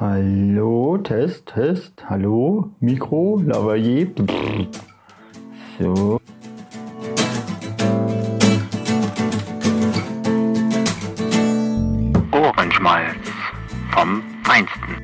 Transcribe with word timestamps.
Hallo, 0.00 0.96
Test, 0.96 1.44
Test, 1.44 1.92
hallo, 2.08 2.74
Mikro, 2.80 3.38
Lavalier. 3.44 4.06
So. 5.78 6.18
Ohrenschmalz 12.32 13.18
vom 13.92 14.22
Feinsten. 14.42 14.96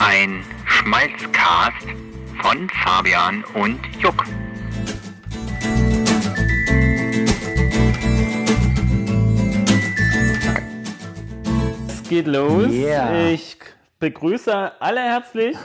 Ein 0.00 0.42
Schmalzcast 0.64 1.86
von 2.42 2.68
Fabian 2.82 3.44
und 3.54 3.78
Juck. 4.02 4.24
Geht 12.08 12.26
los. 12.26 12.68
Yeah. 12.70 13.28
Ich 13.28 13.56
begrüße 13.98 14.72
alle 14.80 15.00
herzlich 15.00 15.56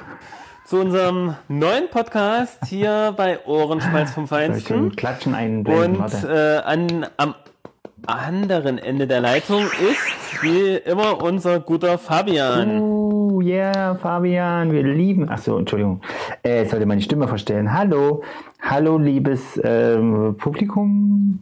zu 0.65 0.79
unserem 0.79 1.35
neuen 1.47 1.89
Podcast 1.89 2.65
hier 2.65 3.13
bei 3.17 3.45
Ohrenschmalz 3.45 4.11
vom 4.11 4.27
Feinsten. 4.27 4.95
Klatschen 4.95 5.35
einblenden? 5.35 5.97
Und 5.97 5.99
Warte. 5.99 6.63
äh, 6.65 6.67
an, 6.67 7.05
am 7.17 7.35
anderen 8.07 8.77
Ende 8.79 9.05
der 9.05 9.21
Leitung 9.21 9.63
ist 9.65 10.41
wie 10.41 10.77
immer 10.77 11.21
unser 11.21 11.59
guter 11.59 11.97
Fabian. 11.97 12.79
Uh, 12.79 13.41
yeah, 13.41 13.95
Fabian, 13.95 14.71
wir 14.71 14.83
lieben. 14.83 15.29
Achso, 15.29 15.57
Entschuldigung. 15.57 16.01
Äh, 16.43 16.63
ich 16.63 16.69
sollte 16.69 16.85
meine 16.85 17.01
Stimme 17.01 17.27
verstellen. 17.27 17.73
Hallo, 17.73 18.23
hallo, 18.61 18.97
liebes 18.97 19.59
ähm, 19.63 20.35
Publikum. 20.37 21.39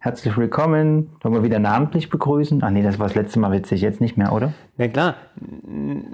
Herzlich 0.00 0.36
willkommen. 0.36 1.10
Wollen 1.22 1.34
wir 1.34 1.42
wieder 1.42 1.58
namentlich 1.58 2.10
begrüßen? 2.10 2.62
Ach 2.62 2.70
nee, 2.70 2.82
das 2.82 2.98
war 2.98 3.06
das 3.06 3.14
letzte 3.16 3.38
Mal 3.38 3.52
witzig. 3.52 3.80
Jetzt 3.80 4.00
nicht 4.00 4.16
mehr, 4.16 4.32
oder? 4.32 4.52
Na 4.76 4.88
klar, 4.88 5.14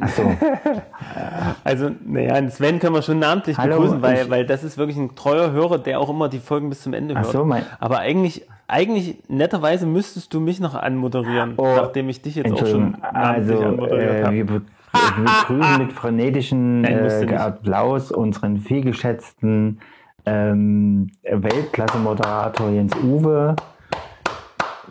Achso. 0.00 0.22
also 1.64 1.90
naja, 2.06 2.48
Sven 2.50 2.78
können 2.78 2.94
wir 2.94 3.02
schon 3.02 3.18
namentlich 3.18 3.56
Hallo, 3.58 3.76
begrüßen, 3.76 4.02
weil, 4.02 4.30
weil 4.30 4.46
das 4.46 4.64
ist 4.64 4.78
wirklich 4.78 4.96
ein 4.96 5.14
treuer 5.14 5.52
Hörer, 5.52 5.78
der 5.78 6.00
auch 6.00 6.10
immer 6.10 6.28
die 6.28 6.38
Folgen 6.38 6.68
bis 6.68 6.82
zum 6.82 6.92
Ende 6.94 7.14
Ach 7.16 7.22
hört. 7.22 7.32
so, 7.32 7.44
mein- 7.44 7.64
Aber 7.78 7.98
eigentlich, 7.98 8.46
eigentlich 8.66 9.18
netterweise 9.28 9.86
müsstest 9.86 10.32
du 10.34 10.40
mich 10.40 10.60
noch 10.60 10.74
anmoderieren, 10.74 11.54
Oh, 11.56 11.74
nachdem 11.76 12.08
ich 12.08 12.22
dich 12.22 12.36
jetzt 12.36 12.52
auch 12.52 12.66
schon 12.66 12.96
namentlich 13.12 13.56
Also, 13.56 13.64
anmoderiert 13.64 14.14
äh, 14.20 14.24
habe. 14.24 14.34
wir, 14.36 14.46
be 14.46 14.62
wir 14.92 15.24
begrüßen 15.24 15.78
mit 15.86 15.92
du 15.92 17.34
äh. 17.34 17.36
Applaus 17.36 18.10
unseren 18.12 18.58
vielgeschätzten 18.58 19.80
ähm, 20.28 21.10
Weltklasse-Moderator 21.22 22.70
Jens 22.70 22.94
Uwe. 22.96 23.56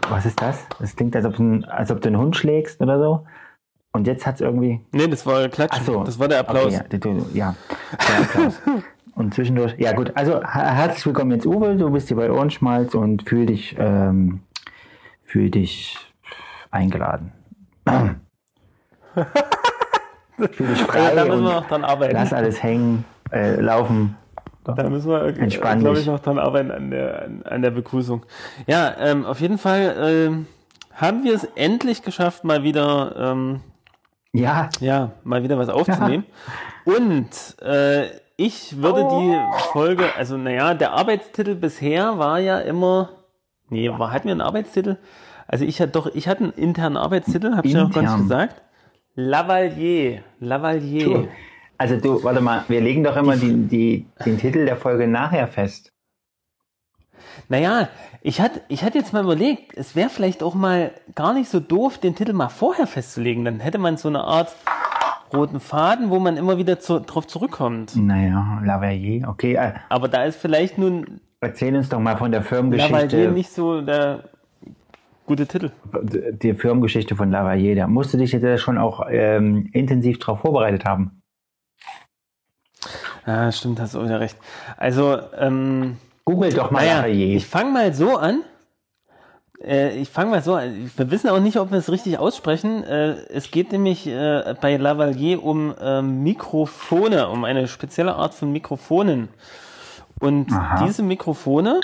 Was 0.09 0.25
ist 0.25 0.41
das? 0.41 0.65
Das 0.79 0.95
klingt, 0.95 1.15
als 1.15 1.25
ob, 1.25 1.37
ein, 1.39 1.65
als 1.65 1.91
ob 1.91 2.01
du 2.01 2.07
einen 2.07 2.17
Hund 2.17 2.35
schlägst 2.35 2.81
oder 2.81 2.99
so. 2.99 3.25
Und 3.91 4.07
jetzt 4.07 4.25
hat 4.25 4.35
es 4.35 4.41
irgendwie. 4.41 4.81
Nee, 4.91 5.07
das 5.07 5.25
war 5.25 5.47
Klatsch. 5.49 5.71
Ach 5.73 5.81
so. 5.81 6.03
Das 6.03 6.19
war 6.19 6.27
der 6.27 6.39
Applaus. 6.39 6.79
Okay, 6.79 6.99
ja, 7.03 7.15
ja, 7.33 7.55
der 8.07 8.19
Applaus. 8.21 8.61
und 9.15 9.33
zwischendurch. 9.33 9.75
Ja, 9.77 9.93
gut. 9.93 10.11
Also, 10.15 10.33
her- 10.41 10.75
herzlich 10.75 11.05
willkommen 11.05 11.31
Jens 11.31 11.45
Uwe. 11.45 11.75
Du 11.75 11.89
bist 11.91 12.07
hier 12.07 12.17
bei 12.17 12.31
Ohrenschmalz 12.31 12.93
und 12.95 13.27
fühl 13.27 13.45
dich, 13.47 13.75
ähm, 13.79 14.41
fühl 15.23 15.49
dich 15.49 15.97
eingeladen. 16.71 17.31
fühl 20.51 20.67
dich 20.67 20.81
frei. 20.83 20.99
Ja, 20.99 21.15
da 21.15 21.25
müssen 21.25 21.39
und 21.39 21.45
wir 21.45 21.53
noch 21.55 21.67
dran 21.67 21.83
arbeiten. 21.83 22.13
Lass 22.15 22.33
alles 22.33 22.61
hängen, 22.61 23.03
äh, 23.31 23.59
laufen. 23.59 24.15
Da 24.75 24.89
müssen 24.89 25.09
wir, 25.09 25.23
Entspann 25.23 25.79
glaube 25.79 25.99
ich, 25.99 26.05
noch 26.05 26.19
dran 26.19 26.39
arbeiten 26.39 26.71
an 26.71 26.91
der, 26.91 27.29
an, 27.45 27.61
der 27.61 27.71
Begrüßung. 27.71 28.25
Ja, 28.65 28.95
ähm, 28.99 29.25
auf 29.25 29.39
jeden 29.39 29.57
Fall 29.57 29.95
ähm, 29.99 30.47
haben 30.93 31.23
wir 31.23 31.33
es 31.33 31.45
endlich 31.55 32.01
geschafft, 32.03 32.43
mal 32.43 32.63
wieder, 32.63 33.15
ähm, 33.17 33.61
Ja, 34.33 34.69
ja, 34.79 35.11
mal 35.23 35.43
wieder 35.43 35.57
was 35.57 35.69
aufzunehmen. 35.69 36.25
Und 36.85 37.61
äh, 37.61 38.07
ich 38.35 38.81
würde 38.81 39.07
die 39.09 39.37
Folge, 39.71 40.05
also 40.15 40.37
naja, 40.37 40.73
der 40.73 40.93
Arbeitstitel 40.93 41.55
bisher 41.55 42.17
war 42.17 42.39
ja 42.39 42.59
immer, 42.59 43.09
nee, 43.69 43.89
war, 43.89 44.11
hatten 44.11 44.25
wir 44.25 44.33
einen 44.33 44.41
Arbeitstitel? 44.41 44.97
Also 45.47 45.65
ich 45.65 45.81
hatte 45.81 45.93
doch, 45.93 46.07
ich 46.13 46.27
hatte 46.27 46.43
einen 46.43 46.53
internen 46.53 46.97
Arbeitstitel, 46.97 47.55
habe 47.55 47.67
ich 47.67 47.73
ja 47.73 47.83
noch 47.83 47.91
gar 47.91 48.01
nicht 48.01 48.17
gesagt. 48.17 48.61
Lavalier, 49.15 50.21
Lavalier. 50.39 51.05
du. 51.05 51.27
Also 51.77 51.97
du, 51.97 52.23
warte 52.23 52.41
mal, 52.41 52.63
wir 52.67 52.81
legen 52.81 53.03
doch 53.03 53.15
immer 53.15 53.35
die, 53.35 53.67
die, 53.67 54.05
den 54.25 54.37
Titel 54.37 54.65
der 54.65 54.77
Folge 54.77 55.07
nachher 55.07 55.47
fest. 55.47 55.93
Naja, 57.49 57.87
ich 58.21 58.41
hatte, 58.41 58.61
ich 58.67 58.83
hatte 58.83 58.97
jetzt 58.97 59.13
mal 59.13 59.23
überlegt, 59.23 59.77
es 59.77 59.95
wäre 59.95 60.09
vielleicht 60.09 60.41
auch 60.43 60.55
mal 60.55 60.91
gar 61.15 61.33
nicht 61.33 61.49
so 61.49 61.59
doof, 61.59 61.97
den 61.97 62.15
Titel 62.15 62.33
mal 62.33 62.49
vorher 62.49 62.87
festzulegen. 62.87 63.45
Dann 63.45 63.59
hätte 63.59 63.77
man 63.77 63.97
so 63.97 64.07
eine 64.09 64.23
Art 64.23 64.55
roten 65.33 65.59
Faden, 65.59 66.09
wo 66.09 66.19
man 66.19 66.37
immer 66.37 66.57
wieder 66.57 66.79
zu, 66.79 66.99
drauf 66.99 67.27
zurückkommt. 67.27 67.95
Naja, 67.95 68.61
Lavalier, 68.63 69.27
okay. 69.27 69.55
Äh, 69.55 69.73
Aber 69.89 70.07
da 70.07 70.23
ist 70.23 70.37
vielleicht 70.39 70.77
nun 70.77 71.21
erzähl 71.41 71.75
uns 71.75 71.89
doch 71.89 71.99
mal 71.99 72.17
von 72.17 72.31
der 72.31 72.41
Lavalier 72.41 72.79
Firmengeschichte. 72.79 73.31
nicht 73.31 73.51
so 73.51 73.81
der 73.81 74.23
gute 75.25 75.45
Titel. 75.45 75.71
die 76.03 76.53
Firmengeschichte 76.53 77.15
von 77.15 77.29
Lavalier, 77.31 77.75
da 77.75 77.87
musst 77.87 78.13
du 78.13 78.17
dich 78.17 78.31
jetzt 78.31 78.61
schon 78.61 78.77
auch 78.77 79.05
ähm, 79.09 79.69
intensiv 79.73 80.19
darauf 80.19 80.39
vorbereitet 80.39 80.85
haben. 80.85 81.16
Ja, 83.27 83.51
stimmt, 83.51 83.79
hast 83.81 83.93
du 83.93 84.03
wieder 84.03 84.21
recht. 84.21 84.37
Also, 84.77 85.19
ähm, 85.37 85.97
Google 86.23 86.53
doch 86.53 86.71
mal 86.71 86.85
naja, 86.85 87.07
ich 87.07 87.45
fange 87.45 87.71
mal 87.71 87.93
so 87.93 88.15
an. 88.15 88.41
Äh, 89.61 89.97
ich 89.97 90.09
fange 90.09 90.31
mal 90.31 90.41
so 90.41 90.55
an. 90.55 90.89
Wir 90.95 91.11
wissen 91.11 91.29
auch 91.29 91.39
nicht, 91.39 91.57
ob 91.57 91.71
wir 91.71 91.77
es 91.77 91.91
richtig 91.91 92.19
aussprechen. 92.19 92.83
Äh, 92.85 93.15
es 93.29 93.51
geht 93.51 93.73
nämlich 93.73 94.07
äh, 94.07 94.55
bei 94.61 94.77
Lavalier 94.77 95.43
um 95.43 95.75
ähm, 95.81 96.23
Mikrofone, 96.23 97.27
um 97.27 97.43
eine 97.43 97.67
spezielle 97.67 98.15
Art 98.15 98.33
von 98.33 98.51
Mikrofonen. 98.51 99.27
Und 100.19 100.51
Aha. 100.51 100.85
diese 100.85 101.03
Mikrofone, 101.03 101.81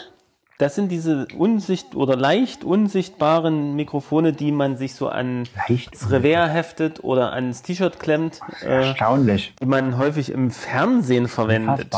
das 0.63 0.75
sind 0.75 0.89
diese 0.93 1.27
unsicht 1.37 1.93
oder 1.93 2.15
leicht 2.15 2.63
unsichtbaren 2.63 3.75
Mikrofone, 3.75 4.31
die 4.31 4.53
man 4.53 4.77
sich 4.77 4.95
so 4.95 5.09
an 5.09 5.43
Leicht. 5.67 5.93
das 5.93 6.09
Revers 6.09 6.53
heftet 6.53 7.03
oder 7.03 7.33
ans 7.33 7.63
T-Shirt 7.63 7.99
klemmt, 7.99 8.39
äh, 8.61 8.67
Erstaunlich. 8.87 9.53
die 9.61 9.65
man 9.65 9.97
häufig 9.97 10.31
im 10.31 10.51
Fernsehen 10.51 11.27
verwendet. 11.27 11.93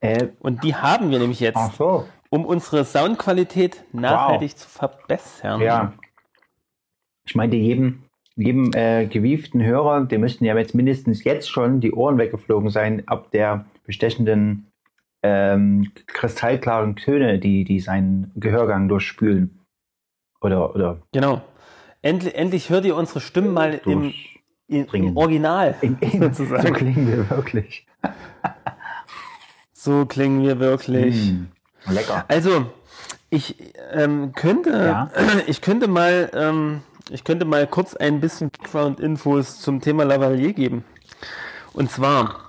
Äh, 0.00 0.28
Und 0.38 0.62
die 0.62 0.76
haben 0.76 1.10
wir 1.10 1.18
nämlich 1.18 1.40
jetzt 1.40 1.56
ach 1.56 1.74
so. 1.74 2.06
um 2.30 2.44
unsere 2.44 2.84
Soundqualität 2.84 3.82
nachhaltig 3.92 4.56
zu 4.56 4.68
verbessern. 4.68 5.60
Ja. 5.60 5.94
Ich 7.26 7.34
meinte, 7.34 7.56
jedem, 7.56 8.04
jedem 8.36 8.70
äh, 8.72 9.06
gewieften 9.06 9.64
Hörer, 9.64 10.04
dem 10.04 10.20
müssten 10.20 10.44
ja 10.44 10.56
jetzt 10.56 10.76
mindestens 10.76 11.24
jetzt 11.24 11.50
schon 11.50 11.80
die 11.80 11.90
Ohren 11.92 12.18
weggeflogen 12.18 12.70
sein, 12.70 13.02
ab 13.08 13.32
der 13.32 13.64
bestechenden 13.84 14.70
ähm, 15.24 15.90
kristallklaren 16.06 16.96
Töne, 16.96 17.38
die, 17.38 17.64
die 17.64 17.80
seinen 17.80 18.30
Gehörgang 18.36 18.88
durchspülen. 18.88 19.58
Oder, 20.42 20.74
oder 20.74 21.00
Genau. 21.12 21.40
Endlich, 22.02 22.34
endlich 22.34 22.68
hört 22.68 22.84
ihr 22.84 22.94
unsere 22.94 23.20
Stimmen 23.20 23.54
mal 23.54 23.80
im, 23.86 24.12
im, 24.68 24.86
im 24.92 25.16
Original. 25.16 25.74
In, 25.80 25.96
in, 26.00 26.34
so 26.34 26.44
klingen 26.44 27.08
wir 27.08 27.30
wirklich. 27.30 27.86
So 29.72 30.04
klingen 30.04 30.42
wir 30.42 30.60
wirklich. 30.60 31.32
Mm, 31.32 31.46
lecker. 31.90 32.26
Also, 32.28 32.66
ich 33.30 33.56
ähm, 33.92 34.32
könnte, 34.34 34.70
Ja. 34.70 35.10
ich 35.46 35.62
könnte 35.62 35.88
mal, 35.88 36.30
ähm, 36.34 36.82
ich 37.08 37.24
könnte 37.24 37.46
mal 37.46 37.66
kurz 37.66 37.96
ein 37.96 38.20
bisschen 38.20 38.50
Background-Infos 38.50 39.62
zum 39.62 39.80
Thema 39.80 40.04
Lavalier 40.04 40.52
geben. 40.52 40.84
Und 41.72 41.90
zwar 41.90 42.43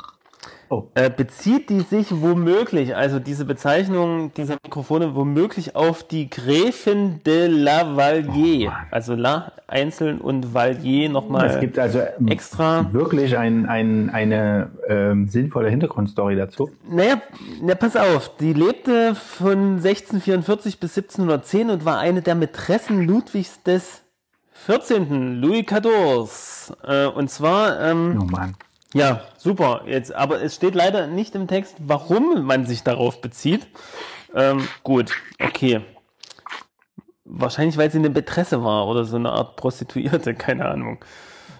Oh. 0.70 0.86
äh, 0.96 1.10
bezieht 1.10 1.70
die 1.70 1.82
sich 1.82 2.08
womöglich, 2.22 2.96
also 2.96 3.20
diese 3.20 3.46
Bezeichnung 3.46 4.34
dieser 4.34 4.58
Mikrofone 4.64 5.16
womöglich 5.16 5.76
auf 5.76 6.04
die 6.04 6.30
Gräfin 6.30 7.22
de 7.26 7.48
Lavalier. 7.48 8.74
also 8.92 9.16
La 9.16 9.52
einzeln 9.68 10.20
und 10.22 10.54
Valier 10.54 11.10
nochmal 11.10 11.48
Es 11.48 11.60
gibt 11.60 11.80
also 11.80 12.00
ähm, 12.00 12.28
extra. 12.28 12.92
wirklich 12.94 13.38
ein, 13.38 13.66
ein, 13.66 14.10
eine 14.12 14.72
ähm, 14.88 15.28
sinnvolle 15.28 15.70
Hintergrundstory 15.70 16.36
dazu. 16.36 16.70
Naja, 16.90 17.22
na, 17.62 17.76
pass 17.76 17.96
auf, 17.96 18.36
die 18.38 18.54
lebte 18.54 19.16
von 19.16 19.78
1644 19.78 20.80
bis 20.80 20.98
1710 20.98 21.70
und 21.70 21.86
war 21.86 22.00
eine 22.00 22.22
der 22.22 22.36
Mätressen 22.36 23.06
Ludwigs 23.06 23.62
des 23.64 24.02
14. 24.54 25.42
Louis 25.42 25.66
XIV. 25.66 26.76
Äh, 26.84 27.06
und 27.08 27.30
zwar, 27.30 27.80
ähm, 27.82 28.20
Oh 28.22 28.26
Mann. 28.26 28.56
Ja, 28.96 29.22
super, 29.38 29.82
jetzt, 29.88 30.16
aber 30.16 30.42
es 30.42 30.56
steht 30.56 30.74
leider 30.74 31.08
nicht 31.08 31.36
im 31.36 31.50
Text, 31.50 31.76
warum 31.80 32.46
man 32.46 32.66
sich 32.66 32.82
darauf 32.82 33.20
bezieht. 33.20 33.68
Ähm, 34.34 34.66
gut, 34.84 35.12
okay. 35.44 35.82
Wahrscheinlich, 37.26 37.78
weil 37.78 37.92
sie 37.92 37.98
eine 37.98 38.10
Mätresse 38.10 38.64
war 38.64 38.88
oder 38.88 39.04
so 39.04 39.18
eine 39.18 39.32
Art 39.32 39.58
Prostituierte, 39.58 40.34
keine 40.36 40.66
Ahnung. 40.66 41.04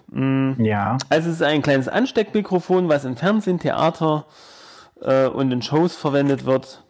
Ja. 0.08 0.96
Also 1.10 1.28
es 1.28 1.36
ist 1.36 1.42
ein 1.42 1.60
kleines 1.60 1.88
Ansteckmikrofon, 1.88 2.88
was 2.88 3.04
im 3.04 3.18
Fernsehen, 3.18 3.58
Theater 3.58 4.24
äh, 5.02 5.26
und 5.26 5.52
in 5.52 5.60
Shows 5.60 5.94
verwendet 5.94 6.46
wird, 6.46 6.84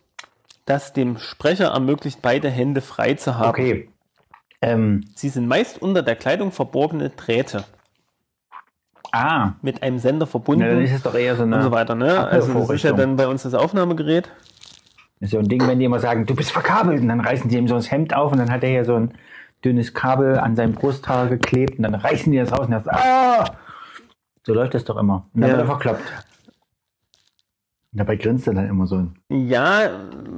das 0.64 0.92
dem 0.92 1.18
Sprecher 1.18 1.72
ermöglicht, 1.72 2.22
beide 2.22 2.50
Hände 2.50 2.82
frei 2.82 3.14
zu 3.14 3.36
haben. 3.36 3.48
Okay. 3.48 3.88
Ähm, 4.62 5.06
Sie 5.16 5.28
sind 5.28 5.48
meist 5.48 5.82
unter 5.82 6.02
der 6.04 6.14
Kleidung 6.14 6.52
verborgene 6.52 7.10
Drähte 7.10 7.64
ah, 9.12 9.52
mit 9.62 9.82
einem 9.82 9.98
Sender 9.98 10.26
verbunden 10.26 10.64
na, 10.66 10.74
dann 10.74 10.82
ist 10.82 10.92
es 10.92 11.02
doch 11.02 11.14
eher 11.14 11.36
so 11.36 11.42
eine 11.42 11.56
und 11.56 11.62
so 11.62 11.70
weiter. 11.70 11.94
Ne? 11.94 12.26
Also 12.28 12.52
das 12.52 12.70
ist 12.70 12.82
ja 12.82 12.92
dann 12.92 13.16
bei 13.16 13.26
uns 13.28 13.42
das 13.42 13.54
Aufnahmegerät. 13.54 14.30
Das 15.20 15.28
ist 15.28 15.30
so 15.32 15.38
ein 15.38 15.48
Ding, 15.48 15.66
wenn 15.66 15.78
die 15.78 15.84
immer 15.86 15.98
sagen, 15.98 16.26
du 16.26 16.34
bist 16.34 16.52
verkabelt, 16.52 17.00
und 17.00 17.08
dann 17.08 17.20
reißen 17.20 17.48
die 17.48 17.56
ihm 17.56 17.68
so 17.68 17.74
das 17.74 17.90
Hemd 17.90 18.14
auf 18.14 18.32
und 18.32 18.38
dann 18.38 18.50
hat 18.50 18.62
er 18.62 18.70
hier 18.70 18.84
so 18.84 18.96
ein 18.96 19.12
dünnes 19.64 19.94
Kabel 19.94 20.38
an 20.38 20.54
seinem 20.56 20.72
Brusthaar 20.72 21.28
geklebt 21.28 21.78
und 21.78 21.84
dann 21.84 21.94
reißen 21.94 22.30
die 22.30 22.38
das 22.38 22.52
raus 22.52 22.66
und 22.66 22.72
er 22.72 22.82
sagt, 22.82 22.96
ah! 22.98 23.44
So 24.44 24.54
läuft 24.54 24.74
das 24.74 24.84
doch 24.84 24.96
immer. 24.96 25.26
Und 25.34 25.40
dann 25.40 25.50
Ja. 25.50 25.56
wird 25.56 25.66
er 25.66 25.70
verkloppt. 25.70 26.12
Dabei 27.96 28.16
grinst 28.16 28.46
er 28.46 28.52
dann 28.54 28.68
immer 28.68 28.86
so. 28.86 29.06
Ja, 29.30 29.88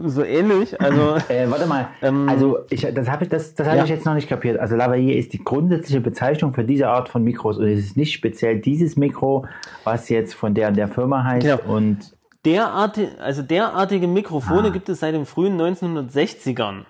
so 0.04 0.22
ähnlich. 0.22 0.80
Also 0.80 1.16
Äh, 1.28 1.50
warte 1.50 1.66
mal, 1.66 1.88
Ähm, 2.02 2.28
also 2.28 2.58
ich, 2.70 2.82
das 2.94 3.08
habe 3.10 3.24
ich, 3.24 3.30
das, 3.30 3.54
das 3.54 3.66
hab 3.66 3.76
ja. 3.76 3.84
ich 3.84 3.90
jetzt 3.90 4.06
noch 4.06 4.14
nicht 4.14 4.28
kapiert. 4.28 4.58
Also 4.60 4.76
Lavalier 4.76 5.16
ist 5.16 5.32
die 5.32 5.42
grundsätzliche 5.42 6.00
Bezeichnung 6.00 6.54
für 6.54 6.62
diese 6.64 6.88
Art 6.88 7.08
von 7.08 7.24
Mikros 7.24 7.58
und 7.58 7.66
es 7.66 7.80
ist 7.80 7.96
nicht 7.96 8.12
speziell 8.12 8.60
dieses 8.60 8.96
Mikro, 8.96 9.46
was 9.84 10.08
jetzt 10.08 10.34
von 10.34 10.54
der 10.54 10.68
und 10.68 10.76
der 10.76 10.88
Firma 10.88 11.24
heißt 11.24 11.46
Genau. 11.46 11.74
und 11.76 12.14
derartige, 12.44 13.20
also 13.20 13.42
derartige 13.42 14.06
Mikrofone 14.06 14.68
Ah. 14.68 14.70
gibt 14.70 14.88
es 14.88 15.00
seit 15.00 15.14
den 15.14 15.26
frühen 15.26 15.60
1960ern. 15.60 16.84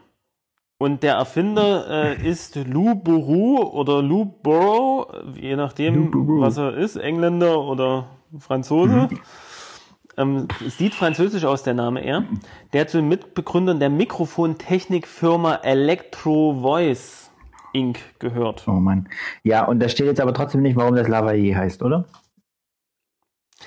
Und 0.81 1.03
der 1.03 1.15
Erfinder 1.15 1.87
äh, 2.20 2.29
ist 2.29 2.55
Lou 2.55 2.94
Bourou 2.94 3.62
oder 3.73 4.00
Lou 4.00 4.26
Burrow, 4.26 5.09
je 5.35 5.56
nachdem, 5.56 6.12
Lou 6.12 6.41
was 6.41 6.56
er 6.56 6.76
ist, 6.76 6.94
Engländer 6.97 7.59
oder 7.61 8.11
Franzose. 8.38 9.09
Mhm. 9.11 9.19
Ähm, 10.19 10.49
sieht 10.67 10.94
französisch 10.94 11.44
aus, 11.44 11.62
der 11.62 11.75
Name 11.75 12.03
eher. 12.05 12.25
Der 12.73 12.87
zu 12.88 12.99
den 12.99 13.09
Mitbegründern 13.09 13.79
der 13.79 13.88
Mikrofontechnikfirma 13.88 15.61
Electro 15.62 16.59
Voice 16.61 17.31
Inc. 17.73 17.99
gehört. 18.19 18.65
oh 18.67 18.73
Mann. 18.73 19.09
Ja, 19.44 19.65
und 19.65 19.81
da 19.81 19.88
steht 19.88 20.06
jetzt 20.06 20.20
aber 20.20 20.35
trotzdem 20.35 20.62
nicht, 20.62 20.75
warum 20.76 20.97
das 20.97 21.06
Lavalier 21.06 21.56
heißt, 21.56 21.82
oder? 21.82 22.05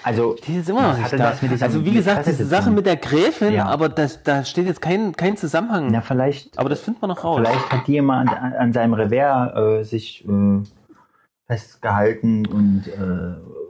Also, 0.03 0.35
Die 0.47 0.55
ist 0.57 0.69
immer 0.69 0.97
noch 0.97 1.09
da. 1.09 1.33
Also 1.61 1.85
wie 1.85 1.91
gesagt, 1.91 2.25
diese 2.25 2.45
Sache 2.45 2.71
mit 2.71 2.85
der 2.85 2.95
Gräfin, 2.95 3.53
Ja. 3.53 3.67
aber 3.67 3.87
das, 3.89 4.23
da 4.23 4.43
steht 4.43 4.65
jetzt 4.65 4.81
kein, 4.81 5.13
kein 5.15 5.37
Zusammenhang. 5.37 5.89
na 5.91 6.01
vielleicht, 6.01 6.57
Aber 6.57 6.69
das 6.69 6.79
findet 6.81 7.01
man 7.01 7.09
noch 7.09 7.23
raus. 7.23 7.39
vielleicht 7.39 7.71
hat 7.71 7.87
jemand 7.87 8.29
an, 8.31 8.53
an 8.53 8.73
seinem 8.73 8.93
Revers 8.93 9.55
äh, 9.55 9.83
sich 9.83 10.25
äh, 10.27 10.63
festgehalten 11.47 12.45
und 12.47 12.87
äh. 12.87 13.60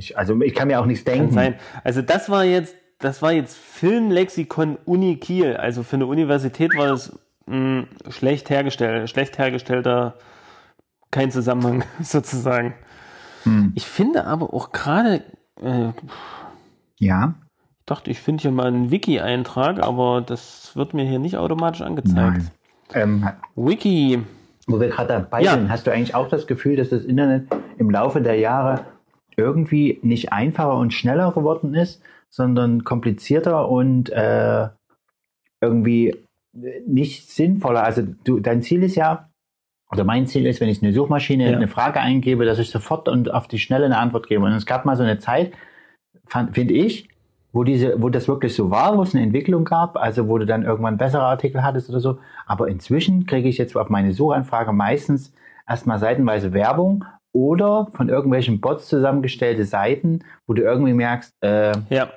Ich, 0.00 0.16
also 0.16 0.40
ich 0.40 0.54
kann 0.54 0.68
mir 0.68 0.80
auch 0.80 0.86
nichts 0.86 1.04
denken. 1.04 1.30
sein. 1.30 1.54
Also 1.84 2.00
das 2.00 2.30
war 2.30 2.44
jetzt, 2.44 2.74
das 3.00 3.20
war 3.20 3.32
jetzt 3.32 3.54
Filmlexikon 3.56 4.78
Uni 4.86 5.16
Kiel. 5.16 5.56
Also 5.56 5.82
für 5.82 5.96
eine 5.96 6.06
Universität 6.06 6.74
war 6.74 6.88
das 6.88 7.12
mh, 7.46 7.84
schlecht 8.08 8.48
hergestellt, 8.48 9.10
schlecht 9.10 9.38
hergestellter, 9.38 10.14
kein 11.10 11.30
Zusammenhang 11.30 11.84
sozusagen. 12.02 12.72
Hm. 13.44 13.72
Ich 13.74 13.86
finde 13.86 14.24
aber 14.24 14.54
auch 14.54 14.72
gerade, 14.72 15.22
äh, 15.62 15.90
Ja, 16.98 17.34
ich 17.80 17.86
dachte, 17.86 18.10
ich 18.10 18.20
finde 18.20 18.40
hier 18.42 18.52
mal 18.52 18.68
einen 18.68 18.90
Wiki-Eintrag, 18.90 19.82
aber 19.82 20.22
das 20.22 20.74
wird 20.76 20.94
mir 20.94 21.04
hier 21.04 21.18
nicht 21.18 21.36
automatisch 21.36 21.82
angezeigt. 21.82 22.16
nein. 22.16 22.50
Ähm, 22.94 23.28
Wiki. 23.54 24.22
Wo 24.66 24.80
wir 24.80 24.88
gerade 24.88 25.08
dabei 25.08 25.42
Ja. 25.42 25.52
sind, 25.54 25.68
hast 25.70 25.86
du 25.86 25.92
eigentlich 25.92 26.14
auch 26.14 26.28
das 26.28 26.46
Gefühl, 26.46 26.76
dass 26.76 26.88
das 26.88 27.04
Internet 27.04 27.48
im 27.78 27.90
Laufe 27.90 28.20
der 28.22 28.36
Jahre 28.38 28.80
irgendwie 29.40 29.98
nicht 30.02 30.32
einfacher 30.32 30.76
und 30.76 30.92
schneller 30.92 31.32
geworden 31.32 31.74
ist, 31.74 32.02
sondern 32.28 32.84
komplizierter 32.84 33.68
und 33.68 34.10
äh, 34.10 34.68
irgendwie 35.60 36.16
nicht 36.86 37.28
sinnvoller. 37.30 37.84
Also 37.84 38.02
du, 38.24 38.40
dein 38.40 38.62
Ziel 38.62 38.82
ist 38.82 38.96
ja, 38.96 39.28
oder 39.90 40.04
mein 40.04 40.26
Ziel 40.26 40.46
ist, 40.46 40.60
wenn 40.60 40.68
ich 40.68 40.82
eine 40.82 40.92
Suchmaschine 40.92 41.50
Ja. 41.50 41.56
eine 41.56 41.68
Frage 41.68 42.00
eingebe, 42.00 42.44
dass 42.44 42.58
ich 42.58 42.70
sofort 42.70 43.08
und 43.08 43.32
auf 43.32 43.48
die 43.48 43.58
Schnelle 43.58 43.86
eine 43.86 43.98
Antwort 43.98 44.28
gebe. 44.28 44.44
Und 44.44 44.52
es 44.52 44.66
gab 44.66 44.84
mal 44.84 44.96
so 44.96 45.02
eine 45.02 45.18
Zeit, 45.18 45.52
finde 46.26 46.74
ich, 46.74 47.08
wo 47.52 47.64
diese, 47.64 48.00
wo 48.00 48.08
das 48.08 48.28
wirklich 48.28 48.54
so 48.54 48.70
war, 48.70 48.96
wo 48.96 49.02
es 49.02 49.14
eine 49.14 49.24
Entwicklung 49.24 49.64
gab, 49.64 49.96
also 49.96 50.28
wo 50.28 50.38
du 50.38 50.46
dann 50.46 50.62
irgendwann 50.62 50.96
bessere 50.96 51.24
Artikel 51.24 51.64
hattest 51.64 51.90
oder 51.90 51.98
so. 51.98 52.18
Aber 52.46 52.68
inzwischen 52.68 53.26
kriege 53.26 53.48
ich 53.48 53.58
jetzt 53.58 53.76
auf 53.76 53.88
meine 53.88 54.12
Suchanfrage 54.12 54.72
meistens 54.72 55.34
erstmal 55.68 55.98
seitenweise 55.98 56.52
Werbung 56.52 57.04
oder 57.32 57.88
von 57.94 58.08
irgendwelchen 58.08 58.60
Bots 58.60 58.88
zusammengestellte 58.88 59.64
Seiten, 59.64 60.20
wo 60.46 60.54
du 60.54 60.62
irgendwie 60.62 60.92
merkst, 60.92 61.32
äh, 61.42 61.72
Ja. 61.88 62.10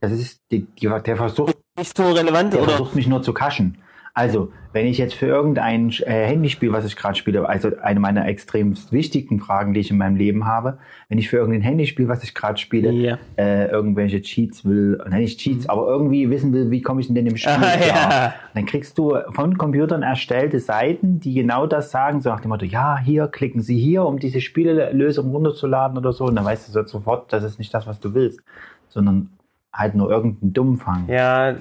das 0.00 0.12
ist 0.12 0.40
die, 0.50 0.66
die, 0.80 0.88
der 1.06 1.16
versucht 1.16 1.56
Nicht 1.76 1.96
so 1.96 2.10
relevant, 2.10 2.52
der 2.54 2.62
oder? 2.62 2.70
versucht 2.70 2.94
mich 2.94 3.06
nur 3.06 3.22
zu 3.22 3.32
kaschen. 3.32 3.78
Also, 4.18 4.52
wenn 4.72 4.86
ich 4.86 4.98
jetzt 4.98 5.14
für 5.14 5.26
irgendein 5.26 5.88
äh, 6.04 6.26
Handyspiel, 6.26 6.72
was 6.72 6.84
ich 6.84 6.94
gerade 6.96 7.14
spiele, 7.16 7.48
also 7.48 7.70
eine 7.82 8.00
meiner 8.00 8.26
extrem 8.26 8.74
wichtigen 8.90 9.40
Fragen, 9.40 9.72
die 9.74 9.80
ich 9.80 9.90
in 9.90 9.96
meinem 9.96 10.16
Leben 10.16 10.46
habe, 10.46 10.78
wenn 11.08 11.18
ich 11.18 11.28
für 11.30 11.36
irgendein 11.38 11.62
Handyspiel, 11.62 12.06
was 12.08 12.22
ich 12.22 12.34
gerade 12.34 12.58
spiele, 12.58 12.90
Ja. 12.92 13.18
äh, 13.36 13.68
irgendwelche 13.70 14.20
Cheats 14.20 14.64
will, 14.64 14.98
nein, 15.08 15.20
nicht 15.22 15.40
Cheats, 15.40 15.68
aber 15.68 15.86
irgendwie 15.88 16.28
wissen 16.30 16.52
will, 16.52 16.70
wie 16.70 16.82
komme 16.82 17.00
ich 17.00 17.06
denn 17.06 17.16
in 17.16 17.24
dem 17.24 17.36
Spiel 17.36 17.56
Mhm. 17.56 17.64
Ah, 17.64 17.76
klar, 17.76 18.10
ja. 18.12 18.34
dann 18.54 18.66
kriegst 18.66 18.98
du 18.98 19.16
von 19.30 19.56
Computern 19.56 20.02
erstellte 20.02 20.60
Seiten, 20.60 21.18
die 21.20 21.32
genau 21.34 21.66
das 21.66 21.90
sagen, 21.90 22.20
so 22.20 22.28
nach 22.28 22.40
dem 22.40 22.50
Motto, 22.50 22.66
ja, 22.66 22.98
hier, 22.98 23.28
klicken 23.28 23.62
Sie 23.62 23.78
hier, 23.78 24.04
um 24.04 24.18
diese 24.18 24.40
Spielelösung 24.40 25.30
runterzuladen 25.30 25.96
oder 25.96 26.12
so, 26.12 26.24
und 26.26 26.36
dann 26.36 26.44
weißt 26.44 26.68
du 26.68 26.72
so 26.72 26.84
sofort, 26.86 27.32
das 27.32 27.42
ist 27.44 27.58
nicht 27.58 27.72
das, 27.72 27.86
was 27.86 28.00
du 28.00 28.12
willst, 28.14 28.40
sondern 28.88 29.30
halt 29.72 29.94
nur 29.94 30.10
irgendeinen 30.10 30.52
Dummfang. 30.52 31.04
Ja, 31.08 31.54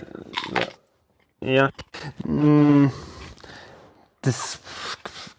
ja. 1.41 1.69
Mm, 2.25 2.87
Das 4.21 4.59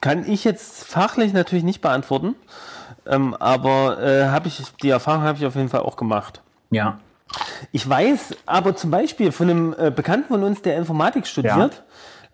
kann 0.01 0.29
ich 0.31 0.45
jetzt 0.45 0.85
fachlich 0.85 1.33
natürlich 1.33 1.65
nicht 1.65 1.81
beantworten, 1.81 2.35
ähm, 3.07 3.35
aber 3.35 4.01
äh, 4.03 4.27
habe 4.27 4.49
ich 4.49 4.63
die 4.83 4.91
Erfahrung 4.91 5.23
habe 5.23 5.39
ich 5.39 5.47
auf 5.47 5.57
jeden 5.57 5.69
Fall 5.69 5.81
auch 5.81 5.97
gemacht. 5.97 6.43
Ja. 6.71 6.99
Ich 7.73 7.89
weiß 7.89 8.37
aber 8.47 8.77
zum 8.77 8.91
Beispiel 8.91 9.33
von 9.33 9.51
einem 9.51 9.75
äh, 9.79 9.91
Bekannten 9.91 10.29
von 10.29 10.43
uns, 10.45 10.63
der 10.63 10.77
Informatik 10.77 11.27
studiert, 11.27 11.83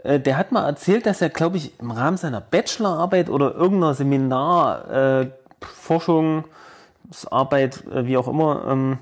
äh, 0.05 0.21
der 0.21 0.37
hat 0.37 0.53
mal 0.53 0.65
erzählt, 0.65 1.07
dass 1.07 1.21
er, 1.21 1.31
glaube 1.31 1.57
ich, 1.57 1.79
im 1.81 1.91
Rahmen 1.91 2.17
seiner 2.17 2.41
Bachelorarbeit 2.41 3.29
oder 3.31 3.55
irgendeiner 3.55 3.95
Seminar, 3.95 4.91
äh, 4.91 5.31
äh, 7.87 8.07
wie 8.07 8.17
auch 8.17 8.29
immer, 8.29 8.67
ähm, 8.69 8.99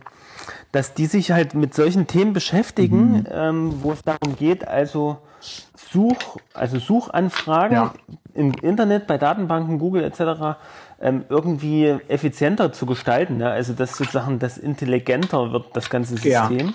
dass 0.72 0.94
die 0.94 1.06
sich 1.06 1.30
halt 1.32 1.54
mit 1.54 1.74
solchen 1.74 2.06
Themen 2.06 2.32
beschäftigen, 2.32 3.26
ähm, 3.30 3.82
wo 3.82 3.92
es 3.92 4.02
darum 4.02 4.36
geht, 4.36 4.66
also 4.66 5.18
Such, 5.40 6.38
also 6.54 6.78
Suchanfragen 6.78 7.76
Ja. 7.76 7.92
im 8.34 8.52
Internet, 8.62 9.06
bei 9.06 9.18
Datenbanken, 9.18 9.78
Google 9.78 10.04
etc. 10.04 10.56
Ähm, 11.00 11.24
irgendwie 11.28 11.88
effizienter 12.08 12.72
zu 12.72 12.86
gestalten. 12.86 13.40
Ja? 13.40 13.50
Also 13.50 13.72
dass 13.74 13.96
sozusagen 13.96 14.38
das 14.38 14.56
intelligenter 14.56 15.52
wird, 15.52 15.66
das 15.74 15.90
ganze 15.90 16.14
Ja. 16.26 16.46
System. 16.48 16.72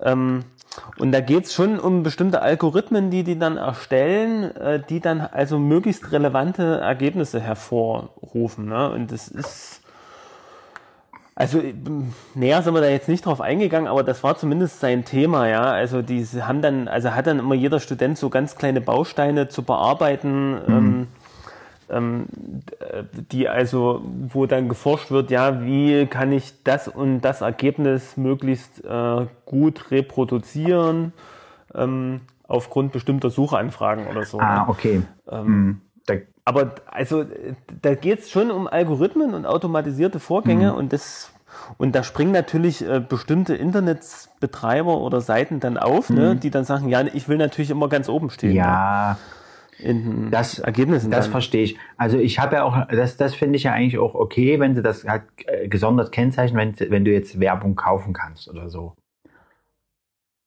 Ähm, 0.00 0.44
und 0.98 1.12
da 1.12 1.20
geht 1.20 1.44
es 1.44 1.54
schon 1.54 1.78
um 1.78 2.02
bestimmte 2.02 2.42
Algorithmen, 2.42 3.10
die 3.10 3.22
die 3.22 3.38
dann 3.38 3.56
erstellen, 3.58 4.56
äh, 4.56 4.82
die 4.88 4.98
dann 5.00 5.20
also 5.20 5.58
möglichst 5.60 6.10
relevante 6.10 6.80
Ergebnisse 6.80 7.40
hervorrufen. 7.40 8.66
Ne? 8.66 8.90
Und 8.90 9.12
das 9.12 9.28
ist 9.28 9.82
also 11.34 11.58
äh, 11.58 11.74
näher 12.34 12.62
sind 12.62 12.74
wir 12.74 12.80
da 12.80 12.88
jetzt 12.88 13.08
nicht 13.08 13.26
drauf 13.26 13.40
eingegangen, 13.40 13.88
aber 13.88 14.04
das 14.04 14.22
war 14.22 14.36
zumindest 14.36 14.80
sein 14.80 15.04
Thema, 15.04 15.48
ja. 15.48 15.64
Also 15.64 16.02
die 16.02 16.24
haben 16.24 16.62
dann, 16.62 16.86
also 16.88 17.14
hat 17.14 17.26
dann 17.26 17.40
immer 17.40 17.54
jeder 17.54 17.80
Student 17.80 18.18
so 18.18 18.30
ganz 18.30 18.56
kleine 18.56 18.80
Bausteine 18.80 19.48
zu 19.48 19.62
bearbeiten, 19.62 20.58
ähm, 20.68 21.06
ähm, 21.90 22.26
äh, 22.78 23.02
die 23.32 23.48
also, 23.48 24.02
wo 24.28 24.46
dann 24.46 24.68
geforscht 24.68 25.10
wird, 25.10 25.30
ja, 25.30 25.62
wie 25.64 26.06
kann 26.06 26.32
ich 26.32 26.62
das 26.62 26.88
und 26.88 27.20
das 27.22 27.40
Ergebnis 27.40 28.16
möglichst 28.16 28.84
äh, 28.84 29.26
gut 29.44 29.90
reproduzieren 29.90 31.12
ähm, 31.74 32.20
aufgrund 32.46 32.92
bestimmter 32.92 33.30
Suchanfragen 33.30 34.06
oder 34.06 34.24
so. 34.24 34.38
Ah, 34.38 34.62
ne? 34.62 34.64
okay. 34.68 35.02
Hm. 35.28 35.80
Da, 36.06 36.14
Aber 36.46 36.74
also 36.86 37.24
da 37.82 37.94
geht 37.94 38.18
es 38.20 38.30
schon 38.30 38.50
um 38.50 38.66
Algorithmen 38.66 39.32
und 39.34 39.46
automatisierte 39.46 40.20
Vorgänge 40.20 40.72
Mhm. 40.72 40.78
und 40.78 40.92
das 40.92 41.30
und 41.78 41.94
da 41.94 42.02
springen 42.02 42.32
natürlich 42.32 42.86
äh, 42.86 43.00
bestimmte 43.00 43.54
Internetbetreiber 43.54 44.98
oder 45.00 45.20
Seiten 45.20 45.60
dann 45.60 45.78
auf, 45.78 46.10
ne, 46.10 46.36
die 46.36 46.50
dann 46.50 46.64
sagen, 46.64 46.88
ja, 46.88 47.02
ich 47.02 47.28
will 47.28 47.38
natürlich 47.38 47.70
immer 47.70 47.88
ganz 47.88 48.08
oben 48.08 48.28
stehen. 48.28 48.50
Mhm. 48.50 48.56
ja, 48.56 49.16
In 49.78 50.04
den 50.04 50.30
das, 50.30 50.58
Ergebnissen. 50.58 51.10
das 51.10 51.26
dann. 51.26 51.32
verstehe 51.32 51.62
ich. 51.62 51.78
Also 51.96 52.18
ich 52.18 52.38
habe 52.40 52.56
ja 52.56 52.64
auch, 52.64 52.88
das, 52.88 53.16
das 53.16 53.34
finde 53.34 53.56
ich 53.56 53.62
ja 53.62 53.72
eigentlich 53.72 53.98
auch 53.98 54.14
okay, 54.14 54.60
wenn 54.60 54.74
sie 54.74 54.82
das 54.82 55.04
halt 55.04 55.22
äh, 55.46 55.68
gesondert 55.68 56.12
kennzeichnen, 56.12 56.74
wenn, 56.78 56.90
wenn 56.90 57.04
du 57.04 57.12
jetzt 57.12 57.40
Werbung 57.40 57.76
kaufen 57.76 58.12
kannst 58.12 58.48
oder 58.48 58.68
so. 58.68 58.94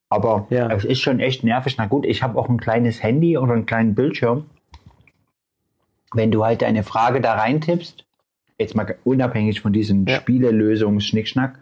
Aber 0.09 0.45
Ja. 0.49 0.69
es 0.71 0.85
ist 0.85 0.99
schon 1.01 1.19
echt 1.19 1.43
nervig. 1.43 1.75
Na 1.77 1.85
gut, 1.87 2.05
ich 2.05 2.21
habe 2.23 2.37
auch 2.37 2.49
ein 2.49 2.59
kleines 2.59 3.01
Handy 3.01 3.37
oder 3.37 3.53
einen 3.53 3.65
kleinen 3.65 3.95
Bildschirm. 3.95 4.45
Wenn 6.13 6.31
du 6.31 6.45
halt 6.45 6.61
deine 6.61 6.83
Frage 6.83 7.21
da 7.21 7.35
reintippst, 7.35 8.05
jetzt 8.57 8.75
mal 8.75 8.95
unabhängig 9.03 9.61
von 9.61 9.73
diesem 9.73 10.05
Ja. 10.07 10.15
Spielelösungs-Schnickschnack, 10.17 11.59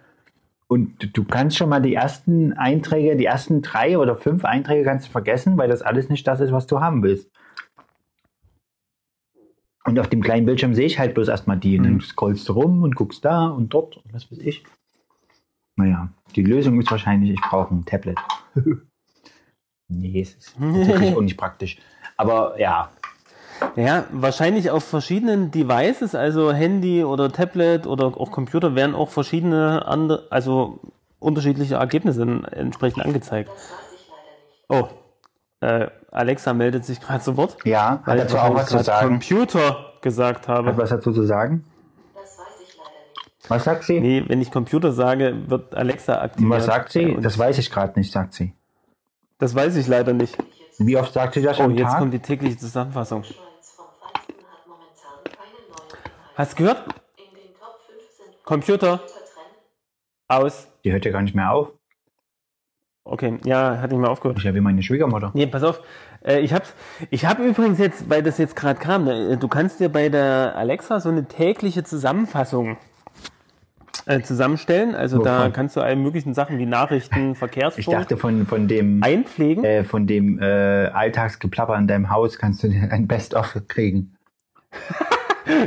Und 0.68 1.16
du- 1.16 1.24
kannst 1.26 1.58
schon 1.58 1.70
mal 1.70 1.80
die 1.80 1.94
ersten 1.94 2.54
Einträge, 2.54 3.16
die 3.16 3.26
ersten 3.26 3.62
drei 3.62 4.00
oder 4.00 4.16
fünf 4.16 4.44
Einträge 4.46 4.84
kannst 4.84 5.06
du 5.08 5.12
vergessen, 5.12 5.60
weil 5.60 5.70
das 5.70 5.84
alles 5.84 6.10
nicht 6.10 6.26
das 6.26 6.40
ist, 6.40 6.52
was 6.52 6.66
du 6.66 6.80
haben 6.80 7.04
willst. 7.04 7.30
Und 9.86 10.00
auf 10.00 10.08
dem 10.08 10.22
kleinen 10.24 10.48
Bildschirm 10.48 10.74
sehe 10.74 10.88
ich 10.88 10.98
halt 10.98 11.14
bloß 11.14 11.28
erstmal 11.28 11.58
die. 11.58 11.78
Und 11.78 11.84
dann 11.84 11.94
Mhm. 11.96 12.02
scrollst 12.02 12.50
du 12.50 12.54
rum 12.54 12.82
und 12.82 12.96
guckst 12.96 13.24
da 13.24 13.46
und 13.48 13.70
dort 13.76 13.98
und 13.98 14.12
was 14.14 14.32
weiß 14.32 14.40
ich. 14.40 14.64
Naja, 15.76 16.10
die 16.36 16.42
Lösung 16.42 16.80
ist 16.82 16.90
wahrscheinlich, 16.90 17.32
ich 17.32 17.42
brauche 17.42 17.74
ein 17.76 17.86
Tablet. 17.86 18.18
nee, 19.88 20.20
es 20.22 20.34
ist 20.34 20.56
tatsächlich 20.58 21.14
auch 21.16 21.22
nicht 21.22 21.38
praktisch. 21.38 21.78
Aber 22.18 22.60
ja, 22.60 22.92
Ja, 23.76 24.06
wahrscheinlich 24.12 24.70
auf 24.72 24.84
verschiedenen 24.84 25.52
Devices, 25.52 26.16
also 26.16 26.52
Handy 26.54 27.04
oder 27.04 27.32
Tablet 27.32 27.88
oder 27.88 28.06
auch 28.08 28.32
Computer, 28.32 28.76
werden 28.76 28.96
auch 28.96 29.10
verschiedene 29.10 29.86
andere, 29.86 30.28
also 30.30 30.80
unterschiedliche 31.20 31.76
Ergebnisse 31.76 32.22
entsprechend 32.52 33.04
angezeigt. 33.06 33.50
Oh, 34.70 34.88
äh, 35.62 35.88
Alexa 36.12 36.54
meldet 36.54 36.86
sich 36.86 37.00
gerade 37.02 37.24
zu 37.24 37.36
Wort, 37.38 37.58
ja, 37.66 37.90
hat 37.92 38.08
weil 38.08 38.18
ich 38.18 38.24
dazu 38.24 38.38
auch 38.38 38.56
was 38.56 38.68
zu 38.70 38.84
sagen. 38.84 39.08
Computer 39.10 39.94
gesagt 40.02 40.48
Hat 40.48 40.56
habe. 40.58 40.78
was 40.78 40.90
dazu 40.90 41.12
zu 41.12 41.24
sagen? 41.24 41.66
Das 42.14 42.38
weiß 42.38 42.46
ich 42.62 42.78
leider 42.78 42.92
nicht. 43.14 43.50
Was 43.50 43.64
sagt 43.64 43.84
sie? 43.84 44.00
Nee, 44.00 44.24
wenn 44.28 44.42
ich 44.42 44.52
Computer 44.52 44.92
sage, 44.92 45.36
wird 45.48 45.76
Alexa 45.76 46.20
aktiviert. 46.22 46.52
Was 46.52 46.66
sagt 46.66 46.92
sie? 46.92 47.18
Das 47.22 47.38
weiß 47.38 47.58
ich 47.58 47.70
gerade 47.72 47.98
nicht, 48.00 48.12
sagt 48.12 48.34
sie. 48.34 48.54
das 49.40 49.54
weiß 49.56 49.76
ich 49.76 49.88
leider 49.88 50.14
nicht. 50.14 50.38
Wie 50.78 50.98
oft 50.98 51.14
sagt 51.14 51.36
sie 51.36 51.42
das 51.42 51.60
Oh, 51.60 51.64
am 51.64 51.72
jetzt 51.72 51.90
Tag? 51.92 52.00
kommt 52.00 52.14
die 52.14 52.20
tägliche 52.20 52.58
Zusammenfassung. 52.58 53.24
Schweiz 53.24 53.38
vom 53.78 53.86
Feinsten 54.02 54.34
hat 54.46 54.68
momentan 54.68 55.24
keine 55.24 55.62
neuen 55.70 55.90
Inhalte. 55.90 56.25
Hast 56.36 56.54
du 56.54 56.58
gehört? 56.64 56.84
In 57.18 57.34
den 57.34 57.54
Top 57.58 57.80
5 57.88 58.02
sind 58.12 58.44
Computer 58.44 59.00
aus. 60.28 60.68
Die 60.84 60.92
hört 60.92 61.06
ja 61.06 61.12
gar 61.12 61.22
nicht 61.22 61.36
mehr 61.36 61.52
auf. 61.52 61.72
Okay, 63.06 63.38
ja, 63.46 63.78
hat 63.80 63.92
nicht 63.92 64.00
mehr 64.02 64.10
aufgehört. 64.10 64.38
Ich 64.40 64.44
ja 64.44 64.56
wie 64.56 64.62
meine 64.62 64.82
Schwiegermutter. 64.82 65.32
Nee, 65.34 65.46
pass 65.46 65.64
auf. 65.64 65.82
Äh, 66.26 66.40
ich 66.40 66.54
hab's, 66.54 66.74
ich 67.12 67.26
habe 67.26 67.44
übrigens 67.44 67.78
jetzt, 67.78 68.10
weil 68.10 68.24
das 68.24 68.38
jetzt 68.40 68.56
gerade 68.56 68.80
kam, 68.80 69.06
ne, 69.06 69.38
du 69.38 69.48
kannst 69.48 69.80
dir 69.80 69.90
bei 69.90 70.10
der 70.10 70.56
Alexa 70.56 71.00
so 71.00 71.10
eine 71.10 71.26
tägliche 71.26 71.84
Zusammenfassung 71.84 72.78
äh, 74.08 74.22
zusammenstellen. 74.22 74.96
Also 74.96 75.20
da 75.22 75.40
Wovon? 75.40 75.54
kannst 75.54 75.76
du 75.76 75.82
alle 75.82 75.96
möglichen 75.96 76.34
Sachen 76.34 76.58
wie 76.58 76.66
Nachrichten, 76.66 77.32
Ich 77.32 77.38
Verkehrsfunk 77.38 77.98
dachte 77.98 78.18
von, 78.18 78.46
von 78.48 78.68
dem, 78.68 79.02
einpflegen. 79.04 79.64
äh, 79.64 79.84
von 79.84 80.08
dem 80.08 80.40
äh, 80.42 80.88
Alltagsgeplapper 80.88 81.78
in 81.78 81.88
deinem 81.88 82.10
Haus 82.10 82.40
kannst 82.40 82.64
du 82.64 82.70
dir 82.70 82.92
ein 82.92 83.08
Best-of 83.08 83.56
kriegen. 83.68 84.18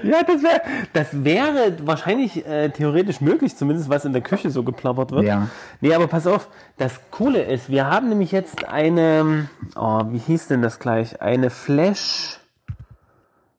Ja, 0.02 0.23
das 0.23 0.42
wäre 0.42 0.61
das 0.92 1.25
wäre 1.25 1.76
wahrscheinlich 1.85 2.47
äh, 2.47 2.70
theoretisch 2.70 3.20
möglich, 3.20 3.56
zumindest 3.56 3.88
was 3.88 4.04
in 4.04 4.12
der 4.12 4.23
Küche 4.23 4.50
so 4.50 4.62
geplappert 4.62 5.12
wird. 5.12 5.25
Ja. 5.25 5.49
Nee, 5.80 5.94
aber 5.94 6.06
pass 6.06 6.26
auf, 6.26 6.49
das 6.76 7.00
Coole 7.11 7.42
ist, 7.42 7.70
wir 7.70 7.87
haben 7.87 8.08
nämlich 8.08 8.32
jetzt 8.32 8.68
eine, 8.68 9.49
oh, 9.76 10.02
wie 10.11 10.18
hieß 10.18 10.49
denn 10.49 10.62
das 10.62 10.78
gleich? 10.78 11.20
Eine 11.23 11.50
Flash, 11.50 12.38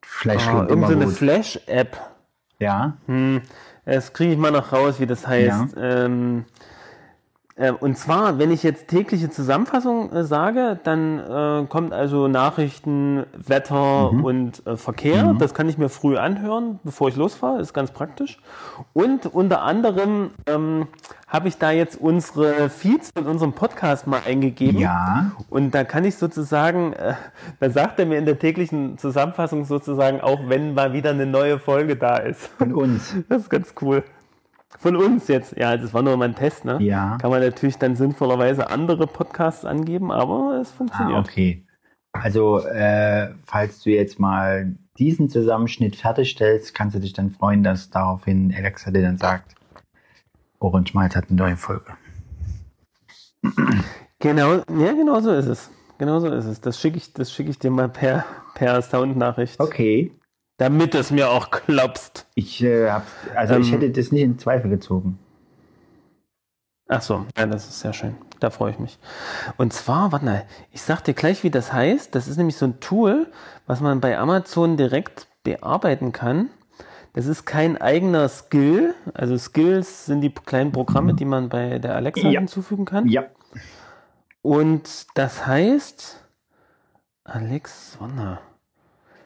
Fleisch 0.02 0.46
oh, 0.46 0.50
immer 0.50 0.68
irgendeine 0.68 1.06
gut. 1.06 1.14
Flash-App. 1.14 1.98
Ja. 2.58 2.98
Hm, 3.06 3.40
das 3.86 4.12
kriege 4.12 4.32
ich 4.32 4.38
mal 4.38 4.52
noch 4.52 4.72
raus, 4.72 5.00
wie 5.00 5.06
das 5.06 5.26
heißt. 5.26 5.76
Ähm, 5.78 6.44
äh, 6.44 6.60
und 7.72 7.98
zwar, 7.98 8.38
wenn 8.38 8.50
ich 8.50 8.62
jetzt 8.62 8.88
tägliche 8.88 9.28
Zusammenfassung 9.28 10.10
äh, 10.12 10.24
sage, 10.24 10.78
dann 10.82 11.18
äh, 11.18 11.66
kommt 11.66 11.92
also 11.92 12.26
Nachrichten, 12.26 13.24
Wetter 13.36 14.10
und 14.10 14.66
äh, 14.66 14.78
Verkehr. 14.78 15.36
Das 15.38 15.52
kann 15.52 15.68
ich 15.68 15.76
mir 15.76 15.90
früh 15.90 16.16
anhören, 16.16 16.80
bevor 16.84 17.08
ich 17.08 17.16
losfahre. 17.16 17.60
Ist 17.60 17.74
ganz 17.74 17.90
praktisch. 17.90 18.38
Und 18.94 19.26
unter 19.26 19.60
anderem 19.60 20.30
ähm, 20.46 20.86
habe 21.28 21.48
ich 21.48 21.58
da 21.58 21.70
jetzt 21.70 22.00
unsere 22.00 22.70
Feeds 22.70 23.10
von 23.14 23.26
unserem 23.26 23.52
Podcast 23.52 24.06
mal 24.06 24.22
eingegeben. 24.26 24.80
Ja. 24.80 25.32
Und 25.50 25.74
da 25.74 25.84
kann 25.84 26.04
ich 26.04 26.16
sozusagen, 26.16 26.94
äh, 26.94 27.12
da 27.60 27.68
sagt 27.68 27.98
er 27.98 28.06
mir 28.06 28.16
in 28.16 28.24
der 28.24 28.38
täglichen 28.38 28.96
Zusammenfassung 28.96 29.66
sozusagen 29.66 30.22
auch, 30.22 30.40
wenn 30.48 30.72
mal 30.72 30.94
wieder 30.94 31.10
eine 31.10 31.26
neue 31.26 31.58
Folge 31.58 31.96
da 31.96 32.16
ist. 32.16 32.46
Von 32.58 32.74
uns. 32.74 33.14
Das 33.28 33.42
ist 33.42 33.50
ganz 33.50 33.74
cool. 33.80 34.02
Von 34.80 34.96
uns 34.96 35.28
jetzt. 35.28 35.58
Ja, 35.58 35.76
das 35.76 35.92
war 35.92 36.00
nur 36.00 36.16
mal 36.16 36.24
ein 36.24 36.34
Test, 36.34 36.64
ne? 36.64 36.78
Ja. 36.80 37.18
Kann 37.18 37.30
man 37.30 37.42
natürlich 37.42 37.76
dann 37.76 37.96
sinnvollerweise 37.96 38.70
andere 38.70 39.06
Podcasts 39.06 39.66
angeben, 39.66 40.10
aber 40.10 40.58
es 40.58 40.70
funktioniert. 40.70 41.18
Ah, 41.18 41.20
okay. 41.20 41.66
Also, 42.12 42.60
äh, 42.60 43.28
falls 43.44 43.82
du 43.82 43.90
jetzt 43.90 44.18
mal 44.18 44.74
diesen 44.98 45.28
Zusammenschnitt 45.28 45.96
fertigstellst, 45.96 46.74
kannst 46.74 46.96
du 46.96 47.00
dich 47.00 47.12
dann 47.12 47.30
freuen, 47.30 47.62
dass 47.62 47.90
daraufhin 47.90 48.54
Alexa 48.56 48.90
dir 48.90 49.02
dann 49.02 49.18
sagt, 49.18 49.54
Orange 50.60 50.94
Malz 50.94 51.14
hat 51.14 51.26
eine 51.28 51.36
neue 51.36 51.56
Folge. 51.58 51.92
Genau, 54.18 54.54
ja, 54.54 54.92
genau 54.92 55.20
so 55.20 55.30
ist 55.32 55.46
es. 55.46 55.70
Genau 55.98 56.20
so 56.20 56.28
ist 56.28 56.46
es. 56.46 56.62
Das 56.62 56.80
schicke 56.80 56.96
ich, 56.96 57.12
das 57.12 57.30
schicke 57.30 57.50
ich 57.50 57.58
dir 57.58 57.70
mal 57.70 57.90
per, 57.90 58.24
per 58.54 58.80
Soundnachricht. 58.80 59.60
Okay. 59.60 60.10
Damit 60.60 60.94
es 60.94 61.10
mir 61.10 61.30
auch 61.30 61.50
glaubst. 61.50 62.26
Ich, 62.34 62.62
äh, 62.62 62.90
hab, 62.90 63.06
also 63.34 63.54
ich 63.56 63.68
Ähm, 63.72 63.80
hätte 63.80 63.90
das 63.92 64.12
nicht 64.12 64.20
in 64.20 64.38
Zweifel 64.38 64.68
gezogen. 64.68 65.18
Ach 66.86 67.00
so, 67.00 67.24
ja, 67.38 67.46
das 67.46 67.66
ist 67.66 67.80
sehr 67.80 67.94
schön. 67.94 68.14
Da 68.40 68.50
freue 68.50 68.72
ich 68.72 68.78
mich. 68.78 68.98
Und 69.56 69.72
zwar, 69.72 70.12
warte 70.12 70.26
mal, 70.26 70.44
ich 70.70 70.82
sag 70.82 71.00
dir 71.00 71.14
gleich, 71.14 71.44
wie 71.44 71.50
das 71.50 71.72
heißt. 71.72 72.14
Das 72.14 72.28
ist 72.28 72.36
nämlich 72.36 72.56
so 72.58 72.66
ein 72.66 72.78
Tool, 72.78 73.32
was 73.66 73.80
man 73.80 74.02
bei 74.02 74.18
Amazon 74.18 74.76
direkt 74.76 75.28
bearbeiten 75.44 76.12
kann. 76.12 76.50
Das 77.14 77.24
ist 77.24 77.46
kein 77.46 77.80
eigener 77.80 78.28
Skill. 78.28 78.94
Also 79.14 79.38
Skills 79.38 80.04
sind 80.04 80.20
die 80.20 80.30
kleinen 80.30 80.72
Programme, 80.72 81.14
die 81.14 81.24
man 81.24 81.48
bei 81.48 81.78
der 81.78 81.94
Alexa 81.94 82.28
Ja. 82.28 82.40
hinzufügen 82.40 82.84
kann. 82.84 83.08
Ja. 83.08 83.24
Und 84.42 85.06
das 85.14 85.46
heißt 85.46 86.22
Alex, 87.24 87.96
mal. 87.98 88.40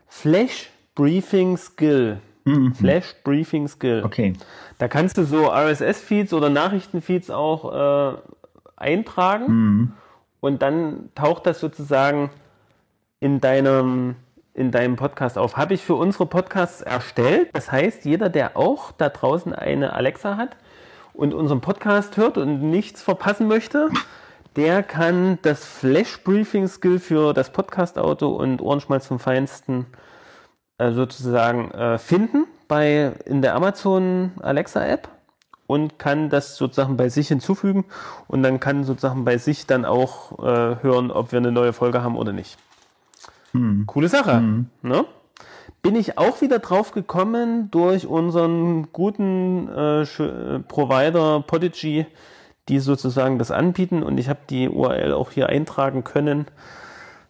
Flash 0.07 0.71
Briefing 0.95 1.57
Skill. 1.57 2.19
Mhm. 2.45 2.75
Flash 2.75 3.15
Briefing 3.25 3.69
Skill. 3.69 4.03
Okay. 4.05 4.35
Da 4.79 4.89
kannst 4.89 5.17
du 5.17 5.25
so 5.25 5.51
RSS-Feeds 5.51 6.33
oder 6.35 6.51
Nachrichtenfeeds 6.51 7.31
auch 7.31 8.13
äh, 8.13 8.17
eintragen 8.77 9.47
Mhm. 9.47 9.93
und 10.41 10.63
dann 10.63 11.09
taucht 11.15 11.47
das 11.47 11.61
sozusagen 11.61 12.31
in 13.21 13.41
deinem, 13.41 14.17
in 14.53 14.71
deinem 14.71 14.97
Podcast 14.97 15.39
auf. 15.39 15.57
Habe 15.57 15.73
ich 15.75 15.83
für 15.83 15.95
unsere 15.95 16.27
Podcasts 16.27 16.83
erstellt. 16.83 17.49
Das 17.55 17.73
heißt, 17.73 18.05
jeder, 18.05 18.29
der 18.29 18.57
auch 18.57 18.93
da 18.93 19.09
draußen 19.09 19.55
eine 19.55 19.95
Alexa 19.95 20.37
hat 20.37 20.57
und 21.15 21.33
unseren 21.33 21.63
Podcast 21.63 22.17
hört 22.19 22.37
und 22.37 22.61
nichts 22.71 23.01
verpassen 23.03 23.49
möchte, 23.49 23.89
der 24.57 24.83
kann 24.83 25.39
das 25.43 25.65
Flash-Briefing-Skill 25.65 26.99
für 26.99 27.33
das 27.33 27.51
Podcast-Auto 27.51 28.29
und 28.29 28.61
Ohrenschmalz 28.61 29.09
zum 29.09 29.19
Feinsten 29.19 29.87
äh, 29.91 30.04
sozusagen 30.79 31.71
äh, 31.71 31.99
finden 31.99 32.47
bei 32.69 33.13
in 33.27 33.43
der 33.43 33.55
Amazon 33.55 34.33
Alexa 34.41 34.85
App 34.85 35.09
und 35.67 35.99
kann 35.99 36.31
das 36.31 36.57
sozusagen 36.57 36.97
bei 36.97 37.09
sich 37.09 37.29
hinzufügen 37.29 37.85
und 38.27 38.43
dann 38.43 38.61
kann 38.61 38.85
sozusagen 38.85 39.25
bei 39.25 39.39
sich 39.39 39.67
dann 39.67 39.85
auch 39.85 40.39
äh, 40.39 40.83
hören, 40.83 41.11
ob 41.11 41.33
wir 41.33 41.39
eine 41.39 41.53
neue 41.53 41.73
Folge 41.73 42.03
haben 42.03 42.17
oder 42.17 42.33
nicht. 42.33 42.59
Mhm. 43.53 43.87
Coole 43.87 44.09
Sache. 44.09 44.41
Ne? 44.83 45.05
Bin 45.83 45.97
ich 45.97 46.19
auch 46.19 46.41
wieder 46.41 46.59
drauf 46.59 46.93
gekommen 46.93 47.71
durch 47.71 48.07
unseren 48.07 48.93
guten 48.93 49.69
äh, 49.69 50.03
äh, 50.03 50.59
Provider 50.61 51.43
Podigy, 51.47 52.07
die 52.69 52.79
sozusagen 52.79 53.39
das 53.39 53.51
anbieten 53.51 54.03
und 54.03 54.19
ich 54.19 54.29
habe 54.29 54.41
die 54.49 54.69
URL 54.69 55.13
auch 55.13 55.31
hier 55.31 55.49
eintragen 55.49 56.05
können 56.05 56.47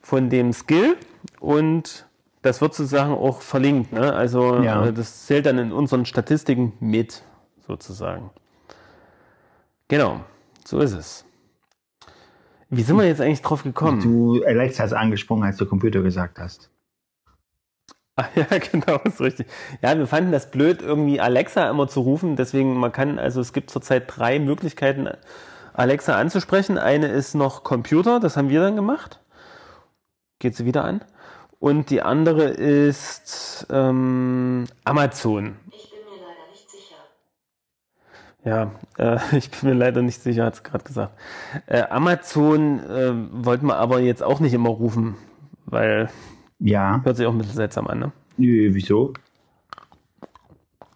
von 0.01 0.31
dem 0.31 0.53
Skill 0.53 0.97
und 1.41 2.07
das 2.45 2.61
wird 2.61 2.75
sozusagen 2.75 3.13
auch 3.13 3.41
verlinkt. 3.41 3.93
Ne? 3.93 4.13
Also 4.13 4.63
Ja. 4.63 4.87
äh, 4.87 4.93
das 4.93 5.27
zählt 5.27 5.47
dann 5.47 5.59
in 5.59 5.73
unseren 5.73 6.05
Statistiken 6.05 6.75
mit 6.81 7.23
sozusagen. 7.67 8.31
Genau, 9.89 10.21
so 10.65 10.79
ist 10.81 10.93
es. 10.93 11.25
Wie 12.71 12.83
sind 12.83 12.97
wir 12.97 13.07
jetzt 13.07 13.21
eigentlich 13.21 13.43
drauf 13.43 13.63
gekommen? 13.63 14.01
Du, 14.01 14.43
Alexa 14.45 14.85
ist 14.85 14.93
angesprungen, 14.93 15.45
als 15.45 15.57
du 15.57 15.67
Computer 15.67 16.03
gesagt 16.03 16.39
hast. 16.39 16.71
Ah, 18.17 18.27
ja, 18.37 18.47
genau, 18.59 18.99
ist 19.03 19.21
richtig. 19.21 19.49
Ja, 19.83 19.99
wir 19.99 20.07
fanden 20.07 20.31
das 20.31 20.49
blöd, 20.53 20.83
irgendwie 20.83 21.21
Alexa 21.21 21.69
immer 21.69 21.89
zu 21.89 21.99
rufen. 22.01 22.37
Deswegen, 22.37 22.77
man 22.79 22.93
kann, 22.93 23.19
also 23.19 23.41
es 23.41 23.53
gibt 23.53 23.71
zurzeit 23.71 24.05
drei 24.07 24.39
Möglichkeiten, 24.39 25.09
Alexa 25.73 26.17
anzusprechen. 26.17 26.79
Eine 26.79 27.09
ist 27.09 27.35
noch 27.35 27.65
Computer, 27.65 28.21
das 28.21 28.37
haben 28.37 28.51
wir 28.51 28.61
dann 28.61 28.77
gemacht. 28.77 29.19
Geht 30.39 30.55
sie 30.55 30.65
wieder 30.65 30.85
an. 30.85 31.01
Und 31.61 31.91
die 31.91 32.03
andere 32.03 32.45
ist 32.45 33.67
ähm, 33.71 34.65
Amazon. 34.85 35.57
Ich 35.71 35.91
bin 35.91 36.01
mir 36.01 36.21
leider 36.21 36.51
nicht 36.51 36.71
sicher. 36.71 36.97
Ja, 38.45 38.71
äh, 39.33 39.37
ich 39.39 39.51
bin 39.51 39.71
mir 39.71 39.75
leider 39.75 40.03
nicht 40.03 40.21
sicher, 40.21 40.45
hat 40.45 40.55
es 40.55 40.63
gerade 40.63 40.85
gesagt. 40.85 41.19
Äh, 41.67 41.83
Amazon 41.89 42.81
äh, 42.81 43.13
wollten 43.45 43.67
wir 43.67 43.77
aber 43.77 44.01
jetzt 44.01 44.23
auch 44.23 44.41
nicht 44.41 44.53
immer 44.53 44.71
rufen, 44.71 45.15
weil 45.67 46.11
Ja. 46.59 47.01
hört 47.03 47.17
sich 47.17 47.27
auch 47.27 47.33
ein 47.33 47.39
bisschen 47.39 47.55
seltsam 47.55 47.87
an, 47.87 47.99
ne? 47.99 48.13
Nö, 48.37 48.71
wieso? 48.73 49.13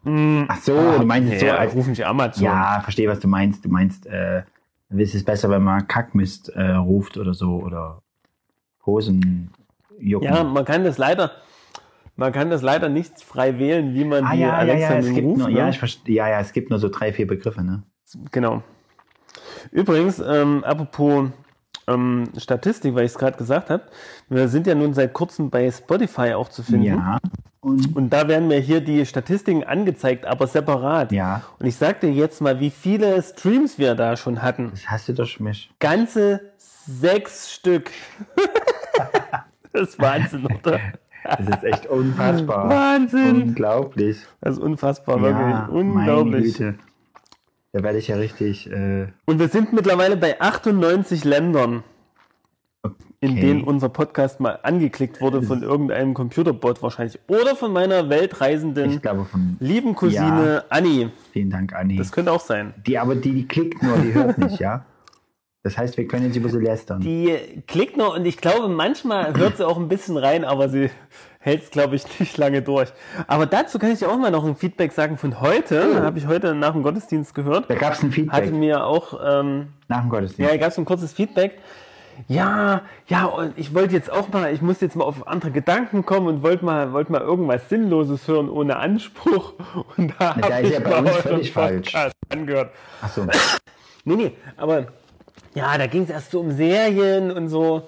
Ach 0.05 0.57
so, 0.63 0.99
du 0.99 1.05
meinst 1.05 1.33
es 1.35 1.41
so 1.41 1.47
ja, 1.47 1.57
als 1.57 1.75
rufen 1.75 1.95
sie 1.95 2.05
Amazon. 2.05 2.45
Ja, 2.45 2.81
verstehe, 2.81 3.09
was 3.09 3.21
du 3.21 3.29
meinst. 3.29 3.65
Du 3.65 3.69
meinst, 3.69 4.07
äh, 4.07 4.43
ist 4.91 5.15
es 5.15 5.25
besser, 5.25 5.51
wenn 5.51 5.63
man 5.63 5.87
Kackmist 5.87 6.49
äh, 6.51 6.71
ruft 6.71 7.19
oder 7.19 7.35
so 7.35 7.63
oder 7.63 8.01
Hosen 8.87 9.51
jucken. 10.01 10.27
Ja, 10.29 10.45
man 10.45 10.65
kann 10.65 10.85
das 10.85 10.99
leider, 10.99 11.33
man 12.17 12.33
kann 12.33 12.51
das 12.51 12.63
leider 12.63 12.89
nicht 12.89 13.23
frei 13.23 13.59
wählen, 13.59 13.95
wie 13.95 14.05
man 14.05 14.25
ah, 14.25 14.33
die 14.33 14.41
ja, 14.41 14.49
ja, 14.49 14.57
Alexa 14.57 14.99
ja, 14.99 15.13
gibt 15.13 15.27
ruft. 15.27 15.39
nur, 15.39 15.49
ne? 15.49 15.59
ja, 15.59 15.69
ich 15.69 16.01
ja, 16.07 16.29
ja, 16.29 16.41
es 16.41 16.53
gibt 16.53 16.71
nur 16.71 16.79
so 16.79 16.89
drei, 16.89 17.13
vier 17.13 17.27
Begriffe, 17.27 17.63
ne? 17.63 17.83
Genau. 18.33 18.63
Übrigens, 19.71 20.19
ähm, 20.19 20.65
apropos 20.65 21.31
ähm, 21.87 22.25
Statistik, 22.37 22.95
weil 22.95 23.05
ich 23.05 23.13
es 23.13 23.19
gerade 23.19 23.37
gesagt 23.37 23.71
habe, 23.71 23.85
wir 24.29 24.49
sind 24.49 24.67
ja 24.67 24.75
nun 24.75 24.95
seit 24.95 25.13
kurzem 25.13 25.51
bei 25.51 25.71
Spotify 25.71 26.35
auch 26.35 26.49
zu 26.49 26.63
finden. 26.63 26.85
Ja. 26.85 27.19
Und 27.61 27.97
Und 27.97 28.11
da 28.11 28.29
werden 28.29 28.49
mir 28.49 28.61
hier 28.61 28.81
die 28.81 29.05
Statistiken 29.05 29.65
angezeigt, 29.65 30.27
aber 30.27 30.47
separat. 30.47 31.11
ja, 31.13 31.43
Und 31.59 31.67
ich 31.67 31.77
sag 31.77 32.01
dir 32.01 32.11
jetzt 32.11 32.41
mal, 32.41 32.61
wie 32.61 32.71
viele 32.71 33.21
Streams 33.23 33.79
wir 33.79 33.95
da 33.95 34.17
schon 34.17 34.43
hatten. 34.43 34.71
das 34.71 34.87
hast 34.87 35.09
du 35.09 35.13
doch 35.13 35.41
mich. 35.41 35.71
Ganze 35.81 36.53
sechs 36.57 37.53
Stück. 37.53 37.91
das 39.79 39.89
ist 39.91 40.01
Wahnsinn, 40.01 40.47
oder? 40.47 40.81
Das 41.25 41.41
ist 41.57 41.65
echt 41.65 41.87
unfassbar. 41.87 42.69
Wahnsinn. 42.71 43.43
Unglaublich. 43.43 44.19
Das 44.41 44.55
ist 44.57 44.63
unfassbar, 44.63 45.17
Ja, 45.17 45.23
wirklich. 45.23 45.47
meine 45.47 45.71
Unglaublich. 45.71 46.57
Güte. 46.59 46.75
Da 47.73 47.83
werde 47.83 47.99
ich 47.99 48.09
ja 48.09 48.17
richtig. 48.17 48.71
Äh, 48.71 49.09
Und 49.27 49.39
wir 49.39 49.49
sind 49.49 49.73
mittlerweile 49.73 50.17
bei 50.17 50.41
98 50.41 51.25
Ländern, 51.25 51.83
in 53.21 53.33
Okay. 53.33 53.41
denen 53.41 53.65
unser 53.65 53.89
Podcast 53.89 54.39
mal 54.41 54.61
angeklickt 54.63 55.21
wurde 55.21 55.43
von 55.43 55.63
irgendeinem 55.63 56.15
Computerbot 56.15 56.83
wahrscheinlich. 56.83 57.19
Oder 57.27 57.57
von 57.57 57.73
meiner 57.73 58.09
weltreisenden 58.09 58.91
ich 58.93 59.03
glaube 59.03 59.25
von. 59.25 59.57
lieben 59.61 59.95
Cousine 59.97 60.65
Anni. 60.71 61.11
Vielen 61.33 61.51
Dank, 61.51 61.75
Anni. 61.75 61.97
Das 61.97 62.13
könnte 62.13 62.33
auch 62.33 62.41
sein. 62.41 62.73
Die, 62.87 62.97
aber 62.97 63.17
die, 63.17 63.33
die 63.35 63.47
klickt 63.49 63.83
nur, 63.83 63.99
die 63.99 64.15
hört 64.15 64.39
nicht, 64.39 64.61
ja? 64.61 64.85
Das 65.65 65.77
heißt, 65.77 65.97
wir 65.97 66.07
können 66.07 66.27
jetzt 66.27 66.37
über 66.37 66.49
sie 66.49 66.61
lästern. 66.61 67.01
Die 67.01 67.37
klickt 67.67 67.97
noch 67.97 68.17
und 68.17 68.25
ich 68.25 68.37
glaube, 68.39 68.69
manchmal 68.69 69.37
hört 69.37 69.57
sie 69.57 69.67
auch 69.67 69.77
ein 69.77 69.89
bisschen 69.89 70.17
rein, 70.17 70.45
aber 70.45 70.69
sie 70.69 70.91
hält 71.41 71.65
es, 71.65 71.71
glaube 71.71 71.97
ich, 71.97 72.05
nicht 72.21 72.37
lange 72.39 72.63
durch. 72.63 72.93
Aber 73.27 73.47
dazu 73.47 73.79
kann 73.79 73.91
ich 73.91 74.05
auch 74.07 74.17
mal 74.17 74.31
noch 74.31 74.45
ein 74.45 74.57
Feedback 74.57 74.93
sagen 74.93 75.19
von 75.19 75.41
heute. 75.41 76.03
Habe 76.03 76.19
ich 76.19 76.27
heute 76.27 76.55
nach 76.55 76.73
dem 76.73 76.83
Gottesdienst 76.83 77.35
gehört. 77.35 77.69
da 77.69 77.75
gab 77.75 77.95
es 77.95 78.03
ein 78.03 78.11
Hatte 78.11 78.15
Feedback 78.15 78.53
mir 78.53 78.85
auch 78.85 79.19
ähm, 79.25 79.69
nach 79.89 80.01
dem 80.01 80.11
Gottesdienst. 80.11 80.51
Ja, 80.53 80.57
gab 80.59 80.69
es 80.71 80.79
ein 80.79 80.85
kurzes 80.85 81.13
Feedback. 81.13 81.59
Ja, 82.27 82.83
ja, 83.07 83.27
und 83.27 83.57
ich 83.57 83.75
wollte 83.75 83.95
jetzt 83.95 84.11
auch 84.11 84.29
mal, 84.29 84.53
ich 84.53 84.61
muss 84.61 84.81
jetzt 84.81 84.97
mal 84.97 85.05
auf 85.05 85.29
andere 85.29 85.53
Gedanken 85.53 86.05
kommen 86.05 86.27
und 86.27 86.43
wollte 86.43 86.65
mal, 86.65 86.93
wollte 86.93 87.13
mal 87.13 87.21
irgendwas 87.21 87.69
Sinnloses 87.69 88.27
hören 88.27 88.49
ohne 88.49 88.77
Anspruch. 88.77 89.55
Und 89.97 90.15
da 90.19 90.35
da 90.35 90.49
habe 90.51 90.67
ist 90.67 90.73
ich 90.73 90.79
ja 90.79 90.81
bei 90.81 91.01
mal 91.01 91.13
uns 91.13 91.17
völlig 91.19 91.53
falsch. 91.53 91.93
Angehört. 92.29 92.73
Ach 93.03 93.09
so. 93.09 93.25
Nee, 94.05 94.17
nee, 94.17 94.33
aber 94.57 94.87
ja, 95.59 95.77
da 95.77 95.87
ging 95.87 96.05
es 96.05 96.11
erst 96.11 96.31
so 96.31 96.41
um 96.41 96.53
Serien 96.53 97.31
und 97.31 97.49
so. 97.49 97.83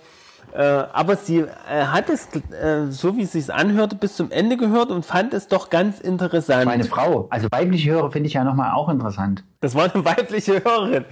Äh, 0.53 0.63
aber 0.63 1.17
sie 1.17 1.39
äh, 1.39 1.47
hat 1.85 2.11
es, 2.11 2.29
äh, 2.53 2.91
so 2.91 3.17
wie 3.17 3.23
es 3.23 3.33
sich 3.33 3.53
anhörte, 3.53 3.95
bis 3.95 4.17
zum 4.17 4.31
Ende 4.33 4.57
gehört 4.57 4.91
und 4.91 5.07
fand 5.07 5.33
es 5.33 5.47
doch 5.47 5.71
ganz 5.71 6.01
interessant. 6.01 6.65
Meine 6.65 6.85
Frau. 6.85 7.29
Also 7.31 7.47
weibliche 7.51 7.93
Hörer 7.93 8.11
finde 8.11 8.27
ich 8.27 8.35
ja 8.35 8.43
nochmal 8.43 8.73
auch 8.75 8.89
interessant. 8.89 9.45
Das 9.61 9.75
war 9.75 9.95
eine 9.95 10.05
weibliche 10.05 10.65
Hörerin. 10.65 11.05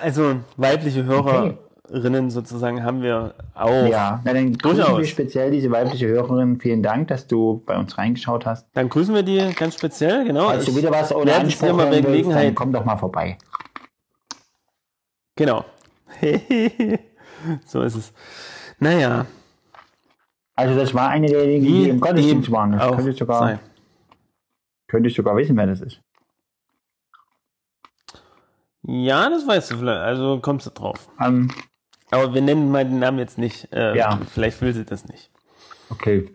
Also 0.00 0.36
weibliche 0.56 1.04
Hörerinnen 1.04 2.30
sozusagen 2.30 2.82
haben 2.82 3.02
wir 3.02 3.34
auch. 3.54 3.86
Ja, 3.86 4.22
na, 4.24 4.32
dann 4.32 4.56
grüßen 4.56 4.78
Durchaus. 4.78 4.98
wir 5.00 5.04
speziell 5.06 5.50
diese 5.50 5.70
weibliche 5.70 6.06
Hörerin. 6.06 6.58
Vielen 6.58 6.82
Dank, 6.82 7.08
dass 7.08 7.26
du 7.26 7.62
bei 7.66 7.76
uns 7.76 7.98
reingeschaut 7.98 8.46
hast. 8.46 8.66
Dann 8.72 8.88
grüßen 8.88 9.14
wir 9.14 9.22
die 9.22 9.52
ganz 9.54 9.74
speziell, 9.74 10.24
genau. 10.24 10.46
Falls 10.46 10.64
du 10.64 10.70
Ich 10.70 10.78
wieder 10.78 10.90
was 10.90 11.12
Anspruch 11.12 11.76
willst, 11.76 11.92
dann 11.92 12.02
Gelegenheit. 12.02 12.54
komm 12.54 12.72
doch 12.72 12.86
mal 12.86 12.96
vorbei. 12.96 13.36
Genau. 15.36 15.64
so 17.66 17.82
ist 17.82 17.94
es. 17.96 18.12
Naja, 18.78 19.26
Also 20.54 20.76
das 20.76 20.94
war 20.94 21.08
eine 21.10 21.26
derjenigen, 21.26 21.64
die 21.66 21.88
im 21.88 22.00
Gottesdienst 22.00 22.50
waren. 22.50 22.72
Das 22.72 22.94
könnte 22.94 23.10
ich, 23.10 23.18
sogar, 23.18 23.38
sei. 23.40 23.58
könnte 24.88 25.08
ich 25.08 25.14
sogar 25.16 25.36
wissen, 25.36 25.56
wer 25.56 25.66
das 25.66 25.80
ist. 25.80 26.00
Ja, 28.86 29.28
das 29.30 29.46
weißt 29.46 29.70
du 29.72 29.78
vielleicht. 29.78 30.00
Also 30.00 30.40
kommst 30.40 30.66
du 30.66 30.70
drauf. 30.70 31.08
Ähm, 31.20 31.50
Aber 32.10 32.34
wir 32.34 32.42
nennen 32.42 32.70
mal 32.70 32.84
den 32.84 32.98
Namen 32.98 33.18
jetzt 33.18 33.38
nicht. 33.38 33.72
Äh, 33.72 33.96
Ja. 33.96 34.20
Vielleicht 34.32 34.60
will 34.60 34.72
sie 34.74 34.84
das 34.84 35.06
nicht. 35.06 35.30
okay. 35.90 36.28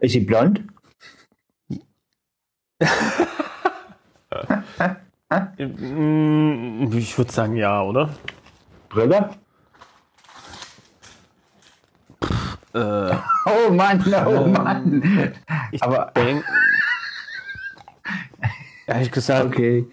Ist 0.00 0.12
sie 0.12 0.20
blond? 0.20 0.62
Mm, 5.58 6.90
Ich 6.96 7.16
würde 7.18 7.32
sagen 7.32 7.56
ja, 7.56 7.82
oder? 7.82 8.08
Brille? 8.88 9.30
Äh, 12.74 13.14
Oh 13.46 13.70
Mann, 13.72 14.02
oh 14.26 14.46
Mann. 14.48 15.02
ich 15.70 15.82
Aber 15.82 16.10
denk, 16.16 16.44
ehrlich 18.86 19.10
gesagt, 19.12 19.46
okay. 19.46 19.86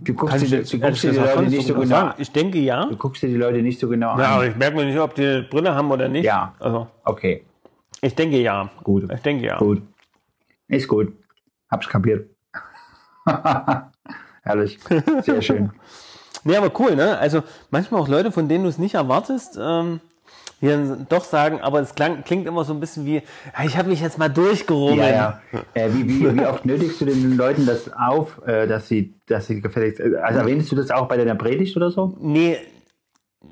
Du 0.00 0.12
guckst 0.12 0.42
dir, 0.42 0.48
du 0.48 0.56
jetzt 0.56 0.78
guckst 0.78 1.02
dir 1.04 1.12
die 1.12 1.16
Leute 1.18 1.42
nicht 1.44 1.66
so 1.66 1.72
genau 1.74 1.86
sagen. 1.86 2.08
an. 2.10 2.14
Ich 2.18 2.30
denke 2.30 2.58
ja. 2.58 2.84
Du 2.84 2.96
guckst 2.96 3.22
dir 3.22 3.28
die 3.28 3.36
Leute 3.36 3.62
nicht 3.62 3.80
so 3.80 3.88
genau 3.88 4.18
Ja, 4.18 4.26
aber 4.28 4.42
an. 4.42 4.50
ich 4.50 4.56
merke 4.56 4.76
mir 4.76 4.84
nicht, 4.84 4.98
ob 4.98 5.14
die 5.14 5.46
Brille 5.48 5.74
haben 5.74 5.90
oder 5.90 6.08
nicht. 6.08 6.24
Ja. 6.26 6.54
Also, 6.58 6.86
Okay, 7.04 7.44
ich 8.02 8.14
denke 8.14 8.38
ja. 8.38 8.68
gut. 8.84 9.10
Ich 9.10 9.20
denke 9.22 9.46
ja. 9.46 9.56
Gut. 9.56 9.80
Ist 10.68 10.86
gut. 10.88 11.14
Hab's 11.70 11.88
kapiert. 11.88 12.28
Herrlich. 14.46 14.78
Sehr 15.22 15.42
schön. 15.42 15.70
Nee, 16.44 16.54
aber 16.54 16.70
cool, 16.78 16.94
ne? 16.94 17.18
Also 17.18 17.42
manchmal 17.70 18.00
auch 18.00 18.06
Leute, 18.06 18.30
von 18.30 18.48
denen 18.48 18.62
du 18.62 18.70
es 18.70 18.78
nicht 18.78 18.94
erwartest, 18.94 19.58
ähm, 19.60 19.98
die 20.60 20.68
dann 20.68 21.06
doch 21.08 21.24
sagen, 21.24 21.60
aber 21.60 21.80
es 21.80 21.96
klang, 21.96 22.22
klingt 22.22 22.46
immer 22.46 22.62
so 22.64 22.72
ein 22.72 22.78
bisschen 22.78 23.04
wie, 23.04 23.22
ich 23.64 23.76
habe 23.76 23.88
mich 23.88 24.00
jetzt 24.00 24.16
mal 24.16 24.28
durchgerungen. 24.28 24.98
Ja, 24.98 25.08
ja. 25.10 25.60
Äh, 25.74 25.88
wie, 25.92 26.06
wie, 26.08 26.36
wie 26.38 26.46
oft 26.46 26.64
nötigst 26.64 27.00
du 27.00 27.04
den 27.06 27.36
Leuten 27.36 27.66
das 27.66 27.90
auf, 27.92 28.40
äh, 28.46 28.68
dass 28.68 28.86
sie, 28.86 29.14
dass 29.26 29.48
sie 29.48 29.60
gefälligst. 29.60 29.98
äh, 29.98 30.18
Also 30.22 30.38
erwähnst 30.38 30.70
du 30.70 30.76
das 30.76 30.92
auch 30.92 31.08
bei 31.08 31.16
deiner 31.16 31.34
Predigt 31.34 31.76
oder 31.76 31.90
so? 31.90 32.16
Nee, 32.20 32.58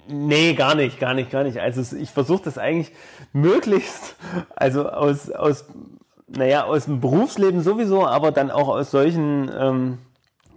nee, 0.07 0.55
gar 0.55 0.77
nicht, 0.77 1.01
gar 1.01 1.15
nicht, 1.15 1.33
gar 1.33 1.43
nicht. 1.43 1.59
Also 1.59 1.97
ich 1.97 2.11
versuche 2.11 2.45
das 2.45 2.59
eigentlich 2.59 2.93
möglichst, 3.33 4.15
also 4.55 4.89
aus, 4.89 5.33
aus, 5.33 5.65
naja, 6.29 6.63
aus 6.65 6.85
dem 6.85 7.01
Berufsleben 7.01 7.61
sowieso, 7.63 8.07
aber 8.07 8.31
dann 8.31 8.53
auch 8.53 8.69
aus 8.69 8.93
solchen 8.93 9.51
ähm, 9.59 9.99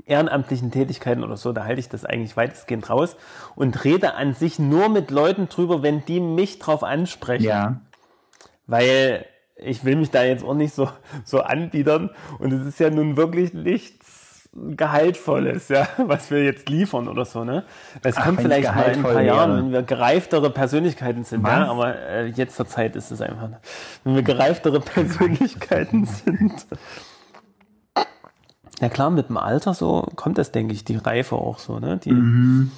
ehrenamtlichen 0.07 0.71
Tätigkeiten 0.71 1.23
oder 1.23 1.37
so, 1.37 1.53
da 1.53 1.65
halte 1.65 1.79
ich 1.79 1.89
das 1.89 2.05
eigentlich 2.05 2.35
weitestgehend 2.37 2.89
raus 2.89 3.17
und 3.55 3.83
rede 3.83 4.15
an 4.15 4.33
sich 4.33 4.57
nur 4.57 4.89
mit 4.89 5.11
Leuten 5.11 5.49
drüber, 5.49 5.83
wenn 5.83 6.05
die 6.05 6.19
mich 6.19 6.59
drauf 6.59 6.83
ansprechen. 6.83 7.43
Ja. 7.43 7.81
Weil 8.65 9.25
ich 9.57 9.83
will 9.83 9.95
mich 9.95 10.11
da 10.11 10.23
jetzt 10.23 10.43
auch 10.43 10.53
nicht 10.53 10.73
so, 10.73 10.89
so 11.25 11.41
anbiedern 11.41 12.11
und 12.39 12.53
es 12.53 12.65
ist 12.65 12.79
ja 12.79 12.89
nun 12.89 13.17
wirklich 13.17 13.53
nichts 13.53 14.27
Gehaltvolles, 14.53 15.67
ja, 15.69 15.87
was 15.97 16.31
wir 16.31 16.43
jetzt 16.43 16.67
liefern 16.69 17.07
oder 17.07 17.25
so, 17.25 17.43
ne? 17.43 17.63
Das 18.01 18.17
Ach, 18.17 18.25
kommt 18.25 18.41
vielleicht 18.41 18.73
mal 18.73 18.83
in 18.85 18.97
ein 18.97 19.03
paar 19.03 19.21
Jahren, 19.21 19.51
wäre. 19.51 19.63
wenn 19.63 19.71
wir 19.71 19.83
gereiftere 19.83 20.49
Persönlichkeiten 20.49 21.25
sind, 21.25 21.43
Was? 21.43 21.51
ja, 21.51 21.69
aber 21.69 21.95
äh, 21.95 22.25
jetzt 22.27 22.55
zur 22.55 22.65
Zeit 22.65 22.95
ist 22.95 23.11
es 23.11 23.21
einfach, 23.21 23.49
wenn 24.03 24.15
wir 24.15 24.23
gereiftere 24.23 24.79
Persönlichkeiten 24.79 26.05
sind. 26.05 26.65
Ja 28.79 28.89
klar, 28.89 29.09
mit 29.09 29.29
dem 29.29 29.37
Alter 29.37 29.73
so 29.73 30.07
kommt 30.15 30.37
das, 30.37 30.51
denke 30.51 30.73
ich, 30.73 30.83
die 30.85 30.97
Reife 30.97 31.35
auch 31.35 31.59
so, 31.59 31.79
ne? 31.79 31.97
Die 31.97 32.11
Mhm. 32.11 32.71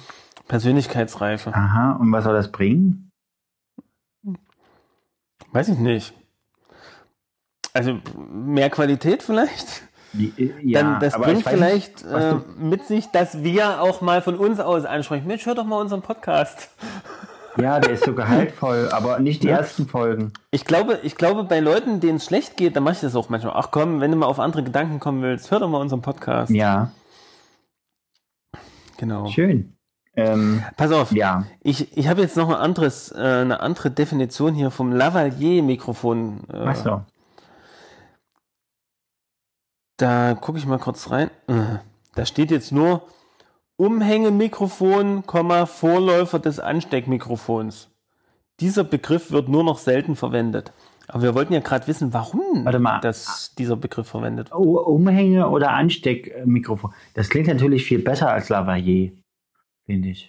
Persönlichkeitsreife. 0.48 1.54
Aha. 1.54 1.92
Und 1.92 2.10
was 2.12 2.24
soll 2.24 2.34
das 2.34 2.50
bringen? 2.50 3.10
Weiß 5.52 5.68
ich 5.68 5.78
nicht. 5.78 6.14
Also 7.72 7.98
mehr 8.32 8.70
Qualität 8.70 9.22
vielleicht? 9.22 9.82
Die- 10.12 10.52
Ja, 10.62 10.82
Dann 10.82 11.00
das 11.00 11.14
aber 11.14 11.26
bringt 11.26 11.46
vielleicht 11.46 12.04
nicht, 12.04 12.12
äh, 12.12 12.34
mit 12.58 12.84
sich, 12.86 13.06
dass 13.12 13.44
wir 13.44 13.80
auch 13.80 14.00
mal 14.00 14.22
von 14.22 14.36
uns 14.36 14.58
aus 14.58 14.84
ansprechen. 14.84 15.26
Mensch, 15.28 15.46
hör 15.46 15.54
doch 15.54 15.64
mal 15.64 15.80
unseren 15.80 16.02
Podcast. 16.02 16.70
Ja, 17.56 17.80
der 17.80 17.92
ist 17.92 18.04
so 18.04 18.14
gehaltvoll, 18.14 18.88
aber 18.92 19.18
nicht 19.18 19.42
die 19.42 19.48
Ja. 19.48 19.58
ersten 19.58 19.86
Folgen. 19.88 20.32
Ich 20.50 20.64
glaube, 20.64 21.00
ich 21.02 21.16
glaube, 21.16 21.44
bei 21.44 21.58
Leuten, 21.60 22.00
denen 22.00 22.16
es 22.16 22.24
schlecht 22.24 22.56
geht, 22.56 22.76
dann 22.76 22.84
mache 22.84 22.94
ich 22.94 23.00
das 23.00 23.16
auch 23.16 23.28
manchmal. 23.28 23.54
Ach 23.56 23.70
komm, 23.70 24.00
wenn 24.00 24.10
du 24.12 24.16
mal 24.16 24.26
auf 24.26 24.38
andere 24.38 24.62
Gedanken 24.62 25.00
kommen 25.00 25.20
willst, 25.22 25.50
hör 25.50 25.58
doch 25.60 25.68
mal 25.68 25.78
unseren 25.80 26.02
Podcast. 26.02 26.50
Ja, 26.52 26.90
Genau. 28.98 29.26
schön. 29.28 29.76
Ähm, 30.14 30.62
Pass 30.76 30.92
auf, 30.92 31.12
ja, 31.12 31.44
ich, 31.62 31.96
ich 31.96 32.08
habe 32.08 32.20
jetzt 32.20 32.36
noch 32.36 32.48
ein 32.50 32.54
anderes, 32.56 33.10
äh, 33.12 33.16
eine 33.18 33.60
andere 33.60 33.90
Definition 33.90 34.54
hier 34.54 34.70
vom 34.70 34.92
Lavalier-Mikrofon. 34.92 36.40
Äh, 36.52 36.66
was 36.66 36.82
so? 36.82 37.02
Da 39.96 40.34
gucke 40.34 40.58
ich 40.58 40.66
mal 40.66 40.78
kurz 40.78 41.10
rein. 41.10 41.30
Äh, 41.46 41.78
Da 42.14 42.26
steht 42.26 42.50
jetzt 42.50 42.72
nur 42.72 43.02
Umhängemikrofon, 43.80 45.24
Vorläufer 45.66 46.38
des 46.38 46.60
Ansteckmikrofons. 46.60 47.88
Dieser 48.60 48.84
Begriff 48.84 49.30
wird 49.30 49.48
nur 49.48 49.64
noch 49.64 49.78
selten 49.78 50.16
verwendet. 50.16 50.72
Aber 51.08 51.22
wir 51.22 51.34
wollten 51.34 51.54
ja 51.54 51.60
gerade 51.60 51.86
wissen, 51.86 52.12
warum 52.12 52.66
das, 53.02 53.54
dieser 53.56 53.76
Begriff 53.76 54.06
verwendet 54.08 54.50
wird. 54.50 54.60
U- 54.60 54.78
Umhänge 54.78 55.48
oder 55.48 55.70
Ansteckmikrofon. 55.72 56.92
Das 57.14 57.28
klingt 57.30 57.48
natürlich 57.48 57.84
viel 57.84 58.00
besser 58.00 58.30
als 58.30 58.48
Lavalier, 58.48 59.12
finde 59.86 60.10
ich. 60.10 60.28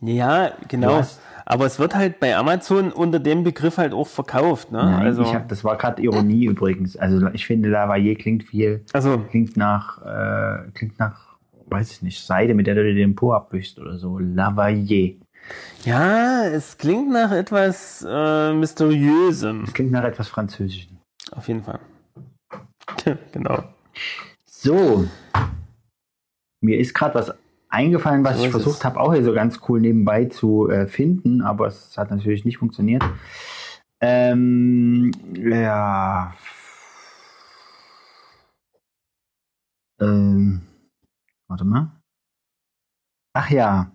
Ja, 0.00 0.50
genau. 0.68 0.98
Was? 0.98 1.20
Aber 1.46 1.66
es 1.66 1.78
wird 1.78 1.94
halt 1.94 2.18
bei 2.18 2.36
Amazon 2.36 2.92
unter 2.92 3.20
dem 3.20 3.44
Begriff 3.44 3.78
halt 3.78 3.92
auch 3.94 4.08
verkauft. 4.08 4.72
Ne? 4.72 4.78
Nein, 4.78 5.06
also, 5.06 5.22
ich 5.22 5.32
hab, 5.34 5.48
das 5.48 5.62
war 5.64 5.78
gerade 5.78 6.02
Ironie 6.02 6.46
übrigens. 6.46 6.96
Also 6.96 7.26
ich 7.32 7.46
finde 7.46 7.68
Lavalier 7.68 8.16
klingt 8.16 8.42
viel, 8.44 8.84
also, 8.92 9.18
klingt 9.30 9.56
nach, 9.56 10.02
äh, 10.04 10.70
klingt 10.74 10.98
nach, 10.98 11.31
weiß 11.72 11.90
ich 11.92 12.02
nicht, 12.02 12.24
Seide, 12.24 12.54
mit 12.54 12.66
der 12.66 12.74
du 12.74 12.84
dir 12.84 12.94
den 12.94 13.14
Po 13.14 13.32
abwischst 13.32 13.78
oder 13.78 13.98
so. 13.98 14.18
Lavalier. 14.18 15.16
ja, 15.84 16.44
es 16.44 16.78
klingt 16.78 17.10
nach 17.10 17.32
etwas 17.32 18.06
äh, 18.08 18.52
Mysteriösem. 18.52 19.62
Das 19.64 19.74
klingt 19.74 19.90
nach 19.92 20.04
etwas 20.04 20.28
Französischem. 20.28 20.98
Auf 21.32 21.48
jeden 21.48 21.62
Fall. 21.64 21.80
genau. 23.32 23.64
So. 24.46 25.06
Mir 26.60 26.78
ist 26.78 26.94
gerade 26.94 27.14
was 27.16 27.34
eingefallen, 27.68 28.22
was 28.24 28.38
So 28.38 28.44
ich 28.44 28.50
versucht 28.50 28.78
es. 28.78 28.84
habe, 28.84 29.00
auch 29.00 29.12
hier 29.14 29.24
so 29.24 29.32
ganz 29.32 29.60
cool 29.68 29.80
nebenbei 29.80 30.26
zu 30.26 30.68
äh, 30.70 30.86
finden, 30.86 31.40
aber 31.42 31.66
es 31.66 31.96
hat 31.96 32.10
natürlich 32.10 32.44
nicht 32.44 32.58
funktioniert. 32.58 33.02
Ähm, 34.00 35.10
ja. 35.36 36.34
Ähm, 40.00 40.62
warte 41.52 41.64
mal. 41.64 41.90
Ach 43.34 43.50
ja. 43.50 43.90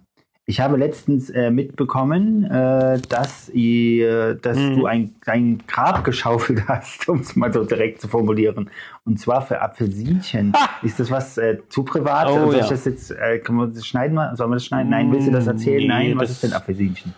Ich 0.49 0.61
habe 0.61 0.77
letztens 0.77 1.29
äh, 1.29 1.51
mitbekommen, 1.51 2.45
äh, 2.45 3.01
dass, 3.09 3.49
ihr, 3.49 4.35
dass 4.35 4.57
Mhm. 4.57 4.75
du 4.77 4.85
ein, 4.85 5.15
ein 5.25 5.63
Grab 5.67 6.05
geschaufelt 6.05 6.65
hast, 6.69 7.09
um 7.09 7.19
es 7.19 7.35
mal 7.35 7.51
so 7.51 7.65
direkt 7.65 7.99
zu 7.99 8.07
formulieren. 8.07 8.69
Und 9.03 9.19
zwar 9.19 9.41
für 9.45 9.61
Apfelsinchen. 9.61 10.53
Ist 10.83 11.01
das 11.01 11.11
was 11.11 11.33
zu 11.35 11.67
zu 11.67 11.83
privat? 11.83 12.27
Oh, 12.29 12.45
Soll 12.45 12.55
ich 12.55 12.61
ja. 12.61 12.69
das 12.69 12.85
jetzt, 12.85 13.11
äh, 13.11 13.39
kann 13.39 13.55
man 13.55 13.73
das 13.73 13.85
schneiden? 13.85 14.17
Sollen 14.37 14.49
wir 14.51 14.55
das 14.55 14.65
schneiden? 14.65 14.89
Nein, 14.89 15.11
willst 15.11 15.27
du 15.27 15.31
das 15.31 15.47
erzählen? 15.47 15.79
Nee, 15.81 15.87
Nein, 15.87 16.15
was 16.15 16.29
das- 16.29 16.31
ist 16.31 16.43
denn 16.43 16.53
Apfelsinchen? 16.53 17.13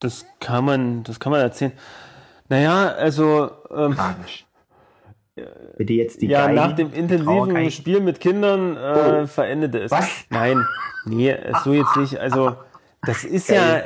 Das 0.00 0.26
kann 0.40 0.64
man, 0.64 1.04
das 1.04 1.20
kann 1.20 1.30
man 1.30 1.42
erzählen. 1.42 1.72
Naja, 2.48 2.88
also 2.94 3.50
ähm, 3.70 3.94
Tragisch. 3.94 4.44
Bitte 5.76 5.92
jetzt 5.92 6.20
die 6.22 6.26
ja, 6.26 6.46
Geigen, 6.46 6.54
nach 6.54 6.72
dem 6.72 6.92
intensiven. 6.92 7.70
Spiel 7.70 8.00
mit 8.00 8.20
Kindern 8.20 8.76
äh, 8.76 9.26
verendete 9.26 9.78
es. 9.78 9.90
Was? 9.90 10.08
Nein, 10.28 10.64
nee, 11.06 11.36
so 11.64 11.72
jetzt 11.72 11.96
nicht. 11.96 12.18
Also 12.18 12.56
das 13.02 13.24
ist 13.24 13.48
ja, 13.48 13.82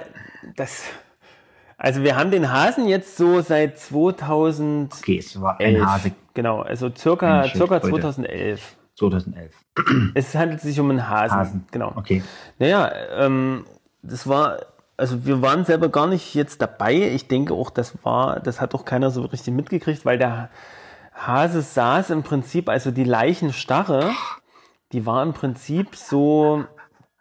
das. 0.57 0.85
Also 1.77 2.03
wir 2.03 2.17
haben 2.17 2.31
den 2.31 2.51
Hasen 2.51 2.89
jetzt 2.89 3.17
so 3.17 3.41
seit 3.41 3.79
2011. 3.79 5.01
Okay, 5.01 5.19
es 5.19 5.41
war 5.41 5.61
ein 5.61 5.87
Hase 5.87 6.13
Genau, 6.35 6.63
also 6.63 6.91
circa, 6.95 7.45
circa 7.45 7.81
Schildkröte. 7.81 8.01
2011. 8.01 8.77
2011. 8.97 9.53
Es 10.15 10.35
handelt 10.35 10.61
sich 10.61 10.79
um 10.81 10.91
einen 10.91 11.09
Hasen. 11.09 11.37
Hasen. 11.37 11.67
Genau. 11.71 11.93
Okay. 11.97 12.23
Naja, 12.59 12.91
ähm, 13.17 13.65
das 14.03 14.29
war, 14.29 14.59
also 14.97 15.25
wir 15.25 15.43
waren 15.43 15.65
selber 15.65 15.89
gar 15.89 16.07
nicht 16.07 16.35
jetzt 16.35 16.61
dabei. 16.61 16.95
Ich 16.95 17.29
denke 17.29 17.55
auch, 17.55 17.71
das 17.71 17.95
war, 18.05 18.41
das 18.41 18.61
hat 18.61 18.75
auch 18.75 18.85
keiner 18.85 19.11
so 19.11 19.23
richtig 19.23 19.55
mitgekriegt, 19.55 20.05
weil 20.05 20.19
der 20.19 20.51
Hase 21.15 21.63
saß 21.63 22.11
im 22.11 22.23
Prinzip, 22.23 22.69
also 22.69 22.91
die 22.91 23.05
Leichenstarre, 23.05 24.11
die 24.93 25.07
war 25.07 25.23
im 25.23 25.33
Prinzip 25.33 25.95
so, 25.97 26.65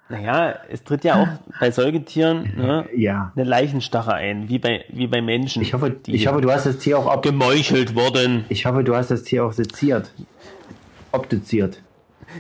naja, 0.10 0.56
es 0.70 0.84
tritt 0.84 1.04
ja 1.04 1.16
auch 1.22 1.28
bei 1.60 1.72
Säugetieren 1.72 2.54
ne, 2.58 2.88
Ja. 2.96 3.32
eine 3.36 3.46
Leichenstarre 3.46 4.14
ein, 4.16 4.50
wie 4.50 4.60
bei, 4.60 4.84
wie 4.90 5.08
bei 5.08 5.22
Menschen. 5.22 5.62
Ich 5.62 5.74
hoffe, 5.74 5.92
die 5.92 6.16
ich 6.16 6.28
hoffe, 6.28 6.42
du 6.42 6.52
hast 6.52 6.66
das 6.66 6.78
Tier 6.80 6.98
auch 7.00 7.06
ob 7.12 7.22
gemeuchelt 7.24 7.96
wurden. 7.96 8.46
ich 8.50 8.66
hoffe, 8.66 8.84
du 8.84 8.96
hast 8.96 9.12
das 9.12 9.24
Tier 9.24 9.46
auch 9.46 9.54
seziert. 9.54 10.12
Obduziert. 11.12 11.82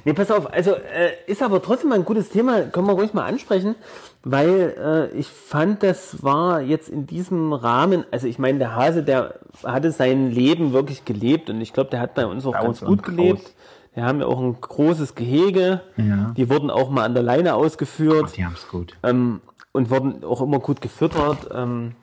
Nee, 0.05 0.13
pass 0.13 0.31
auf, 0.31 0.51
also 0.51 0.71
äh, 0.71 1.11
ist 1.27 1.43
aber 1.43 1.61
trotzdem 1.61 1.89
mal 1.89 1.95
ein 1.99 2.05
gutes 2.05 2.29
Thema, 2.29 2.61
können 2.61 2.87
wir 2.87 2.93
ruhig 2.93 3.13
mal 3.13 3.25
ansprechen, 3.25 3.75
weil 4.23 5.11
äh, 5.13 5.17
ich 5.17 5.27
fand, 5.27 5.83
das 5.83 6.23
war 6.23 6.61
jetzt 6.61 6.89
in 6.89 7.05
diesem 7.07 7.53
Rahmen, 7.53 8.05
also 8.11 8.25
ich 8.27 8.39
meine, 8.39 8.59
der 8.59 8.75
Hase, 8.75 9.03
der 9.03 9.35
hatte 9.63 9.91
sein 9.91 10.31
Leben 10.31 10.71
wirklich 10.73 11.05
gelebt 11.05 11.49
und 11.49 11.59
ich 11.61 11.73
glaube, 11.73 11.89
der 11.89 11.99
hat 11.99 12.13
bei 12.15 12.25
uns 12.25 12.45
auch 12.45 12.53
Bei 12.53 12.61
ganz 12.63 12.81
uns 12.81 12.89
gut 12.89 12.99
und 12.99 13.03
groß. 13.03 13.15
gelebt. 13.17 13.53
Wir 13.93 14.05
haben 14.05 14.21
ja 14.21 14.25
auch 14.25 14.39
ein 14.39 14.59
großes 14.59 15.13
Gehege, 15.15 15.81
Ja. 15.97 16.33
die 16.35 16.49
wurden 16.49 16.69
auch 16.71 16.89
mal 16.89 17.03
an 17.03 17.13
der 17.13 17.21
Leine 17.23 17.53
ausgeführt 17.53 18.35
Die 18.37 18.43
haben 18.45 18.53
es 18.55 18.67
gut. 18.67 18.97
ähm, 19.03 19.41
und 19.71 19.89
wurden 19.89 20.23
auch 20.23 20.41
immer 20.41 20.59
gut 20.59 20.81
gefüttert. 20.81 21.49
Ähm, 21.53 21.93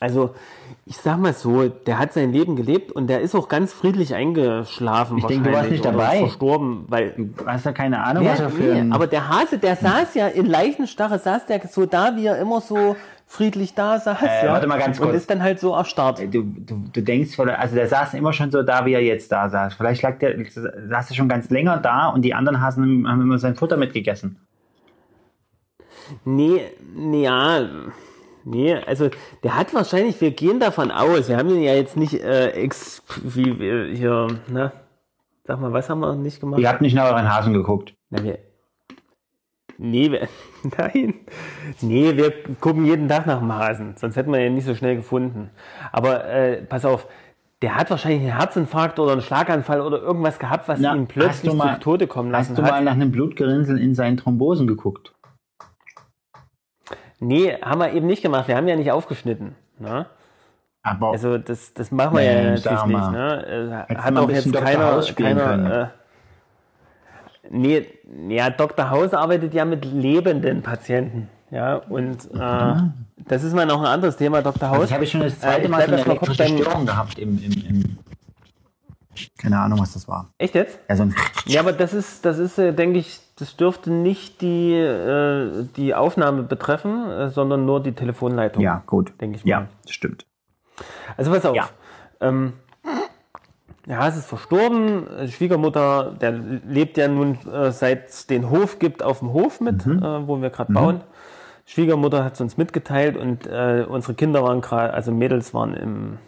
also 0.00 0.34
ich 0.86 0.96
sag 0.96 1.18
mal 1.18 1.32
so, 1.34 1.68
der 1.68 1.98
hat 1.98 2.12
sein 2.12 2.32
Leben 2.32 2.56
gelebt 2.56 2.92
und 2.92 3.08
der 3.08 3.20
ist 3.20 3.34
auch 3.34 3.48
ganz 3.48 3.72
friedlich 3.72 4.14
eingeschlafen. 4.14 5.18
Ich 5.18 5.24
denke, 5.26 5.50
du 5.50 5.56
warst 5.56 5.70
nicht 5.70 5.84
dabei. 5.84 6.18
Verstorben, 6.20 6.84
weil 6.88 7.12
Du 7.16 7.46
hast 7.46 7.66
ja 7.66 7.72
keine 7.72 8.02
Ahnung, 8.02 8.24
ja, 8.24 8.32
was 8.32 8.40
er 8.40 8.50
für 8.50 8.74
nee, 8.74 8.92
aber 8.92 9.06
der 9.06 9.28
Hase, 9.28 9.58
der 9.58 9.76
saß 9.76 10.14
ja 10.14 10.28
in 10.28 10.46
Leichenstarre, 10.46 11.18
saß 11.18 11.46
der 11.46 11.60
so 11.68 11.86
da, 11.86 12.16
wie 12.16 12.26
er 12.26 12.38
immer 12.38 12.60
so 12.60 12.96
friedlich 13.26 13.74
da 13.74 13.98
saß. 13.98 14.22
Äh, 14.22 14.46
ja, 14.46 14.52
warte 14.52 14.66
mal 14.66 14.78
ganz 14.78 14.98
Und 14.98 15.06
kurz. 15.06 15.18
ist 15.18 15.30
dann 15.30 15.42
halt 15.42 15.60
so 15.60 15.74
erstarrt. 15.74 16.20
Du, 16.32 16.42
du, 16.42 16.84
du 16.92 17.02
denkst, 17.02 17.38
also 17.38 17.74
der 17.74 17.86
saß 17.86 18.14
immer 18.14 18.32
schon 18.32 18.50
so 18.50 18.62
da, 18.62 18.86
wie 18.86 18.94
er 18.94 19.02
jetzt 19.02 19.30
da 19.30 19.50
saß. 19.50 19.74
Vielleicht 19.74 20.02
lag 20.02 20.18
der, 20.18 20.34
saß 20.50 21.10
er 21.10 21.14
schon 21.14 21.28
ganz 21.28 21.50
länger 21.50 21.76
da 21.76 22.08
und 22.08 22.22
die 22.22 22.34
anderen 22.34 22.62
Hasen 22.62 23.06
haben 23.06 23.20
immer 23.20 23.38
sein 23.38 23.54
Futter 23.54 23.76
mitgegessen. 23.76 24.38
Nee, 26.24 26.62
nee, 26.94 27.24
ja, 27.24 27.68
nee, 28.48 28.74
also 28.74 29.08
der 29.42 29.56
hat 29.56 29.72
wahrscheinlich, 29.74 30.20
wir 30.20 30.30
gehen 30.32 30.60
davon 30.60 30.90
aus, 30.90 31.28
wir 31.28 31.36
haben 31.36 31.50
ihn 31.50 31.62
ja 31.62 31.74
jetzt 31.74 31.96
nicht 31.96 32.14
äh, 32.14 32.50
ex, 32.50 33.02
wie 33.22 33.58
wir 33.58 33.86
hier, 33.94 34.26
ne? 34.48 34.72
Sag 35.44 35.60
mal, 35.60 35.72
was 35.72 35.88
haben 35.88 36.00
wir 36.00 36.14
nicht 36.14 36.40
gemacht? 36.40 36.60
Ihr 36.60 36.68
habt 36.68 36.80
nicht 36.82 36.94
nach 36.94 37.10
euren 37.10 37.32
Hasen 37.32 37.54
geguckt. 37.54 37.94
Na, 38.10 38.22
wir, 38.22 38.38
nee, 39.78 40.10
wir, 40.10 40.28
nein. 40.78 41.14
Nee, 41.80 42.16
wir 42.16 42.32
gucken 42.60 42.84
jeden 42.84 43.08
Tag 43.08 43.26
nach 43.26 43.38
dem 43.38 43.52
Hasen. 43.52 43.94
Sonst 43.96 44.16
hätten 44.16 44.32
wir 44.32 44.44
ihn 44.44 44.54
nicht 44.54 44.66
so 44.66 44.74
schnell 44.74 44.96
gefunden. 44.96 45.50
Aber 45.92 46.24
äh, 46.26 46.62
pass 46.62 46.84
auf, 46.84 47.06
der 47.62 47.76
hat 47.76 47.90
wahrscheinlich 47.90 48.20
einen 48.28 48.38
Herzinfarkt 48.38 48.98
oder 48.98 49.12
einen 49.12 49.22
Schlaganfall 49.22 49.80
oder 49.80 50.00
irgendwas 50.00 50.38
gehabt, 50.38 50.68
was 50.68 50.80
Na, 50.80 50.94
ihn 50.94 51.06
plötzlich 51.06 51.52
mal- 51.54 51.74
zu 51.76 51.80
Tode 51.80 52.06
kommen 52.06 52.30
lassen 52.30 52.50
Hast 52.50 52.58
du 52.58 52.62
hat. 52.62 52.70
mal 52.70 52.84
nach 52.84 52.92
einem 52.92 53.10
Blutgerinnsel 53.10 53.78
in 53.80 53.94
seinen 53.94 54.16
Thrombosen 54.16 54.66
geguckt? 54.66 55.14
Nee, 57.20 57.56
haben 57.62 57.80
wir 57.80 57.92
eben 57.92 58.06
nicht 58.06 58.22
gemacht. 58.22 58.48
Wir 58.48 58.56
haben 58.56 58.68
ja 58.68 58.76
nicht 58.76 58.92
aufgeschnitten. 58.92 59.54
Ne? 59.78 60.06
Aber 60.82 61.10
Also 61.12 61.38
das, 61.38 61.74
das 61.74 61.90
machen 61.90 62.16
wir 62.16 62.22
Nee, 62.22 62.44
ja 62.44 62.50
natürlich 62.50 62.84
nicht. 62.84 63.10
Ne? 63.10 63.86
Äh, 63.88 63.94
Hat 63.96 64.16
auch 64.16 64.30
jetzt 64.30 64.52
keiner, 64.52 65.02
keiner 65.14 65.82
äh, 65.82 65.86
Nee, 67.50 67.86
ja, 68.28 68.50
Dr. 68.50 68.90
House 68.90 69.14
arbeitet 69.14 69.54
ja 69.54 69.64
mit 69.64 69.84
lebenden 69.84 70.62
Patienten. 70.62 71.28
Ja, 71.50 71.76
und 71.76 72.18
äh, 72.34 72.74
das 73.26 73.42
ist 73.42 73.54
mal 73.54 73.64
noch 73.64 73.80
ein 73.80 73.86
anderes 73.86 74.16
Thema, 74.18 74.42
Dr. 74.42 74.68
House. 74.68 74.80
also 74.80 74.84
ich 74.84 74.92
habe 74.92 75.06
schon 75.06 75.20
das 75.22 75.34
Äh, 75.34 75.40
zweite 75.40 75.68
Mal 75.68 75.86
so 75.86 75.92
eine 75.94 76.04
elektrische 76.04 76.44
Störung 76.44 76.84
gehabt 76.86 77.18
im, 77.18 77.38
im, 77.42 77.52
im... 77.52 77.87
Keine 79.38 79.58
Ahnung, 79.58 79.78
was 79.80 79.92
das 79.94 80.08
war. 80.08 80.30
Echt 80.38 80.54
jetzt? 80.54 80.78
Ja, 80.88 80.96
so 80.96 81.02
ein 81.04 81.14
Ja, 81.46 81.60
aber 81.60 81.72
das 81.72 81.92
ist, 81.94 82.24
das 82.24 82.38
ist, 82.38 82.58
äh, 82.58 82.72
denke 82.72 82.98
ich, 82.98 83.20
das 83.36 83.56
dürfte 83.56 83.90
nicht 83.90 84.40
die, 84.40 84.72
äh, 84.74 85.64
die 85.76 85.94
Aufnahme 85.94 86.42
betreffen, 86.42 87.08
äh, 87.10 87.28
sondern 87.30 87.64
nur 87.66 87.82
die 87.82 87.92
Telefonleitung. 87.92 88.62
ja, 88.62 88.82
gut. 88.86 89.12
Denke 89.20 89.36
ich 89.36 89.44
mal. 89.44 89.50
Ja, 89.50 89.66
das 89.82 89.92
stimmt. 89.92 90.26
Also 91.16 91.30
pass 91.30 91.44
auf. 91.46 91.56
Ja. 91.56 91.68
Ähm, 92.20 92.52
ja, 93.86 94.06
es 94.06 94.16
ist 94.16 94.26
verstorben. 94.26 95.06
Die 95.24 95.32
Schwiegermutter, 95.32 96.12
der 96.20 96.32
lebt 96.32 96.96
ja 96.98 97.08
nun 97.08 97.38
äh, 97.50 97.70
seit 97.72 98.08
es 98.08 98.26
den 98.26 98.50
Hof 98.50 98.78
gibt 98.78 99.02
auf 99.02 99.20
dem 99.20 99.32
Hof 99.32 99.60
mit, 99.60 99.86
Mhm. 99.86 100.02
äh, 100.02 100.26
wo 100.28 100.40
wir 100.42 100.50
gerade 100.50 100.72
bauen. 100.72 101.00
Schwiegermutter 101.64 102.24
hat 102.24 102.34
es 102.34 102.40
uns 102.40 102.56
mitgeteilt 102.56 103.16
und 103.16 103.46
äh, 103.46 103.84
unsere 103.88 104.14
Kinder 104.14 104.42
waren 104.42 104.60
gerade, 104.60 104.92
also 104.94 105.12
Mädels 105.12 105.52
waren 105.54 105.74
im, 105.74 106.18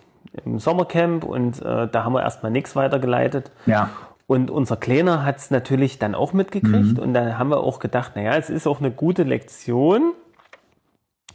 im 0.44 0.58
Sommercamp 0.58 1.24
und 1.24 1.60
äh, 1.62 1.88
da 1.88 2.04
haben 2.04 2.12
wir 2.12 2.22
erstmal 2.22 2.52
nichts 2.52 2.76
weitergeleitet. 2.76 3.50
Ja. 3.66 3.90
Und 4.26 4.50
unser 4.50 4.76
Kleiner 4.76 5.24
hat 5.24 5.38
es 5.38 5.50
natürlich 5.50 5.98
dann 5.98 6.14
auch 6.14 6.32
mitgekriegt 6.32 6.96
Mhm. 6.96 7.02
und 7.02 7.14
da 7.14 7.36
haben 7.38 7.50
wir 7.50 7.58
auch 7.58 7.80
gedacht, 7.80 8.14
naja, 8.14 8.36
es 8.36 8.48
ist 8.48 8.66
auch 8.68 8.78
eine 8.78 8.90
gute 8.92 9.24
Lektion 9.24 10.12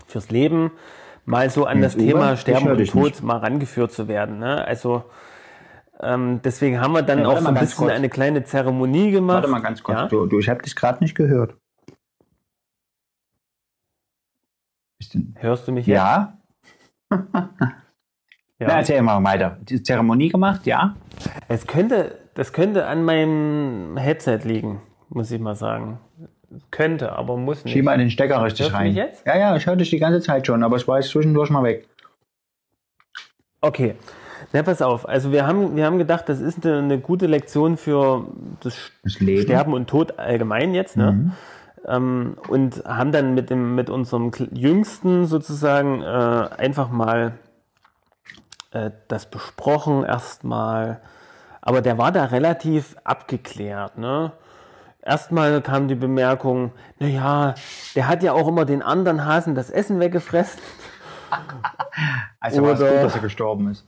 fürs 0.07 0.29
Leben, 0.31 0.71
mal 1.25 1.49
so 1.49 1.65
an 1.65 1.81
das 1.81 1.95
Uwe, 1.95 2.05
Thema 2.05 2.37
Sterben 2.37 2.69
und 2.69 2.85
Tod 2.87 3.03
nicht. 3.05 3.23
mal 3.23 3.37
rangeführt 3.37 3.91
zu 3.91 4.07
werden. 4.07 4.39
Ne? 4.39 4.63
Also 4.65 5.03
ähm, 5.99 6.41
deswegen 6.43 6.79
haben 6.79 6.93
wir 6.93 7.01
dann 7.01 7.19
Ja, 7.19 7.27
auch 7.27 7.39
so 7.39 7.47
ein 7.47 7.53
bisschen 7.55 7.85
kurz. 7.87 7.91
eine 7.93 8.09
kleine 8.09 8.43
Zeremonie 8.43 9.11
gemacht. 9.11 9.35
Warte 9.35 9.47
mal 9.49 9.61
ganz 9.61 9.81
kurz. 9.83 9.97
Ja? 9.97 10.07
Du, 10.07 10.25
du, 10.25 10.39
ich 10.39 10.47
habe 10.49 10.61
dich 10.61 10.75
gerade 10.75 11.03
nicht 11.03 11.15
gehört. 11.15 11.55
Hörst 15.35 15.67
du 15.67 15.71
mich 15.71 15.85
jetzt? 15.87 15.95
ja? 15.97 16.37
Ja. 18.59 18.67
Na, 18.67 18.77
erzähl 18.77 19.01
mal 19.01 19.21
weiter. 19.23 19.57
Die 19.63 19.83
Zeremonie 19.83 20.29
gemacht, 20.29 20.65
ja? 20.65 20.95
Es 21.47 21.67
könnte, 21.67 22.17
das 22.35 22.53
könnte 22.53 22.85
an 22.87 23.03
meinem 23.03 23.97
Headset 23.97 24.39
liegen, 24.43 24.81
muss 25.09 25.29
ich 25.31 25.41
mal 25.41 25.55
sagen. 25.55 25.99
Könnte, 26.71 27.11
aber 27.11 27.35
muss 27.35 27.65
nicht. 27.65 27.73
Schieb 27.73 27.83
mal 27.83 27.97
den 27.97 28.09
Stecker 28.09 28.41
richtig 28.43 28.61
Hörst 28.61 28.73
du 28.73 28.77
rein. 28.77 28.87
mich 28.87 28.95
jetzt? 28.95 29.25
Ja, 29.25 29.37
ja, 29.37 29.55
ich 29.57 29.65
höre 29.67 29.75
dich 29.75 29.89
die 29.89 29.99
ganze 29.99 30.21
Zeit 30.21 30.47
schon, 30.47 30.63
aber 30.63 30.77
ich 30.77 30.87
war 30.87 30.97
jetzt 30.99 31.09
zwischendurch 31.09 31.49
mal 31.49 31.63
weg. 31.63 31.87
Okay. 33.59 33.95
Na, 34.53 34.63
pass 34.63 34.81
auf. 34.81 35.07
Also 35.09 35.33
wir 35.33 35.45
haben, 35.45 35.75
wir 35.75 35.85
haben 35.85 35.97
gedacht, 35.97 36.29
das 36.29 36.39
ist 36.39 36.65
eine, 36.65 36.77
eine 36.77 36.99
gute 36.99 37.25
Lektion 37.25 37.75
für 37.75 38.27
das, 38.61 38.91
Das 39.03 39.19
Leben. 39.19 39.41
Sterben 39.41 39.73
und 39.73 39.87
Tod 39.89 40.17
allgemein 40.17 40.73
jetzt. 40.73 40.95
Ne? 40.95 41.31
Ähm, 41.87 42.37
und 42.47 42.83
haben 42.85 43.11
dann 43.11 43.33
mit, 43.33 43.49
dem, 43.49 43.75
mit 43.75 43.89
unserem 43.89 44.31
Jüngsten 44.53 45.25
sozusagen 45.25 46.01
äh, 46.01 46.05
einfach 46.05 46.89
mal 46.89 47.33
äh, 48.75 48.91
das 49.07 49.25
besprochen 49.27 50.03
erstmal. 50.03 51.01
Aber 51.61 51.81
der 51.81 51.97
war 51.97 52.11
da 52.11 52.25
relativ 52.25 52.95
abgeklärt. 53.03 53.97
Ne? 53.97 54.33
Erstmal 55.01 55.61
kam 55.61 55.87
die 55.87 55.95
Bemerkung, 55.95 56.71
naja, 56.99 57.55
der 57.95 58.07
hat 58.07 58.21
ja 58.21 58.33
auch 58.33 58.47
immer 58.47 58.65
den 58.65 58.81
anderen 58.81 59.25
Hasen 59.25 59.55
das 59.55 59.69
Essen 59.69 59.99
weggefressen. 59.99 60.61
Also 62.39 62.61
war 62.61 62.73
es 62.73 62.79
gut, 62.79 62.89
dass 62.89 63.15
er 63.15 63.21
gestorben 63.21 63.71
ist. 63.71 63.87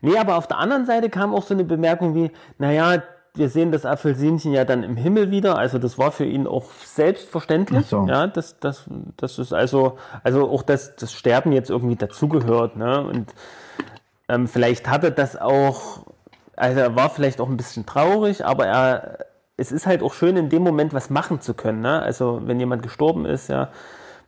Nee, 0.00 0.16
aber 0.16 0.36
auf 0.36 0.46
der 0.46 0.56
anderen 0.56 0.86
Seite 0.86 1.10
kam 1.10 1.34
auch 1.34 1.42
so 1.42 1.52
eine 1.52 1.64
Bemerkung 1.64 2.14
wie, 2.14 2.30
naja, 2.56 3.02
wir 3.34 3.48
sehen 3.48 3.70
das 3.72 3.86
Apfelsinchen 3.86 4.52
ja 4.52 4.64
dann 4.64 4.82
im 4.82 4.96
Himmel 4.96 5.30
wieder. 5.30 5.56
Also 5.58 5.78
das 5.78 5.98
war 5.98 6.12
für 6.12 6.24
ihn 6.24 6.46
auch 6.46 6.70
selbstverständlich. 6.84 7.86
So. 7.86 8.06
Ja, 8.06 8.26
das, 8.26 8.58
das, 8.58 8.84
das 9.16 9.38
ist 9.38 9.52
also, 9.52 9.98
also 10.24 10.48
auch 10.50 10.62
das, 10.62 10.96
das 10.96 11.12
Sterben 11.12 11.52
jetzt 11.52 11.70
irgendwie 11.70 11.96
dazugehört. 11.96 12.76
Ne? 12.76 13.02
Und 13.02 13.34
ähm, 14.28 14.48
vielleicht 14.48 14.88
hatte 14.88 15.12
das 15.12 15.40
auch, 15.40 16.06
also 16.56 16.80
er 16.80 16.96
war 16.96 17.10
vielleicht 17.10 17.40
auch 17.40 17.48
ein 17.48 17.56
bisschen 17.56 17.86
traurig, 17.86 18.44
aber 18.44 18.66
er, 18.66 19.18
es 19.56 19.72
ist 19.72 19.86
halt 19.86 20.02
auch 20.02 20.14
schön 20.14 20.36
in 20.36 20.48
dem 20.48 20.62
Moment 20.62 20.92
was 20.92 21.10
machen 21.10 21.40
zu 21.40 21.54
können. 21.54 21.80
Ne? 21.80 22.02
Also 22.02 22.42
wenn 22.44 22.58
jemand 22.58 22.82
gestorben 22.82 23.26
ist, 23.26 23.48
ja, 23.48 23.68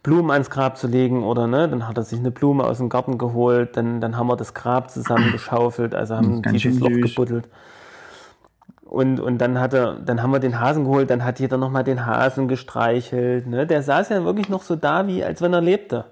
Blumen 0.03 0.31
ans 0.33 0.51
Grab 0.51 0.79
zu 0.79 0.89
legen 0.89 1.23
oder 1.23 1.47
ne, 1.47 1.69
dann 1.69 1.87
hat 1.87 1.97
er 1.97 2.03
sich 2.03 2.19
eine 2.19 2.33
Blume 2.33 2.65
aus 2.65 2.79
dem 2.79 2.89
Garten 2.89 3.19
geholt, 3.19 3.77
dann, 3.77 4.01
dann 4.01 4.17
haben 4.17 4.27
wir 4.27 4.37
das 4.37 4.53
Grab 4.53 4.91
zusammengeschaufelt, 4.91 5.95
also 5.95 6.17
haben 6.17 6.43
dieses 6.43 6.63
schön 6.63 6.79
Loch 6.81 6.89
gebuddelt. 6.89 7.49
Und, 8.93 9.21
und 9.21 9.39
dann 9.39 9.59
hat 9.59 9.73
er, 9.73 9.95
dann 9.95 10.23
haben 10.23 10.33
wir 10.33 10.39
den 10.39 10.61
Hasen 10.61 10.85
geholt, 10.85 11.09
dann 11.09 11.25
hat 11.25 11.41
jeder 11.41 11.57
nochmal 11.57 11.83
den 11.83 12.05
Hasen 12.05 12.47
gestreichelt. 12.47 13.47
Ne? 13.47 13.67
Der 13.67 13.83
saß 13.83 14.11
ja 14.11 14.23
wirklich 14.23 14.51
noch 14.51 14.63
so 14.63 14.77
da, 14.77 15.07
wie 15.07 15.25
als 15.25 15.41
wenn 15.41 15.55
er 15.55 15.63
lebte. 15.63 16.05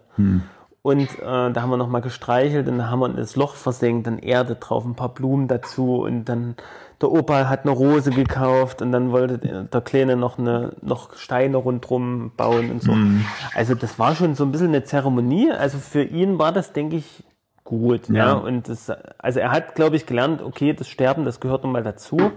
Und 0.80 1.02
äh, 1.18 1.52
da 1.52 1.54
haben 1.56 1.68
wir 1.68 1.76
nochmal 1.76 2.00
gestreichelt 2.00 2.66
dann 2.66 2.90
haben 2.90 3.00
wir 3.00 3.10
das 3.10 3.36
Loch 3.36 3.54
versenkt, 3.54 4.06
dann 4.06 4.18
Erde 4.18 4.54
drauf, 4.54 4.86
ein 4.86 4.94
paar 4.94 5.10
Blumen 5.10 5.46
dazu 5.46 6.00
und 6.00 6.24
dann 6.24 6.56
der 7.02 7.12
Opa 7.12 7.50
hat 7.50 7.66
eine 7.66 7.72
Rose 7.72 8.12
gekauft 8.12 8.80
und 8.80 8.92
dann 8.92 9.12
wollte 9.12 9.36
der 9.38 9.80
Kleine 9.82 10.16
noch 10.16 10.38
eine 10.38 10.72
noch 10.80 11.14
Steine 11.16 11.58
rundrum 11.58 12.32
bauen 12.34 12.70
und 12.70 12.82
so. 12.82 12.94
Also 13.54 13.74
das 13.74 13.98
war 13.98 14.14
schon 14.14 14.34
so 14.34 14.44
ein 14.44 14.52
bisschen 14.52 14.68
eine 14.68 14.84
Zeremonie. 14.84 15.50
Also 15.52 15.76
für 15.76 16.02
ihn 16.02 16.38
war 16.38 16.52
das, 16.52 16.72
denke 16.72 16.96
ich, 16.96 17.24
gut. 17.64 18.08
Ja. 18.08 18.14
Ja. 18.14 18.32
Und 18.32 18.68
das, 18.68 18.90
also 19.18 19.40
er 19.40 19.52
hat, 19.52 19.74
glaube 19.74 19.96
ich, 19.96 20.06
gelernt, 20.06 20.42
okay, 20.42 20.72
das 20.72 20.88
Sterben, 20.88 21.24
das 21.24 21.40
gehört 21.40 21.62
nun 21.62 21.72
mal 21.72 21.82
dazu. 21.82 22.32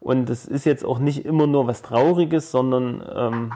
Und 0.00 0.28
das 0.28 0.44
ist 0.46 0.64
jetzt 0.66 0.84
auch 0.84 0.98
nicht 0.98 1.24
immer 1.24 1.46
nur 1.46 1.66
was 1.66 1.82
Trauriges, 1.82 2.50
sondern 2.50 3.02
ähm, 3.14 3.52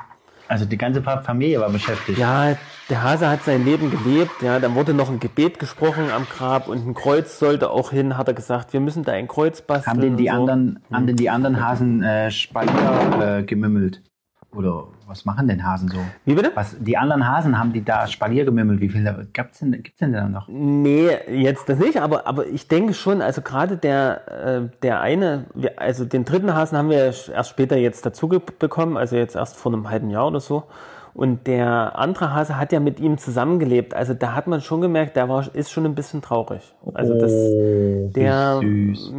Also 0.48 0.64
die 0.64 0.76
ganze 0.78 1.02
Familie 1.02 1.60
war 1.60 1.70
beschäftigt. 1.70 2.18
ja, 2.18 2.56
der 2.88 3.02
Hase 3.04 3.28
hat 3.28 3.44
sein 3.44 3.64
Leben 3.64 3.88
gelebt, 3.90 4.42
ja, 4.42 4.58
dann 4.58 4.74
wurde 4.74 4.94
noch 4.94 5.08
ein 5.08 5.20
Gebet 5.20 5.60
gesprochen 5.60 6.10
am 6.10 6.26
Grab 6.26 6.66
und 6.66 6.84
ein 6.84 6.94
Kreuz 6.94 7.38
sollte 7.38 7.70
auch 7.70 7.92
hin, 7.92 8.16
hat 8.16 8.26
er 8.26 8.34
gesagt, 8.34 8.72
wir 8.72 8.80
müssen 8.80 9.04
da 9.04 9.12
ein 9.12 9.28
Kreuz 9.28 9.62
basteln. 9.62 9.92
Haben 9.92 10.00
denn 10.00 10.16
die 10.16 10.26
so. 10.26 10.32
anderen, 10.32 10.80
haben 10.92 11.06
denn 11.06 11.16
die 11.16 11.30
anderen 11.30 11.64
Hasen 11.64 12.02
äh, 12.02 12.30
Spalier 12.32 13.38
äh, 13.38 13.42
gemümmelt? 13.44 14.02
Oder 14.52 14.88
was 15.06 15.24
machen 15.24 15.46
denn 15.46 15.64
Hasen 15.64 15.88
so? 15.88 15.98
Wie 16.24 16.34
bitte? 16.34 16.50
Was, 16.54 16.76
die 16.80 16.96
anderen 16.96 17.26
Hasen 17.26 17.56
haben 17.56 17.72
die 17.72 17.84
da 17.84 18.08
Spalier 18.08 18.44
gemümmelt? 18.44 18.80
Wie 18.80 18.88
viele 18.88 19.28
gibt's 19.32 19.60
denn, 19.60 19.70
gibt's 19.70 19.98
denn 19.98 20.12
da 20.12 20.28
noch? 20.28 20.48
Nee, 20.48 21.10
jetzt 21.28 21.68
das 21.68 21.78
nicht, 21.78 22.00
aber, 22.00 22.26
aber 22.26 22.46
ich 22.46 22.66
denke 22.66 22.94
schon, 22.94 23.22
also 23.22 23.42
gerade 23.42 23.76
der, 23.76 24.28
äh, 24.28 24.78
der 24.82 25.00
eine, 25.00 25.46
also 25.76 26.04
den 26.04 26.24
dritten 26.24 26.52
Hasen 26.52 26.76
haben 26.76 26.90
wir 26.90 26.98
erst 26.98 27.48
später 27.48 27.76
jetzt 27.76 28.04
dazu 28.04 28.28
bekommen, 28.28 28.96
also 28.96 29.14
jetzt 29.14 29.36
erst 29.36 29.56
vor 29.56 29.72
einem 29.72 29.88
halben 29.88 30.10
Jahr 30.10 30.26
oder 30.26 30.40
so. 30.40 30.64
Und 31.12 31.46
der 31.46 31.98
andere 31.98 32.32
Hase 32.32 32.56
hat 32.56 32.72
ja 32.72 32.80
mit 32.80 33.00
ihm 33.00 33.18
zusammengelebt. 33.18 33.94
Also 33.94 34.14
da 34.14 34.34
hat 34.34 34.46
man 34.46 34.60
schon 34.60 34.80
gemerkt, 34.80 35.16
der 35.16 35.28
war, 35.28 35.52
ist 35.54 35.70
schon 35.70 35.84
ein 35.84 35.94
bisschen 35.94 36.22
traurig. 36.22 36.62
Also 36.94 37.18
das, 37.18 37.32
Oh, 37.32 38.12
der, 38.14 38.60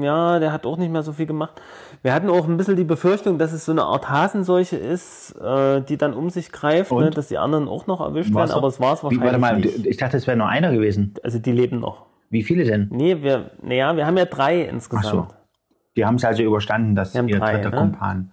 ja, 0.02 0.39
der 0.39 0.52
hat 0.52 0.65
auch 0.65 0.78
nicht 0.78 0.91
mehr 0.91 1.04
so 1.04 1.13
viel 1.13 1.26
gemacht. 1.26 1.62
Wir 2.04 2.14
hatten 2.14 2.30
auch 2.30 2.48
ein 2.48 2.58
bisschen 2.58 2.76
die 2.76 2.84
Befürchtung, 2.84 3.38
dass 3.38 3.54
es 3.54 3.66
so 3.66 3.72
eine 3.72 3.84
Art 3.84 4.10
Hasenseuche 4.10 4.76
ist, 4.76 5.36
äh, 5.40 5.82
die 5.82 5.98
dann 5.98 6.14
um 6.14 6.30
sich 6.32 6.52
greift, 6.52 6.92
ne, 6.92 7.12
dass 7.12 7.28
die 7.28 7.38
anderen 7.38 7.68
auch 7.68 7.86
noch 7.86 8.02
erwischt 8.02 8.34
werden, 8.34 8.52
aber 8.52 8.68
es 8.68 8.80
war 8.80 8.94
es 8.94 9.02
Wie, 9.02 9.04
wahrscheinlich 9.04 9.24
warte 9.24 9.40
mal, 9.40 9.60
nicht. 9.60 9.86
ich 9.86 9.98
dachte, 9.98 10.18
es 10.18 10.26
wäre 10.26 10.38
nur 10.38 10.48
einer 10.48 10.72
gewesen. 10.72 11.14
Also 11.24 11.38
die 11.38 11.52
leben 11.52 11.80
noch. 11.80 12.08
Wie 12.30 12.44
viele 12.44 12.64
denn? 12.64 12.88
Nee, 12.92 13.22
wir, 13.22 13.52
naja, 13.62 13.96
wir 13.96 14.08
haben 14.08 14.18
ja 14.18 14.26
drei 14.26 14.66
Ach 14.68 14.74
insgesamt. 14.74 15.06
so. 15.06 15.28
Die 15.96 16.06
haben 16.06 16.16
es 16.16 16.24
also 16.24 16.42
überstanden, 16.42 16.96
dass 16.96 17.14
ihr 17.14 17.22
drei, 17.24 17.56
dritter 17.56 17.70
ne? 17.70 17.78
Kumpan 17.78 18.32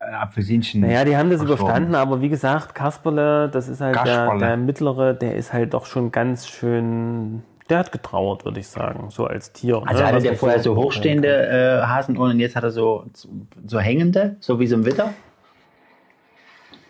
äh, 0.00 0.12
Apfelsinchen. 0.12 0.80
Naja, 0.80 1.04
die 1.04 1.16
haben 1.16 1.30
das 1.30 1.42
überstanden, 1.42 1.94
aber 1.94 2.20
wie 2.20 2.28
gesagt, 2.28 2.74
Kasperle, 2.74 3.48
das 3.48 3.68
ist 3.68 3.80
halt 3.80 3.96
der, 4.04 4.36
der 4.36 4.56
mittlere, 4.56 5.14
der 5.14 5.34
ist 5.36 5.52
halt 5.52 5.74
doch 5.74 5.86
schon 5.86 6.12
ganz 6.12 6.48
schön, 6.48 7.42
der 7.68 7.78
hat 7.78 7.92
getrauert, 7.92 8.44
würde 8.44 8.60
ich 8.60 8.68
sagen, 8.68 9.10
so 9.10 9.26
als 9.26 9.52
Tier. 9.52 9.82
Also 9.86 10.00
ne, 10.00 10.06
hatte 10.06 10.16
was 10.16 10.22
der 10.22 10.36
vorher 10.36 10.60
so 10.60 10.76
hochstehende 10.76 11.28
äh, 11.28 11.86
Hasenohren 11.86 12.32
und 12.32 12.40
jetzt 12.40 12.56
hat 12.56 12.64
er 12.64 12.70
so, 12.70 13.04
so 13.66 13.78
hängende, 13.78 14.36
so 14.40 14.58
wie 14.60 14.66
so 14.66 14.76
ein 14.76 14.84
Witter? 14.84 15.12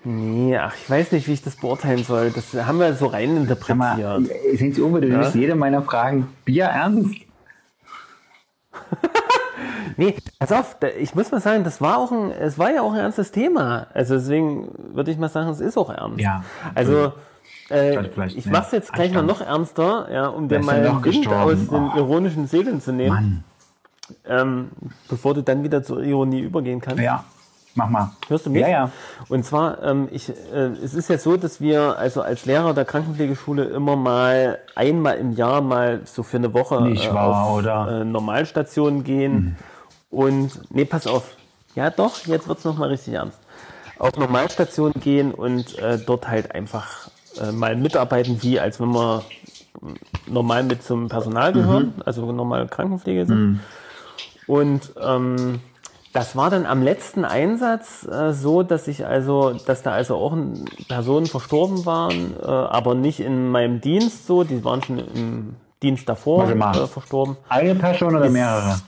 Nee, 0.05 0.57
ach, 0.57 0.75
ich 0.75 0.89
weiß 0.89 1.13
nicht, 1.13 1.27
wie 1.29 1.33
ich 1.33 1.43
das 1.43 1.57
beurteilen 1.57 2.05
soll. 2.05 2.31
Das 2.31 2.55
haben 2.55 2.79
wir 2.79 2.95
so 2.95 3.07
rein 3.07 3.47
Sag 3.49 3.77
mal, 3.77 3.99
interpretiert. 3.99 4.59
sind 4.59 4.75
Sie 4.75 4.81
unbedingt 4.81 5.13
Ja. 5.13 5.23
ja. 5.23 5.31
jede 5.35 5.55
meiner 5.55 5.83
Fragen 5.83 6.29
Bier 6.45 6.65
ernst? 6.67 7.15
Nee, 9.97 10.15
pass 10.39 10.53
auf, 10.53 10.77
ich 11.01 11.17
muss 11.17 11.33
mal 11.33 11.41
sagen, 11.41 11.65
das 11.65 11.81
war 11.81 11.99
auch 11.99 12.13
ein, 12.13 12.31
es 12.31 12.57
war 12.57 12.71
ja 12.71 12.83
auch 12.83 12.93
ein 12.93 13.01
ernstes 13.01 13.33
Thema. 13.33 13.89
Also 13.93 14.15
deswegen 14.15 14.69
würde 14.95 15.11
ich 15.11 15.19
mal 15.19 15.29
sagen, 15.29 15.51
es 15.51 15.59
ist 15.59 15.77
auch 15.77 15.91
ernst. 15.91 16.21
Ja. 16.21 16.45
Also, 16.77 17.13
äh, 17.71 18.01
ich 18.29 18.47
mehr 18.47 18.61
mach's 18.61 18.73
jetzt 18.73 18.93
gleich 18.93 19.13
mal 19.13 19.23
noch 19.23 19.41
ernster, 19.41 20.09
ja, 20.13 20.27
um 20.29 20.49
dir 20.49 20.61
mal 20.61 20.83
Wind 20.85 21.03
gestorben? 21.03 21.41
aus 21.41 21.69
den 21.69 21.91
Oh. 21.95 21.97
ironischen 21.97 22.47
Segeln 22.47 22.81
zu 22.81 22.93
nehmen, 22.93 23.45
ähm, 24.27 24.71
bevor 25.09 25.35
du 25.35 25.43
dann 25.43 25.63
wieder 25.63 25.83
zur 25.83 26.03
Ironie 26.03 26.41
übergehen 26.41 26.81
kannst. 26.81 27.01
Ja, 27.03 27.25
mach 27.75 27.89
mal. 27.91 28.11
Hörst 28.29 28.47
du 28.47 28.51
mich? 28.51 28.63
Ja, 28.63 28.69
ja. 28.69 28.91
Und 29.29 29.45
zwar, 29.45 29.83
ähm, 29.83 30.09
ich, 30.11 30.31
äh, 30.31 30.71
es 30.83 30.95
ist 30.95 31.11
ja 31.11 31.19
so, 31.19 31.37
dass 31.37 31.61
wir 31.61 31.99
also 31.99 32.23
als 32.23 32.47
Lehrer 32.47 32.73
der 32.75 32.85
Krankenpflegeschule 32.87 33.65
immer 33.65 33.97
mal 33.97 34.59
einmal 34.75 35.19
im 35.19 35.33
Jahr 35.33 35.61
mal 35.61 36.01
so 36.05 36.23
für 36.23 36.39
eine 36.39 36.55
Woche 36.55 36.83
Nicht 36.83 37.07
äh, 37.11 37.15
wahr, 37.15 37.45
auf 37.45 37.59
oder? 37.59 38.01
Äh, 38.01 38.05
Normalstationen 38.05 39.05
gehen. 39.05 39.57
Und, 40.11 40.61
nee, 40.71 40.87
pass 40.87 41.07
auf. 41.07 41.37
Ja, 41.75 41.91
doch, 41.91 42.27
jetzt 42.27 42.49
wird's 42.49 42.65
noch 42.65 42.79
mal 42.79 42.89
richtig 42.89 43.15
ernst. 43.15 43.39
Auf 43.99 44.17
Normalstationen 44.17 44.95
gehen 45.01 45.33
und 45.35 45.79
äh, 45.79 45.99
dort 45.99 46.29
halt 46.29 46.55
einfach 46.55 47.11
äh, 47.41 47.53
mal 47.53 47.77
mitarbeiten, 47.77 48.43
wie 48.43 48.61
als 48.61 48.81
wenn 48.81 48.91
wir 48.91 49.23
normal 50.27 50.65
mit 50.65 50.83
zum 50.83 51.09
Personal 51.09 51.53
gehören, 51.53 51.95
also 52.05 52.31
normal 52.33 52.67
Krankenpflege 52.67 53.27
sind. 53.27 53.61
Und 54.47 54.93
ähm, 55.01 55.61
das 56.13 56.35
war 56.35 56.51
dann 56.51 56.67
am 56.67 56.83
letzten 56.83 57.25
Einsatz 57.25 58.07
äh, 58.07 58.33
so, 58.33 58.63
dass 58.63 58.89
ich 58.89 59.07
also, 59.07 59.53
dass 59.53 59.83
da 59.83 59.93
also 59.93 60.17
auch 60.17 60.37
Personen 60.89 61.27
verstorben 61.27 61.87
waren, 61.87 62.35
äh, 62.43 62.47
aber 62.47 62.95
nicht 62.95 63.21
in 63.21 63.51
meinem 63.51 63.81
Dienst 63.81 64.27
so, 64.27 64.43
die 64.43 64.65
waren 64.65 64.83
schon 64.83 64.99
im 64.99 65.57
Dienst 65.83 66.09
davor 66.09 66.49
äh, 66.49 66.87
verstorben. 66.87 67.37
Eine 67.49 67.75
Person 67.75 68.17
oder 68.17 68.31
mehrere? 68.31 68.81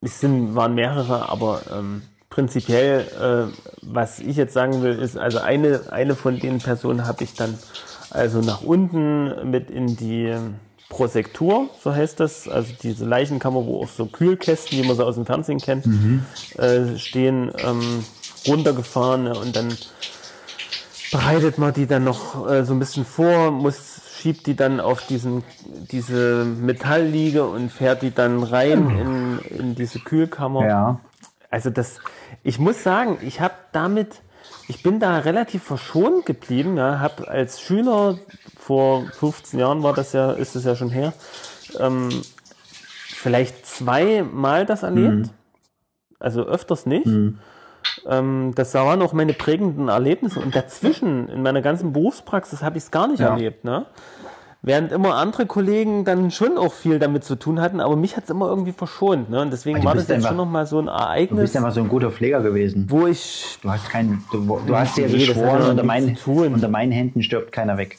Es 0.00 0.20
sind, 0.20 0.54
waren 0.54 0.74
mehrere, 0.74 1.28
aber 1.28 1.60
ähm, 1.72 2.02
prinzipiell, 2.36 3.00
äh, 3.00 3.50
was 3.80 4.18
ich 4.18 4.36
jetzt 4.36 4.52
sagen 4.52 4.82
will, 4.82 4.98
ist, 4.98 5.16
also 5.16 5.38
eine, 5.38 5.80
eine 5.90 6.14
von 6.14 6.38
den 6.38 6.58
Personen 6.58 7.06
habe 7.06 7.24
ich 7.24 7.32
dann 7.32 7.58
also 8.10 8.40
nach 8.42 8.60
unten 8.60 9.50
mit 9.50 9.70
in 9.70 9.96
die 9.96 10.34
Prosektur, 10.90 11.70
so 11.82 11.94
heißt 11.94 12.20
das, 12.20 12.46
also 12.46 12.74
diese 12.82 13.06
Leichenkammer, 13.06 13.64
wo 13.64 13.82
auch 13.82 13.88
so 13.88 14.04
Kühlkästen, 14.04 14.76
wie 14.76 14.86
man 14.86 14.96
sie 14.96 15.04
aus 15.06 15.14
dem 15.14 15.24
Fernsehen 15.24 15.60
kennt, 15.60 15.86
äh, 16.58 16.98
stehen, 16.98 17.52
ähm, 17.56 18.04
runtergefahren 18.46 19.24
ne, 19.24 19.38
und 19.38 19.56
dann 19.56 19.74
bereitet 21.10 21.56
man 21.56 21.72
die 21.72 21.86
dann 21.86 22.04
noch 22.04 22.50
äh, 22.50 22.66
so 22.66 22.74
ein 22.74 22.78
bisschen 22.78 23.06
vor, 23.06 23.50
muss, 23.50 24.02
schiebt 24.20 24.46
die 24.46 24.56
dann 24.56 24.78
auf 24.78 25.06
diesen, 25.06 25.42
diese 25.90 26.44
Metallliege 26.44 27.46
und 27.46 27.72
fährt 27.72 28.02
die 28.02 28.12
dann 28.12 28.42
rein 28.42 28.90
in, 28.90 29.58
in 29.58 29.74
diese 29.74 30.00
Kühlkammer. 30.00 30.66
Ja. 30.66 31.00
Also 31.50 31.70
das, 31.70 32.00
ich 32.46 32.60
muss 32.60 32.84
sagen, 32.84 33.18
ich 33.22 33.40
habe 33.40 33.54
damit, 33.72 34.22
ich 34.68 34.80
bin 34.84 35.00
da 35.00 35.18
relativ 35.18 35.64
verschont 35.64 36.24
geblieben. 36.26 36.76
Ja, 36.76 37.00
habe 37.00 37.26
als 37.26 37.60
Schüler 37.60 38.18
vor 38.56 39.04
15 39.18 39.58
Jahren 39.58 39.82
war 39.82 39.92
das 39.94 40.12
ja, 40.12 40.30
ist 40.30 40.54
es 40.54 40.64
ja 40.64 40.76
schon 40.76 40.90
her, 40.90 41.12
ähm, 41.80 42.08
vielleicht 43.08 43.66
zweimal 43.66 44.64
das 44.64 44.84
erlebt. 44.84 45.30
Also 46.20 46.42
öfters 46.44 46.86
nicht. 46.86 47.08
Ähm, 48.06 48.52
das 48.54 48.74
waren 48.74 49.02
auch 49.02 49.12
meine 49.12 49.32
prägenden 49.32 49.88
Erlebnisse. 49.88 50.38
Und 50.38 50.54
dazwischen, 50.54 51.28
in 51.28 51.42
meiner 51.42 51.62
ganzen 51.62 51.92
Berufspraxis, 51.92 52.62
habe 52.62 52.78
ich 52.78 52.84
es 52.84 52.90
gar 52.92 53.08
nicht 53.08 53.20
Ja. 53.20 53.30
erlebt. 53.30 53.64
Ne? 53.64 53.86
Während 54.66 54.90
immer 54.90 55.14
andere 55.14 55.46
Kollegen 55.46 56.04
dann 56.04 56.32
schon 56.32 56.58
auch 56.58 56.72
viel 56.72 56.98
damit 56.98 57.22
zu 57.22 57.36
tun 57.36 57.60
hatten, 57.60 57.78
aber 57.80 57.94
mich 57.94 58.16
hat 58.16 58.24
es 58.24 58.30
immer 58.30 58.48
irgendwie 58.48 58.72
verschont. 58.72 59.30
Ne? 59.30 59.40
Und 59.40 59.52
deswegen 59.52 59.78
du 59.78 59.84
war 59.84 59.94
das 59.94 60.02
jetzt 60.08 60.16
einfach- 60.16 60.30
schon 60.30 60.36
nochmal 60.36 60.66
so 60.66 60.80
ein 60.80 60.86
Du 60.86 60.90
Ereignis, 60.90 61.40
bist 61.42 61.56
einfach 61.56 61.70
so 61.72 61.80
ein 61.82 61.88
guter 61.88 62.10
Pfleger 62.10 62.40
gewesen. 62.42 62.86
wo 62.90 63.06
ich 63.06 63.58
Du 63.62 63.70
hast 63.70 63.88
keinen, 63.88 64.24
du, 64.32 64.40
du 64.66 64.76
hast 64.76 64.96
dir 64.96 65.06
Nee, 65.06 65.18
geschworen, 65.26 65.46
ja 65.46 65.70
unter 65.70 65.84
unter 66.52 66.68
meinen 66.68 66.90
Händen 66.92 67.22
stirbt 67.22 67.52
keiner 67.52 67.78
weg. 67.78 67.96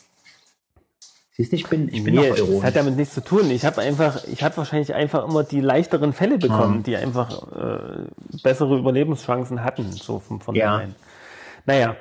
Siehst 1.38 1.54
du, 1.54 1.56
ich 1.56 1.68
bin, 1.68 1.88
ich 1.88 2.04
bin 2.04 2.16
Nee, 2.16 2.32
noch 2.32 2.36
das 2.36 2.64
hat 2.64 2.76
damit 2.76 2.98
nichts 2.98 3.14
zu 3.14 3.24
tun. 3.24 3.50
Ich 3.50 3.64
habe 3.64 3.80
einfach, 3.82 4.26
ich 4.26 4.44
habe 4.44 4.58
wahrscheinlich 4.58 4.94
einfach 4.94 5.26
immer 5.26 5.46
die 5.46 5.62
leichteren 5.62 6.12
Fälle 6.12 6.38
bekommen, 6.38 6.84
die 6.84 6.98
einfach 6.98 7.30
äh, 7.56 8.08
bessere 8.44 8.78
Überlebenschancen 8.78 9.64
hatten, 9.64 9.90
so 9.94 10.20
von 10.20 10.42
vornherein. 10.42 10.96
Naja, 11.66 11.96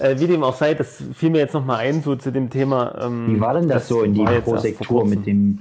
äh, 0.00 0.18
wie 0.18 0.26
dem 0.26 0.42
auch 0.42 0.54
sei, 0.56 0.74
das 0.74 1.02
fiel 1.14 1.30
mir 1.30 1.38
jetzt 1.38 1.54
nochmal 1.54 1.78
ein, 1.78 2.02
so 2.02 2.16
zu 2.16 2.30
dem 2.32 2.50
Thema. 2.50 2.98
Ähm, 3.00 3.36
Wie 3.36 3.40
war 3.40 3.54
denn 3.54 3.68
das, 3.68 3.88
so 3.88 4.02
in 4.02 4.14
die 4.14 4.24
Prosektur 4.24 5.06
mit 5.06 5.26
dem 5.26 5.60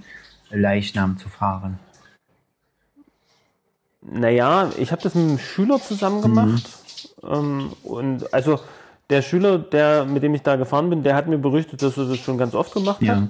Leichnam 0.49 1.17
zu 1.17 1.29
fahren? 1.29 1.79
Naja, 4.01 4.69
ich 4.77 4.91
habe 4.91 5.01
das 5.01 5.13
mit 5.15 5.27
einem 5.27 5.39
Schüler 5.39 5.79
zusammen 5.81 6.21
gemacht. 6.21 6.63
Mhm. 7.21 7.29
Ähm, 7.29 7.69
und 7.83 8.33
also 8.33 8.59
der 9.09 9.21
Schüler, 9.21 9.57
der, 9.57 10.05
mit 10.05 10.23
dem 10.23 10.33
ich 10.35 10.41
da 10.41 10.55
gefahren 10.55 10.89
bin, 10.89 11.03
der 11.03 11.15
hat 11.15 11.27
mir 11.27 11.37
berichtet, 11.37 11.81
dass 11.81 11.97
er 11.97 12.05
das 12.05 12.17
schon 12.19 12.37
ganz 12.37 12.55
oft 12.55 12.73
gemacht 12.73 13.01
Ja. 13.01 13.15
hat. 13.15 13.29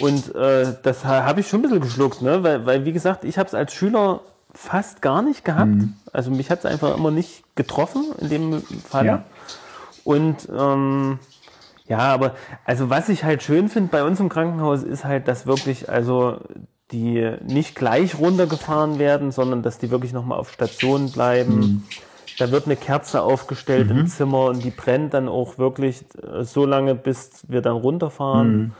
Und 0.00 0.34
äh, 0.34 0.74
das 0.82 1.04
ha- 1.04 1.24
habe 1.24 1.40
ich 1.40 1.48
schon 1.48 1.58
ein 1.58 1.62
bisschen 1.62 1.80
geschluckt, 1.80 2.22
ne? 2.22 2.42
weil, 2.42 2.64
weil 2.66 2.84
wie 2.84 2.92
gesagt, 2.92 3.24
ich 3.24 3.36
habe 3.36 3.48
es 3.48 3.54
als 3.54 3.74
Schüler 3.74 4.20
fast 4.54 5.02
gar 5.02 5.22
nicht 5.22 5.44
gehabt. 5.44 5.70
Mhm. 5.70 5.94
Also 6.12 6.30
mich 6.30 6.50
hat 6.50 6.60
es 6.60 6.66
einfach 6.66 6.96
immer 6.96 7.10
nicht 7.10 7.42
getroffen 7.56 8.04
in 8.20 8.28
dem 8.28 8.62
Fall. 8.62 9.06
Ja. 9.06 9.24
Und 10.04 10.48
ähm, 10.56 11.18
ja, 11.86 11.98
aber 11.98 12.34
also 12.64 12.90
was 12.90 13.08
ich 13.08 13.24
halt 13.24 13.42
schön 13.42 13.68
finde 13.68 13.90
bei 13.90 14.04
uns 14.04 14.20
im 14.20 14.28
Krankenhaus 14.28 14.82
ist 14.82 15.04
halt, 15.04 15.26
dass 15.26 15.46
wirklich 15.46 15.88
also 15.88 16.38
die 16.92 17.30
nicht 17.46 17.74
gleich 17.74 18.18
runtergefahren 18.18 18.98
werden, 18.98 19.30
sondern 19.30 19.62
dass 19.62 19.78
die 19.78 19.90
wirklich 19.90 20.12
nochmal 20.12 20.38
auf 20.38 20.52
Station 20.52 21.10
bleiben. 21.10 21.86
Da 22.38 22.50
wird 22.50 22.66
eine 22.66 22.76
Kerze 22.76 23.22
aufgestellt 23.22 23.90
im 23.90 24.06
Zimmer 24.06 24.44
und 24.46 24.62
die 24.64 24.70
brennt 24.70 25.12
dann 25.12 25.28
auch 25.28 25.58
wirklich 25.58 26.04
äh, 26.22 26.44
so 26.44 26.64
lange, 26.66 26.94
bis 26.94 27.44
wir 27.48 27.62
dann 27.62 27.76
runterfahren. 27.76 28.74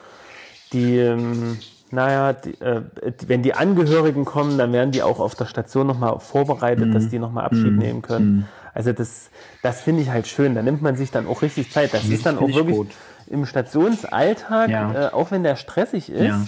Die, 0.72 0.98
ähm, 0.98 1.59
naja, 1.90 2.35
die, 2.35 2.61
äh, 2.61 2.83
wenn 3.26 3.42
die 3.42 3.54
Angehörigen 3.54 4.24
kommen, 4.24 4.59
dann 4.59 4.72
werden 4.72 4.92
die 4.92 5.02
auch 5.02 5.18
auf 5.18 5.35
der 5.35 5.46
Station 5.46 5.87
nochmal 5.87 6.20
vorbereitet, 6.20 6.94
dass 6.94 7.09
die 7.09 7.18
nochmal 7.18 7.46
Abschied 7.46 7.76
nehmen 7.76 8.02
können. 8.02 8.46
Also 8.79 8.93
das, 8.93 9.31
das 9.61 9.81
finde 9.83 10.03
ich 10.03 10.11
halt 10.11 10.29
schön. 10.29 10.55
Da 10.55 10.62
nimmt 10.62 10.83
man 10.83 10.95
sich 10.97 11.11
dann 11.11 11.27
auch 11.27 11.43
richtig 11.43 11.69
Zeit. 11.71 11.95
Das 11.95 12.09
ist 12.11 12.25
dann 12.27 12.37
find 12.37 12.51
auch 12.51 12.51
ich 12.51 12.57
wirklich 12.57 12.77
gut. 12.77 12.95
im 13.27 13.45
Stationsalltag, 13.45 14.71
Ja. 14.71 14.93
äh, 14.93 15.09
auch 15.12 15.31
wenn 15.33 15.43
der 15.43 15.57
stressig 15.57 16.11
ist, 16.11 16.27
Ja. 16.27 16.47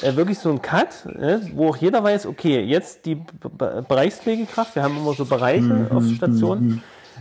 äh, 0.00 0.16
wirklich 0.16 0.38
so 0.38 0.50
ein 0.50 0.62
Cut, 0.62 1.04
äh, 1.06 1.38
wo 1.52 1.68
auch 1.68 1.76
jeder 1.76 2.02
weiß, 2.02 2.26
okay, 2.26 2.60
jetzt 2.62 3.04
die 3.04 3.16
B 3.16 3.24
B 3.50 3.82
Bereichspflegekraft, 3.88 4.74
wir 4.74 4.82
haben 4.82 4.96
immer 4.96 5.14
so 5.14 5.26
Bereiche 5.26 5.88
Mhm, 5.88 5.92
auf 5.92 6.08
Stationen, 6.08 6.64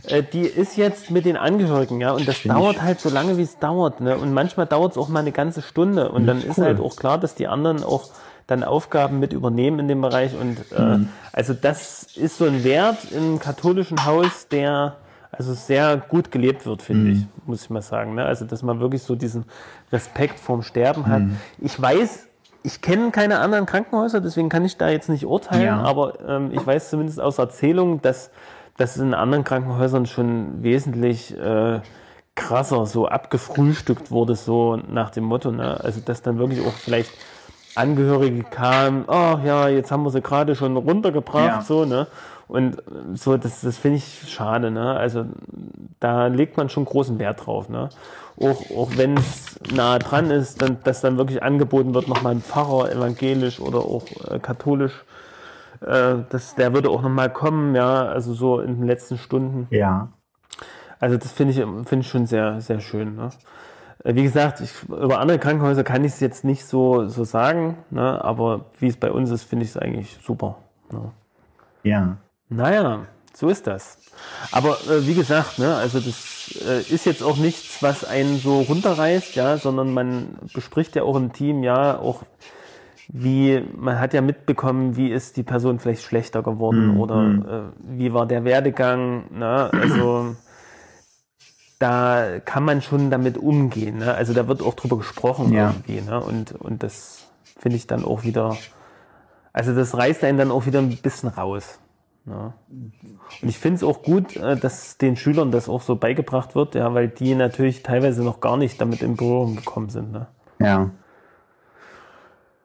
äh, 0.04 0.24
die 0.24 0.46
ist 0.48 0.78
jetzt 0.78 1.10
mit 1.12 1.26
den 1.26 1.38
Angehörigen, 1.38 2.02
ja, 2.02 2.12
und 2.12 2.26
das 2.28 2.46
dauert 2.46 2.82
halt 2.82 3.00
so 3.00 3.10
lange, 3.10 3.38
wie 3.38 3.44
es 3.44 3.60
dauert, 3.60 4.02
ne? 4.02 4.18
Und 4.18 4.34
manchmal 4.34 4.68
dauert 4.68 4.94
es 4.94 4.98
auch 4.98 5.10
mal 5.10 5.20
eine 5.20 5.32
ganze 5.32 5.62
Stunde 5.62 6.12
und 6.12 6.26
dann 6.28 6.44
ist 6.44 6.58
cool. 6.58 6.66
halt 6.66 6.80
auch 6.80 6.96
klar, 6.96 7.18
dass 7.18 7.36
die 7.36 7.48
anderen 7.48 7.84
auch 7.84 8.10
dann 8.48 8.64
Aufgaben 8.64 9.20
mit 9.20 9.34
übernehmen 9.34 9.80
in 9.80 9.88
dem 9.88 10.02
Bereich 10.02 10.36
und 10.40 10.58
äh, 10.72 10.98
Mhm. 10.98 11.10
also 11.34 11.54
das 11.54 12.04
ist 12.16 12.38
so 12.38 12.46
ein 12.46 12.64
Wert 12.64 13.12
im 13.12 13.40
katholischen 13.40 14.06
Haus, 14.06 14.48
der 14.50 14.98
also 15.32 15.54
sehr 15.54 15.98
gut 15.98 16.32
gelebt 16.32 16.66
wird, 16.66 16.82
finde 16.82 17.10
Mhm. 17.10 17.12
ich, 17.12 17.48
muss 17.48 17.64
ich 17.64 17.70
mal 17.70 17.82
sagen. 17.82 18.16
Ne? 18.16 18.24
Also, 18.24 18.46
dass 18.46 18.64
man 18.64 18.80
wirklich 18.80 19.04
so 19.04 19.16
diesen 19.16 19.44
Respekt 19.92 20.40
vorm 20.40 20.62
Sterben 20.62 21.08
hat. 21.08 21.24
Mhm. 21.24 21.38
Ich 21.60 21.82
weiß, 21.82 22.28
ich 22.64 22.82
kenne 22.82 23.12
keine 23.12 23.40
anderen 23.40 23.66
Krankenhäuser, 23.66 24.22
deswegen 24.22 24.48
kann 24.50 24.64
ich 24.64 24.78
da 24.78 24.88
jetzt 24.90 25.10
nicht 25.10 25.26
urteilen, 25.26 25.66
Ja. 25.66 25.82
aber 25.82 26.14
ähm, 26.28 26.52
ich 26.54 26.66
weiß 26.66 26.90
zumindest 26.90 27.20
aus 27.20 27.38
Erzählungen, 27.38 28.02
dass 28.02 28.30
das 28.78 28.96
in 28.98 29.14
anderen 29.14 29.44
Krankenhäusern 29.44 30.06
schon 30.06 30.64
wesentlich 30.64 31.38
äh, 31.38 31.80
krasser 32.36 32.86
so 32.86 33.08
abgefrühstückt 33.08 34.12
wurde, 34.12 34.36
so 34.36 34.78
nach 34.78 35.10
dem 35.10 35.24
Motto. 35.26 35.52
Ne? 35.52 35.80
Also, 35.84 36.00
dass 36.00 36.22
dann 36.22 36.38
wirklich 36.38 36.66
auch 36.66 36.74
vielleicht 36.74 37.12
Angehörige 37.76 38.44
kamen, 38.44 39.06
oh 39.08 39.38
ja, 39.44 39.68
jetzt 39.68 39.92
haben 39.92 40.04
wir 40.04 40.10
sie 40.12 40.22
gerade 40.22 40.56
schon 40.56 40.78
runtergebracht, 40.78 41.46
Ja. 41.46 41.62
so, 41.62 41.86
ne? 41.86 42.08
Und 42.48 42.78
so, 43.16 43.38
das, 43.38 43.62
das 43.62 43.78
finde 43.78 43.98
ich 43.98 44.32
schade, 44.32 44.70
ne? 44.70 44.96
Also 44.96 45.26
da 46.00 46.28
legt 46.28 46.58
man 46.58 46.70
schon 46.70 46.86
großen 46.86 47.18
Wert 47.20 47.46
drauf, 47.46 47.70
ne? 47.70 47.90
Auch, 48.40 48.70
auch 48.76 48.90
wenn 48.98 49.18
es 49.18 49.60
nah 49.74 49.98
dran 49.98 50.30
ist, 50.30 50.62
dann, 50.62 50.78
dass 50.84 51.02
dann 51.02 51.18
wirklich 51.18 51.42
angeboten 51.42 51.94
wird, 51.94 52.08
nochmal 52.08 52.34
ein 52.34 52.42
Pfarrer, 52.42 52.92
evangelisch 52.92 53.60
oder 53.60 53.80
auch 53.80 54.04
äh, 54.30 54.40
katholisch, 54.40 55.06
äh, 55.82 56.16
das, 56.30 56.56
der 56.56 56.74
würde 56.74 56.90
auch 56.90 57.02
nochmal 57.02 57.30
kommen, 57.32 57.76
ja, 57.76 58.06
also 58.06 58.34
so 58.34 58.60
in 58.60 58.78
den 58.80 58.88
letzten 58.88 59.18
Stunden. 59.18 59.68
Ja. 59.72 60.10
Also 61.00 61.18
das 61.18 61.32
finde 61.32 61.52
ich, 61.54 61.58
finde 61.88 62.00
ich 62.02 62.10
schon 62.10 62.26
sehr, 62.26 62.62
sehr 62.62 62.80
schön. 62.80 63.16
Ne? 63.16 63.30
Wie 64.04 64.24
gesagt, 64.24 64.62
ich, 64.62 64.72
über 64.90 65.20
andere 65.20 65.40
Krankenhäuser 65.40 65.84
kann 65.84 66.04
ich 66.04 66.14
es 66.14 66.20
jetzt 66.20 66.44
nicht 66.44 66.66
so, 66.66 67.08
so 67.08 67.24
sagen, 67.24 67.78
ne? 67.90 68.24
aber 68.24 68.66
wie 68.80 68.88
es 68.88 68.98
bei 68.98 69.12
uns 69.12 69.32
ist, 69.32 69.44
finde 69.44 69.66
ich 69.66 69.72
es 69.72 69.78
eigentlich 69.78 70.20
super. 70.24 70.58
Ne? 70.92 71.12
Ja. 71.84 72.18
Naja, 72.50 73.06
so 73.34 73.50
ist 73.50 73.68
das. 73.68 73.98
Aber 74.52 74.78
äh, 74.90 75.06
wie 75.08 75.14
gesagt, 75.14 75.60
ne, 75.60 75.76
also 75.76 76.00
das 76.00 76.62
äh, 76.68 76.82
ist 76.94 77.06
jetzt 77.06 77.24
auch 77.24 77.38
nichts, 77.38 77.82
was 77.82 78.06
einen 78.06 78.38
so 78.38 78.62
runterreißt, 78.62 79.36
ja, 79.36 79.58
sondern 79.58 79.94
man 79.94 80.38
bespricht 80.54 80.96
ja 80.96 81.04
auch 81.04 81.16
im 81.16 81.34
Team, 81.34 81.64
ja, 81.64 81.98
auch 81.98 82.24
wie, 83.08 83.64
man 83.76 84.00
hat 84.00 84.14
ja 84.14 84.22
mitbekommen, 84.22 84.96
wie 84.96 85.10
ist 85.10 85.38
die 85.38 85.44
Person 85.44 85.80
vielleicht 85.80 86.04
schlechter 86.04 86.42
geworden 86.42 86.98
oder 86.98 87.72
äh, 87.78 87.98
wie 87.98 88.14
war 88.14 88.26
der 88.26 88.46
Werdegang, 88.46 89.26
ne, 89.38 89.70
also 89.74 90.36
da 91.80 92.40
kann 92.44 92.64
man 92.64 92.82
schon 92.82 93.10
damit 93.12 93.38
umgehen, 93.38 93.98
ne? 93.98 94.14
also 94.14 94.34
da 94.34 94.48
wird 94.48 94.62
auch 94.62 94.76
drüber 94.76 94.98
gesprochen 94.98 95.52
Ja. 95.54 95.72
irgendwie, 95.72 96.02
ne, 96.02 96.20
und, 96.22 96.54
und 96.54 96.84
das 96.84 97.28
finde 97.58 97.78
ich 97.78 97.88
dann 97.88 98.06
auch 98.06 98.24
wieder, 98.24 98.56
also 99.54 99.76
das 99.76 99.96
reißt 99.98 100.24
einen 100.24 100.38
dann 100.38 100.52
auch 100.52 100.66
wieder 100.66 100.80
ein 100.80 100.96
bisschen 100.98 101.30
raus. 101.30 101.80
Ja. 102.28 102.54
Und 102.70 103.50
ich 103.50 103.60
finde 103.60 103.76
es 103.78 103.84
auch 103.84 104.02
gut, 104.02 104.36
äh, 104.36 104.56
dass 104.58 104.98
den 104.98 105.16
Schülern 105.16 105.52
das 105.52 105.70
auch 105.70 105.82
so 105.82 105.96
beigebracht 105.96 106.56
wird, 106.56 106.74
ja, 106.76 106.94
weil 106.94 107.08
die 107.08 107.36
natürlich 107.36 107.84
teilweise 107.84 108.24
noch 108.24 108.40
gar 108.40 108.58
nicht 108.58 108.82
damit 108.82 109.02
in 109.04 109.16
Berührung 109.16 109.56
gekommen 109.56 109.90
sind. 109.90 110.12
Ne? 110.12 110.28
Ja. 110.60 110.90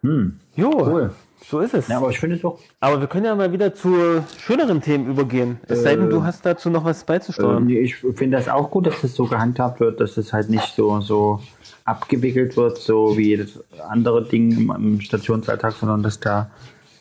Jo, 0.02 0.70
Cool. 0.72 1.14
So 1.50 1.60
ist 1.60 1.74
es. 1.74 1.88
Ja, 1.88 1.98
aber 1.98 2.10
ich 2.10 2.20
finde 2.20 2.36
es 2.36 2.42
doch. 2.42 2.58
aber 2.78 3.00
wir 3.00 3.08
können 3.08 3.26
ja 3.26 3.34
mal 3.34 3.52
wieder 3.52 3.74
zu 3.74 4.24
schöneren 4.38 4.80
Themen 4.80 5.08
übergehen. 5.08 5.58
Es 5.66 5.82
sei 5.82 5.96
denn, 5.96 6.08
du 6.08 6.22
hast 6.22 6.46
dazu 6.46 6.70
noch 6.70 6.84
was 6.84 7.04
beizusteuern. 7.04 7.66
Nee, 7.66 7.80
ich 7.80 7.96
finde 7.96 8.36
das 8.36 8.48
auch 8.48 8.70
gut, 8.70 8.86
dass 8.86 9.00
das 9.02 9.14
so 9.14 9.26
gehandhabt 9.26 9.80
wird, 9.80 10.00
dass 10.00 10.16
es 10.16 10.32
halt 10.32 10.48
nicht 10.48 10.74
so, 10.74 11.00
so 11.00 11.40
abgewickelt 11.84 12.56
wird, 12.56 12.78
so 12.78 13.16
wie 13.18 13.28
jedes 13.28 13.58
andere 13.88 14.24
Ding 14.24 14.52
im, 14.52 14.70
im 14.70 15.00
Stationsalltag, 15.00 15.74
sondern 15.74 16.02
dass 16.02 16.20
da 16.20 16.50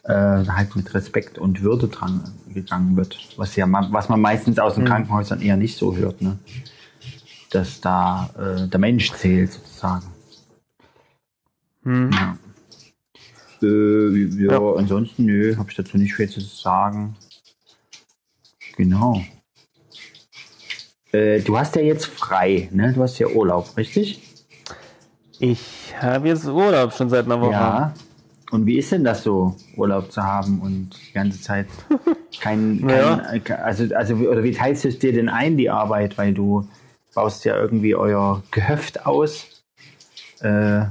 äh, 0.04 0.14
halt 0.14 0.76
mit 0.76 0.94
Respekt 0.94 1.38
und 1.38 1.62
Würde 1.62 1.88
dran 1.88 2.24
gegangen 2.52 2.98
wird. 2.98 3.18
Was 3.38 3.56
ja 3.56 3.68
was 3.70 4.10
man 4.10 4.20
meistens 4.20 4.58
aus 4.58 4.76
den 4.76 4.86
Krankenhäusern 4.86 5.42
eher 5.42 5.58
nicht 5.58 5.78
so 5.78 5.96
hört, 5.96 6.22
ne? 6.22 6.40
Dass 7.52 7.82
da 7.82 8.30
äh, 8.38 8.68
der 8.68 8.80
Mensch 8.80 9.12
zählt 9.14 9.52
sozusagen. 9.52 10.06
Hm. 11.84 12.12
Ja. 12.12 12.38
Äh, 13.62 14.26
ja, 14.46 14.54
Ja. 14.54 14.74
ansonsten, 14.76 15.26
nö, 15.26 15.56
habe 15.58 15.70
ich 15.70 15.76
dazu 15.76 15.98
nicht 15.98 16.14
viel 16.16 16.30
zu 16.30 16.40
sagen. 16.42 17.16
Genau. 18.78 19.22
Äh, 21.12 21.40
du 21.42 21.58
hast 21.58 21.76
ja 21.76 21.82
jetzt 21.82 22.06
frei, 22.06 22.70
ne? 22.72 22.94
Du 22.94 23.02
hast 23.02 23.18
ja 23.20 23.28
Urlaub, 23.28 23.76
richtig? 23.78 24.22
Ich 25.40 25.94
habe 26.00 26.28
jetzt 26.28 26.46
Urlaub 26.46 26.94
schon 26.94 27.10
seit 27.10 27.26
einer 27.26 27.42
Woche. 27.42 27.52
Ja. 27.52 27.94
Und 28.52 28.66
wie 28.66 28.78
ist 28.78 28.92
denn 28.92 29.04
das 29.04 29.24
so, 29.24 29.56
Urlaub 29.76 30.12
zu 30.12 30.24
haben 30.24 30.60
und 30.60 30.90
die 31.08 31.14
ganze 31.14 31.40
Zeit 31.42 31.68
kein, 32.40 32.80
kein 32.88 32.90
Ja. 32.90 33.18
also, 33.64 33.94
also, 33.96 34.20
wie- 34.20 34.28
oder 34.28 34.44
wie 34.44 34.52
teilst 34.52 34.84
du 34.84 34.88
es 34.90 35.00
dir 35.00 35.14
denn 35.14 35.30
ein, 35.30 35.56
die 35.58 35.70
Arbeit, 35.70 36.18
weil 36.18 36.34
du 36.34 36.68
baust 37.14 37.46
ja 37.46 37.56
irgendwie 37.60 37.96
euer 37.96 38.44
Gehöft 38.52 39.06
aus. 39.06 39.46
Äh, 40.42 40.86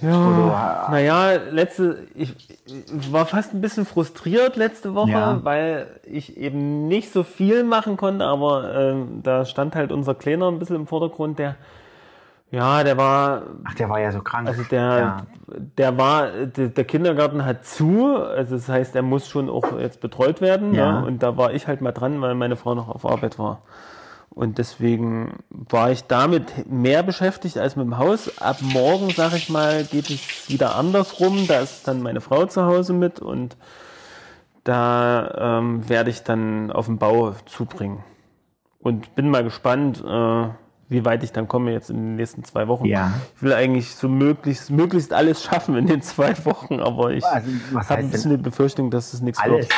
Ja, 0.00 0.10
Oder- 0.28 0.86
naja, 0.90 1.30
letzte, 1.50 2.06
ich, 2.14 2.34
ich 2.66 3.12
war 3.12 3.26
fast 3.26 3.52
ein 3.54 3.60
bisschen 3.60 3.84
frustriert 3.86 4.56
letzte 4.56 4.94
Woche, 4.94 5.10
Ja. 5.10 5.40
weil 5.42 5.86
ich 6.04 6.36
eben 6.36 6.86
nicht 6.86 7.12
so 7.12 7.22
viel 7.24 7.64
machen 7.64 7.96
konnte, 7.96 8.24
aber 8.24 8.74
ähm, 8.74 9.20
da 9.22 9.44
stand 9.44 9.74
halt 9.74 9.90
unser 9.92 10.14
Kleiner 10.14 10.48
ein 10.48 10.58
bisschen 10.58 10.76
im 10.76 10.86
Vordergrund, 10.86 11.38
der, 11.38 11.56
ja, 12.50 12.82
der 12.84 12.96
war, 12.96 13.42
ach, 13.64 13.74
der 13.74 13.88
war 13.90 14.00
ja 14.00 14.10
so 14.12 14.20
krank. 14.20 14.46
also 14.48 14.62
der, 14.62 14.80
ja. 14.98 15.16
der 15.76 15.98
war, 15.98 16.28
der, 16.30 16.68
der 16.68 16.84
Kindergarten 16.84 17.44
hat 17.44 17.64
zu, 17.66 18.16
also 18.16 18.54
das 18.56 18.68
heißt, 18.68 18.94
er 18.96 19.02
muss 19.02 19.28
schon 19.28 19.50
auch 19.50 19.78
jetzt 19.78 20.00
betreut 20.00 20.40
werden, 20.40 20.74
Ja. 20.74 21.00
ne? 21.00 21.06
und 21.06 21.22
da 21.22 21.36
war 21.36 21.52
ich 21.52 21.66
halt 21.66 21.80
mal 21.80 21.92
dran, 21.92 22.20
weil 22.22 22.34
meine 22.34 22.56
Frau 22.56 22.74
noch 22.74 22.88
auf 22.88 23.04
Arbeit 23.04 23.38
war. 23.38 23.62
Und 24.30 24.58
deswegen 24.58 25.40
war 25.50 25.90
ich 25.90 26.04
damit 26.04 26.70
mehr 26.70 27.02
beschäftigt 27.02 27.58
als 27.58 27.74
mit 27.76 27.86
dem 27.86 27.98
Haus. 27.98 28.38
Ab 28.40 28.58
morgen, 28.62 29.10
sag 29.10 29.32
ich 29.34 29.48
mal, 29.48 29.84
geht 29.84 30.10
es 30.10 30.48
wieder 30.48 30.76
andersrum. 30.76 31.46
Da 31.48 31.60
ist 31.60 31.88
dann 31.88 32.02
meine 32.02 32.20
Frau 32.20 32.46
zu 32.46 32.64
Hause 32.64 32.92
mit 32.92 33.18
und 33.20 33.56
da 34.64 35.58
ähm, 35.58 35.88
werde 35.88 36.10
ich 36.10 36.22
dann 36.22 36.70
auf 36.70 36.86
den 36.86 36.98
Bau 36.98 37.34
zubringen. 37.46 38.04
Und 38.80 39.14
bin 39.16 39.28
mal 39.30 39.42
gespannt, 39.42 40.02
äh, 40.06 40.48
wie 40.90 41.04
weit 41.04 41.22
ich 41.22 41.32
dann 41.32 41.48
komme 41.48 41.72
jetzt 41.72 41.90
in 41.90 41.96
den 41.96 42.16
nächsten 42.16 42.44
zwei 42.44 42.68
Wochen. 42.68 42.84
Ja. 42.84 43.12
Ich 43.36 43.42
will 43.42 43.52
eigentlich 43.52 43.94
so 43.94 44.08
möglichst, 44.08 44.70
möglichst 44.70 45.12
alles 45.12 45.42
schaffen 45.42 45.76
in 45.76 45.86
den 45.86 46.00
zwei 46.02 46.34
Wochen, 46.44 46.80
aber 46.80 47.10
ich 47.12 47.24
Also, 47.24 47.50
habe 47.74 47.94
ein 47.94 48.10
bisschen 48.10 48.30
die 48.30 48.36
Befürchtung, 48.36 48.90
dass 48.90 49.12
es 49.12 49.20
nichts 49.20 49.40
alles? 49.40 49.68
wird. 49.68 49.74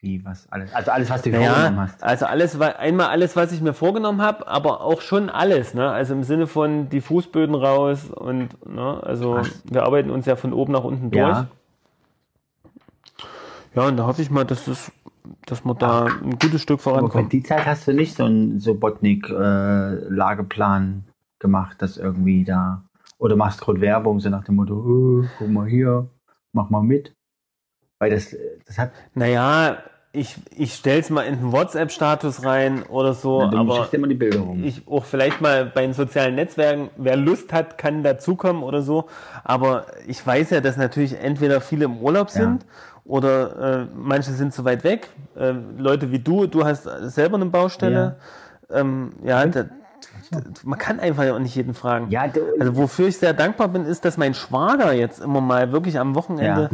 Wie, 0.00 0.24
was? 0.24 0.46
Alles? 0.52 0.72
Also 0.72 0.92
alles, 0.92 1.10
was 1.10 1.22
du 1.22 1.30
Ja, 1.30 1.40
vorgenommen 1.42 1.80
hast. 1.80 2.04
also 2.04 2.26
alles, 2.26 2.60
einmal 2.60 3.08
alles, 3.08 3.34
was 3.34 3.50
ich 3.50 3.60
mir 3.60 3.74
vorgenommen 3.74 4.22
habe, 4.22 4.46
aber 4.46 4.80
auch 4.80 5.00
schon 5.00 5.28
alles, 5.28 5.74
ne? 5.74 5.90
Also 5.90 6.14
im 6.14 6.22
Sinne 6.22 6.46
von 6.46 6.88
die 6.88 7.00
Fußböden 7.00 7.56
raus 7.56 8.04
und, 8.10 8.50
ne? 8.68 9.00
Also 9.02 9.34
Krass. 9.34 9.60
wir 9.64 9.82
arbeiten 9.82 10.10
uns 10.10 10.24
ja 10.26 10.36
von 10.36 10.52
oben 10.52 10.72
nach 10.72 10.84
unten 10.84 11.10
durch. 11.10 11.36
Ja. 11.36 11.48
Ja, 13.74 13.88
und 13.88 13.96
da 13.96 14.06
hoffe 14.06 14.22
ich 14.22 14.30
mal, 14.30 14.44
dass 14.44 14.68
es, 14.68 14.92
dass 15.46 15.64
wir 15.64 15.74
da 15.74 16.06
ein 16.06 16.38
gutes 16.38 16.62
Stück 16.62 16.78
Aber 16.80 16.90
vorankommen. 16.92 17.28
die 17.28 17.42
Zeit 17.42 17.66
hast 17.66 17.86
du 17.88 17.92
nicht 17.92 18.14
so 18.16 18.24
einen 18.24 18.60
Sobotnik-Lageplan 18.60 21.04
gemacht, 21.38 21.80
dass 21.82 21.96
irgendwie 21.96 22.44
da. 22.44 22.82
Oder 23.18 23.36
machst 23.36 23.60
gerade 23.60 23.80
Werbung, 23.80 24.20
so 24.20 24.28
nach 24.30 24.44
dem 24.44 24.56
Motto, 24.56 24.74
oh, 24.74 25.24
guck 25.38 25.48
mal 25.50 25.66
hier, 25.66 26.08
mach 26.52 26.70
mal 26.70 26.82
mit. 26.82 27.14
Weil 27.98 28.10
das, 28.10 28.34
das 28.66 28.78
hat. 28.78 28.92
Naja, 29.14 29.78
ich, 30.12 30.36
ich 30.56 30.74
stell's 30.74 31.10
mal 31.10 31.22
in 31.22 31.36
den 31.38 31.52
WhatsApp-Status 31.52 32.44
rein 32.44 32.82
oder 32.84 33.12
so, 33.12 33.46
du 33.46 33.56
aber 33.56 33.76
schickst 33.76 33.94
immer 33.94 34.06
die 34.08 34.14
Bilder 34.14 34.40
rum. 34.40 34.64
ich 34.64 34.86
auch 34.88 35.04
vielleicht 35.04 35.40
mal 35.40 35.66
bei 35.66 35.82
den 35.82 35.92
sozialen 35.92 36.34
Netzwerken, 36.34 36.90
wer 36.96 37.16
Lust 37.16 37.52
hat, 37.52 37.76
kann 37.76 38.02
dazukommen 38.02 38.62
oder 38.62 38.82
so. 38.82 39.06
Aber 39.44 39.86
ich 40.06 40.24
weiß 40.26 40.50
ja, 40.50 40.60
dass 40.60 40.76
natürlich 40.76 41.18
entweder 41.18 41.60
viele 41.60 41.84
im 41.84 41.98
Urlaub 41.98 42.28
Ja. 42.28 42.34
sind 42.34 42.64
oder 43.04 43.82
äh, 43.82 43.86
manche 43.94 44.32
sind 44.32 44.54
zu 44.54 44.64
weit 44.64 44.82
weg. 44.84 45.08
Äh, 45.36 45.54
Leute 45.76 46.10
wie 46.10 46.18
du, 46.18 46.46
du 46.46 46.64
hast 46.64 46.84
selber 47.02 47.36
eine 47.36 47.46
Baustelle. 47.46 48.16
Ja, 48.70 48.76
ähm, 48.80 49.12
ja 49.24 49.44
da, 49.46 49.66
man 50.64 50.78
kann 50.78 51.00
einfach 51.00 51.24
ja 51.24 51.34
auch 51.34 51.38
nicht 51.38 51.54
jeden 51.54 51.74
fragen. 51.74 52.10
ja, 52.10 52.28
du, 52.28 52.40
Also 52.58 52.76
wofür 52.76 53.08
ich 53.08 53.18
sehr 53.18 53.34
dankbar 53.34 53.68
bin, 53.68 53.84
ist, 53.84 54.04
dass 54.04 54.16
mein 54.16 54.34
Schwager 54.34 54.92
jetzt 54.92 55.20
immer 55.20 55.40
mal 55.40 55.70
wirklich 55.72 55.98
am 55.98 56.14
Wochenende, 56.14 56.70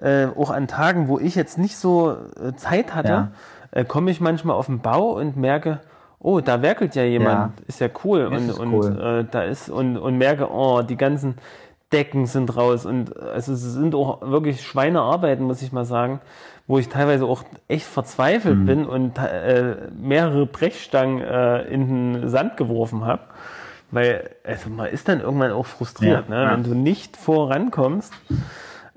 äh, 0.00 0.26
auch 0.26 0.50
an 0.50 0.66
Tagen, 0.68 1.08
wo 1.08 1.18
ich 1.18 1.34
jetzt 1.34 1.58
nicht 1.58 1.76
so 1.76 2.16
äh, 2.42 2.54
Zeit 2.56 2.94
hatte, 2.94 3.08
Ja. 3.08 3.28
äh, 3.70 3.84
komme 3.84 4.10
ich 4.10 4.20
manchmal 4.20 4.56
auf 4.56 4.66
den 4.66 4.80
Bau 4.80 5.10
und 5.12 5.36
merke, 5.36 5.80
oh, 6.18 6.40
da 6.40 6.62
werkelt 6.62 6.94
ja 6.94 7.04
jemand, 7.04 7.60
ist 7.62 7.80
ja 7.80 7.88
cool. 8.04 8.28
Das 8.30 8.42
und 8.42 8.50
und 8.52 8.72
cool. 8.74 9.00
Äh, 9.20 9.24
da 9.30 9.42
ist 9.42 9.68
und, 9.68 9.96
und 9.98 10.16
merke, 10.18 10.50
oh, 10.50 10.82
die 10.82 10.96
ganzen 10.96 11.36
Decken 11.92 12.26
sind 12.26 12.56
raus 12.56 12.86
und 12.86 13.16
also 13.20 13.52
es 13.52 13.60
sind 13.62 13.94
auch 13.94 14.20
wirklich 14.22 14.62
Schweinearbeiten, 14.66 15.44
muss 15.46 15.62
ich 15.62 15.70
mal 15.70 15.84
sagen, 15.84 16.20
wo 16.66 16.78
ich 16.78 16.88
teilweise 16.88 17.24
auch 17.26 17.44
echt 17.68 17.84
verzweifelt 17.86 18.58
Mhm. 18.58 18.66
bin 18.66 18.86
und 18.86 19.18
äh, 19.18 19.76
mehrere 19.96 20.46
Brechstangen 20.46 21.20
äh, 21.20 21.62
in 21.64 22.14
den 22.14 22.28
Sand 22.30 22.56
geworfen 22.56 23.04
habe. 23.04 23.20
Weil, 23.90 24.30
also 24.44 24.70
man 24.70 24.86
ist 24.88 25.08
dann 25.08 25.20
irgendwann 25.20 25.52
auch 25.52 25.66
frustriert, 25.66 26.24
Ja, 26.28 26.34
ne? 26.34 26.42
ja. 26.42 26.52
wenn 26.52 26.64
du 26.64 26.74
nicht 26.74 27.16
vorankommst. 27.16 28.12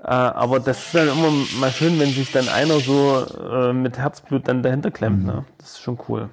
Äh, 0.08 0.12
aber 0.12 0.58
das 0.58 0.86
ist 0.86 0.94
dann 0.94 1.08
immer 1.08 1.30
mal 1.60 1.70
schön, 1.70 2.00
wenn 2.00 2.08
sich 2.08 2.32
dann 2.32 2.48
einer 2.48 2.80
so 2.80 3.26
äh, 3.26 3.74
mit 3.74 3.98
Herzblut 3.98 4.48
dann 4.48 4.62
dahinter 4.62 4.90
klemmt. 4.90 5.20
Mhm. 5.20 5.26
Ne? 5.26 5.44
Das 5.58 5.72
ist 5.72 5.82
schon 5.82 5.98
cool. 6.08 6.30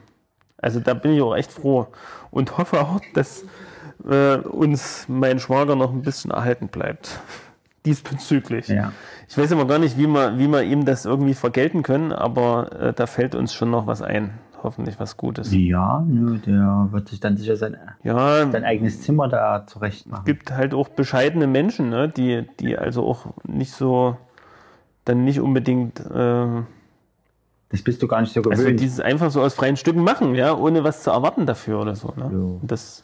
Also 0.57 0.79
da 0.79 0.93
bin 0.93 1.11
ich 1.11 1.21
auch 1.21 1.35
echt 1.35 1.51
froh 1.51 1.87
und 2.31 2.57
hoffe 2.57 2.79
auch, 2.79 3.01
dass 3.13 3.43
äh, 4.09 4.37
uns 4.37 5.07
mein 5.09 5.39
Schwager 5.39 5.75
noch 5.75 5.91
ein 5.91 6.03
bisschen 6.03 6.31
erhalten 6.31 6.69
bleibt. 6.69 7.19
Diesbezüglich. 7.85 8.69
ja. 8.69 8.93
Ich 9.27 9.37
weiß 9.37 9.51
aber 9.51 9.67
gar 9.67 9.79
nicht, 9.79 9.97
wie 9.97 10.07
wir, 10.07 10.37
wie 10.37 10.47
wir 10.47 10.63
ihm 10.63 10.85
das 10.85 11.03
irgendwie 11.03 11.33
vergelten 11.33 11.83
können, 11.83 12.13
aber 12.13 12.71
äh, 12.79 12.93
da 12.93 13.07
fällt 13.07 13.35
uns 13.35 13.53
schon 13.53 13.71
noch 13.71 13.87
was 13.87 14.01
ein. 14.01 14.39
Hoffentlich 14.63 14.99
was 14.99 15.17
Gutes. 15.17 15.53
Ja, 15.53 16.03
nö, 16.07 16.37
der 16.39 16.87
wird 16.91 17.09
sich 17.09 17.19
dann 17.19 17.37
sicher 17.37 17.55
sein, 17.55 17.77
Ja, 18.03 18.49
sein 18.49 18.63
eigenes 18.63 19.01
Zimmer 19.01 19.27
da 19.27 19.65
zurecht 19.67 20.07
machen. 20.07 20.25
gibt 20.25 20.51
halt 20.51 20.73
auch 20.73 20.89
bescheidene 20.89 21.45
Menschen, 21.47 21.89
ne, 21.89 22.09
die, 22.09 22.47
die 22.59 22.77
also 22.77 23.05
auch 23.05 23.27
nicht 23.43 23.71
so, 23.71 24.17
dann 25.05 25.23
nicht 25.23 25.39
unbedingt, 25.39 25.99
äh, 25.99 26.63
Das 27.69 27.81
bist 27.83 28.01
du 28.01 28.07
gar 28.07 28.21
nicht 28.21 28.33
so 28.33 28.41
gewöhnt. 28.41 28.59
also 28.59 28.71
dieses 28.71 28.99
einfach 28.99 29.29
so 29.31 29.41
aus 29.41 29.53
freien 29.53 29.77
Stücken 29.77 30.01
machen, 30.03 30.33
ja, 30.35 30.55
ohne 30.55 30.83
was 30.83 31.03
zu 31.03 31.11
erwarten 31.11 31.45
dafür 31.45 31.81
oder 31.81 31.95
so. 31.95 32.13
Ne? 32.17 32.59
Das 32.63 33.03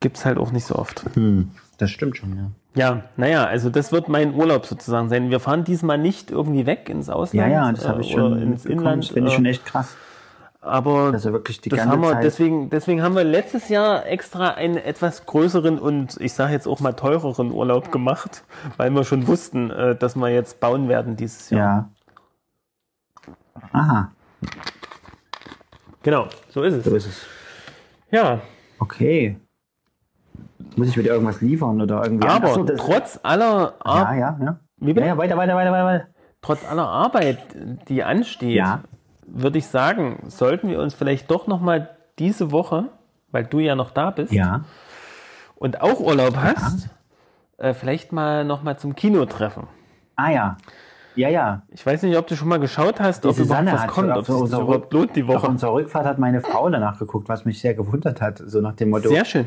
gibt's 0.00 0.24
halt 0.24 0.38
auch 0.38 0.52
nicht 0.52 0.64
so 0.66 0.76
oft. 0.76 1.04
hm, 1.14 1.50
das 1.78 1.90
stimmt 1.90 2.16
schon, 2.16 2.36
ja. 2.36 2.50
Ja, 2.74 3.02
naja, 3.16 3.44
also 3.44 3.70
das 3.70 3.90
wird 3.92 4.08
mein 4.08 4.34
Urlaub 4.34 4.66
sozusagen 4.66 5.08
sein. 5.08 5.30
Wir 5.30 5.40
fahren 5.40 5.64
diesmal 5.64 5.98
nicht 5.98 6.30
irgendwie 6.30 6.64
weg 6.66 6.88
ins 6.88 7.08
Ja, 7.08 7.14
Ausland 7.14 7.52
ja, 7.52 7.72
das 7.72 7.88
habe 7.88 8.02
ich 8.02 8.10
äh, 8.10 8.14
schon 8.14 8.40
ins. 8.40 8.66
Inland. 8.66 9.04
Das 9.04 9.10
finde 9.10 9.28
ich 9.28 9.32
äh, 9.32 9.36
schon 9.36 9.46
echt 9.46 9.64
krass. 9.64 9.96
Aber 10.68 11.10
Also 11.12 11.32
wirklich 11.32 11.60
die 11.60 11.68
ganze 11.70 11.96
wir, 12.00 12.12
Zeit. 12.12 12.24
deswegen, 12.24 12.70
deswegen 12.70 13.02
haben 13.02 13.14
wir 13.16 13.24
letztes 13.24 13.68
Jahr 13.68 14.06
extra 14.06 14.50
einen 14.50 14.76
etwas 14.76 15.26
größeren 15.26 15.78
und 15.78 16.16
ich 16.20 16.32
sage 16.34 16.52
jetzt 16.52 16.66
auch 16.68 16.80
mal 16.80 16.92
teureren 16.92 17.50
Urlaub 17.52 17.90
gemacht, 17.92 18.44
weil 18.76 18.90
wir 18.90 19.04
schon 19.04 19.26
wussten, 19.26 19.70
äh, 19.70 19.96
dass 19.96 20.14
wir 20.16 20.28
jetzt 20.28 20.60
bauen 20.60 20.88
werden 20.88 21.16
dieses 21.16 21.50
Jahr. 21.50 21.90
Ja. 23.26 23.32
Aha, 23.72 24.12
Genau, 26.02 26.28
so 26.50 26.62
ist 26.62 26.84
so 26.84 26.94
es. 26.94 27.06
ist 27.06 27.12
es. 27.12 27.26
Ja, 28.10 28.40
Okay. 28.80 29.36
Muss 30.76 30.88
ich 30.88 30.96
wieder 30.96 31.10
irgendwas 31.12 31.40
liefern 31.40 31.80
oder 31.80 32.02
irgendwie? 32.04 32.28
aber 32.28 32.54
so, 32.54 32.64
trotz 32.64 33.18
aller 33.24 33.74
Ja, 33.84 33.90
Ar 33.92 34.14
ja, 34.14 34.38
ja. 34.40 34.60
Ja, 34.80 35.06
ja, 35.06 35.18
weiter, 35.18 35.36
weiter, 35.36 35.56
weiter, 35.56 35.72
weiter, 35.72 35.84
weiter. 35.84 36.06
trotz 36.40 36.64
aller 36.64 36.86
Arbeit, 36.86 37.38
die 37.88 38.04
ansteht, 38.04 38.54
Ja. 38.54 38.82
Würde 39.30 39.58
ich 39.58 39.66
sagen, 39.66 40.22
sollten 40.26 40.68
wir 40.68 40.80
uns 40.80 40.94
vielleicht 40.94 41.30
doch 41.30 41.46
noch 41.46 41.60
mal 41.60 41.96
diese 42.18 42.50
Woche, 42.50 42.86
weil 43.30 43.44
du 43.44 43.58
ja 43.60 43.74
noch 43.74 43.90
da 43.90 44.10
bist 44.10 44.32
Ja. 44.32 44.64
und 45.56 45.80
auch 45.80 46.00
Urlaub 46.00 46.36
hast, 46.36 46.88
äh, 47.58 47.74
vielleicht 47.74 48.12
mal 48.12 48.44
noch 48.44 48.62
mal 48.62 48.78
zum 48.78 48.94
Kino 48.94 49.24
treffen. 49.26 49.66
Ah 50.16 50.30
ja. 50.30 50.56
Ja, 51.14 51.28
ja. 51.28 51.62
Ich 51.68 51.84
weiß 51.84 52.02
nicht, 52.04 52.16
ob 52.16 52.26
du 52.28 52.36
schon 52.36 52.48
mal 52.48 52.60
geschaut 52.60 53.00
hast, 53.00 53.24
Die 53.24 53.28
ob 53.28 53.34
überhaupt 53.36 53.48
Susanne 53.48 53.72
was 53.72 53.80
hat 53.82 53.88
kommt, 53.90 54.10
auf 54.12 54.28
ob 54.28 54.44
es 54.44 54.52
überhaupt 54.52 54.92
lohnt 54.92 55.16
die 55.16 55.24
Auf 55.24 55.28
Woche. 55.28 55.46
unserer 55.48 55.72
Rückfahrt 55.74 56.06
hat 56.06 56.18
meine 56.18 56.40
Frau 56.40 56.68
danach 56.70 56.98
geguckt, 56.98 57.28
was 57.28 57.44
mich 57.44 57.60
sehr 57.60 57.74
gewundert 57.74 58.20
hat. 58.20 58.40
So 58.46 58.60
nach 58.60 58.74
dem 58.74 58.90
Motto, 58.90 59.08
Sehr 59.08 59.24
schön. 59.24 59.46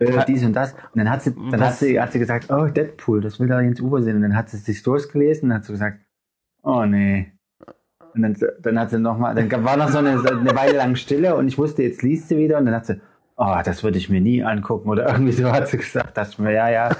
äh, 0.00 0.24
dies 0.26 0.44
und 0.44 0.52
das. 0.54 0.72
Und 0.72 0.96
dann 0.98 1.08
hat 1.10 1.22
sie, 1.22 1.32
dann 1.34 1.52
Was- 1.60 1.60
hat 1.60 1.74
sie, 1.76 2.00
hat 2.00 2.10
sie 2.12 2.18
gesagt, 2.18 2.50
oh, 2.50 2.66
Deadpool, 2.66 3.20
das 3.20 3.38
will 3.38 3.46
da 3.46 3.60
Jens 3.60 3.80
Uwe 3.80 4.02
sehen. 4.02 4.16
Und 4.16 4.22
dann 4.22 4.36
hat 4.36 4.48
sie 4.50 4.56
es 4.56 4.64
sich 4.64 4.82
durchgelesen 4.82 5.50
und 5.50 5.56
hat 5.56 5.64
so 5.64 5.72
gesagt, 5.72 5.98
oh 6.64 6.84
nee. 6.86 7.31
Und 8.14 8.22
dann, 8.22 8.36
dann 8.60 8.78
hat 8.78 8.90
sie 8.90 8.98
nochmal, 8.98 9.34
dann 9.34 9.64
war 9.64 9.76
noch 9.76 9.88
so 9.88 9.98
eine, 9.98 10.10
eine 10.10 10.54
Weile 10.54 10.76
lang 10.76 10.96
Stille 10.96 11.34
und 11.34 11.48
ich 11.48 11.58
wusste, 11.58 11.82
jetzt 11.82 12.02
liest 12.02 12.28
sie 12.28 12.36
wieder 12.36 12.58
und 12.58 12.66
dann 12.66 12.74
hat 12.74 12.86
sie, 12.86 13.00
oh, 13.36 13.56
das 13.64 13.82
würde 13.82 13.98
ich 13.98 14.08
mir 14.08 14.20
nie 14.20 14.44
angucken 14.44 14.88
oder 14.88 15.08
irgendwie 15.08 15.32
so 15.32 15.50
hat 15.50 15.68
sie 15.68 15.78
gesagt, 15.78 16.16
dachte 16.16 16.30
ich 16.32 16.38
mir, 16.38 16.52
ja, 16.52 16.68
ja. 16.68 16.90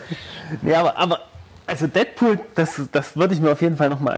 Nee, 0.62 0.74
aber, 0.74 0.96
aber 0.98 1.20
also 1.66 1.86
Deadpool, 1.86 2.38
das, 2.54 2.80
das 2.90 3.16
würde 3.16 3.34
ich 3.34 3.40
mir 3.40 3.52
auf 3.52 3.62
jeden 3.62 3.76
Fall 3.76 3.88
nochmal 3.88 4.16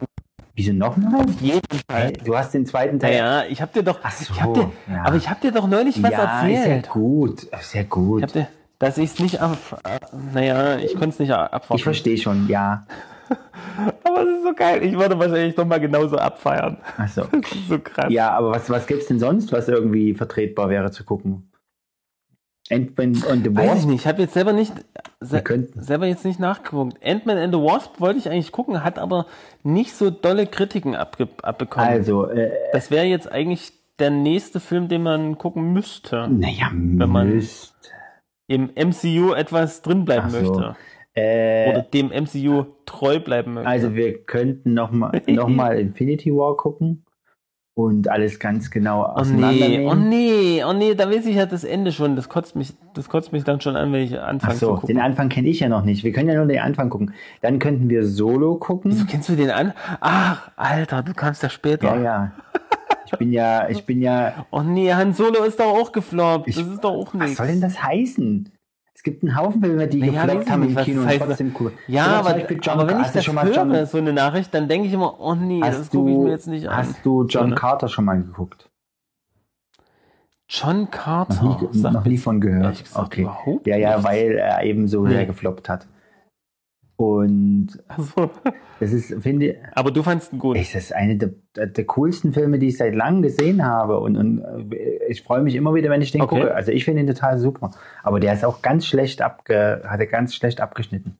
Wieso 0.56 0.72
nochmal? 0.72 1.22
Auf 1.22 1.40
jeden 1.40 1.80
Fall. 1.90 2.12
Du 2.24 2.36
hast 2.36 2.54
den 2.54 2.64
zweiten 2.64 3.00
Teil. 3.00 3.18
Naja, 3.18 3.44
ich 3.48 3.60
habe 3.60 3.72
dir 3.72 3.82
doch, 3.82 3.98
Ach 4.02 4.12
so, 4.12 4.32
ich 4.32 4.40
hab 4.40 4.54
dir, 4.54 4.70
ja. 4.88 5.04
aber 5.04 5.16
ich 5.16 5.28
habe 5.28 5.40
dir 5.40 5.50
doch 5.50 5.66
neulich 5.66 6.00
was 6.00 6.12
ja, 6.12 6.46
ja 6.46 6.48
erzählt. 6.48 6.88
gut, 6.90 7.42
ist 7.42 7.74
ja 7.74 7.82
gut. 7.82 8.20
Ich 8.20 8.22
hab 8.22 8.32
dir, 8.32 8.46
dass 8.78 8.96
ich 8.98 9.12
es 9.12 9.18
nicht 9.18 9.40
ab, 9.40 9.56
äh, 9.82 9.98
naja, 10.32 10.76
ich 10.76 10.92
konnte 10.92 11.08
es 11.08 11.18
nicht 11.18 11.32
abwarten. 11.32 11.74
Ich 11.74 11.82
verstehe 11.82 12.18
schon, 12.18 12.46
ja. 12.46 12.86
aber 14.04 14.22
es 14.22 14.36
ist 14.38 14.42
so 14.44 14.52
geil. 14.54 14.82
Ich 14.84 14.94
würde 14.98 15.18
wahrscheinlich 15.18 15.56
noch 15.56 15.66
mal 15.66 15.80
genauso 15.80 16.16
abfeiern. 16.16 16.78
Achso. 16.96 17.22
Das 17.32 17.52
ist 17.52 17.68
so 17.68 17.78
krass. 17.78 18.06
Ja, 18.10 18.30
aber 18.30 18.50
was, 18.52 18.68
was 18.70 18.86
gibt's 18.86 19.06
denn 19.06 19.18
sonst, 19.18 19.52
was 19.52 19.68
irgendwie 19.68 20.14
vertretbar 20.14 20.68
wäre 20.70 20.90
zu 20.90 21.04
gucken? 21.04 21.50
Ant-Man 22.70 23.22
and 23.30 23.44
the 23.44 23.54
Weiß 23.54 23.64
ich 23.64 23.70
Wasp? 23.76 23.88
nicht. 23.88 24.00
Ich 24.00 24.06
habe 24.06 24.22
jetzt 24.22 24.32
selber 24.34 24.54
nicht, 24.54 24.72
se 25.20 25.42
selber 25.76 26.06
jetzt 26.06 26.24
nicht 26.24 26.40
nachgeguckt. 26.40 26.96
Ant-Man 27.04 27.36
and 27.36 27.52
the 27.54 27.60
Wasp 27.60 28.00
wollte 28.00 28.18
ich 28.18 28.30
eigentlich 28.30 28.52
gucken, 28.52 28.82
hat 28.82 28.98
aber 28.98 29.26
nicht 29.62 29.92
so 29.94 30.08
dolle 30.10 30.46
Kritiken 30.46 30.94
abbekommen. 30.96 31.86
Also, 31.88 32.26
äh, 32.26 32.50
Das 32.72 32.90
wäre 32.90 33.04
jetzt 33.04 33.30
eigentlich 33.30 33.72
der 33.98 34.10
nächste 34.10 34.60
Film, 34.60 34.88
den 34.88 35.02
man 35.02 35.36
gucken 35.36 35.72
müsste. 35.74 36.26
naja, 36.28 36.70
man- 36.72 37.28
müsst. 37.28 37.74
Im 38.46 38.70
MCU 38.74 39.32
etwas 39.34 39.82
drin 39.82 40.04
bleiben 40.04 40.26
Ach 40.26 40.30
so. 40.30 40.38
möchte. 40.40 40.76
Äh, 41.16 41.70
Oder 41.70 41.82
dem 41.82 42.08
MCU 42.10 42.64
treu 42.86 43.20
bleiben 43.20 43.54
möchte. 43.54 43.68
also, 43.68 43.94
wir 43.94 44.24
könnten 44.24 44.74
nochmal 44.74 45.22
noch 45.28 45.48
mal 45.48 45.78
Infinity 45.78 46.32
War 46.32 46.56
gucken 46.56 47.04
und 47.76 48.08
alles 48.08 48.38
ganz 48.40 48.70
genau 48.70 49.02
Oh 49.04 49.06
nee, 49.14 49.20
auseinandernehmen. 49.20 49.86
oh 49.88 49.94
nee, 49.94 50.64
oh 50.64 50.72
nee, 50.72 50.94
da 50.94 51.08
weiß 51.10 51.26
ich 51.26 51.36
ja 51.36 51.46
das 51.46 51.62
Ende 51.64 51.92
schon. 51.92 52.14
Das 52.16 52.28
kotzt 52.28 52.56
mich, 52.56 52.72
das 52.94 53.08
kotzt 53.08 53.32
mich 53.32 53.44
dann 53.44 53.60
schon 53.60 53.76
an, 53.76 53.92
wenn 53.92 54.02
ich 54.02 54.18
Ach 54.18 54.26
anfange 54.28 54.54
zu 54.54 54.66
so, 54.66 54.74
gucken. 54.74 54.88
den 54.88 55.00
Anfang 55.00 55.28
kenne 55.28 55.48
ich 55.48 55.60
ja 55.60 55.68
noch 55.68 55.84
nicht. 55.84 56.02
Wir 56.04 56.12
können 56.12 56.28
ja 56.28 56.34
nur 56.36 56.46
den 56.46 56.58
Anfang 56.60 56.88
gucken. 56.90 57.14
Dann 57.42 57.58
könnten 57.60 57.88
wir 57.88 58.04
Solo 58.06 58.54
Wieso 58.54 58.58
gucken. 58.58 59.06
kennst 59.08 59.28
du 59.28 59.36
den 59.36 59.50
an? 59.50 59.72
Ach, 60.00 60.50
Alter, 60.56 61.02
du 61.02 61.14
kamst 61.14 61.42
ja 61.44 61.48
später. 61.48 61.94
Ja, 61.96 62.00
ja. 62.02 62.32
Ich 63.06 63.12
bin 63.18 63.32
ja, 63.32 63.68
ich 63.68 63.84
bin 63.84 64.00
ja. 64.02 64.46
Oh 64.50 64.62
nee, 64.62 64.92
Han 64.92 65.12
Solo 65.12 65.44
ist 65.44 65.60
doch 65.60 65.66
auch 65.66 65.92
gefloppt. 65.92 66.48
Ich- 66.48 66.56
das 66.56 66.66
ist 66.66 66.82
doch 66.82 66.92
auch 66.92 67.08
Was 67.12 67.20
nichts. 67.22 67.36
soll 67.38 67.46
denn 67.48 67.60
das 67.60 67.80
heißen? 67.82 68.50
Es 69.06 69.12
gibt 69.12 69.22
einen 69.22 69.36
Haufen 69.36 69.60
Filme, 69.62 69.86
die 69.86 69.98
Naja, 70.00 70.40
ich 70.40 70.48
haben 70.50 70.62
im 70.62 70.76
Kino 70.76 71.02
und 71.02 71.18
trotzdem 71.18 71.54
cool. 71.60 71.72
Ja, 71.88 72.20
Oder 72.20 72.30
aber, 72.30 72.30
aber 72.72 72.88
wenn 72.88 73.00
ich 73.02 73.08
das 73.08 73.22
schon 73.22 73.34
mal 73.34 73.44
höre, 73.44 73.54
John- 73.54 73.84
so 73.84 73.98
eine 73.98 74.14
Nachricht, 74.14 74.54
dann 74.54 74.66
denke 74.66 74.86
ich 74.88 74.94
immer, 74.94 75.20
oh 75.20 75.34
nee, 75.34 75.60
das 75.60 75.90
gucke 75.90 76.10
ich 76.10 76.16
mir 76.16 76.30
jetzt 76.30 76.46
nicht 76.46 76.66
an. 76.66 76.74
hast 76.78 77.04
du 77.04 77.26
John 77.26 77.50
ne? 77.50 77.54
Carter 77.54 77.88
schon 77.88 78.06
mal 78.06 78.16
geguckt? 78.16 78.70
John 80.48 80.90
Carter. 80.90 81.42
Noch 81.44 81.70
nie, 81.70 81.80
noch 81.82 82.04
nie 82.06 82.16
von 82.16 82.40
gehört. 82.40 82.82
gesagt 82.82 82.98
Okay. 82.98 83.28
Ja, 83.66 83.76
ja, 83.76 84.02
weil 84.02 84.32
er 84.38 84.62
eben 84.64 84.88
so 84.88 85.04
Nee. 85.06 85.10
sehr 85.16 85.26
gefloppt 85.26 85.68
hat. 85.68 85.86
Und 86.96 87.82
Also, 87.88 88.30
das 88.80 88.92
ist, 88.92 89.22
finde 89.22 89.56
aber 89.74 89.90
du 89.90 90.02
fandst 90.02 90.32
ihn 90.32 90.38
gut. 90.38 90.56
ich, 90.56 90.72
das 90.72 90.84
ist 90.84 90.94
eine 90.94 91.16
der, 91.16 91.66
der, 91.66 91.84
coolsten 91.86 92.32
Filme, 92.32 92.58
die 92.58 92.68
ich 92.68 92.76
seit 92.76 92.94
langem 92.94 93.22
gesehen 93.22 93.64
habe. 93.64 93.98
Und, 93.98 94.16
und 94.16 94.72
äh, 94.72 94.98
ich 95.08 95.22
freue 95.22 95.42
mich 95.42 95.54
immer 95.54 95.74
wieder, 95.74 95.90
wenn 95.90 96.02
ich 96.02 96.12
den 96.12 96.20
Okay. 96.22 96.40
gucke. 96.40 96.54
Also 96.54 96.70
ich 96.72 96.84
finde 96.84 97.00
ihn 97.02 97.06
total 97.08 97.38
super. 97.38 97.72
Aber 98.02 98.20
der 98.20 98.32
ist 98.32 98.44
auch 98.44 98.62
ganz 98.62 98.86
schlecht 98.86 99.22
abge, 99.22 99.82
hat 99.86 100.00
er 100.00 100.06
ganz 100.06 100.34
schlecht 100.34 100.60
abgeschnitten. 100.60 101.18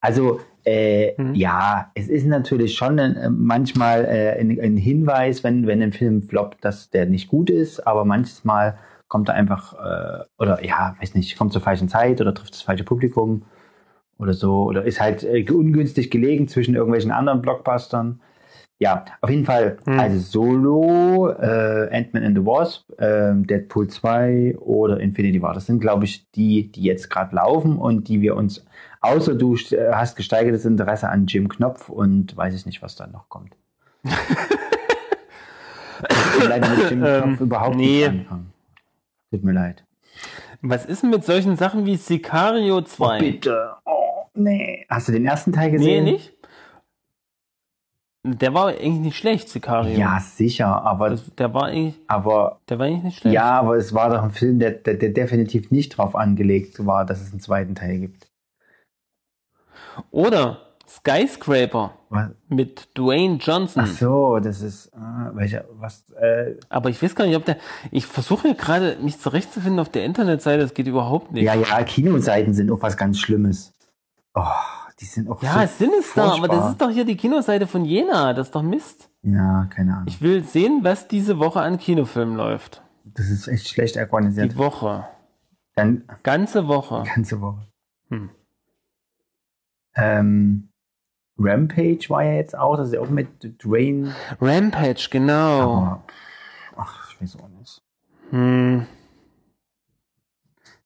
Also 0.00 0.40
äh, 0.64 1.14
Mhm. 1.20 1.34
ja, 1.34 1.90
es 1.94 2.08
ist 2.08 2.26
natürlich 2.26 2.74
schon 2.74 2.98
äh, 2.98 3.30
manchmal 3.30 4.04
äh, 4.04 4.40
ein, 4.40 4.58
ein 4.60 4.76
Hinweis, 4.76 5.42
wenn, 5.44 5.66
wenn 5.66 5.82
ein 5.82 5.92
Film 5.92 6.22
floppt, 6.22 6.64
dass 6.64 6.90
der 6.90 7.06
nicht 7.06 7.28
gut 7.28 7.50
ist, 7.50 7.84
aber 7.86 8.04
manches 8.04 8.44
Mal 8.44 8.78
kommt 9.08 9.28
er 9.28 9.34
einfach, 9.34 9.74
äh, 9.74 10.24
oder 10.38 10.64
ja, 10.64 10.96
weiß 11.00 11.14
nicht, 11.14 11.36
kommt 11.36 11.52
zur 11.52 11.62
falschen 11.62 11.88
Zeit 11.88 12.20
oder 12.20 12.32
trifft 12.32 12.54
das 12.54 12.62
falsche 12.62 12.84
Publikum 12.84 13.42
oder 14.22 14.32
so, 14.32 14.64
oder 14.64 14.84
ist 14.84 15.00
halt 15.00 15.24
äh, 15.24 15.44
ungünstig 15.50 16.10
gelegen 16.10 16.48
zwischen 16.48 16.74
irgendwelchen 16.74 17.10
anderen 17.10 17.42
Blockbustern. 17.42 18.20
Ja, 18.78 19.04
auf 19.20 19.30
jeden 19.30 19.44
Fall, 19.44 19.76
Hm. 19.84 20.00
also 20.00 20.18
Solo, 20.18 21.30
äh, 21.30 21.88
Ant-Man 21.96 22.24
and 22.24 22.38
the 22.38 22.44
Wasp, 22.44 22.90
äh, 23.00 23.32
Deadpool 23.34 23.88
2 23.88 24.56
oder 24.58 24.98
Infinity 24.98 25.40
War. 25.40 25.54
Das 25.54 25.66
sind, 25.66 25.80
glaube 25.80 26.04
ich, 26.04 26.28
die, 26.32 26.72
die 26.72 26.82
jetzt 26.82 27.08
gerade 27.10 27.36
laufen 27.36 27.76
und 27.78 28.08
die 28.08 28.20
wir 28.22 28.34
uns, 28.34 28.64
außer 29.00 29.34
du 29.34 29.54
äh, 29.54 29.92
hast 29.92 30.16
gesteigertes 30.16 30.64
Interesse 30.64 31.08
an 31.08 31.26
Jim 31.26 31.48
Knopf 31.48 31.90
und 31.90 32.36
weiß 32.36 32.54
ich 32.54 32.66
nicht, 32.66 32.82
was 32.82 32.96
dann 32.96 33.12
noch 33.12 33.28
kommt. 33.28 33.54
Ich 34.04 34.12
leider 36.48 36.68
mit 36.68 36.90
Jim 36.90 37.04
Ähm, 37.06 37.22
Knopf 37.22 37.40
überhaupt 37.40 37.76
nee. 37.76 37.84
nicht 37.98 38.08
anfangen. 38.08 38.52
Tut 39.30 39.44
mir 39.44 39.52
leid. 39.52 39.84
Was 40.60 40.86
ist 40.86 41.02
denn 41.02 41.10
mit 41.10 41.24
solchen 41.24 41.56
Sachen 41.56 41.86
wie 41.86 41.96
Sicario 41.96 42.82
2? 42.82 43.16
Oh, 43.16 43.20
bitte. 43.20 43.70
Oh, 43.84 44.01
nee. 44.34 44.86
Hast 44.88 45.08
du 45.08 45.12
den 45.12 45.26
ersten 45.26 45.52
Teil 45.52 45.70
nee, 45.70 45.76
gesehen? 45.78 46.04
nicht? 46.04 46.32
Der 48.24 48.54
war 48.54 48.68
eigentlich 48.68 49.00
nicht 49.00 49.16
schlecht, 49.16 49.48
Sicario. 49.48 49.98
Ja, 49.98 50.20
sicher, 50.20 50.82
aber, 50.84 51.10
Das, 51.10 51.34
der 51.34 51.52
war 51.52 51.64
eigentlich, 51.64 51.98
aber 52.06 52.60
der 52.68 52.78
war 52.78 52.86
eigentlich 52.86 53.02
nicht 53.02 53.18
schlecht. 53.18 53.34
ja, 53.34 53.58
aber 53.58 53.76
es 53.76 53.92
war 53.94 54.10
doch 54.10 54.22
ein 54.22 54.30
Film, 54.30 54.60
der, 54.60 54.70
der, 54.70 54.94
der 54.94 55.08
definitiv 55.08 55.72
nicht 55.72 55.98
drauf 55.98 56.14
angelegt 56.14 56.86
war, 56.86 57.04
dass 57.04 57.20
es 57.20 57.32
einen 57.32 57.40
zweiten 57.40 57.74
Teil 57.74 57.98
gibt. 57.98 58.30
Oder 60.12 60.60
Skyscraper 60.88 61.94
Was? 62.10 62.30
mit 62.48 62.96
Dwayne 62.96 63.38
Johnson. 63.40 63.84
Ach 63.84 63.88
so, 63.88 64.38
das 64.38 64.60
ist 64.60 64.86
äh, 64.88 65.34
welcher 65.34 65.64
was 65.72 66.10
äh, 66.10 66.54
Aber 66.68 66.90
ich 66.90 67.02
weiß 67.02 67.16
gar 67.16 67.26
nicht, 67.26 67.36
ob 67.36 67.44
der. 67.44 67.56
Ich 67.90 68.06
versuche 68.06 68.48
ja 68.48 68.54
gerade, 68.54 68.98
mich 69.02 69.18
zurechtzufinden 69.18 69.80
auf 69.80 69.88
der 69.88 70.04
Internetseite. 70.04 70.62
Das 70.62 70.74
geht 70.74 70.86
überhaupt 70.86 71.32
nicht. 71.32 71.44
ja 71.44 71.54
ja 71.54 71.82
Kinoseiten 71.82 72.54
sind 72.54 72.70
auch 72.70 72.82
was 72.82 72.96
ganz 72.96 73.18
Schlimmes. 73.18 73.72
Oh, 74.34 74.44
die 75.00 75.04
sind 75.04 75.28
auch 75.28 75.42
Ja, 75.42 75.66
so 75.66 75.84
Sinister, 75.84 76.24
aber 76.24 76.48
das 76.48 76.56
furchtbar. 76.56 76.70
ist 76.72 76.80
doch 76.80 76.90
hier 76.90 77.04
die 77.04 77.16
Kinoseite 77.16 77.66
von 77.66 77.84
Jena. 77.84 78.32
Das 78.32 78.48
ist 78.48 78.54
doch 78.54 78.62
Mist. 78.62 79.10
ja 79.22 79.66
keine 79.70 79.92
Ahnung. 79.94 80.06
Ich 80.08 80.20
will 80.22 80.42
sehen, 80.44 80.80
was 80.82 81.08
diese 81.08 81.38
Woche 81.38 81.60
an 81.60 81.78
Kinofilmen 81.78 82.36
läuft. 82.36 82.82
das 83.04 83.28
ist 83.28 83.48
echt 83.48 83.68
schlecht 83.68 83.96
organisiert. 83.96 84.52
Die 84.52 84.56
Woche. 84.58 85.06
Dann 85.74 86.04
Ganze 86.22 86.66
Woche. 86.68 87.02
ganze 87.14 87.40
Woche. 87.40 87.66
Hm. 88.08 88.30
Ähm, 89.94 90.68
Rampage 91.38 92.08
war 92.08 92.24
ja 92.24 92.32
jetzt 92.34 92.56
auch, 92.56 92.76
das 92.76 92.88
ist 92.88 92.94
ja 92.94 93.00
auch 93.00 93.08
mit 93.10 93.28
Dwayne. 93.64 94.14
Rampage, 94.40 95.08
genau. 95.10 95.60
Aber, 95.76 96.02
ach, 96.76 97.10
ich 97.10 97.20
weiß 97.22 97.36
auch 97.40 97.48
nicht. 97.48 97.82
Hm. 98.30 98.86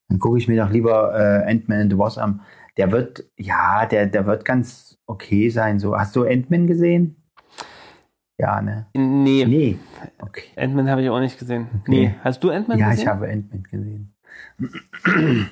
Dann 0.08 0.18
gucke 0.18 0.38
ich 0.38 0.46
mir 0.48 0.62
doch 0.64 0.70
lieber 0.70 1.14
äh, 1.18 1.50
Ant-Man 1.50 1.82
and 1.82 1.92
the 1.92 1.98
Wasp 1.98 2.18
an. 2.18 2.40
Der 2.76 2.92
wird, 2.92 3.24
ja, 3.38 3.86
der, 3.86 4.06
der 4.06 4.26
wird 4.26 4.44
ganz 4.44 4.98
okay 5.06 5.48
sein. 5.48 5.78
So, 5.78 5.96
hast 5.96 6.14
du 6.16 6.24
Ant-Man 6.24 6.66
gesehen? 6.66 7.16
Ja, 8.38 8.60
ne? 8.60 8.86
Nee, 8.94 9.46
Nee. 9.46 9.78
Okay. 10.20 10.44
Ant-Man 10.56 10.90
habe 10.90 11.02
ich 11.02 11.08
auch 11.08 11.20
nicht 11.20 11.38
gesehen. 11.38 11.68
Okay. 11.82 11.90
Nee, 11.90 12.14
hast 12.22 12.44
du 12.44 12.50
Ant-Man 12.50 12.78
Ja, 12.78 12.90
gesehen? 12.90 13.02
ich 13.02 13.06
habe 13.08 13.28
Ant-Man 13.28 13.62
gesehen. 13.62 14.12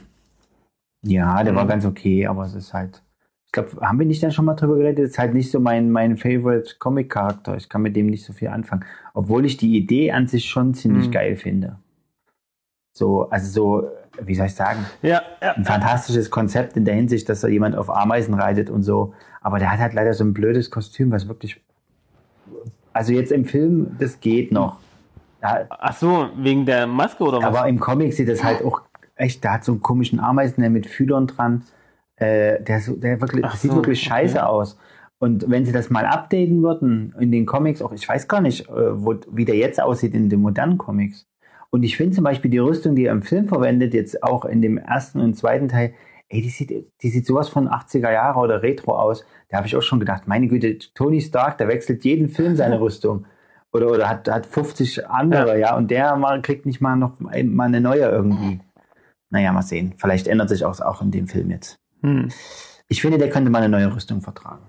ja, 1.03 1.43
der 1.45 1.55
war 1.55 1.65
Mhm. 1.65 1.69
ganz 1.69 1.85
okay, 1.87 2.27
aber 2.27 2.45
es 2.45 2.55
ist 2.55 2.73
halt. 2.75 3.03
Ich 3.47 3.53
glaube, 3.53 3.81
haben 3.87 3.99
wir 4.01 4.07
nicht 4.07 4.23
dann 4.23 4.33
schon 4.33 4.45
mal 4.47 4.55
drüber 4.55 4.77
geredet? 4.77 4.99
Es 5.05 5.11
ist 5.13 5.19
halt 5.19 5.33
nicht 5.33 5.51
so 5.51 5.61
mein, 5.61 5.91
mein 5.91 6.17
Favorite 6.17 6.75
Comic-Charakter. 6.79 7.57
Ich 7.57 7.69
kann 7.69 7.83
mit 7.83 7.95
dem 7.95 8.07
nicht 8.07 8.25
so 8.25 8.33
viel 8.33 8.49
anfangen. 8.49 8.85
Obwohl 9.15 9.47
ich 9.47 9.57
die 9.57 9.77
Idee 9.77 10.11
an 10.11 10.27
sich 10.27 10.47
schon 10.47 10.75
ziemlich 10.75 11.07
Mhm. 11.09 11.13
geil 11.13 11.37
finde. 11.37 11.79
So, 12.97 13.29
also 13.31 13.51
so, 13.51 13.89
wie 14.21 14.35
soll 14.35 14.47
ich 14.47 14.55
sagen? 14.55 14.85
Ja, 15.03 15.23
ja. 15.43 15.53
ein 15.53 15.65
fantastisches 15.65 16.31
Konzept 16.31 16.77
in 16.77 16.85
der 16.85 16.95
Hinsicht, 16.95 17.29
dass 17.29 17.41
da 17.41 17.49
jemand 17.49 17.77
auf 17.77 17.91
Ameisen 17.91 18.35
reitet 18.35 18.71
und 18.71 18.83
so. 18.83 19.15
Aber 19.41 19.59
der 19.59 19.71
hat 19.71 19.81
halt 19.81 19.95
leider 19.95 20.13
so 20.15 20.25
ein 20.25 20.33
blödes 20.33 20.71
Kostüm, 20.71 21.11
was 21.11 21.29
wirklich. 21.29 21.61
Also 22.93 23.13
jetzt 23.13 23.33
im 23.33 23.45
Film, 23.45 23.97
das 23.99 24.21
geht 24.21 24.53
noch. 24.53 24.79
Ja, 25.43 25.67
Ach 25.69 25.95
so, 25.95 26.29
wegen 26.37 26.65
der 26.65 26.87
Maske 26.87 27.23
oder 27.25 27.39
was? 27.39 27.45
aber 27.45 27.69
im 27.69 27.79
Comic 27.79 28.15
sieht 28.15 28.29
das 28.29 28.43
halt 28.43 28.65
auch 28.65 28.83
echt, 29.17 29.45
der 29.45 29.55
hat 29.55 29.65
so 29.65 29.73
einen 29.73 29.83
komischen 29.83 30.21
Ameisen 30.21 30.61
der 30.61 30.71
mit 30.71 30.87
Fühlern 30.87 31.27
dran. 31.27 31.65
Äh, 32.17 32.63
der, 32.63 32.81
so, 32.81 32.95
der 32.97 33.21
wirklich, 33.21 33.43
das 33.43 33.61
sieht 33.61 33.73
so, 33.73 33.77
wirklich 33.77 34.01
scheiße 34.01 34.39
okay. 34.39 34.47
aus. 34.47 34.79
Und 35.19 35.51
wenn 35.51 35.65
sie 35.65 35.73
das 35.73 35.91
mal 35.91 36.07
updaten 36.07 36.63
würden 36.63 37.15
in 37.19 37.33
den 37.33 37.47
Comics, 37.47 37.83
auch 37.83 37.93
ich 37.93 38.09
weiß 38.09 38.29
gar 38.29 38.41
nicht, 38.41 38.69
äh, 38.69 38.73
wo, 38.73 39.15
wie 39.31 39.45
der 39.45 39.57
jetzt 39.57 39.81
aussieht 39.81 40.15
in 40.15 40.29
den 40.29 40.41
modernen 40.41 40.79
Comics. 40.79 41.27
Und 41.75 41.83
ich 41.83 41.97
finde 41.97 42.15
zum 42.15 42.23
Beispiel 42.23 42.53
die 42.53 42.59
Rüstung, 42.59 42.95
die 42.95 43.07
er 43.07 43.13
im 43.13 43.23
Film 43.23 43.49
verwendet, 43.49 43.95
jetzt 43.95 44.23
auch 44.23 44.45
in 44.45 44.63
dem 44.63 44.79
ersten 44.79 45.19
und 45.21 45.35
zweiten 45.35 45.67
Teil, 45.67 45.93
ey, 46.29 46.41
die 46.41 46.49
sieht, 46.49 46.71
die 47.03 47.09
sieht 47.11 47.27
sowas 47.27 47.49
von 47.49 47.67
80er 47.69 48.13
Jahre 48.13 48.39
oder 48.39 48.63
Retro 48.63 48.97
aus. 48.97 49.25
Da 49.49 49.57
habe 49.57 49.67
ich 49.67 49.75
auch 49.75 49.83
schon 49.83 49.99
gedacht, 49.99 50.29
meine 50.29 50.47
Güte, 50.47 50.79
Tony 50.95 51.21
Stark, 51.21 51.59
der 51.59 51.67
wechselt 51.67 52.05
jeden 52.05 52.29
Film 52.29 52.55
seine 52.55 52.81
Rüstung. 52.81 53.27
Oder, 53.73 53.91
oder 53.91 54.09
hat, 54.09 54.29
hat 54.31 54.47
50 54.47 55.09
andere, 55.09 55.59
ja, 55.59 55.77
und 55.77 55.91
der 55.91 56.15
mal, 56.15 56.41
kriegt 56.43 56.65
nicht 56.65 56.81
mal 56.81 56.95
noch 56.95 57.19
mal 57.19 57.33
eine 57.65 57.81
neue 57.81 58.05
irgendwie. 58.09 58.61
Naja, 59.31 59.51
mal 59.53 59.63
sehen. 59.63 59.95
Vielleicht 59.97 60.29
ändert 60.29 60.51
sich 60.51 60.65
auch, 60.65 60.79
auch 60.81 61.03
in 61.03 61.11
dem 61.11 61.27
Film 61.27 61.51
jetzt. 61.51 61.75
Hm. 62.03 62.29
Ich 62.87 63.01
finde, 63.03 63.19
der 63.19 63.31
könnte 63.31 63.51
mal 63.51 63.59
eine 63.65 63.69
neue 63.69 63.93
Rüstung 63.93 64.21
vertragen. 64.21 64.63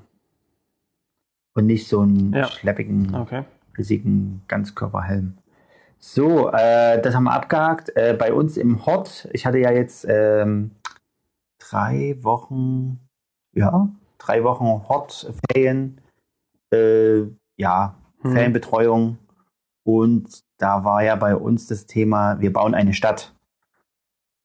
Und 1.54 1.68
nicht 1.68 1.88
so 1.88 2.00
einen 2.00 2.34
Ja. 2.34 2.46
schleppigen, 2.48 3.14
Okay. 3.14 3.44
riesigen 3.78 4.42
Ganzkörperhelm. 4.48 5.38
So, 6.00 6.50
äh, 6.52 7.02
das 7.02 7.16
haben 7.16 7.24
wir 7.24 7.34
abgehakt. 7.34 7.96
Äh, 7.96 8.16
bei 8.18 8.32
uns 8.34 8.58
im 8.58 8.86
Hort, 8.86 9.28
ich 9.34 9.46
hatte 9.46 9.58
ja 9.58 9.72
jetzt 9.72 10.06
ähm, 10.08 10.72
drei 11.60 12.18
Wochen, 12.22 13.00
ja, 13.54 13.90
drei 14.18 14.44
Wochen 14.44 14.88
Hort-Ferien, 14.88 16.00
äh, 16.72 17.24
ja, 17.58 17.96
Hm. 18.22 18.32
Ferienbetreuung. 18.32 19.18
Und 19.84 20.44
da 20.58 20.84
war 20.84 21.04
ja 21.04 21.16
bei 21.16 21.36
uns 21.36 21.68
das 21.68 21.86
Thema, 21.86 22.40
wir 22.40 22.52
bauen 22.52 22.74
eine 22.74 22.94
Stadt. 22.94 23.34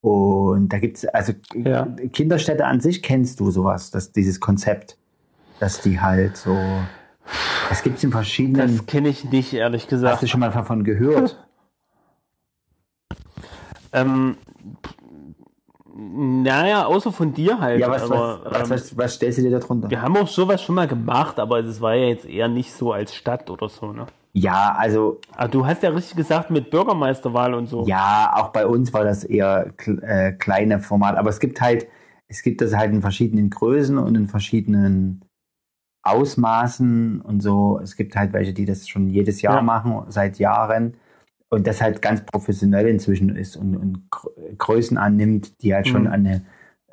Und 0.03 0.71
da 0.71 0.79
gibt 0.79 0.99
es, 0.99 1.07
also 1.07 1.33
Ja. 1.55 1.87
Kinderstädte 2.13 2.65
an 2.67 2.81
sich 2.81 3.03
kennst 3.03 3.41
du 3.41 3.51
sowas, 3.51 3.91
dass 3.91 4.13
dieses 4.13 4.41
Konzept, 4.41 4.99
dass 5.61 5.81
die 5.81 6.01
halt 6.01 6.37
so, 6.37 6.57
das 7.71 7.83
gibt 7.83 7.97
es 7.97 8.05
in 8.05 8.11
verschiedenen, 8.11 8.77
Das 8.77 8.85
kenne 8.87 9.09
ich 9.09 9.25
nicht, 9.25 9.55
ehrlich 9.55 9.85
hast 9.85 9.93
du 9.93 9.97
gesagt. 9.97 10.29
schon 10.29 10.41
mal 10.41 10.51
davon 10.51 10.85
gehört? 10.85 11.43
Ähm, 13.93 14.37
naja, 15.97 16.87
außer 16.87 17.11
von 17.13 17.33
dir 17.33 17.59
halt. 17.59 17.81
Ja, 17.81 17.91
was, 17.91 18.03
aber, 18.05 18.41
was, 18.45 18.63
ähm, 18.63 18.71
was, 18.71 18.97
was 18.97 19.15
stellst 19.17 19.39
du 19.39 19.43
dir 19.43 19.59
darunter? 19.59 19.91
wir 19.91 20.01
haben 20.01 20.17
auch 20.17 20.29
sowas 20.29 20.63
schon 20.63 20.77
mal 20.77 20.87
gemacht, 20.87 21.41
aber 21.41 21.59
es 21.59 21.81
war 21.81 21.97
ja 21.97 22.07
jetzt 22.07 22.25
eher 22.25 22.47
nicht 22.47 22.73
so 22.73 22.93
als 22.93 23.15
Stadt 23.15 23.51
oder 23.51 23.69
so, 23.69 23.93
ne? 23.93 24.07
Ja, 24.33 24.77
also, 24.79 25.19
Aber 25.37 25.49
du 25.49 25.67
hast 25.67 25.83
ja 25.83 25.91
richtig 25.91 26.15
gesagt 26.17 26.53
mit 26.53 26.71
Bürgermeisterwahl 26.71 27.53
und 27.53 27.67
so. 27.67 27.85
ja, 27.89 28.31
auch 28.37 28.51
bei 28.51 28.65
uns 28.65 28.93
war 28.93 29.03
das 29.03 29.25
eher 29.25 29.73
äh, 30.03 30.31
kleine 30.35 30.79
Format, 30.79 31.17
aber 31.17 31.31
es 31.31 31.41
gibt 31.41 31.61
halt, 31.61 31.89
es 32.29 32.43
gibt 32.43 32.61
das 32.61 32.77
halt 32.77 32.93
in 32.93 33.01
verschiedenen 33.01 33.51
Größen 33.51 33.99
und 33.99 34.15
in 34.15 34.29
verschiedenen 34.29 35.25
Ausmaßen 36.03 37.21
und 37.21 37.41
so. 37.43 37.81
Es 37.83 37.97
gibt 37.97 38.17
halt 38.17 38.33
welche, 38.33 38.53
die 38.53 38.65
das 38.65 38.89
schon 38.89 39.09
jedes 39.09 39.43
Jahr 39.43 39.57
Ja. 39.57 39.63
machen, 39.63 40.03
seit 40.09 40.39
Jahren. 40.39 40.95
Und 41.49 41.67
das 41.67 41.83
halt 41.83 42.01
ganz 42.01 42.25
professionell 42.25 42.87
inzwischen 42.87 43.35
ist 43.37 43.57
und, 43.57 43.77
und 43.77 44.11
Gr- 44.11 44.31
Größen 44.57 44.97
annimmt, 44.97 45.63
die 45.63 45.75
halt 45.75 45.89
schon 45.89 46.03
Mhm. 46.03 46.09
eine, 46.09 46.43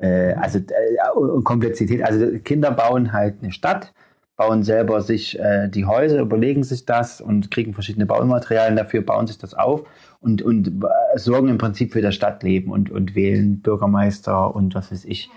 äh, 0.00 0.32
also 0.34 0.58
äh, 0.58 1.42
Komplexität. 1.44 2.02
Also 2.02 2.38
Kinder 2.40 2.72
bauen 2.72 3.12
halt 3.12 3.36
eine 3.42 3.52
Stadt 3.52 3.92
bauen 4.36 4.62
selber 4.62 5.00
sich 5.00 5.36
äh, 5.38 5.68
die 5.68 5.84
Häuser, 5.84 6.20
überlegen 6.20 6.62
sich 6.62 6.84
das 6.86 7.20
und 7.20 7.50
kriegen 7.50 7.74
verschiedene 7.74 8.06
Baumaterialien 8.06 8.76
dafür, 8.76 9.02
bauen 9.02 9.26
sich 9.26 9.36
das 9.38 9.52
auf 9.54 9.82
und, 10.20 10.42
und 10.42 10.68
äh, 10.84 11.18
sorgen 11.18 11.48
im 11.48 11.58
Prinzip 11.58 11.92
für 11.92 12.02
das 12.02 12.14
Stadtleben 12.14 12.70
und, 12.70 12.88
und 12.88 13.16
wählen 13.16 13.60
Bürgermeister 13.62 14.54
und 14.54 14.76
was 14.76 14.92
weiß 14.92 15.06
ich, 15.06 15.32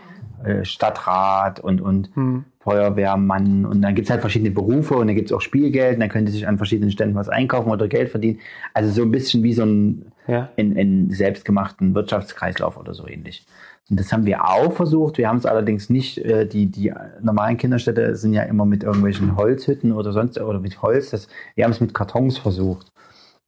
äh, 0.45 0.65
Stadtrat 0.65 1.59
und, 1.59 1.81
und 1.81 2.09
Hm. 2.15 2.45
Feuerwehrmann 2.59 3.65
und 3.65 3.81
dann 3.81 3.95
gibt's 3.95 4.11
halt 4.11 4.21
verschiedene 4.21 4.51
Berufe 4.51 4.95
und 4.95 5.07
dann 5.07 5.15
gibt's 5.15 5.31
auch 5.31 5.41
Spielgeld 5.41 5.95
und 5.95 5.99
dann 6.01 6.09
können 6.09 6.25
die 6.27 6.31
sich 6.31 6.47
an 6.47 6.57
verschiedenen 6.57 6.91
Ständen 6.91 7.15
was 7.15 7.27
einkaufen 7.29 7.71
oder 7.71 7.87
Geld 7.87 8.09
verdienen. 8.09 8.39
Also 8.73 8.91
so 8.91 9.01
ein 9.01 9.11
bisschen 9.11 9.41
wie 9.43 9.53
so 9.53 9.63
ein 9.63 10.11
Ja. 10.27 10.49
in, 10.57 10.75
in 10.75 11.09
selbstgemachten 11.09 11.95
Wirtschaftskreislauf 11.95 12.77
oder 12.77 12.93
so 12.93 13.07
ähnlich. 13.07 13.45
Und 13.89 13.99
das 13.99 14.13
haben 14.13 14.25
wir 14.27 14.47
auch 14.47 14.71
versucht. 14.73 15.17
Wir 15.17 15.27
haben 15.27 15.37
es 15.37 15.45
allerdings 15.47 15.89
nicht, 15.89 16.19
äh, 16.19 16.45
die, 16.45 16.67
die 16.67 16.93
normalen 17.21 17.57
Kinderstädte 17.57 18.15
sind 18.15 18.33
ja 18.33 18.43
immer 18.43 18.65
mit 18.65 18.83
irgendwelchen 18.83 19.35
Holzhütten 19.35 19.91
oder 19.91 20.11
sonst 20.13 20.39
oder 20.39 20.59
mit 20.59 20.81
Holz. 20.83 21.09
Das, 21.09 21.27
wir 21.55 21.63
haben 21.65 21.71
es 21.71 21.81
mit 21.81 21.93
Kartons 21.95 22.37
versucht. 22.37 22.91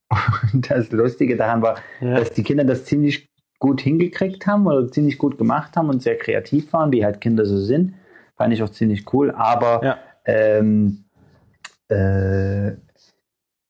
Und 0.53 0.69
das 0.69 0.91
Lustige 0.91 1.37
daran 1.37 1.61
war, 1.61 1.75
Ja. 2.01 2.19
dass 2.19 2.31
die 2.31 2.43
Kinder 2.43 2.63
das 2.63 2.85
ziemlich 2.85 3.29
gut 3.63 3.79
hingekriegt 3.79 4.45
haben 4.45 4.67
oder 4.67 4.91
ziemlich 4.91 5.17
gut 5.17 5.37
gemacht 5.37 5.77
haben 5.77 5.87
und 5.89 6.01
sehr 6.03 6.17
kreativ 6.17 6.73
waren, 6.73 6.91
wie 6.91 7.05
halt 7.05 7.21
Kinder 7.21 7.45
so 7.45 7.57
sind. 7.57 7.93
Fand 8.35 8.53
ich 8.53 8.61
auch 8.61 8.69
ziemlich 8.69 9.11
cool. 9.13 9.31
Aber 9.31 9.81
Ja. 9.81 9.97
ähm, 10.25 11.05
äh, 11.87 12.71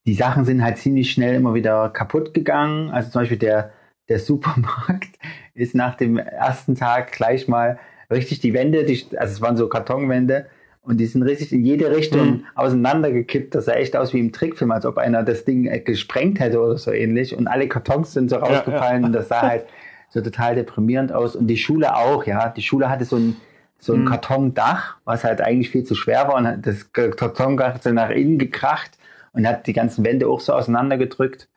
die 0.07 0.15
Sachen 0.15 0.45
sind 0.45 0.63
halt 0.63 0.79
ziemlich 0.79 1.11
schnell 1.11 1.35
immer 1.35 1.53
wieder 1.53 1.89
kaputt 1.89 2.33
gegangen. 2.33 2.89
Also 2.89 3.11
zum 3.11 3.21
Beispiel 3.21 3.37
der, 3.37 3.71
der 4.09 4.17
Supermarkt 4.17 5.09
ist 5.53 5.75
nach 5.75 5.93
dem 5.95 6.17
ersten 6.17 6.73
Tag 6.73 7.11
gleich 7.11 7.47
mal 7.47 7.77
richtig 8.11 8.39
die 8.39 8.53
Wände, 8.55 8.85
die, 8.85 9.05
also 9.15 9.31
es 9.31 9.41
waren 9.41 9.57
so 9.57 9.69
Kartonwände 9.69 10.47
und 10.81 10.97
die 10.99 11.05
sind 11.05 11.21
richtig 11.21 11.53
in 11.53 11.63
jede 11.63 11.95
Richtung 11.95 12.27
Mhm. 12.31 12.45
auseinandergekippt. 12.55 13.53
Das 13.53 13.65
sah 13.65 13.73
echt 13.73 13.95
aus 13.95 14.11
wie 14.11 14.19
im 14.19 14.31
Trickfilm, 14.31 14.71
als 14.71 14.87
ob 14.87 14.97
einer 14.97 15.21
das 15.21 15.45
Ding 15.45 15.67
äh, 15.67 15.79
gesprengt 15.79 16.39
hätte 16.39 16.59
oder 16.59 16.79
so 16.79 16.91
ähnlich. 16.91 17.37
Und 17.37 17.47
alle 17.47 17.67
Kartons 17.67 18.13
sind 18.13 18.31
so 18.31 18.37
rausgefallen 18.37 19.03
und 19.05 19.13
das 19.13 19.27
sah 19.29 19.41
halt 19.41 19.65
so 20.13 20.21
total 20.21 20.55
deprimierend 20.55 21.11
aus. 21.11 21.35
Und 21.35 21.47
die 21.47 21.57
Schule 21.57 21.95
auch, 21.95 22.25
ja. 22.25 22.49
Die 22.49 22.61
Schule 22.61 22.89
hatte 22.89 23.05
so 23.05 23.15
ein, 23.17 23.35
so 23.79 23.93
ein 23.93 24.01
Mhm. 24.01 24.05
Kartondach, 24.05 24.97
was 25.05 25.23
halt 25.23 25.41
eigentlich 25.41 25.71
viel 25.71 25.83
zu 25.83 25.95
schwer 25.95 26.27
war 26.27 26.35
und 26.35 26.47
hat 26.47 26.65
das 26.67 26.91
Kartondach 26.93 27.81
so 27.81 27.91
nach 27.91 28.11
innen 28.11 28.37
gekracht 28.37 28.91
und 29.33 29.47
hat 29.47 29.65
die 29.67 29.73
ganzen 29.73 30.05
Wände 30.05 30.27
auch 30.27 30.39
so 30.39 30.53
auseinandergedrückt. 30.53 31.49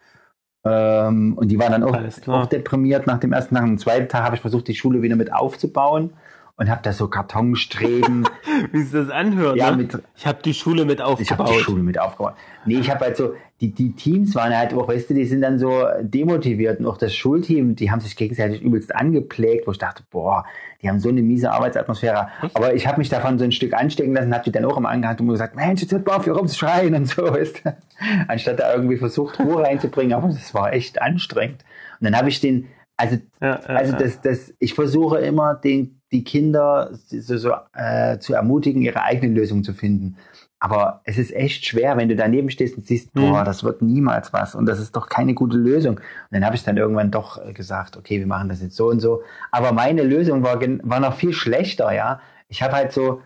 Ähm, 0.65 1.35
und 1.37 1.49
die 1.49 1.59
waren 1.59 1.73
dann 1.73 1.85
auch, 1.85 1.97
auch 2.29 2.47
deprimiert 2.47 3.07
nach 3.07 3.21
dem 3.21 3.33
ersten 3.33 3.55
Tag. 3.55 3.65
Am 3.65 3.79
zweiten 3.79 4.09
Tag 4.09 4.23
habe 4.25 4.37
ich 4.37 4.41
versucht, 4.41 4.67
die 4.69 4.75
Schule 4.75 5.03
wieder 5.03 5.17
mit 5.17 5.33
aufzubauen 5.33 6.15
und 6.59 6.71
habe 6.71 6.81
da 6.83 6.93
so 6.93 7.09
Kartonstreben. 7.09 8.27
Wie 8.73 8.83
sich 8.83 8.93
das 8.93 9.11
anhört, 9.11 9.57
Ja, 9.57 9.71
ne? 9.73 9.77
mit- 9.79 10.03
ich 10.17 10.27
habe 10.27 10.39
die 10.43 10.55
Schule 10.55 10.85
mit 10.85 10.99
ich 11.01 11.05
habe 11.05 11.13
aufgebaut. 11.13 11.51
die 11.51 11.63
Schule 11.63 11.83
mit 11.83 11.99
aufgebaut. 12.01 12.35
Nee, 12.65 12.79
ich 12.79 12.91
habe 12.91 13.01
halt 13.05 13.17
so, 13.17 13.35
die, 13.61 13.73
die 13.73 13.93
Teams 13.93 14.35
waren 14.35 14.57
halt 14.57 14.73
auch, 14.75 14.89
weißt 14.89 15.11
du, 15.11 15.15
die 15.15 15.25
sind 15.27 15.43
dann 15.43 15.59
so 15.59 15.85
demotiviert 16.01 16.81
und 16.81 16.87
auch 16.87 16.97
das 16.97 17.15
Schulteam, 17.15 17.77
die 17.77 17.91
haben 17.91 18.01
sich 18.01 18.17
gegenseitig 18.17 18.63
übelst 18.63 18.95
angepflegt, 18.95 19.67
wo 19.67 19.73
ich 19.73 19.79
dachte, 19.79 20.03
boah, 20.11 20.45
die 20.83 20.89
haben 20.89 20.99
so 20.99 21.09
eine 21.11 21.23
miese 21.23 21.53
Arbeitsatmosphäre. 21.53 22.29
Aber 22.55 22.75
ich 22.75 22.87
habe 22.87 22.99
mich 22.99 23.09
davon 23.09 23.39
so 23.39 23.45
ein 23.45 23.53
Stück 23.53 23.75
anstecken 23.75 24.15
lassen, 24.15 24.33
habe 24.35 24.45
die 24.45 24.53
dann 24.53 24.65
auch 24.65 24.77
immer 24.77 24.89
angehalten 24.91 25.27
und 25.27 25.33
gesagt, 25.33 25.57
Mensch, 25.57 25.83
jetzt 25.83 25.93
hört 25.93 26.07
mal 26.07 26.17
auf, 26.17 26.25
hier 26.25 26.35
rumzuschreien 26.35 26.95
und 26.95 27.07
so, 27.07 27.23
weißt 27.33 27.63
du? 27.65 27.77
Anstatt 28.29 28.61
da 28.61 28.75
irgendwie 28.75 28.97
versucht, 28.97 29.39
Ruhe 29.41 29.63
reinzubringen, 29.63 30.15
aber 30.15 30.29
das 30.29 30.53
war 30.55 30.73
echt 30.73 31.01
anstrengend. 31.01 31.65
Und 32.01 32.05
dann 32.05 32.17
habe 32.17 32.29
ich 32.29 32.41
den, 32.41 32.67
also 32.99 33.17
Ja, 33.41 33.49
ja, 33.61 33.75
also 33.75 33.97
das, 33.97 34.21
das, 34.21 34.55
ich 34.59 34.75
versuche 34.75 35.19
immer, 35.19 35.55
den, 35.55 35.96
die 36.13 36.25
Kinder 36.25 36.91
so, 36.93 37.37
so, 37.37 37.53
äh, 37.75 38.19
zu 38.19 38.35
ermutigen, 38.35 38.83
ihre 38.83 39.03
eigene 39.03 39.33
Lösung 39.35 39.65
zu 39.65 39.73
finden. 39.73 40.17
Aber 40.59 41.03
es 41.05 41.19
ist 41.19 41.33
echt 41.35 41.67
schwer, 41.67 41.97
wenn 41.97 42.09
du 42.09 42.17
daneben 42.17 42.51
stehst 42.51 42.77
und 42.79 42.87
siehst, 42.87 43.15
Mhm. 43.15 43.21
boah, 43.21 43.45
das 43.45 43.63
wird 43.63 43.83
niemals 43.83 44.33
was 44.33 44.55
und 44.55 44.67
das 44.67 44.81
ist 44.81 44.97
doch 44.97 45.09
keine 45.09 45.35
gute 45.35 45.57
Lösung. 45.57 45.97
Und 45.97 46.03
dann 46.31 46.45
habe 46.47 46.57
ich 46.57 46.65
dann 46.65 46.77
irgendwann 46.77 47.11
doch 47.11 47.45
äh, 47.45 47.53
gesagt, 47.53 47.97
okay, 47.97 48.19
wir 48.21 48.27
machen 48.27 48.49
das 48.49 48.63
jetzt 48.63 48.77
so 48.77 48.89
und 48.89 49.01
so. 49.01 49.23
Aber 49.51 49.73
meine 49.73 50.03
Lösung 50.03 50.43
war, 50.43 50.61
war 50.61 51.01
noch 51.01 51.15
viel 51.15 51.33
schlechter, 51.33 51.93
ja. 51.93 52.21
Ich 52.49 52.63
habe 52.63 52.75
halt 52.75 52.93
so 52.93 53.21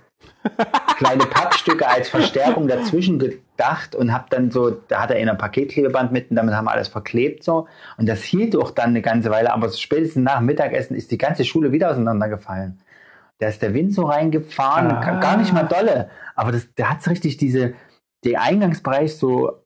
kleine 0.97 1.27
Pappstücke 1.27 1.87
als 1.89 2.09
Verstärkung 2.09 2.67
dazwischen 2.69 3.19
gedacht 3.19 3.95
und 3.95 4.13
habe 4.13 4.27
dann 4.31 4.51
so, 4.51 4.71
da 4.71 5.03
hat 5.03 5.11
er 5.11 5.19
in 5.19 5.29
ein 5.29 5.39
Paketklebeband 5.39 6.13
mit 6.13 6.31
und 6.31 6.37
damit 6.37 6.55
haben 6.55 6.65
wir 6.65 6.73
alles 6.73 6.89
verklebt 6.89 7.45
so. 7.45 7.67
Und 7.99 8.09
das 8.09 8.23
hielt 8.23 8.57
auch 8.57 8.71
dann 8.71 8.91
eine 8.91 9.03
ganze 9.03 9.31
Weile, 9.31 9.53
aber 9.53 9.71
spätestens 9.71 10.25
nach 10.25 10.39
dem 10.39 10.47
Mittagessen 10.47 10.95
ist 10.97 11.11
die 11.11 11.19
ganze 11.19 11.45
Schule 11.45 11.73
wieder 11.73 11.91
auseinandergefallen. 11.91 12.81
Da 13.39 13.49
ist 13.49 13.63
der 13.63 13.73
Wind 13.75 13.95
so 13.95 14.05
reingefahren, 14.05 14.91
Ah. 14.91 15.21
gar 15.21 15.37
nicht 15.37 15.53
mal 15.53 15.63
dolle, 15.65 16.11
aber 16.35 16.53
das, 16.53 16.73
der 16.75 16.91
hat 16.91 17.07
richtig 17.09 17.37
diese, 17.39 17.75
der 18.25 18.43
Eingangsbereich 18.43 19.17
so, 19.17 19.63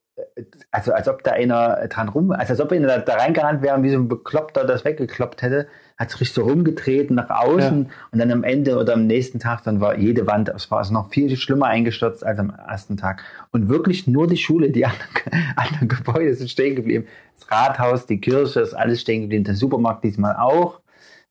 also 0.71 0.93
als 0.93 1.09
ob 1.09 1.25
da 1.25 1.33
einer 1.33 1.89
dran 1.89 2.09
rum, 2.09 2.31
also 2.31 2.53
als 2.53 2.61
ob 2.61 2.71
einer 2.71 2.87
da, 2.87 2.99
da 2.99 3.15
reingerannt 3.17 3.63
wäre 3.63 3.75
und 3.77 3.83
wie 3.83 3.91
so 3.91 3.97
ein 3.99 4.09
Bekloppter 4.09 4.65
das 4.65 4.85
weggekloppt 4.85 5.43
hätte, 5.43 5.67
hat 5.97 6.11
sich 6.11 6.21
richtig 6.21 6.35
so 6.35 6.43
rumgetreten 6.43 7.15
nach 7.15 7.31
außen 7.31 7.89
und 8.11 8.19
dann 8.19 8.33
am 8.33 8.43
Ende 8.43 8.79
oder 8.79 8.95
am 8.95 9.07
nächsten 9.07 9.39
Tag, 9.39 9.63
dann 9.63 9.81
war 9.81 9.97
jede 9.97 10.27
Wand, 10.27 10.49
es 10.49 10.71
war 10.71 10.79
also 10.79 10.93
noch 10.93 11.11
viel 11.11 11.37
schlimmer 11.37 11.67
eingestürzt 11.67 12.27
als 12.27 12.39
am 12.41 12.51
ersten 12.51 12.97
Tag. 12.97 13.23
Und 13.53 13.69
wirklich 13.69 14.09
nur 14.09 14.27
die 14.27 14.37
Schule, 14.37 14.71
die 14.71 14.85
anderen, 14.87 15.55
anderen 15.57 15.89
Gebäude 15.89 16.35
sind 16.35 16.51
stehen 16.51 16.75
geblieben. 16.75 17.07
Das 17.39 17.51
Rathaus, 17.51 18.07
die 18.07 18.21
Kirche, 18.21 18.61
ist 18.61 18.75
alles 18.75 19.01
stehen 19.03 19.23
geblieben, 19.23 19.45
der 19.45 19.55
Supermarkt 19.55 20.03
diesmal 20.03 20.35
auch. 20.37 20.81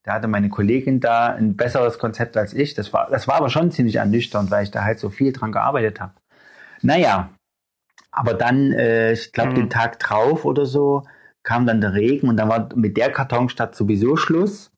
Da 0.04 0.14
hatte 0.14 0.28
meine 0.28 0.50
Kollegin 0.50 1.00
da 1.00 1.28
ein 1.34 1.56
besseres 1.56 1.98
Konzept 1.98 2.36
als 2.38 2.54
ich. 2.54 2.74
Das 2.74 2.92
war, 2.94 3.10
das 3.10 3.28
war 3.28 3.36
aber 3.36 3.50
schon 3.50 3.72
ziemlich 3.72 3.96
ernüchternd, 3.96 4.52
weil 4.52 4.64
ich 4.64 4.72
da 4.72 4.84
halt 4.84 5.00
so 5.00 5.10
viel 5.10 5.32
dran 5.34 5.52
gearbeitet 5.52 6.00
habe. 6.00 6.14
Naja, 6.82 7.30
aber 8.12 8.34
dann, 8.34 8.72
äh, 8.74 9.14
ich 9.14 9.32
glaube, 9.32 9.52
Mhm. 9.52 9.56
den 9.56 9.70
Tag 9.70 10.00
drauf 10.00 10.46
oder 10.46 10.66
so, 10.66 11.04
kam 11.44 11.66
dann 11.66 11.82
der 11.82 11.94
Regen 11.94 12.30
und 12.30 12.38
dann 12.38 12.50
war 12.50 12.70
mit 12.76 12.98
der 12.98 13.12
Kartonstadt 13.12 13.76
sowieso 13.76 14.16
Schluss. 14.16 14.72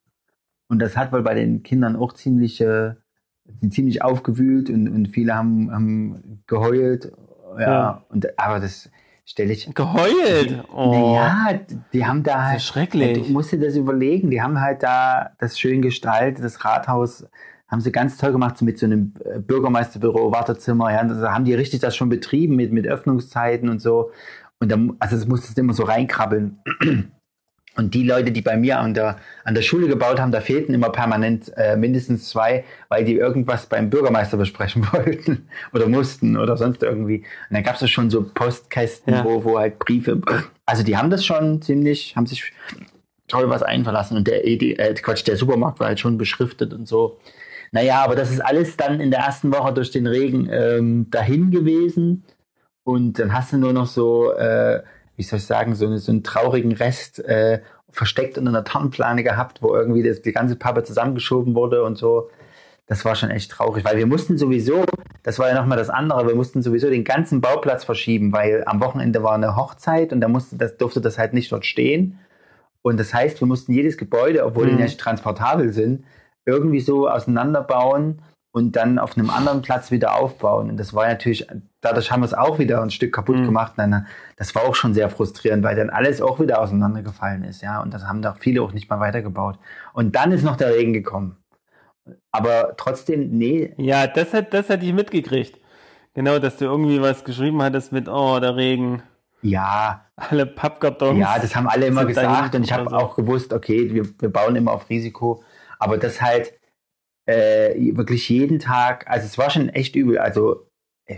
Und 0.68 0.80
das 0.80 0.96
hat 0.96 1.12
wohl 1.12 1.22
bei 1.22 1.34
den 1.34 1.62
Kindern 1.62 1.96
auch 1.96 2.12
ziemlich, 2.12 2.60
äh, 2.60 2.94
ziemlich 3.70 4.02
aufgewühlt 4.02 4.68
und, 4.68 4.88
und 4.88 5.08
viele 5.08 5.34
haben, 5.34 5.70
haben 5.72 6.42
geheult. 6.46 7.12
Ja, 7.58 7.60
Ja. 7.60 8.04
Und, 8.08 8.38
aber 8.38 8.58
das 8.58 8.90
stelle 9.24 9.52
ich. 9.52 9.72
Geheult. 9.74 10.64
Oh. 10.72 11.14
Naja, 11.14 11.60
die 11.92 12.04
haben 12.04 12.22
da 12.24 12.34
Das 12.34 12.44
halt. 12.44 12.62
schrecklich. 12.62 13.26
Du 13.26 13.32
musst 13.32 13.52
dir 13.52 13.60
das 13.60 13.76
überlegen. 13.76 14.30
Die 14.30 14.42
haben 14.42 14.60
halt 14.60 14.82
da 14.82 15.30
das 15.38 15.58
schön 15.58 15.82
gestaltet, 15.82 16.44
das 16.44 16.64
Rathaus 16.64 17.26
haben 17.68 17.80
sie 17.80 17.90
ganz 17.90 18.16
toll 18.16 18.30
gemacht, 18.30 18.56
so 18.56 18.64
mit 18.64 18.78
so 18.78 18.86
einem 18.86 19.12
äh, 19.24 19.40
Bürgermeisterbüro, 19.40 20.30
Wartezimmer. 20.30 20.92
Ja, 20.92 21.02
da 21.02 21.32
haben 21.32 21.44
die 21.44 21.54
richtig 21.54 21.80
das 21.80 21.96
schon 21.96 22.08
betrieben 22.08 22.54
mit, 22.54 22.72
mit 22.72 22.86
Öffnungszeiten 22.86 23.68
und 23.68 23.80
so. 23.80 24.12
Und 24.60 24.70
dann, 24.72 24.96
also 24.98 25.16
es 25.16 25.26
musstest 25.26 25.56
du 25.56 25.60
immer 25.62 25.74
so 25.74 25.84
reinkrabbeln. 25.84 26.58
Und 27.76 27.92
die 27.92 28.04
Leute, 28.04 28.32
die 28.32 28.40
bei 28.40 28.56
mir 28.56 28.78
an 28.78 28.94
der, 28.94 29.18
an 29.44 29.54
der 29.54 29.60
Schule 29.60 29.86
gebaut 29.86 30.18
haben, 30.18 30.32
da 30.32 30.40
fehlten 30.40 30.72
immer 30.72 30.88
permanent 30.88 31.52
äh, 31.58 31.76
mindestens 31.76 32.30
zwei, 32.30 32.64
weil 32.88 33.04
die 33.04 33.14
irgendwas 33.16 33.66
beim 33.66 33.90
Bürgermeister 33.90 34.38
besprechen 34.38 34.86
wollten 34.92 35.46
oder 35.74 35.86
mussten 35.86 36.38
oder 36.38 36.56
sonst 36.56 36.82
irgendwie. 36.82 37.18
Und 37.18 37.54
dann 37.54 37.62
gab 37.62 37.80
es 37.80 37.90
schon 37.90 38.08
so 38.08 38.22
Postkästen, 38.22 39.12
Ja. 39.12 39.24
wo, 39.24 39.44
wo 39.44 39.58
halt 39.58 39.78
Briefe. 39.78 40.20
Also 40.64 40.82
die 40.84 40.96
haben 40.96 41.10
das 41.10 41.24
schon 41.24 41.60
ziemlich, 41.60 42.16
haben 42.16 42.26
sich 42.26 42.50
toll 43.28 43.50
was 43.50 43.62
einverlassen. 43.62 44.16
Und 44.16 44.26
der, 44.26 44.46
ED, 44.46 44.78
äh, 44.78 44.94
Quatsch, 44.94 45.26
der 45.26 45.36
Supermarkt 45.36 45.78
war 45.78 45.88
halt 45.88 46.00
schon 46.00 46.16
beschriftet 46.16 46.72
und 46.72 46.88
so. 46.88 47.18
Naja, 47.72 48.02
aber 48.02 48.16
das 48.16 48.30
ist 48.30 48.40
alles 48.40 48.78
dann 48.78 49.00
in 49.00 49.10
der 49.10 49.20
ersten 49.20 49.52
Woche 49.52 49.74
durch 49.74 49.90
den 49.90 50.06
Regen 50.06 50.48
ähm, 50.50 51.10
dahin 51.10 51.50
gewesen. 51.50 52.24
Und 52.86 53.18
dann 53.18 53.34
hast 53.34 53.52
du 53.52 53.58
nur 53.58 53.72
noch 53.72 53.86
so, 53.86 54.32
äh, 54.32 54.80
wie 55.16 55.24
soll 55.24 55.40
ich 55.40 55.44
sagen, 55.44 55.74
so, 55.74 55.96
so 55.96 56.12
einen 56.12 56.22
traurigen 56.22 56.70
Rest 56.70 57.18
äh, 57.18 57.60
versteckt 57.90 58.38
unter 58.38 58.50
einer 58.50 58.62
Tannenplane 58.62 59.24
gehabt, 59.24 59.60
wo 59.60 59.74
irgendwie 59.74 60.04
das, 60.04 60.22
die 60.22 60.30
ganze 60.30 60.54
Pappe 60.54 60.84
zusammengeschoben 60.84 61.56
wurde 61.56 61.82
und 61.82 61.98
so. 61.98 62.30
Das 62.86 63.04
war 63.04 63.16
schon 63.16 63.30
echt 63.30 63.50
traurig, 63.50 63.84
weil 63.84 63.96
wir 63.96 64.06
mussten 64.06 64.38
sowieso, 64.38 64.84
das 65.24 65.40
war 65.40 65.48
ja 65.48 65.56
nochmal 65.56 65.78
das 65.78 65.90
andere, 65.90 66.28
wir 66.28 66.36
mussten 66.36 66.62
sowieso 66.62 66.88
den 66.88 67.02
ganzen 67.02 67.40
Bauplatz 67.40 67.82
verschieben, 67.82 68.32
weil 68.32 68.62
am 68.66 68.80
Wochenende 68.80 69.24
war 69.24 69.34
eine 69.34 69.56
Hochzeit 69.56 70.12
und 70.12 70.20
da 70.20 70.28
musste, 70.28 70.54
das 70.56 70.76
durfte 70.76 71.00
das 71.00 71.18
halt 71.18 71.34
nicht 71.34 71.50
dort 71.50 71.66
stehen. 71.66 72.20
Und 72.82 73.00
das 73.00 73.12
heißt, 73.12 73.40
wir 73.40 73.48
mussten 73.48 73.72
jedes 73.72 73.98
Gebäude, 73.98 74.44
obwohl 74.44 74.66
die 74.66 74.74
Mhm. 74.74 74.82
nicht 74.82 75.00
transportabel 75.00 75.72
sind, 75.72 76.04
irgendwie 76.44 76.78
so 76.78 77.08
auseinanderbauen 77.08 78.22
und 78.52 78.76
dann 78.76 79.00
auf 79.00 79.18
einem 79.18 79.30
anderen 79.30 79.62
Platz 79.62 79.90
wieder 79.90 80.14
aufbauen. 80.14 80.70
Und 80.70 80.76
das 80.76 80.94
war 80.94 81.08
natürlich, 81.08 81.48
dadurch 81.86 82.10
haben 82.10 82.20
wir 82.20 82.26
es 82.26 82.34
auch 82.34 82.58
wieder 82.58 82.82
ein 82.82 82.90
Stück 82.90 83.12
kaputt 83.14 83.36
Mhm. 83.36 83.44
gemacht. 83.46 83.74
Nein, 83.76 84.06
das 84.36 84.54
war 84.54 84.62
auch 84.64 84.74
schon 84.74 84.94
sehr 84.94 85.08
frustrierend, 85.10 85.62
weil 85.64 85.76
dann 85.76 85.90
alles 85.90 86.20
auch 86.20 86.40
wieder 86.40 86.60
auseinandergefallen 86.60 87.44
ist, 87.44 87.62
ja. 87.62 87.80
Und 87.82 87.94
das 87.94 88.04
haben 88.04 88.22
doch 88.22 88.36
viele 88.38 88.62
auch 88.62 88.72
nicht 88.72 88.90
mal 88.90 89.00
weitergebaut. 89.00 89.58
Und 89.92 90.14
dann 90.16 90.32
ist 90.32 90.42
noch 90.44 90.56
der 90.56 90.74
Regen 90.74 90.92
gekommen. 90.92 91.36
Aber 92.30 92.74
trotzdem, 92.76 93.30
nee, 93.30 93.72
Ja, 93.78 94.06
das 94.06 94.32
hat, 94.32 94.52
das 94.54 94.70
hatte 94.70 94.84
ich 94.84 94.92
mitgekriegt. 94.92 95.58
Genau, 96.14 96.38
dass 96.38 96.56
du 96.56 96.64
irgendwie 96.64 97.00
was 97.02 97.24
geschrieben 97.24 97.60
hattest 97.62 97.92
mit, 97.92 98.08
oh, 98.08 98.38
der 98.40 98.56
Regen, 98.56 99.02
ja, 99.42 100.06
alle 100.16 100.46
Pappkartons. 100.46 101.18
Ja, 101.18 101.38
das 101.38 101.54
haben 101.54 101.68
alle 101.68 101.86
immer 101.86 102.04
gesagt 102.04 102.54
und 102.54 102.64
ich 102.64 102.72
habe 102.72 102.88
so. 102.90 102.96
auch 102.96 103.16
gewusst, 103.16 103.52
okay, 103.52 103.92
wir, 103.92 104.06
wir 104.18 104.32
bauen 104.32 104.56
immer 104.56 104.72
auf 104.72 104.88
Risiko, 104.88 105.42
aber 105.78 105.98
das 105.98 106.20
halt 106.22 106.54
äh, 107.26 107.74
wirklich 107.96 108.28
jeden 108.28 108.58
Tag, 108.58 109.08
also 109.08 109.26
es 109.26 109.36
war 109.38 109.50
schon 109.50 109.68
echt 109.68 109.94
übel, 109.94 110.18
also 110.18 110.65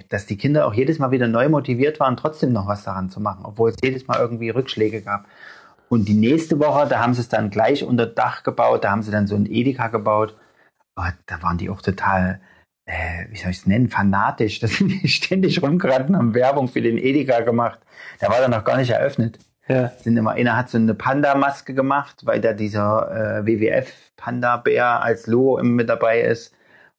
dass 0.08 0.26
die 0.26 0.36
Kinder 0.36 0.66
auch 0.66 0.74
jedes 0.74 0.98
Mal 0.98 1.10
wieder 1.10 1.28
neu 1.28 1.48
motiviert 1.48 1.98
waren, 2.00 2.16
trotzdem 2.16 2.52
noch 2.52 2.66
was 2.66 2.84
daran 2.84 3.08
zu 3.08 3.20
machen, 3.20 3.44
obwohl 3.44 3.70
es 3.70 3.76
jedes 3.82 4.06
Mal 4.06 4.18
irgendwie 4.18 4.50
Rückschläge 4.50 5.02
gab. 5.02 5.26
Und 5.88 6.08
die 6.08 6.14
nächste 6.14 6.58
Woche, 6.58 6.86
da 6.86 7.00
haben 7.00 7.14
sie 7.14 7.22
es 7.22 7.28
dann 7.28 7.50
gleich 7.50 7.82
unter 7.84 8.06
Dach 8.06 8.42
gebaut, 8.42 8.84
da 8.84 8.90
haben 8.90 9.02
sie 9.02 9.10
dann 9.10 9.26
so 9.26 9.34
ein 9.34 9.46
Edeka 9.46 9.88
gebaut. 9.88 10.36
Oh, 10.96 11.04
da 11.26 11.42
waren 11.42 11.56
die 11.56 11.70
auch 11.70 11.80
total, 11.80 12.40
äh, 12.84 13.26
wie 13.30 13.36
soll 13.36 13.52
ich 13.52 13.58
es 13.58 13.66
nennen, 13.66 13.88
fanatisch. 13.88 14.60
Da 14.60 14.66
sind 14.66 14.88
die 14.88 15.08
ständig 15.08 15.62
rumgerannt 15.62 16.10
und 16.10 16.16
haben 16.16 16.34
Werbung 16.34 16.68
für 16.68 16.82
den 16.82 16.98
Edeka 16.98 17.40
gemacht. 17.40 17.80
Der 18.20 18.28
war 18.28 18.40
dann 18.40 18.50
noch 18.50 18.64
gar 18.64 18.76
nicht 18.76 18.90
eröffnet. 18.90 19.38
Ja. 19.68 19.88
Sind 19.88 20.16
immer, 20.16 20.32
einer 20.32 20.56
hat 20.56 20.68
so 20.70 20.78
eine 20.78 20.94
Panda-Maske 20.94 21.74
gemacht, 21.74 22.24
weil 22.24 22.40
da 22.40 22.52
dieser 22.52 23.40
äh, 23.40 23.46
WWF-Panda-Bär 23.46 25.02
als 25.02 25.26
Logo 25.26 25.62
mit 25.62 25.88
dabei 25.88 26.20
ist. 26.20 26.54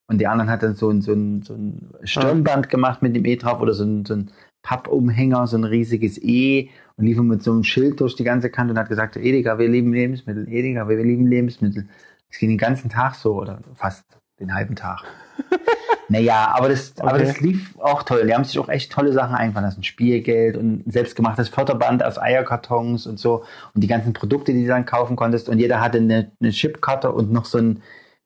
Und 0.09 0.17
die 0.19 0.27
anderen 0.27 0.49
hat 0.49 0.63
dann 0.63 0.75
so 0.75 0.89
ein, 0.89 1.01
so 1.01 1.13
ein, 1.13 1.43
so 1.43 1.53
ein 1.53 1.91
Stirnband 2.03 2.69
gemacht 2.69 3.01
mit 3.03 3.15
dem 3.15 3.25
E 3.25 3.35
drauf 3.35 3.61
oder 3.61 3.73
so 3.73 3.83
ein, 3.83 4.05
so 4.05 4.15
ein 4.15 4.31
Pappumhänger, 4.63 5.45
so 5.47 5.55
ein 5.55 5.63
riesiges 5.63 6.21
E 6.21 6.69
und 6.97 7.05
lief 7.05 7.19
mit 7.19 7.43
so 7.43 7.51
einem 7.51 7.63
Schild 7.63 8.01
durch 8.01 8.15
die 8.15 8.23
ganze 8.23 8.49
Kante 8.49 8.73
und 8.73 8.79
hat 8.79 8.89
gesagt, 8.89 9.15
Edeka, 9.17 9.59
wir 9.59 9.69
lieben 9.69 9.93
Lebensmittel, 9.93 10.49
Edeka, 10.51 10.89
wir 10.89 10.97
lieben 10.97 11.27
Lebensmittel. 11.27 11.87
Das 12.27 12.39
ging 12.39 12.49
den 12.49 12.57
ganzen 12.57 12.89
Tag 12.89 13.15
so 13.15 13.35
oder 13.35 13.59
fast 13.75 14.03
den 14.39 14.53
halben 14.53 14.75
Tag. 14.75 15.03
naja, 16.09 16.53
aber 16.55 16.69
das, 16.69 16.93
aber 16.99 17.13
Okay. 17.13 17.25
das 17.25 17.39
lief 17.39 17.77
auch 17.79 18.03
toll. 18.03 18.25
Die 18.25 18.33
haben 18.33 18.43
sich 18.43 18.57
auch 18.57 18.69
echt 18.69 18.91
tolle 18.91 19.13
Sachen 19.13 19.35
einfallen 19.35 19.65
lassen. 19.65 19.83
Spielgeld 19.83 20.57
und 20.57 20.83
selbstgemachtes 20.91 21.49
Förderband 21.49 22.03
aus 22.03 22.17
Eierkartons 22.17 23.05
und 23.05 23.19
so. 23.19 23.43
Und 23.75 23.83
die 23.83 23.87
ganzen 23.87 24.13
Produkte, 24.13 24.53
die 24.53 24.63
du 24.63 24.67
dann 24.69 24.85
kaufen 24.85 25.15
konntest. 25.15 25.49
Und 25.49 25.59
jeder 25.59 25.81
hatte 25.81 25.99
eine, 25.99 26.31
eine 26.41 26.49
Chipkarte 26.51 27.11
und 27.11 27.31
noch 27.31 27.45
so 27.45 27.59
ein 27.59 27.81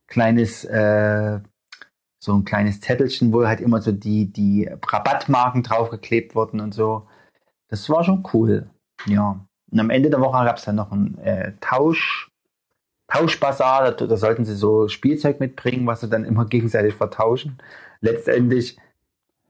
kleines, 0.08 0.64
äh, 0.66 1.40
so 2.24 2.34
ein 2.34 2.46
kleines 2.46 2.80
Zettelchen, 2.80 3.34
wo 3.34 3.46
halt 3.46 3.60
immer 3.60 3.82
so 3.82 3.92
die, 3.92 4.32
die 4.32 4.70
Rabattmarken 4.88 5.62
draufgeklebt 5.62 6.36
wurden 6.36 6.62
und 6.62 6.74
so. 6.74 7.06
Das 7.68 7.90
war 7.90 8.06
schon 8.06 8.24
cool. 8.34 8.70
Ja. 9.06 9.46
Und 9.70 9.80
am 9.80 9.90
Ende 9.90 10.10
der 10.10 10.22
Woche 10.22 10.46
gab 10.46 10.56
es 10.56 10.64
dann 10.64 10.78
noch 10.78 10.94
einen 10.94 11.18
äh, 11.18 11.52
Tausch, 11.60 12.32
Tauschbazar. 13.10 13.92
Da, 13.92 14.08
da 14.08 14.16
sollten 14.16 14.46
sie 14.46 14.56
so 14.56 14.88
Spielzeug 14.88 15.42
mitbringen, 15.42 15.86
was 15.86 16.00
sie 16.00 16.08
dann 16.08 16.24
immer 16.24 16.46
gegenseitig 16.50 16.94
vertauschen. 16.94 17.58
Letztendlich 18.00 18.78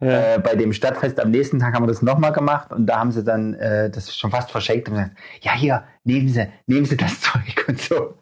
Äh, 0.03 0.39
bei 0.39 0.55
dem 0.55 0.73
Stadtfest 0.73 1.19
am 1.19 1.31
nächsten 1.31 1.59
Tag 1.59 1.73
haben 1.73 1.83
wir 1.83 1.87
das 1.87 2.01
nochmal 2.01 2.31
gemacht 2.31 2.71
und 2.71 2.85
da 2.85 2.99
haben 2.99 3.11
sie 3.11 3.23
dann 3.23 3.53
äh, 3.55 3.89
das 3.89 4.15
schon 4.15 4.31
fast 4.31 4.51
verschenkt 4.51 4.89
und 4.89 4.95
gesagt, 4.95 5.11
ja 5.41 5.53
hier, 5.53 5.83
nehmen 6.03 6.27
Sie, 6.27 6.47
nehmen 6.67 6.85
Sie 6.85 6.97
das 6.97 7.21
Zeug 7.21 7.65
und 7.67 7.79
so. 7.81 8.15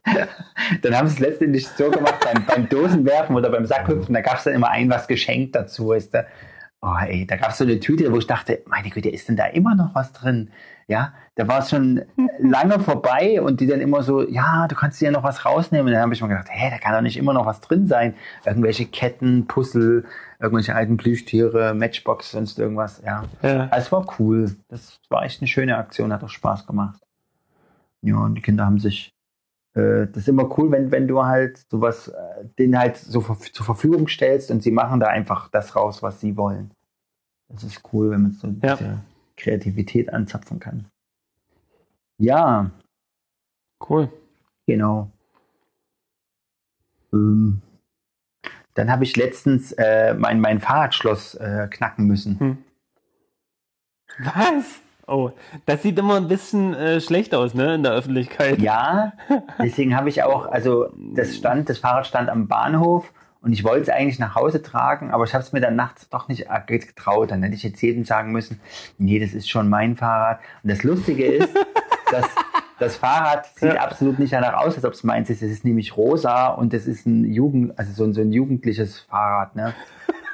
dann 0.82 0.96
haben 0.96 1.08
sie 1.08 1.16
es 1.16 1.20
letztendlich 1.20 1.68
so 1.68 1.90
gemacht 1.90 2.16
beim, 2.24 2.46
beim 2.46 2.70
Dosenwerfen 2.70 3.36
oder 3.36 3.50
beim 3.50 3.66
Sackhüpfen, 3.66 4.14
da 4.14 4.22
gab 4.22 4.38
es 4.38 4.44
dann 4.44 4.54
immer 4.54 4.70
ein 4.70 4.90
was 4.90 5.08
geschenkt 5.08 5.56
dazu, 5.56 5.90
weißt 5.90 6.14
du. 6.14 6.26
Oh 6.84 6.96
ey, 7.00 7.28
da 7.28 7.36
gab 7.38 7.52
es 7.52 7.60
so 7.60 7.64
eine 7.64 7.80
Tüte, 7.80 8.12
wo 8.12 8.18
ich 8.18 8.26
dachte, 8.26 8.64
meine 8.66 8.90
Güte, 8.90 9.10
ist 9.10 9.30
denn 9.30 9.36
da 9.36 9.46
immer 9.46 9.76
noch 9.76 9.94
was 9.94 10.14
drin? 10.14 10.50
Ja, 10.88 11.14
da 11.36 11.48
war 11.48 11.60
es 11.60 11.70
schon 11.70 12.02
lange 12.40 12.80
vorbei 12.80 13.40
und 13.40 13.62
die 13.62 13.68
dann 13.68 13.82
immer 13.82 14.02
so, 14.02 14.28
ja, 14.28 14.68
du 14.68 14.76
kannst 14.76 15.00
dir 15.00 15.06
ja 15.06 15.12
noch 15.12 15.24
was 15.24 15.46
rausnehmen. 15.46 15.86
Und 15.88 15.94
dann 15.94 16.02
habe 16.02 16.14
ich 16.14 16.22
mir 16.22 16.28
gedacht, 16.28 16.50
hä, 16.50 16.72
da 16.72 16.80
kann 16.80 16.94
doch 16.94 17.02
nicht 17.02 17.18
immer 17.18 17.34
noch 17.34 17.46
was 17.46 17.62
drin 17.62 17.86
sein. 17.86 18.16
Irgendwelche 18.46 18.88
Ketten, 18.88 19.46
Puzzle, 19.46 20.06
irgendwelche 20.40 20.74
alten 20.74 20.98
Plüschtiere, 20.98 21.76
Matchbox, 21.76 22.32
sonst 22.32 22.58
irgendwas. 22.58 23.02
Ja, 23.06 23.26
Ja. 23.44 23.68
Also 23.70 23.86
es 23.86 23.92
war 23.92 24.08
cool. 24.20 24.56
Das 24.68 25.00
war 25.10 25.24
echt 25.24 25.40
eine 25.40 25.48
schöne 25.48 25.78
Aktion, 25.78 26.12
hat 26.12 26.24
auch 26.24 26.30
Spaß 26.30 26.66
gemacht. 26.66 27.00
Ja, 28.02 28.16
und 28.18 28.34
die 28.34 28.42
Kinder 28.42 28.66
haben 28.66 28.80
sich, 28.80 29.14
äh, 29.74 30.08
das 30.08 30.18
ist 30.18 30.28
immer 30.30 30.58
cool, 30.58 30.72
wenn, 30.72 30.92
wenn 30.92 31.08
du 31.08 31.24
halt 31.24 31.66
sowas, 31.70 32.08
äh, 32.10 32.46
denen 32.60 32.78
halt 32.78 32.98
so 32.98 33.22
zur 33.22 33.66
Verfügung 33.66 34.08
stellst 34.08 34.52
und 34.52 34.62
sie 34.64 34.72
machen 34.72 35.00
da 35.00 35.08
einfach 35.08 35.50
das 35.50 35.76
raus, 35.76 36.02
was 36.04 36.20
sie 36.20 36.38
wollen. 36.38 36.72
Das 37.50 37.64
ist 37.64 37.82
cool, 37.94 38.12
wenn 38.12 38.22
man 38.24 38.32
so 38.32 38.48
Ja. 38.62 38.78
Kreativität 39.38 40.14
anzapfen 40.14 40.60
kann. 40.60 40.86
Ja, 42.20 42.70
Cool. 43.90 44.12
genau. 44.68 45.10
Ähm, 47.12 47.62
dann 48.76 48.92
habe 48.92 49.04
ich 49.04 49.16
letztens 49.18 49.72
äh, 49.74 50.14
mein, 50.14 50.40
mein 50.40 50.60
Fahrradschloss 50.60 51.36
äh, 51.36 51.68
knacken 51.70 52.06
müssen. 52.06 52.40
Hm. 52.40 52.58
Was? 54.20 54.82
Oh, 55.12 55.32
das 55.66 55.84
sieht 55.84 56.00
immer 56.00 56.16
ein 56.16 56.28
bisschen 56.30 56.74
äh, 56.74 57.02
schlecht 57.02 57.36
aus, 57.36 57.54
ne, 57.54 57.76
in 57.76 57.84
der 57.84 57.92
Öffentlichkeit. 57.92 58.60
Ja, 58.60 59.12
deswegen 59.62 59.96
habe 59.96 60.08
ich 60.10 60.24
auch, 60.24 60.46
also 60.46 60.88
das 61.16 61.36
stand, 61.36 61.70
das 61.70 61.80
Fahrrad 61.80 62.08
stand 62.08 62.30
am 62.30 62.48
Bahnhof 62.48 63.12
und 63.42 63.52
ich 63.52 63.64
wollte 63.64 63.82
es 63.82 63.90
eigentlich 63.90 64.20
nach 64.20 64.36
Hause 64.36 64.62
tragen, 64.62 65.12
aber 65.12 65.26
ich 65.26 65.34
habe 65.34 65.44
es 65.44 65.52
mir 65.52 65.60
dann 65.60 65.76
nachts 65.76 66.08
doch 66.10 66.28
nicht 66.28 66.48
getraut. 66.68 67.32
Dann 67.32 67.44
hätte 67.44 67.56
ich 67.56 67.64
jetzt 67.64 67.82
jedem 67.82 68.06
sagen 68.06 68.32
müssen, 68.32 68.60
nee, 68.98 69.20
das 69.20 69.34
ist 69.34 69.50
schon 69.50 69.68
mein 69.68 69.98
Fahrrad. 69.98 70.40
Und 70.64 70.72
das 70.72 70.84
Lustige 70.84 71.26
ist, 71.26 71.50
dass 72.12 72.26
das 72.80 72.96
Fahrrad 72.96 73.46
sieht 73.56 73.74
Ja. 73.74 73.82
absolut 73.82 74.18
nicht 74.18 74.34
danach 74.34 74.54
aus, 74.54 74.76
als 74.76 74.86
ob 74.86 74.94
es 74.94 75.04
meins 75.04 75.30
ist. 75.30 75.42
Es 75.42 75.52
ist 75.52 75.66
nämlich 75.66 75.98
rosa 75.98 76.48
und 76.48 76.74
es 76.74 76.88
ist 76.88 77.06
ein 77.06 77.26
Jugend, 77.32 77.78
also 77.78 77.92
so 77.94 78.04
ein, 78.06 78.14
so 78.14 78.22
ein 78.22 78.32
jugendliches 78.32 79.00
Fahrrad. 79.02 79.56
Ne? 79.56 79.74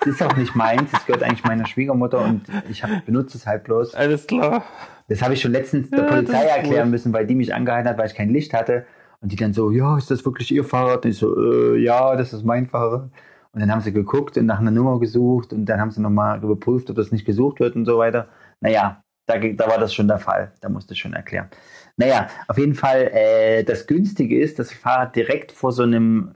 Es 0.02 0.08
ist 0.08 0.24
auch 0.24 0.36
nicht 0.36 0.56
meins, 0.56 0.92
es 0.94 1.06
gehört 1.06 1.24
eigentlich 1.24 1.44
meiner 1.44 1.66
Schwiegermutter 1.66 2.20
und 2.24 2.44
ich 2.70 2.84
hab, 2.84 3.06
benutze 3.06 3.38
es 3.38 3.46
halt 3.48 3.64
bloß. 3.64 3.96
Alles 3.96 4.28
klar. 4.28 4.64
Das 5.08 5.22
habe 5.22 5.34
ich 5.34 5.42
schon 5.42 5.52
letztens 5.52 5.90
der 5.90 6.06
Ja, 6.06 6.06
Polizei 6.06 6.44
erklären 6.46 6.86
cool. 6.86 6.92
müssen, 6.92 7.14
weil 7.14 7.26
die 7.26 7.36
mich 7.36 7.54
angehalten 7.54 7.90
hat, 7.90 7.98
weil 7.98 8.08
ich 8.08 8.16
kein 8.16 8.30
Licht 8.30 8.54
hatte. 8.54 8.86
Und 9.22 9.32
die 9.32 9.36
dann 9.36 9.54
so, 9.54 9.72
ja, 9.72 9.98
ist 9.98 10.12
das 10.12 10.24
wirklich 10.26 10.52
Ihr 10.52 10.64
Fahrrad? 10.64 11.04
Und 11.06 11.12
ich 11.12 11.18
so, 11.18 11.36
äh, 11.74 11.78
ja, 11.80 12.16
das 12.16 12.34
ist 12.34 12.44
mein 12.46 12.68
Fahrrad. 12.68 13.10
Und 13.52 13.60
dann 13.62 13.72
haben 13.72 13.82
sie 13.82 13.92
geguckt 13.92 14.38
und 14.38 14.46
nach 14.46 14.60
einer 14.60 14.70
Nummer 14.72 15.00
gesucht 15.00 15.52
und 15.54 15.66
dann 15.66 15.82
haben 15.82 15.90
sie 15.92 16.02
nochmal 16.02 16.44
überprüft, 16.44 16.90
ob 16.92 16.96
das 16.96 17.12
nicht 17.12 17.26
gesucht 17.26 17.60
wird 17.60 17.76
und 17.76 17.86
so 17.86 17.98
weiter. 17.98 18.28
Naja, 18.60 19.02
da, 19.26 19.38
da 19.40 19.68
war 19.68 19.80
das 19.80 19.94
schon 19.94 20.08
der 20.08 20.20
Fall. 20.20 20.52
Da 20.62 20.70
musste 20.70 20.94
ich 20.94 21.00
schon 21.00 21.14
erklären. 21.14 21.48
Naja, 21.96 22.28
auf 22.48 22.58
jeden 22.60 22.76
Fall, 22.76 23.10
äh, 23.14 23.64
das 23.64 23.88
Günstige 23.88 24.40
ist, 24.40 24.60
das 24.60 24.72
Fahrrad 24.72 25.16
direkt 25.16 25.52
vor 25.52 25.72
so 25.72 25.82
einem 25.84 26.36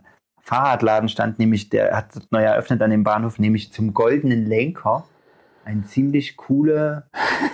Fahrradladen 0.52 1.08
stand, 1.08 1.40
nämlich 1.40 1.70
der 1.70 1.96
hat 1.96 2.08
neu 2.30 2.44
eröffnet 2.44 2.82
an 2.82 2.92
dem 2.92 3.06
Bahnhof, 3.06 3.40
nämlich 3.40 3.72
zum 3.72 3.94
Goldenen 3.94 4.46
Lenker. 4.46 5.06
Ein 5.64 5.86
ziemlich 5.86 6.36
coole, 6.36 7.06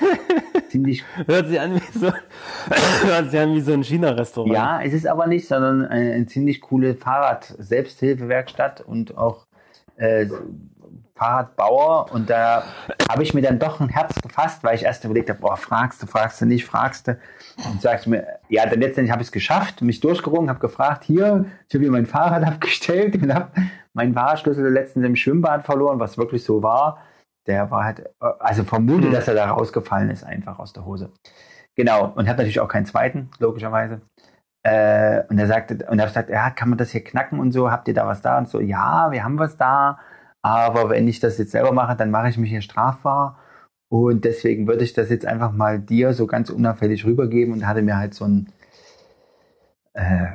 ziemlich 0.70 1.04
Hört 1.28 1.48
sich 1.48 1.62
an 1.62 1.76
wie 1.76 2.00
so, 2.00 2.12
hört 3.06 3.30
sich 3.30 3.40
an 3.40 3.54
wie 3.54 3.62
so 3.62 3.74
ein 3.74 3.84
China-Restaurant. 3.84 4.52
Ja, 4.52 4.82
es 4.82 4.94
ist 4.94 5.06
aber 5.06 5.28
nicht, 5.28 5.48
sondern 5.48 5.86
eine, 5.86 6.12
eine 6.12 6.26
ziemlich 6.26 6.60
coole 6.60 6.96
Fahrrad-Selbsthilfewerkstatt 6.96 8.82
und 8.82 9.16
auch 9.16 9.46
äh, 9.98 10.26
Fahrradbauer. 11.18 12.12
Und 12.12 12.30
da 12.30 12.64
habe 13.10 13.24
ich 13.24 13.34
mir 13.34 13.42
dann 13.42 13.60
doch 13.60 13.80
ein 13.80 13.90
Herz 13.90 14.14
gefasst, 14.22 14.64
weil 14.64 14.76
ich 14.76 14.84
erst 14.84 15.04
überlegt 15.04 15.30
habe, 15.30 15.40
boah, 15.40 15.58
fragst 15.58 16.02
du, 16.02 16.08
fragst 16.08 16.42
du 16.42 16.46
nicht, 16.46 16.66
fragst 16.66 17.08
du. 17.08 17.18
Und 17.70 17.82
sagst 17.82 18.08
mir, 18.08 18.26
ja, 18.50 18.66
dann 18.66 18.80
letztendlich 18.80 19.12
habe 19.12 19.22
ich 19.22 19.28
es 19.28 19.32
geschafft, 19.32 19.82
mich 19.82 20.00
durchgerungen, 20.00 20.50
habe 20.50 20.60
gefragt, 20.60 21.04
hier, 21.04 21.46
ich 21.68 21.76
habe 21.76 21.84
hier 21.84 21.92
mein 21.92 22.06
Fahrrad 22.06 22.44
abgestellt 22.48 23.22
und 23.22 23.34
habe 23.34 23.52
meinen 23.94 24.14
Fahrradschlüssel 24.14 24.72
letztens 24.72 25.06
im 25.06 25.16
Schwimmbad 25.16 25.66
verloren, 25.66 26.00
was 26.00 26.18
wirklich 26.18 26.44
so 26.44 26.62
war. 26.64 27.00
Der 27.48 27.72
war 27.72 27.86
halt, 27.86 28.10
also 28.20 28.64
vermute, 28.64 29.08
Hm. 29.08 29.14
dass 29.14 29.28
er 29.28 29.34
da 29.34 29.50
rausgefallen 29.50 30.10
ist, 30.10 30.24
einfach 30.24 30.60
aus 30.60 30.74
der 30.74 30.86
Hose. 30.86 31.12
Genau, 31.76 32.12
und 32.16 32.28
hat 32.28 32.38
natürlich 32.38 32.60
auch 32.60 32.68
keinen 32.68 32.86
zweiten, 32.86 33.30
logischerweise. 33.40 34.02
Äh, 34.64 35.24
und 35.30 35.40
er 35.40 35.48
sagte, 35.48 35.76
und 35.90 36.00
er 36.00 36.06
hat 36.06 36.10
gesagt, 36.10 36.30
ja, 36.30 36.50
kann 36.50 36.70
man 36.70 36.78
das 36.78 36.90
hier 36.90 37.04
knacken 37.04 37.40
und 37.40 37.52
so, 37.52 37.72
habt 37.72 37.88
ihr 37.88 37.94
da 37.94 38.06
was 38.08 38.22
da? 38.22 38.38
Und 38.38 38.50
so, 38.50 38.60
ja, 38.60 39.12
wir 39.12 39.24
haben 39.24 39.40
was 39.40 39.56
da, 39.56 40.00
aber 40.42 40.90
wenn 40.90 41.08
ich 41.08 41.20
das 41.20 41.38
jetzt 41.38 41.52
selber 41.52 41.72
mache, 41.72 41.96
dann 41.96 42.12
mache 42.12 42.30
ich 42.30 42.38
mich 42.38 42.50
hier 42.50 42.62
strafbar. 42.62 43.38
Und 43.90 44.26
deswegen 44.26 44.68
würde 44.68 44.84
ich 44.84 44.94
das 44.94 45.10
jetzt 45.10 45.26
einfach 45.26 45.52
mal 45.52 45.80
dir 45.80 46.14
so 46.14 46.28
ganz 46.28 46.50
unauffällig 46.50 47.06
rübergeben 47.06 47.54
und 47.54 47.66
hatte 47.68 47.82
mir 47.82 47.98
halt 47.98 48.14
so 48.14 48.26
ein, 48.26 48.50
äh, 49.94 50.28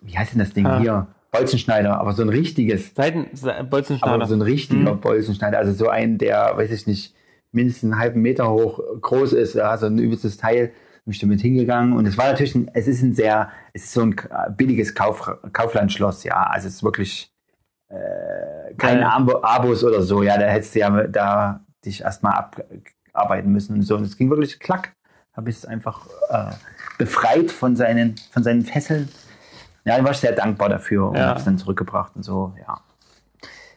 wie 0.00 0.16
heißt 0.16 0.32
denn 0.32 0.38
das 0.40 0.52
Ding 0.52 0.66
Ah. 0.66 0.78
hier? 0.78 1.06
Bolzenschneider, 1.32 1.98
aber 1.98 2.12
so 2.12 2.22
ein 2.22 2.28
richtiges. 2.28 2.94
Seiten, 2.94 3.26
Se- 3.36 3.66
Bolzenschneider. 3.68 4.14
Aber 4.14 4.26
so 4.26 4.34
ein 4.34 4.42
richtiger 4.42 4.94
Mhm. 4.94 5.00
Bolzenschneider, 5.00 5.58
also 5.58 5.72
so 5.72 5.88
ein, 5.88 6.16
der, 6.18 6.52
weiß 6.56 6.70
ich 6.70 6.86
nicht, 6.86 7.14
mindestens 7.50 7.90
einen 7.90 8.00
halben 8.00 8.22
Meter 8.22 8.48
hoch 8.50 8.80
groß 9.00 9.32
ist, 9.32 9.54
ja, 9.54 9.76
so 9.76 9.86
ein 9.86 9.98
übelstes 9.98 10.36
Teil. 10.36 10.70
Bin 11.04 11.12
ich 11.12 11.18
damit 11.18 11.40
hingegangen 11.42 11.92
und 11.92 12.06
es 12.06 12.16
war 12.16 12.28
natürlich, 12.28 12.54
ein, 12.54 12.70
es 12.72 12.86
ist 12.88 13.02
ein 13.02 13.12
sehr, 13.14 13.50
es 13.74 13.84
ist 13.84 13.92
so 13.92 14.00
ein 14.02 14.16
billiges 14.56 14.94
Kauf, 14.94 15.28
Kauflandschloss, 15.52 16.24
ja, 16.24 16.44
also 16.44 16.66
es 16.68 16.76
ist 16.76 16.82
wirklich 16.84 17.30
äh, 17.94 18.74
kein 18.74 19.00
Ja. 19.00 19.10
Abo, 19.16 19.40
Abos 19.42 19.84
oder 19.84 20.02
so, 20.02 20.22
ja, 20.22 20.36
da 20.38 20.46
hättest 20.46 20.74
du 20.74 20.78
ja 20.80 20.90
da 21.06 21.60
dich 21.84 22.00
erstmal 22.02 22.50
abarbeiten 23.12 23.52
müssen 23.52 23.74
und 23.76 23.82
so. 23.82 23.96
Und 23.96 24.04
es 24.04 24.16
ging 24.16 24.30
wirklich 24.30 24.58
klack, 24.58 24.94
habe 25.34 25.50
ich 25.50 25.56
es 25.56 25.64
einfach 25.66 26.06
äh, 26.30 26.52
befreit 26.98 27.50
von 27.50 27.76
seinen, 27.76 28.16
von 28.32 28.42
seinen 28.42 28.62
Fesseln. 28.62 29.08
Ja, 29.84 29.98
da 29.98 30.04
war 30.04 30.12
ich 30.12 30.18
sehr 30.18 30.32
dankbar 30.32 30.68
dafür 30.70 31.08
und 31.10 31.16
Ja. 31.16 31.26
habe 31.28 31.38
es 31.38 31.44
dann 31.44 31.58
zurückgebracht 31.58 32.16
und 32.16 32.22
so, 32.22 32.54
ja. 32.66 32.80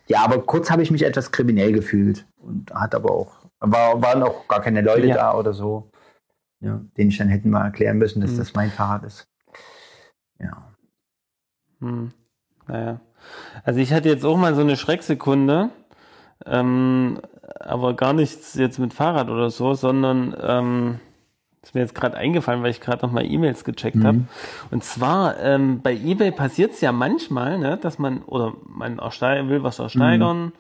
Ja, 0.08 0.24
aber 0.24 0.42
kurz 0.46 0.72
habe 0.72 0.82
ich 0.82 0.90
mich 0.90 1.04
etwas 1.04 1.32
kriminell 1.34 1.74
gefühlt 1.74 2.26
und 2.38 2.74
hat 2.74 2.96
aber 2.96 3.12
auch, 3.12 3.36
war, 3.60 4.02
waren 4.02 4.24
auch 4.24 4.48
gar 4.48 4.62
keine 4.62 4.82
Leute 4.82 5.08
Ja. 5.08 5.16
da 5.16 5.34
oder 5.36 5.52
so, 5.54 5.92
ja, 6.62 6.80
denen 6.98 7.10
ich 7.10 7.18
dann 7.18 7.28
hätten 7.28 7.50
mal 7.50 7.66
erklären 7.66 7.98
müssen, 7.98 8.22
dass 8.22 8.32
Mhm. 8.32 8.38
das 8.38 8.54
mein 8.54 8.72
Fahrrad 8.72 9.04
ist. 9.04 9.28
Ja. 10.40 10.72
Hm. 11.82 12.14
Naja. 12.68 13.02
Also 13.64 13.80
ich 13.80 13.94
hatte 13.94 14.10
jetzt 14.10 14.26
auch 14.26 14.38
mal 14.38 14.56
so 14.56 14.62
eine 14.62 14.76
Schrecksekunde, 14.78 15.70
ähm, 16.46 17.20
aber 17.60 17.96
gar 17.96 18.14
nichts 18.14 18.56
jetzt 18.56 18.80
mit 18.80 18.94
Fahrrad 18.94 19.30
oder 19.30 19.50
so, 19.50 19.74
sondern 19.74 20.36
ähm, 20.42 21.00
ist 21.64 21.76
mir 21.76 21.82
jetzt 21.82 21.96
gerade 21.96 22.16
eingefallen, 22.16 22.64
weil 22.64 22.72
ich 22.72 22.80
gerade 22.82 23.06
noch 23.06 23.12
mal 23.12 23.26
E-Mails 23.26 23.64
gecheckt 23.66 23.98
habe. 24.04 24.22
Und 24.72 24.84
zwar 24.84 25.38
ähm, 25.40 25.82
bei 25.82 25.94
eBay 25.94 26.32
passiert 26.32 26.72
es 26.72 26.82
ja 26.82 26.92
manchmal, 26.92 27.58
ne, 27.58 27.78
dass 27.78 28.00
man 28.00 28.22
oder 28.24 28.54
man 28.66 28.98
will 29.50 29.64
was 29.64 29.80
ersteigern 29.80 30.54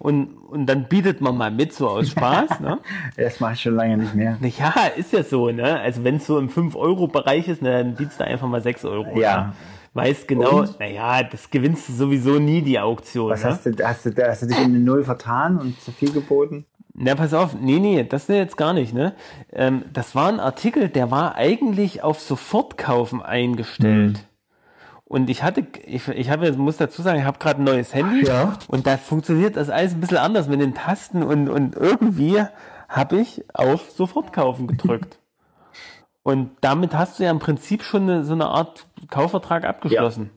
und, 0.00 0.34
und 0.48 0.66
dann 0.66 0.84
bietet 0.88 1.20
man 1.20 1.36
mal 1.36 1.50
mit 1.50 1.74
so 1.74 1.88
aus 1.88 2.08
Spaß. 2.10 2.60
ne? 2.60 2.78
Das 3.16 3.38
mache 3.38 3.52
ich 3.52 3.60
schon 3.60 3.76
lange 3.76 3.98
nicht 3.98 4.14
mehr. 4.14 4.38
Ja, 4.40 4.72
ist 4.96 5.12
ja 5.12 5.22
so, 5.22 5.50
ne? 5.50 5.78
Also 5.78 6.04
wenn 6.04 6.16
es 6.16 6.26
so 6.26 6.38
im 6.38 6.48
5-Euro-Bereich 6.48 7.48
ist, 7.48 7.60
ne, 7.60 7.84
dann 7.84 7.94
bietest 7.94 8.18
du 8.18 8.24
einfach 8.24 8.48
mal 8.48 8.62
6 8.62 8.86
Euro. 8.86 9.18
Ja. 9.18 9.36
ne? 9.48 9.52
Weißt 9.92 10.28
genau, 10.28 10.64
naja, 10.78 11.24
das 11.24 11.50
gewinnst 11.50 11.88
du 11.88 11.92
sowieso 11.92 12.38
nie, 12.38 12.62
die 12.62 12.78
Auktion. 12.78 13.30
Was 13.30 13.42
ne? 13.42 13.50
hast 13.50 13.66
du, 13.66 13.84
hast 13.84 14.06
du, 14.06 14.28
hast 14.28 14.42
du 14.42 14.46
dich 14.46 14.58
in 14.58 14.64
eine 14.66 14.78
Null 14.78 15.02
vertan 15.02 15.58
und 15.58 15.80
zu 15.80 15.90
viel 15.90 16.12
geboten? 16.12 16.64
Na, 16.94 17.14
pass 17.14 17.34
auf, 17.34 17.54
nee, 17.60 17.78
nee, 17.78 18.04
das 18.04 18.28
jetzt 18.28 18.56
gar 18.56 18.72
nicht, 18.72 18.92
ne? 18.92 19.14
Ähm, 19.52 19.84
das 19.92 20.14
war 20.14 20.28
ein 20.28 20.38
Artikel, 20.38 20.88
der 20.88 21.10
war 21.10 21.34
eigentlich 21.34 22.02
auf 22.02 22.20
Sofortkaufen 22.20 23.22
eingestellt. 23.22 24.26
Und 25.04 25.28
ich 25.28 25.42
hatte, 25.42 25.66
ich, 25.86 26.06
ich 26.08 26.30
habe, 26.30 26.52
muss 26.52 26.76
dazu 26.76 27.02
sagen, 27.02 27.18
ich 27.18 27.24
habe 27.24 27.38
gerade 27.38 27.60
ein 27.60 27.64
neues 27.64 27.94
Handy 27.94 28.26
Ja. 28.26 28.58
und 28.68 28.86
da 28.86 28.96
funktioniert 28.96 29.56
das 29.56 29.70
alles 29.70 29.94
ein 29.94 30.00
bisschen 30.00 30.18
anders 30.18 30.46
mit 30.46 30.60
den 30.60 30.74
Tasten 30.74 31.24
und, 31.24 31.48
und 31.48 31.74
irgendwie 31.74 32.44
habe 32.88 33.20
ich 33.20 33.44
auf 33.54 33.90
Sofortkaufen 33.90 34.66
gedrückt. 34.66 35.19
Und 36.22 36.50
damit 36.60 36.94
hast 36.94 37.18
du 37.18 37.24
ja 37.24 37.30
im 37.30 37.38
Prinzip 37.38 37.82
schon 37.82 38.02
eine, 38.02 38.24
so 38.24 38.32
eine 38.32 38.46
Art 38.46 38.86
Kaufvertrag 39.08 39.64
abgeschlossen. 39.64 40.30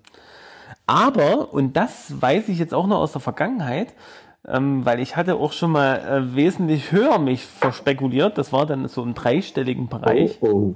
Aber, 0.86 1.54
und 1.54 1.74
das 1.78 2.22
weiß 2.22 2.50
ich 2.50 2.60
jetzt 2.60 2.74
auch 2.74 2.88
noch 2.88 3.00
aus 3.00 3.14
der 3.14 3.22
Vergangenheit, 3.22 3.94
ähm, 4.48 4.86
weil 4.86 5.00
ich 5.00 5.16
hatte 5.16 5.36
auch 5.36 5.54
schon 5.54 5.72
mal 5.72 6.00
äh, 6.00 6.36
wesentlich 6.36 6.92
höher 6.92 7.20
mich 7.20 7.46
verspekuliert, 7.46 8.38
das 8.38 8.52
war 8.52 8.66
dann 8.66 8.88
so 8.88 9.02
im 9.04 9.14
dreistelligen 9.14 9.88
Bereich, 9.88 10.38
Oh, 10.42 10.76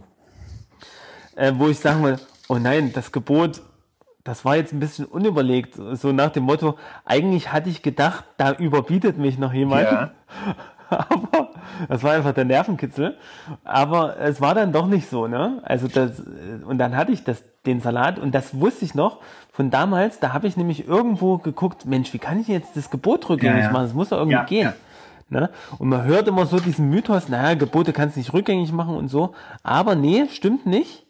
äh, 1.35 1.51
wo 1.55 1.67
ich 1.67 1.79
sagen 1.79 2.03
will, 2.03 2.17
oh 2.47 2.55
nein, 2.55 2.93
das 2.93 3.11
Gebot, 3.11 3.61
das 4.23 4.45
war 4.45 4.55
jetzt 4.55 4.73
ein 4.73 4.79
bisschen 4.79 5.05
unüberlegt, 5.05 5.75
so 5.93 6.11
nach 6.13 6.31
dem 6.31 6.43
Motto, 6.43 6.77
eigentlich 7.03 7.51
hatte 7.51 7.69
ich 7.69 7.81
gedacht, 7.81 8.23
da 8.37 8.53
überbietet 8.53 9.17
mich 9.17 9.37
noch 9.37 9.53
jemand. 9.53 9.83
Ja. 9.83 10.11
Aber 10.89 11.46
das 11.89 12.03
war 12.03 12.13
einfach 12.13 12.33
der 12.33 12.45
Nervenkitzel. 12.45 13.17
Aber 13.63 14.17
es 14.19 14.41
war 14.41 14.55
dann 14.55 14.71
doch 14.71 14.87
nicht 14.87 15.09
so, 15.09 15.27
ne? 15.27 15.59
Also 15.63 15.87
das, 15.87 16.21
und 16.65 16.77
dann 16.77 16.95
hatte 16.95 17.11
ich 17.11 17.23
das, 17.23 17.43
den 17.65 17.81
Salat 17.81 18.17
und 18.19 18.33
das 18.33 18.59
wusste 18.59 18.85
ich 18.85 18.95
noch 18.95 19.19
von 19.51 19.69
damals, 19.71 20.19
da 20.19 20.31
habe 20.33 20.47
ich 20.47 20.55
nämlich 20.55 20.87
irgendwo 20.87 21.37
geguckt, 21.37 21.85
Mensch, 21.85 22.13
wie 22.13 22.19
kann 22.19 22.39
ich 22.39 22.47
jetzt 22.47 22.77
das 22.77 22.89
Gebot 22.89 23.27
rückgängig 23.29 23.57
Ja, 23.57 23.65
ja. 23.65 23.71
machen? 23.71 23.83
Das 23.85 23.93
muss 23.93 24.09
doch 24.09 24.17
irgendwie 24.19 24.33
Ja, 24.37 24.43
gehen. 24.43 24.73
Ne? 25.29 25.49
Und 25.77 25.89
man 25.89 26.05
hört 26.05 26.27
immer 26.29 26.45
so 26.45 26.59
diesen 26.59 26.89
Mythos, 26.89 27.27
naja, 27.27 27.55
Gebote 27.55 27.91
kannst 27.91 28.15
du 28.15 28.19
nicht 28.21 28.31
rückgängig 28.33 28.71
machen 28.71 28.95
und 28.95 29.09
so. 29.09 29.33
Aber 29.63 29.95
nee, 29.95 30.25
stimmt 30.31 30.65
nicht. 30.65 31.05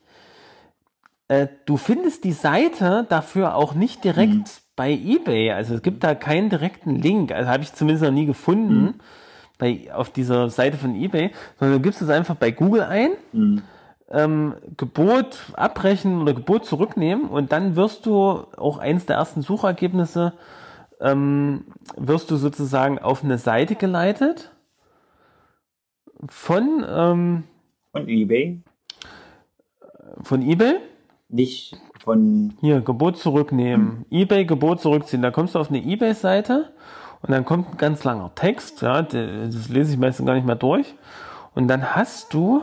Äh, 1.28 1.48
du 1.66 1.78
findest 1.78 2.24
die 2.24 2.32
Seite 2.32 3.06
dafür 3.10 3.56
auch 3.56 3.74
nicht 3.74 4.04
direkt 4.04 4.34
Mhm. 4.34 4.44
bei 4.76 4.92
eBay. 4.92 5.52
Also 5.52 5.76
es 5.76 5.82
gibt 5.84 6.04
da 6.04 6.16
keinen 6.16 6.50
direkten 6.50 6.96
Link. 6.96 7.32
Also 7.32 7.50
habe 7.50 7.64
ich 7.64 7.74
zumindest 7.74 8.04
noch 8.06 8.12
nie 8.12 8.26
gefunden 8.26 8.82
Mhm. 8.82 8.94
Bei, 9.58 9.88
auf 9.94 10.10
dieser 10.12 10.50
Seite 10.50 10.78
von 10.78 10.96
eBay, 10.96 11.32
sondern 11.60 11.78
du 11.78 11.82
gibst 11.84 12.02
es 12.02 12.10
einfach 12.10 12.36
bei 12.36 12.52
Google 12.52 12.84
ein, 12.84 13.12
Mhm. 13.32 13.62
ähm, 14.10 14.54
Gebot 14.78 15.40
abbrechen 15.54 16.22
oder 16.22 16.34
Gebot 16.34 16.66
zurücknehmen 16.66 17.26
und 17.30 17.52
dann 17.52 17.76
wirst 17.76 18.06
du 18.06 18.46
auch 18.58 18.78
eins 18.78 19.06
der 19.06 19.18
ersten 19.18 19.42
Suchergebnisse 19.42 20.34
ähm, 21.00 21.66
wirst 21.96 22.32
du 22.32 22.38
sozusagen 22.38 22.98
auf 23.00 23.24
eine 23.24 23.38
Seite 23.38 23.76
geleitet 23.76 24.52
von, 26.28 26.84
ähm, 26.90 27.44
von 27.92 28.08
eBay? 28.08 28.62
von 30.24 30.42
eBay. 30.42 30.76
Nicht 31.30 31.76
von. 32.04 32.54
Hier, 32.62 32.82
Gebot 32.82 33.18
zurücknehmen. 33.18 34.06
eBay, 34.10 34.46
Gebot 34.46 34.80
zurückziehen. 34.82 35.22
Da 35.22 35.32
kommst 35.32 35.56
du 35.56 35.60
auf 35.60 35.70
eine 35.70 35.84
eBay-Seite 35.84 36.72
und 37.22 37.32
dann 37.32 37.46
kommt 37.46 37.72
ein 37.72 37.78
ganz 37.78 38.04
langer 38.04 38.32
Text. 38.36 38.82
Ja, 38.82 39.02
das 39.02 39.70
lese 39.70 39.92
ich 39.94 39.98
meistens 39.98 40.26
gar 40.26 40.36
nicht 40.36 40.46
mehr 40.46 40.56
durch. 40.56 40.96
Und 41.56 41.68
dann 41.68 41.96
hast 41.96 42.34
du, 42.34 42.62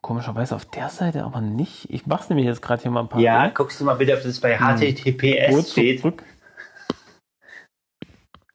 komischerweise 0.00 0.54
auf 0.54 0.64
der 0.66 0.88
Seite 0.88 1.24
aber 1.24 1.40
nicht, 1.40 1.90
ich 1.90 2.06
mach's 2.06 2.28
nämlich 2.28 2.46
jetzt 2.46 2.62
gerade 2.62 2.82
hier 2.82 2.90
mal 2.90 3.00
ein 3.00 3.08
paar 3.08 3.20
Ja, 3.20 3.48
guckst 3.48 3.80
du 3.80 3.84
mal 3.84 3.94
bitte, 3.94 4.14
ob 4.14 4.22
das 4.22 4.38
bei 4.40 4.56
HTTPS 4.56 5.48
Gebot 5.48 5.66
steht. 5.66 6.00
zurück. 6.00 6.22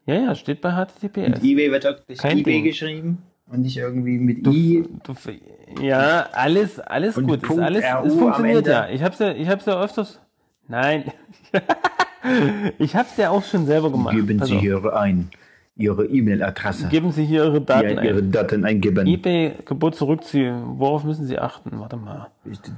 Ja, 0.06 0.16
ja, 0.16 0.36
steht 0.36 0.62
bei 0.62 0.72
HTTPS. 0.72 1.16
Mit 1.30 1.43
eBay 1.43 1.72
wird 1.72 1.84
wirklich 1.84 2.18
Kein 2.20 2.39
eBay 2.39 2.54
Ding. 2.56 2.64
geschrieben 2.64 3.18
und 3.47 3.62
nicht 3.62 3.78
irgendwie 3.78 4.18
mit 4.18 4.45
Du, 4.45 4.52
I. 4.52 4.88
du, 5.04 5.14
ja, 5.82 6.28
alles, 6.32 6.80
alles 6.80 7.18
Und 7.18 7.28
gut. 7.28 7.41
Ist 7.43 7.47
Punkt 7.47 7.64
alles, 7.64 7.84
RU 7.84 8.08
es 8.08 8.14
funktioniert 8.16 8.68
ja. 8.68 8.89
Ich 8.89 9.04
hab's 9.04 9.20
ja, 9.20 9.32
ich 9.32 9.47
hab's 9.47 9.66
ja 9.66 9.80
öfters. 9.80 10.20
Nein. 10.68 11.12
ich 12.80 12.95
hab's 12.95 13.18
ja 13.18 13.30
auch 13.30 13.43
schon 13.43 13.66
selber 13.66 13.91
gemacht. 13.91 14.16
Geben 14.16 14.43
Sie 14.43 14.58
hier 14.58 14.93
ein. 14.95 15.30
Ihre 15.82 16.06
E-Mail-Adresse. 16.06 16.88
Geben 16.90 17.12
Sie 17.12 17.26
hier 17.26 17.44
Ihre 17.46 17.62
Daten 17.62 17.90
Ja, 17.98 18.04
Ihre 18.04 18.20
ein. 18.20 18.32
Daten 18.32 18.66
eingeben. 18.66 19.08
eBay 19.08 19.54
Gebot 19.66 19.96
zurückziehen. 19.96 20.80
Worauf 20.80 21.04
müssen 21.04 21.26
Sie 21.26 21.38
achten? 21.40 21.80
Warte 21.80 21.98
mal. 21.98 22.28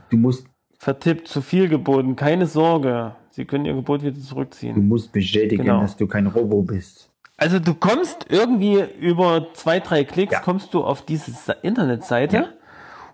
Du 0.09 0.17
musst, 0.17 0.47
Vertippt, 0.79 1.27
zu 1.27 1.41
viel 1.41 1.69
geboten. 1.69 2.15
Keine 2.15 2.45
Sorge. 2.45 3.15
Sie 3.31 3.45
können 3.45 3.65
Ihr 3.65 3.73
Gebot 3.73 4.01
wieder 4.01 4.11
du 4.11 4.21
zurückziehen. 4.21 4.87
musst 4.87 5.11
bestätigen, 5.11 5.63
Genau. 5.63 5.81
dass 5.81 5.95
du 5.97 6.07
kein 6.07 6.27
Robo 6.27 6.61
bist. 6.61 7.09
Also 7.37 7.59
du 7.59 7.73
kommst 7.73 8.27
irgendwie 8.29 8.83
über 8.99 9.47
zwei, 9.53 9.79
drei 9.79 10.03
Klicks 10.03 10.33
Ja. 10.33 10.39
kommst 10.39 10.73
du 10.73 10.83
auf 10.83 11.03
diese 11.03 11.31
Internetseite 11.63 12.35
Ja. 12.37 12.45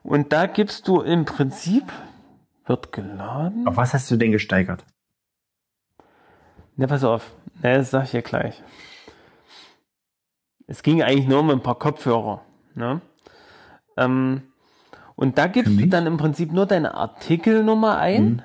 und 0.04 0.34
da 0.34 0.46
gibst 0.46 0.88
du 0.88 1.02
im 1.02 1.26
Prinzip 1.26 1.84
wird 2.66 2.92
geladen. 2.92 3.66
Auf 3.68 3.78
was 3.78 3.94
hast 3.94 4.12
du 4.12 4.18
denn 4.18 4.32
gesteigert? 4.32 4.84
Ne, 6.76 6.88
pass 6.88 7.04
auf. 7.04 7.32
Ne, 7.64 7.76
das 7.78 7.92
sag 7.92 8.06
ich 8.06 8.12
dir 8.12 8.22
gleich. 8.22 8.62
Es 10.70 10.84
ging 10.84 11.01
eigentlich 11.01 11.28
nur 11.28 11.39
um 11.39 11.49
ein 11.49 11.63
paar 11.63 11.80
Kopfhörer. 11.80 12.41
Ne? 12.76 13.01
Ähm, 13.97 14.43
und 15.15 15.38
da 15.39 15.47
gibst 15.47 15.80
du 15.80 15.88
dann 15.88 16.05
im 16.05 16.17
Prinzip 16.17 16.53
nur 16.53 16.67
deine 16.67 16.93
Artikelnummer 16.93 17.97
ein. 17.97 18.24
Mhm. 18.24 18.41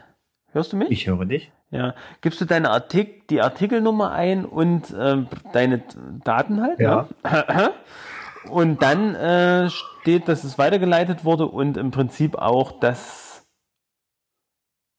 Hörst 0.53 0.73
du 0.73 0.79
mich? 0.79 0.91
Ich 0.91 1.07
höre 1.07 1.27
dich. 1.27 1.53
Ja. 1.71 1.95
Gibst 2.23 2.41
du 2.41 2.47
deine 2.47 2.71
Artik 2.71 3.29
die 3.29 3.43
Artikelnummer 3.43 4.13
ein 4.13 4.47
und 4.47 4.95
ähm, 4.99 5.29
deine 5.53 5.83
Daten 6.25 6.63
halt. 6.63 6.81
Ja. 6.81 7.09
Ne? 7.25 7.73
Und 8.51 8.83
dann 8.83 9.15
äh, 9.15 9.71
steht, 9.71 10.29
dass 10.29 10.45
es 10.45 10.59
weitergeleitet 10.59 11.25
wurde 11.25 11.47
und 11.47 11.79
im 11.79 11.91
Prinzip 11.91 12.37
auch, 12.37 12.79
dass 12.79 13.47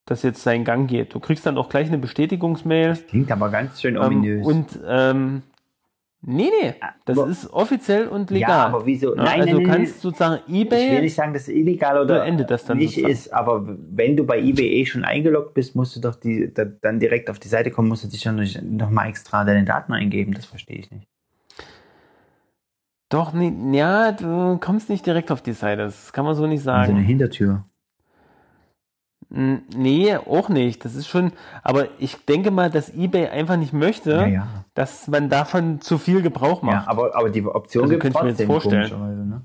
das 0.07 0.23
jetzt 0.23 0.41
seinen 0.41 0.63
Gang 0.65 0.89
geht. 0.89 1.13
Du 1.13 1.19
kriegst 1.19 1.45
dann 1.45 1.59
auch 1.59 1.69
gleich 1.69 1.87
eine 1.87 1.99
Bestätigungsmail. 1.99 2.95
Klingt 3.07 3.31
aber 3.31 3.49
ganz 3.49 3.81
schön 3.81 3.97
Ähm, 3.97 4.01
ominös. 4.01 4.47
und 4.47 4.79
ähm, 4.87 5.43
nee, 6.25 6.49
nee, 6.61 6.73
das 7.05 7.17
Aber- 7.17 7.27
ist 7.29 7.51
offiziell 7.53 8.07
und 8.07 8.29
legal. 8.31 8.49
Ja, 8.49 8.65
aber 8.67 8.85
wieso? 8.85 9.15
Ja, 9.15 9.23
Nein, 9.23 9.41
also 9.41 9.45
nein, 9.45 9.55
du 9.63 9.67
nein, 9.67 9.77
kannst 9.77 10.01
sozusagen 10.01 10.41
ich 10.47 10.53
will 10.53 10.61
eBay. 10.63 11.01
nicht 11.01 11.15
sagen, 11.15 11.33
dass 11.33 11.43
es 11.43 11.49
illegal 11.49 11.97
oder 12.01 12.19
beendet 12.19 12.49
das 12.51 12.65
dann 12.65 12.77
nicht 12.77 12.89
sozusagen. 12.95 13.13
ist, 13.13 13.33
aber 13.33 13.63
wenn 13.65 14.17
du 14.17 14.25
bei 14.25 14.39
eBay 14.39 14.67
eh 14.81 14.85
schon 14.85 15.03
eingeloggt 15.05 15.53
bist, 15.53 15.75
musst 15.75 15.95
du 15.95 15.99
doch 16.01 16.15
die, 16.15 16.53
da, 16.53 16.65
dann 16.65 16.99
direkt 16.99 17.29
auf 17.29 17.39
die 17.39 17.47
Seite 17.47 17.71
kommen, 17.71 17.87
musst 17.87 18.03
du 18.03 18.07
dich 18.07 18.21
dann 18.23 18.45
nochmal 18.71 19.07
extra 19.09 19.43
deine 19.45 19.63
Daten 19.65 19.93
eingeben. 19.93 20.33
Das 20.33 20.45
verstehe 20.45 20.77
ich 20.77 20.91
nicht. 20.91 21.07
Doch, 23.09 23.33
nee, 23.33 23.53
ja, 23.77 24.11
du 24.11 24.57
kommst 24.59 24.89
nicht 24.89 25.05
direkt 25.05 25.31
auf 25.31 25.41
die 25.41 25.53
Seite. 25.53 25.83
Das 25.83 26.11
kann 26.11 26.25
man 26.25 26.33
so 26.35 26.47
nicht 26.47 26.63
So 26.63 26.71
eine 26.71 26.87
sagen. 26.87 26.97
Hintertür. 26.97 27.63
Nee, 29.29 30.15
auch 30.15 30.49
nicht. 30.49 30.85
Das 30.85 30.95
ist 30.95 31.07
schon, 31.07 31.31
aber 31.63 31.87
ich 31.99 32.23
denke 32.25 32.51
mal, 32.51 32.69
dass 32.69 32.93
eBay 32.93 33.27
einfach 33.27 33.57
nicht 33.57 33.73
möchte, 33.73 34.11
Ja, 34.11 34.25
ja. 34.27 34.47
dass 34.75 35.07
man 35.07 35.29
davon 35.29 35.81
zu 35.81 35.97
viel 35.97 36.21
Gebrauch 36.21 36.61
Ja, 36.61 36.65
macht. 36.67 36.87
aber, 36.87 37.15
aber 37.15 37.29
die 37.29 37.43
Option 37.45 37.83
Also 37.83 37.93
gibt 37.97 38.05
ich 38.15 38.21
mir 38.21 38.29
jetzt 38.29 38.43
vorstellen. 38.43 39.29
ne? 39.29 39.41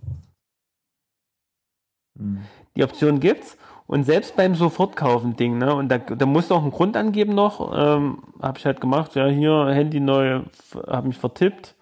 Hm. 2.18 2.38
Die 2.76 2.84
Option 2.84 3.20
gibt's. 3.20 3.56
Und 3.86 4.04
selbst 4.04 4.36
beim 4.36 4.54
Sofortkaufen-Ding, 4.54 5.58
ne? 5.58 5.74
Und 5.74 5.88
da, 5.88 5.98
da 5.98 6.24
musst 6.24 6.50
du 6.50 6.54
auch 6.54 6.62
einen 6.62 6.70
Grund 6.70 6.96
angeben 6.96 7.34
noch. 7.34 7.72
Ähm, 7.76 8.22
habe 8.40 8.56
ich 8.56 8.64
halt 8.64 8.80
gemacht, 8.80 9.16
ja, 9.16 9.26
hier, 9.26 9.66
Handy 9.70 9.98
neu, 9.98 10.42
habe 10.86 11.08
mich 11.08 11.18
vertippt. 11.18 11.74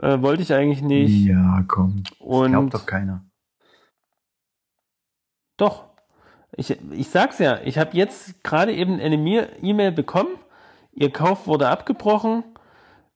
Äh, 0.00 0.22
wollte 0.22 0.42
ich 0.42 0.54
eigentlich 0.54 0.80
nicht. 0.80 1.26
Ja, 1.26 1.62
komm. 1.68 2.04
Das 2.04 2.12
Und 2.20 2.52
glaubt 2.52 2.72
doch 2.72 2.86
keiner. 2.86 3.22
Doch. 5.58 5.89
Ich, 6.60 6.76
ich 6.90 7.08
sag's 7.08 7.38
ja, 7.38 7.58
ich 7.64 7.78
habe 7.78 7.96
jetzt 7.96 8.44
gerade 8.44 8.74
eben 8.74 9.00
eine 9.00 9.16
E-Mail 9.62 9.92
bekommen. 9.92 10.28
Ihr 10.92 11.10
Kauf 11.10 11.46
wurde 11.46 11.68
abgebrochen. 11.70 12.44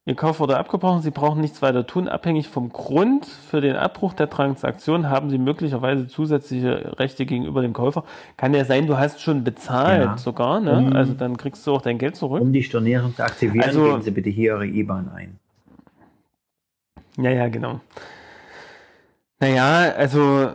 Ihr 0.06 0.14
Kauf 0.14 0.40
wurde 0.40 0.56
abgebrochen. 0.56 1.02
Sie 1.02 1.10
brauchen 1.10 1.42
nichts 1.42 1.60
weiter 1.60 1.86
tun. 1.86 2.08
Abhängig 2.08 2.48
vom 2.48 2.70
Grund 2.72 3.26
für 3.26 3.60
den 3.60 3.76
Abbruch 3.76 4.14
der 4.14 4.30
Transaktion 4.30 5.10
haben 5.10 5.28
Sie 5.28 5.36
möglicherweise 5.36 6.08
zusätzliche 6.08 6.98
Rechte 6.98 7.26
gegenüber 7.26 7.60
dem 7.60 7.74
Käufer. 7.74 8.04
Kann 8.38 8.54
ja 8.54 8.64
sein, 8.64 8.86
du 8.86 8.96
hast 8.96 9.20
schon 9.20 9.44
bezahlt 9.44 10.02
Ja. 10.04 10.16
sogar. 10.16 10.60
Ne? 10.60 10.78
Um- 10.78 10.96
also 10.96 11.12
dann 11.12 11.36
kriegst 11.36 11.66
du 11.66 11.74
auch 11.74 11.82
dein 11.82 11.98
Geld 11.98 12.16
zurück. 12.16 12.40
Um 12.40 12.50
die 12.54 12.62
Stornierung 12.62 13.14
zu 13.14 13.22
aktivieren, 13.22 13.66
Also- 13.68 13.84
geben 13.84 14.00
Sie 14.02 14.10
bitte 14.10 14.30
hier 14.30 14.54
Ihre 14.54 14.66
IBAN 14.66 15.10
ein. 15.14 15.38
Ja, 17.18 17.28
ja, 17.30 17.48
genau. 17.48 17.80
Naja, 19.38 19.92
also 19.98 20.48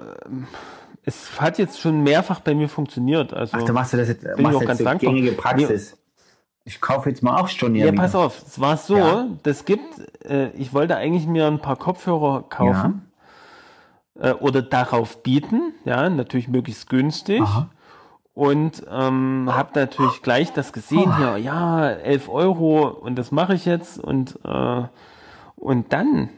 es 1.04 1.40
hat 1.40 1.58
jetzt 1.58 1.80
schon 1.80 2.02
mehrfach 2.02 2.40
bei 2.42 2.54
mir 2.54 2.70
funktioniert. 2.70 3.34
Also, 3.34 3.58
Ach, 3.58 3.64
du 3.64 3.74
machst 3.74 3.94
du 3.94 3.98
das 3.98 4.08
jetzt, 4.10 4.24
ich 4.24 4.42
machst 4.42 4.56
auch 4.58 4.62
jetzt 4.62 4.68
ganz 4.68 4.80
so 4.80 4.86
dankbar. 4.86 5.14
gängige 5.14 5.32
Praxis. 5.34 5.98
Ich 6.66 6.82
kaufe 6.82 7.10
jetzt 7.10 7.24
mal 7.24 7.40
auch 7.40 7.48
Stunden 7.48 7.78
ja, 7.78 7.92
pass 7.92 8.14
auf, 8.14 8.44
es 8.46 8.60
war 8.60 8.78
so, 8.78 8.96
Ja. 8.98 9.28
das 9.44 9.66
gibt, 9.66 9.84
äh, 10.26 10.50
ich 10.52 10.74
wollte 10.74 10.96
eigentlich 10.98 11.26
mir 11.26 11.48
ein 11.48 11.60
paar 11.60 11.78
Kopfhörer 11.78 12.44
kaufen 12.48 13.10
äh, 14.20 14.34
oder 14.34 14.62
darauf 14.62 15.24
bieten, 15.24 15.74
ja, 15.86 16.10
natürlich 16.10 16.48
möglichst 16.48 16.90
günstig. 16.90 17.42
Aha. 17.42 17.70
Und 18.34 18.84
ähm, 18.90 19.50
habe 19.52 19.72
natürlich 19.78 20.22
gleich 20.22 20.54
das 20.54 20.72
gesehen 20.72 21.18
hier, 21.18 21.38
ja, 21.38 21.90
11 21.90 22.30
Euro 22.30 22.88
und 22.88 23.16
das 23.18 23.32
mache 23.32 23.54
ich 23.56 23.66
jetzt 23.66 24.00
und 24.00 24.40
äh, 24.46 24.84
und 25.56 25.92
dann 25.92 26.30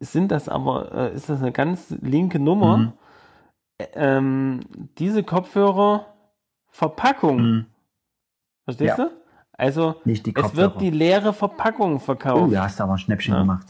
sind 0.00 0.32
das 0.32 0.48
aber, 0.48 0.90
äh, 0.92 1.14
ist 1.14 1.28
das 1.28 1.40
eine 1.40 1.52
ganz 1.52 1.94
linke 2.00 2.38
Nummer. 2.40 2.76
Mhm. 2.78 2.92
Ä- 3.80 3.86
Ähm, 3.94 4.60
diese 4.98 5.22
Kopfhörer 5.24 6.06
Verpackung, 6.70 7.36
Mhm. 7.40 7.66
verstehst 8.64 8.98
Ja. 8.98 9.04
du? 9.06 9.10
Also 9.56 9.96
Nicht 10.04 10.26
die 10.26 10.34
es 10.34 10.56
wird 10.56 10.80
die 10.80 10.90
leere 10.90 11.32
Verpackung 11.32 11.96
Oh, 11.96 11.98
verkauft. 12.00 12.52
da 12.54 12.64
hast 12.64 12.80
du 12.80 12.84
aber 12.84 12.92
ein 12.94 12.98
Schnäppchen 12.98 13.34
Ja. 13.34 13.40
gemacht. 13.40 13.66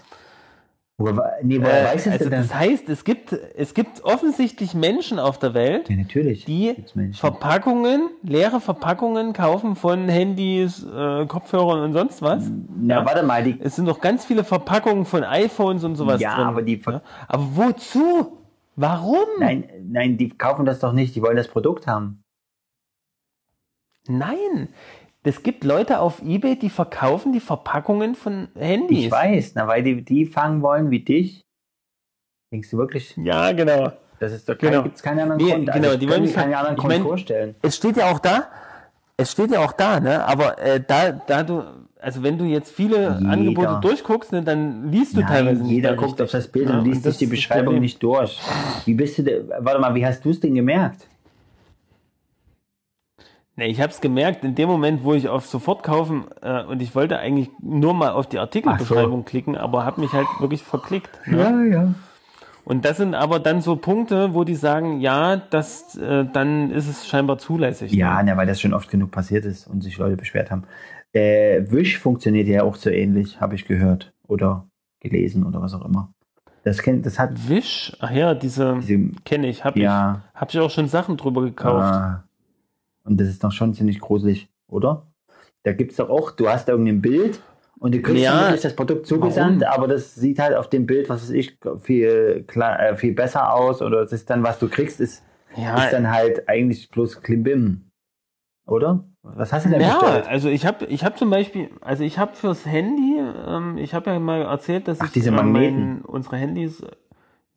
Woher, 0.96 1.38
nee, 1.42 1.60
woher 1.60 1.82
Äh, 1.90 1.94
weißt 1.94 2.06
also 2.06 2.18
denn 2.24 2.30
denn? 2.30 2.42
das 2.42 2.54
heißt, 2.54 2.88
es 2.88 3.04
gibt, 3.04 3.32
es 3.32 3.74
gibt 3.74 4.04
offensichtlich 4.04 4.74
Menschen 4.74 5.18
auf 5.18 5.38
der 5.38 5.52
Welt, 5.52 5.90
Ja, 5.90 5.96
die. 6.46 6.76
Verpackungen, 7.14 8.10
leere 8.22 8.60
Verpackungen 8.60 9.32
kaufen 9.32 9.74
von 9.74 10.08
Handys, 10.08 10.84
äh, 10.84 11.26
Kopfhörern 11.26 11.80
und 11.80 11.92
sonst 11.94 12.22
was. 12.22 12.48
Na, 12.76 13.04
warte 13.04 13.24
mal, 13.24 13.42
die, 13.42 13.58
Es 13.60 13.74
sind 13.76 13.86
noch 13.86 14.00
ganz 14.00 14.24
viele 14.24 14.44
Verpackungen 14.44 15.04
von 15.04 15.24
iPhones 15.24 15.82
und 15.84 15.96
sowas 15.96 16.20
Ja, 16.20 16.36
drin. 16.36 16.46
aber 16.46 16.62
die 16.62 16.76
Ver- 16.76 16.92
Ja? 16.92 17.02
Aber 17.26 17.44
wozu? 17.56 18.38
Warum? 18.76 19.26
nein, 19.38 19.68
nein, 19.88 20.16
die 20.16 20.28
kaufen 20.30 20.64
das 20.66 20.80
doch 20.80 20.92
nicht, 20.92 21.14
die 21.14 21.22
wollen 21.22 21.36
das 21.36 21.48
Produkt 21.48 21.86
haben. 21.86 22.22
Nein. 24.06 24.68
Es 25.22 25.42
gibt 25.42 25.64
Leute 25.64 26.00
auf 26.00 26.20
Ebay, 26.22 26.56
die 26.58 26.68
verkaufen 26.68 27.32
die 27.32 27.40
Verpackungen 27.40 28.14
von 28.14 28.48
Handys. 28.56 29.06
Ich 29.06 29.10
weiß, 29.10 29.52
na, 29.54 29.66
weil 29.66 29.82
die, 29.82 30.04
die 30.04 30.26
fangen 30.26 30.60
wollen 30.60 30.90
wie 30.90 31.00
dich. 31.00 31.40
Denkst 32.52 32.70
du 32.70 32.76
wirklich, 32.76 33.16
Ja, 33.16 33.52
genau. 33.52 33.92
das 34.20 34.32
ist 34.32 34.48
doch 34.48 34.58
kein, 34.58 34.70
Genau. 34.72 34.82
gibt's 34.82 35.02
keinen 35.02 35.20
anderen 35.20 35.42
Nee, 35.42 35.50
Grund? 35.52 35.72
genau, 35.72 35.92
ich 35.92 35.98
die 35.98 36.06
kann 36.06 36.12
wollen 36.12 36.22
mich 36.24 36.34
keinen 36.34 36.54
anderen 36.54 36.76
ich 36.76 36.80
Grund 36.80 36.92
mein- 36.94 37.02
vorstellen. 37.02 37.54
Es 37.62 37.76
steht 37.76 37.96
ja 37.96 38.10
auch 38.10 38.18
da, 38.18 38.50
es 39.16 39.32
steht 39.32 39.50
ja 39.50 39.60
auch 39.60 39.72
da, 39.72 39.98
ne? 39.98 40.24
Aber 40.26 40.58
äh, 40.58 40.78
da, 40.86 41.12
da 41.12 41.42
du, 41.42 41.62
also 42.04 42.22
wenn 42.22 42.38
du 42.38 42.44
jetzt 42.44 42.70
viele 42.70 43.16
Jeder. 43.18 43.30
Angebote 43.30 43.78
durchguckst, 43.80 44.32
ne, 44.32 44.42
dann 44.42 44.90
liest 44.90 45.16
du 45.16 45.22
teilweise 45.22 45.60
Nein, 45.60 45.66
nicht 45.66 45.76
jeder 45.76 45.94
guckt 45.94 46.20
richtig. 46.20 46.24
auf 46.24 46.30
das 46.30 46.48
Bild 46.48 46.68
Ja, 46.68 46.78
und 46.78 46.84
liest 46.84 47.04
sich 47.04 47.16
die 47.16 47.26
Beschreibung 47.26 47.80
nicht 47.80 48.02
durch. 48.02 48.38
Wie 48.84 48.94
bist 48.94 49.18
du 49.18 49.22
denn, 49.22 49.48
warte 49.60 49.80
mal, 49.80 49.94
wie 49.94 50.04
hast 50.04 50.24
du 50.24 50.30
es 50.30 50.40
denn 50.40 50.54
gemerkt? 50.54 51.08
Nee, 53.56 53.66
ich 53.66 53.80
habe 53.80 53.92
es 53.92 54.00
gemerkt, 54.00 54.44
in 54.44 54.54
dem 54.56 54.68
Moment, 54.68 55.04
wo 55.04 55.14
ich 55.14 55.28
auf 55.28 55.46
sofort 55.46 55.84
kaufen 55.84 56.24
äh, 56.42 56.64
und 56.64 56.82
ich 56.82 56.94
wollte 56.94 57.18
eigentlich 57.18 57.50
nur 57.60 57.94
mal 57.94 58.10
auf 58.10 58.26
die 58.28 58.38
Artikelbeschreibung 58.38 59.24
klicken, 59.24 59.56
aber 59.56 59.84
habe 59.84 60.00
mich 60.00 60.12
halt 60.12 60.26
wirklich 60.40 60.62
verklickt. 60.62 61.10
Ne? 61.26 61.68
ja. 61.72 61.94
Und 62.64 62.86
das 62.86 62.96
sind 62.96 63.14
aber 63.14 63.40
dann 63.40 63.60
so 63.60 63.76
Punkte, 63.76 64.32
wo 64.32 64.42
die 64.42 64.54
sagen, 64.54 65.00
ja, 65.00 65.36
das, 65.36 65.96
äh, 65.96 66.24
dann 66.32 66.70
ist 66.70 66.88
es 66.88 67.06
scheinbar 67.06 67.38
zulässig. 67.38 67.92
Ja, 67.92 68.22
ne? 68.22 68.30
na, 68.30 68.36
weil 68.38 68.46
das 68.46 68.60
schon 68.60 68.72
oft 68.72 68.90
genug 68.90 69.10
passiert 69.10 69.44
ist 69.44 69.66
und 69.66 69.82
sich 69.82 69.98
Leute 69.98 70.16
beschwert 70.16 70.50
haben. 70.50 70.64
Äh, 71.14 71.64
Wish 71.70 71.98
funktioniert 71.98 72.48
ja 72.48 72.62
auch 72.62 72.76
so 72.76 72.90
ähnlich, 72.90 73.40
habe 73.40 73.54
ich 73.54 73.66
gehört 73.66 74.12
oder 74.26 74.66
gelesen 75.00 75.44
oder 75.46 75.62
was 75.62 75.74
auch 75.74 75.84
immer. 75.84 76.12
Das 76.64 76.78
kennt, 76.82 77.04
das 77.06 77.18
hat 77.18 77.48
Wish, 77.48 77.96
ach 78.00 78.10
ja, 78.10 78.34
diese 78.34 78.78
diese, 78.80 79.10
kenne 79.24 79.48
ich, 79.48 79.64
habe 79.64 79.78
ja, 79.80 80.22
ich, 80.34 80.40
hab 80.40 80.50
ich 80.50 80.58
auch 80.60 80.70
schon 80.70 80.88
Sachen 80.88 81.16
drüber 81.16 81.42
gekauft. 81.42 81.94
ah, 81.94 82.24
und 83.04 83.20
das 83.20 83.28
ist 83.28 83.44
doch 83.44 83.52
schon 83.52 83.74
ziemlich 83.74 84.00
gruselig, 84.00 84.48
oder? 84.66 85.06
Da 85.62 85.72
gibt's 85.72 85.96
doch 85.96 86.08
auch, 86.10 86.30
du 86.30 86.48
hast 86.48 86.68
irgendein 86.68 87.00
Bild 87.02 87.40
und 87.78 87.94
du 87.94 88.00
kriegst 88.00 88.22
Ja, 88.22 88.32
dann 88.32 88.40
wirklich 88.46 88.62
das 88.62 88.76
Produkt 88.76 89.06
zugesandt, 89.06 89.62
warum? 89.62 89.74
aber 89.74 89.88
das 89.88 90.14
sieht 90.14 90.38
halt 90.38 90.56
auf 90.56 90.68
dem 90.70 90.86
Bild, 90.86 91.08
was 91.10 91.22
weiß 91.22 91.30
ich, 91.30 91.58
viel, 91.80 92.44
klar, 92.46 92.80
äh, 92.80 92.96
viel 92.96 93.14
besser 93.14 93.52
aus 93.54 93.82
oder 93.82 94.00
es 94.02 94.12
ist 94.12 94.30
dann, 94.30 94.42
was 94.42 94.58
du 94.58 94.68
kriegst, 94.68 95.00
ist, 95.00 95.22
Ja, 95.56 95.84
ist 95.84 95.92
dann 95.92 96.10
halt 96.10 96.48
eigentlich 96.48 96.88
bloß 96.90 97.22
Klimbim. 97.22 97.90
Oder? 98.66 99.04
Was 99.26 99.52
hast 99.54 99.64
du 99.64 99.70
denn 99.70 99.80
Ja, 99.80 99.98
bestellt? 100.00 100.26
also 100.28 100.48
ich 100.50 100.66
habe 100.66 100.84
ich 100.84 101.02
hab 101.04 101.16
zum 101.18 101.30
Beispiel, 101.30 101.70
also 101.80 102.04
ich 102.04 102.18
habe 102.18 102.34
fürs 102.34 102.66
Handy, 102.66 103.18
ähm, 103.46 103.78
ich 103.78 103.94
habe 103.94 104.10
ja 104.10 104.18
mal 104.18 104.42
erzählt, 104.42 104.86
dass 104.86 105.00
Ach, 105.00 105.06
ich 105.06 105.12
diese 105.12 105.30
Magneten. 105.30 105.94
mein, 105.94 106.02
unsere 106.02 106.36
Handys, 106.36 106.82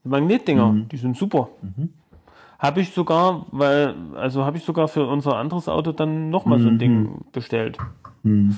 Magnetdinger, 0.03 0.71
Mhm. 0.71 0.89
die 0.89 0.97
sind 0.97 1.17
super. 1.17 1.49
Mhm. 1.61 1.89
Habe 2.57 2.79
ich 2.81 2.91
sogar, 2.93 3.45
weil, 3.51 3.93
also 4.15 4.45
habe 4.45 4.57
ich 4.57 4.63
sogar 4.63 4.87
für 4.87 5.05
unser 5.07 5.35
anderes 5.35 5.67
Auto 5.67 5.91
dann 5.91 6.29
nochmal 6.29 6.59
so 6.59 6.69
ein 6.69 6.75
Mhm. 6.75 6.79
Ding 6.79 7.25
bestellt, 7.33 7.77
Hm. 8.23 8.57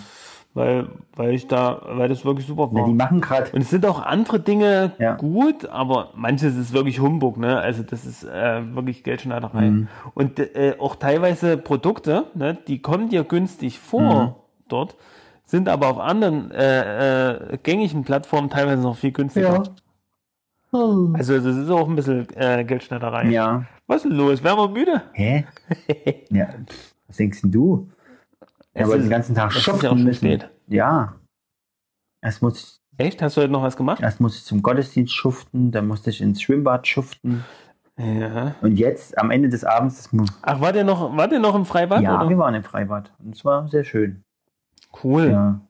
Weil, 0.53 0.87
weil 1.15 1.33
ich 1.33 1.47
da, 1.47 1.81
weil 1.89 2.09
das 2.09 2.25
wirklich 2.25 2.47
super 2.47 2.73
war. 2.73 2.85
die 2.85 2.93
machen 2.93 3.21
gerade. 3.21 3.51
Und 3.51 3.61
es 3.61 3.69
sind 3.69 3.85
auch 3.85 4.01
andere 4.01 4.39
Dinge 4.39 4.93
Ja. 4.97 5.15
gut, 5.15 5.67
aber 5.69 6.09
manches 6.15 6.55
ist 6.55 6.73
wirklich 6.73 6.99
Humbug, 6.99 7.37
ne? 7.37 7.59
Also 7.59 7.83
das 7.83 8.05
ist 8.05 8.23
äh, 8.23 8.61
wirklich 8.75 9.03
Geldschneiderei. 9.03 9.69
Mhm. 9.69 9.87
Und 10.15 10.39
äh, 10.39 10.75
auch 10.79 10.95
teilweise 10.95 11.57
Produkte, 11.57 12.25
ne, 12.33 12.57
die 12.67 12.81
kommen 12.81 13.09
dir 13.09 13.23
günstig 13.23 13.79
vor 13.79 14.23
Mhm. 14.25 14.33
dort, 14.67 14.95
sind 15.45 15.69
aber 15.69 15.87
auf 15.89 15.99
anderen 15.99 16.51
äh, 16.51 17.53
äh, 17.53 17.57
gängigen 17.63 18.03
Plattformen 18.03 18.49
teilweise 18.49 18.81
noch 18.83 18.97
viel 18.97 19.11
günstiger. 19.11 19.63
Also 20.71 21.33
das 21.39 21.55
ist 21.55 21.69
auch 21.71 21.87
ein 21.89 21.95
bisschen 21.95 22.27
äh, 22.35 22.63
Geldschneiderei. 22.63 23.29
Ja. 23.29 23.63
Was 23.87 24.03
ist 24.03 24.11
denn 24.11 24.17
los? 24.17 24.43
Wären 24.43 24.57
wir 24.57 24.67
müde? 24.69 25.01
Hä? 25.13 25.45
ja. 26.29 26.47
Was 27.07 27.17
denkst 27.17 27.41
denn 27.41 27.51
du? 27.51 27.89
Ja, 28.79 28.85
Es 28.85 28.89
aber 28.91 28.95
ist- 28.97 29.03
den 29.03 29.09
ganzen 29.09 29.35
Tag 29.35 29.55
es 29.55 29.61
schon 29.61 30.03
müssen. 30.03 30.13
spät. 30.15 30.49
Ja. 30.67 31.15
Erst 32.21 32.41
muss, 32.41 32.77
Echt? 32.97 33.21
Hast 33.21 33.37
du 33.37 33.41
heute 33.41 33.51
noch 33.51 33.63
was 33.63 33.77
gemacht? 33.77 34.01
erst 34.01 34.19
muss 34.19 34.35
ich 34.37 34.43
zum 34.43 34.61
Gottesdienst 34.61 35.13
schuften, 35.13 35.71
dann 35.71 35.87
musste 35.87 36.09
ich 36.09 36.19
ins 36.21 36.41
Schwimmbad 36.41 36.85
schuften. 36.87 37.45
Ja. 37.97 38.55
Und 38.61 38.77
jetzt, 38.77 39.17
am 39.17 39.31
Ende 39.31 39.47
des 39.49 39.63
Abends, 39.65 40.09
Ach, 40.41 40.59
wart 40.61 40.75
ihr 40.75 40.83
noch, 40.85 41.15
wart 41.17 41.31
ihr 41.31 41.39
noch 41.39 41.55
im 41.55 41.65
Freibad? 41.65 42.01
ja, 42.01 42.19
oder? 42.19 42.29
wir 42.29 42.37
waren 42.37 42.55
im 42.55 42.63
Freibad. 42.63 43.11
Und 43.19 43.35
es 43.35 43.43
war 43.45 43.67
sehr 43.69 43.83
schön. 43.83 44.23
Cool. 45.03 45.29
Ja. 45.31 45.61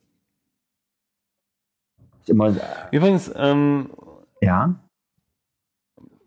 Immer, 2.28 2.56
Übrigens, 2.92 3.32
ähm, 3.36 3.90
ja. 4.42 4.76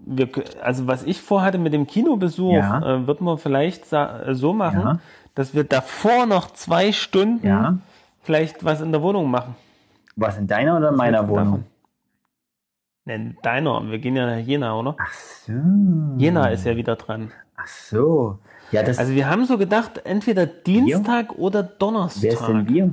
Wir, 0.05 0.28
also 0.62 0.86
was 0.86 1.03
ich 1.05 1.20
vorhatte 1.20 1.59
mit 1.59 1.72
dem 1.72 1.86
Kinobesuch, 1.86 2.53
Ja. 2.53 2.96
äh, 2.96 3.07
wird 3.07 3.20
man 3.20 3.38
vielleicht 3.38 3.92
äh, 3.92 4.34
so 4.34 4.53
machen, 4.53 4.80
Ja. 4.80 4.98
dass 5.34 5.55
wir 5.55 5.64
davor 5.64 6.26
noch 6.26 6.50
zwei 6.53 6.92
Stunden 6.92 7.46
Ja. 7.46 7.78
vielleicht 8.22 8.64
was 8.64 8.80
in 8.80 8.92
der 8.92 9.03
Wohnung 9.03 9.30
machen. 9.30 9.55
Was 10.16 10.36
in 10.38 10.46
deiner 10.46 10.76
oder 10.76 10.90
in 10.90 10.96
meiner 10.96 11.28
Wohnung? 11.28 11.44
davon? 11.46 11.64
Ne, 13.05 13.14
in 13.14 13.36
deiner. 13.42 13.90
Wir 13.90 13.98
gehen 13.98 14.14
ja 14.14 14.26
nach 14.26 14.38
Jena, 14.44 14.74
oder? 14.78 14.96
Ach 15.00 15.12
so. 15.12 15.53
Jena 16.18 16.48
ist 16.48 16.64
ja 16.66 16.76
wieder 16.76 16.96
dran. 16.96 17.32
Ach 17.57 17.66
so. 17.66 18.38
Ja, 18.70 18.82
das. 18.82 18.98
Also 18.98 19.12
wir 19.14 19.28
haben 19.28 19.44
so 19.46 19.57
gedacht, 19.59 20.03
entweder 20.05 20.46
Dienstag 20.46 21.32
oder 21.32 21.62
Donnerstag. 21.62 22.22
wer 22.22 22.32
ist 22.32 22.46
denn 22.46 22.68
wir? 22.68 22.90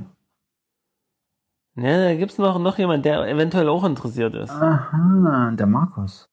Ne, 1.74 2.08
da 2.08 2.14
gibt's 2.14 2.38
noch, 2.38 2.58
noch 2.58 2.78
jemand, 2.78 3.04
der 3.04 3.26
eventuell 3.28 3.68
auch 3.68 3.84
interessiert 3.84 4.34
ist. 4.34 4.50
Aha, 4.50 5.50
der 5.52 5.66
Markus. 5.66 6.28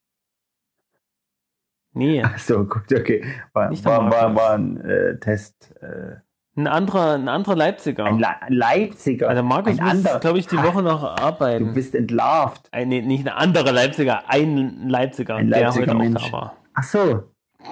Nee, 1.97 2.21
Ach 2.23 2.37
so, 2.37 2.63
gut, 2.65 2.83
okay. 2.93 3.23
War, 3.53 3.69
Nicht 3.69 3.83
der 3.85 3.91
war, 3.91 4.11
war, 4.11 4.35
war 4.35 4.53
ein 4.53 4.77
äh, 4.81 5.19
Test. 5.19 5.73
Äh, 5.81 6.17
ein 6.55 6.67
anderer, 6.67 7.13
ein 7.15 7.27
anderer 7.27 7.55
Leipziger. 7.55 8.05
ein, 8.05 8.17
Le 8.19 8.27
Leipziger. 8.49 9.29
also 9.29 9.43
Markus 9.43 9.79
ein 9.79 10.01
muss, 10.01 10.19
glaube 10.21 10.39
ich, 10.39 10.47
die 10.47 10.57
Woche 10.57 10.81
noch 10.81 11.03
arbeiten. 11.21 11.67
Du 11.67 11.73
bist 11.73 11.93
entlarvt. 11.93 12.67
Ein, 12.71 12.89
nee, 12.89 13.01
nicht 13.01 13.27
ein 13.27 13.33
anderer 13.33 13.71
Leipziger, 13.71 14.23
ein 14.27 14.87
Leipziger, 14.89 15.35
Ein 15.35 15.49
der 15.49 15.61
Leipziger 15.61 15.85
heute 15.93 15.97
Mensch. 15.97 16.23
auch 16.23 16.29
da 16.31 16.33
war. 16.33 16.57
Ach 16.73 16.83
so. 16.83 17.23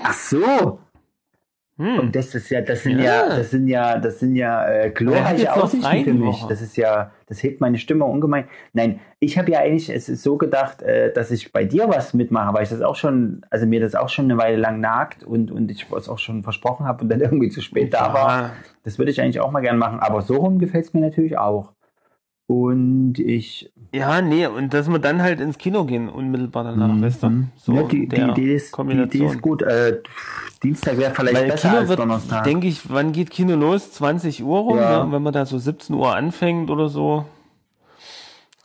Ach 0.04 0.14
so. 0.14 0.80
Hm. 1.78 2.00
Und 2.00 2.16
das 2.16 2.34
ist 2.34 2.50
ja, 2.50 2.62
das 2.62 2.84
sind 2.84 3.00
Ja. 3.00 3.28
ja, 3.28 3.36
das 3.36 3.52
sind 3.52 3.68
ja, 3.68 3.98
das 3.98 4.20
sind 4.20 4.36
ja 4.36 4.66
äh, 4.66 4.90
glorreiche 4.92 5.54
Aussichten 5.54 6.04
für 6.06 6.14
mich. 6.14 6.44
Das 6.48 6.62
ist 6.62 6.78
ja, 6.78 7.12
das 7.28 7.44
hebt 7.44 7.60
meine 7.60 7.78
Stimme 7.78 8.06
ungemein. 8.06 8.46
Nein, 8.72 9.02
ich 9.20 9.38
habe 9.38 9.52
ja 9.52 9.60
eigentlich, 9.60 9.90
es 9.90 10.08
ist 10.08 10.24
so 10.24 10.38
gedacht, 10.38 10.82
äh, 10.84 11.12
dass 11.12 11.32
ich 11.32 11.52
bei 11.52 11.66
dir 11.66 11.90
was 11.90 12.14
mitmache, 12.14 12.54
weil 12.54 12.64
ich 12.64 12.70
das 12.70 12.82
auch 12.82 12.96
schon, 12.96 13.46
also 13.50 13.66
mir 13.66 13.82
das 13.82 13.94
auch 13.94 14.08
schon 14.08 14.26
eine 14.26 14.38
Weile 14.38 14.56
lang 14.56 14.80
nagt 14.80 15.26
und, 15.26 15.52
und 15.52 15.70
ich 15.70 15.86
es 15.92 16.08
auch 16.08 16.20
schon 16.20 16.44
versprochen 16.44 16.86
habe 16.86 17.04
und 17.04 17.10
dann 17.10 17.20
irgendwie 17.22 17.50
zu 17.50 17.60
spät 17.60 17.94
da 17.94 18.14
war. 18.14 18.42
Ja, 18.42 18.52
Das 18.84 18.98
würde 18.98 19.12
ich 19.12 19.20
eigentlich 19.20 19.42
auch 19.42 19.52
mal 19.52 19.62
gerne 19.62 19.78
machen, 19.78 20.00
aber 20.00 20.22
so 20.22 20.36
rum 20.36 20.60
gefällt 20.60 20.86
es 20.86 20.94
mir 20.94 21.02
natürlich 21.02 21.38
auch. 21.38 21.74
Und 22.48 23.18
ich. 23.18 23.72
ja, 23.92 24.22
nee, 24.22 24.46
und 24.46 24.74
dass 24.74 24.88
wir 24.88 25.00
dann 25.00 25.22
halt 25.24 25.40
ins 25.42 25.58
Kino 25.58 25.84
gehen, 25.86 26.10
unmittelbar 26.10 26.64
danach, 26.64 27.02
weißt 27.02 27.24
du? 27.24 27.48
So 27.56 27.74
ja, 27.74 27.84
die, 27.84 28.08
die, 28.08 28.22
Idee 28.22 28.56
ist, 28.56 28.78
die. 28.78 28.92
Idee 28.92 29.26
ist 29.26 29.42
gut. 29.42 29.64
Äh, 29.64 30.04
Dienstag 30.62 30.98
wäre 30.98 31.14
vielleicht 31.14 31.36
Weil 31.36 31.48
besser 31.48 31.70
Kino 31.70 31.80
als 31.80 31.90
wird, 31.90 32.00
Donnerstag. 32.00 32.44
denke 32.44 32.68
ich, 32.68 32.88
wann 32.90 33.14
geht 33.14 33.32
Kino 33.32 33.56
los? 33.56 33.92
20 33.94 34.44
Uhr 34.44 34.60
rum, 34.60 34.78
Ja. 34.78 35.04
ne? 35.06 35.12
wenn 35.12 35.24
man 35.24 35.34
da 35.34 35.46
so 35.46 35.58
17 35.58 35.96
Uhr 35.96 36.16
anfängt 36.16 36.70
oder 36.70 36.88
so. 36.90 37.26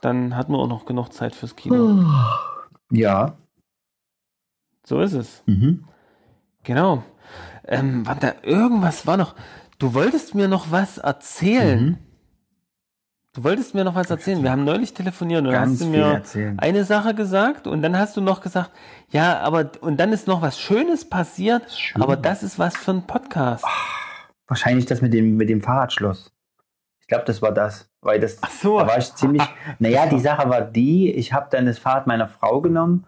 dann 0.01 0.35
hatten 0.35 0.51
wir 0.53 0.59
auch 0.59 0.67
noch 0.67 0.85
genug 0.85 1.11
Zeit 1.13 1.35
fürs 1.35 1.55
Kino. 1.55 2.03
Ja. 2.93 3.37
So 4.85 4.99
ist 4.99 5.13
es. 5.13 5.43
Mhm. 5.45 5.85
Genau. 6.63 7.03
Ähm, 7.65 8.05
war 8.05 8.15
da 8.15 8.33
irgendwas 8.43 9.07
war 9.07 9.15
noch. 9.15 9.33
Du 9.79 9.93
wolltest 9.93 10.35
mir 10.35 10.49
noch 10.49 10.71
was 10.71 10.97
erzählen. 10.97 11.85
Mhm. 11.85 11.97
Du 13.33 13.45
wolltest 13.45 13.73
mir 13.73 13.85
noch 13.85 13.95
was 13.95 14.09
erzählen. 14.09 14.43
Wir 14.43 14.51
haben 14.51 14.65
neulich 14.65 14.93
telefoniert 14.93 15.45
und 15.45 15.57
hast 15.57 15.79
du 15.79 15.85
mir 15.85 16.03
erzählen. 16.03 16.59
eine 16.59 16.83
Sache 16.83 17.15
gesagt 17.15 17.65
und 17.65 17.81
dann 17.81 17.97
hast 17.97 18.17
du 18.17 18.21
noch 18.21 18.41
gesagt, 18.41 18.71
ja, 19.09 19.39
aber 19.39 19.71
und 19.79 19.97
dann 20.01 20.11
ist 20.11 20.27
noch 20.27 20.41
was 20.41 20.59
Schönes 20.59 21.07
passiert, 21.09 21.71
Schön. 21.71 22.01
aber 22.01 22.17
das 22.17 22.43
ist 22.43 22.59
was 22.59 22.75
für 22.75 22.91
ein 22.91 23.07
Podcast. 23.07 23.63
Wahrscheinlich 24.47 24.85
das 24.85 25.01
mit 25.01 25.13
dem, 25.13 25.37
mit 25.37 25.47
dem 25.47 25.61
Fahrradschloss. 25.61 26.33
Ich 26.99 27.07
glaube, 27.07 27.23
das 27.23 27.41
war 27.41 27.53
das. 27.53 27.89
Weil 28.01 28.19
das, 28.19 28.37
Ach 28.41 28.49
so. 28.49 28.79
da 28.79 28.87
war 28.87 28.97
ich 28.97 29.13
ziemlich. 29.15 29.43
Naja, 29.79 30.07
die 30.07 30.19
Sache 30.19 30.49
war 30.49 30.61
die, 30.61 31.09
ich 31.09 31.31
habe 31.31 31.47
dann 31.51 31.65
das 31.65 31.79
Fahrrad 31.79 32.07
meiner 32.07 32.27
Frau 32.27 32.59
genommen, 32.59 33.05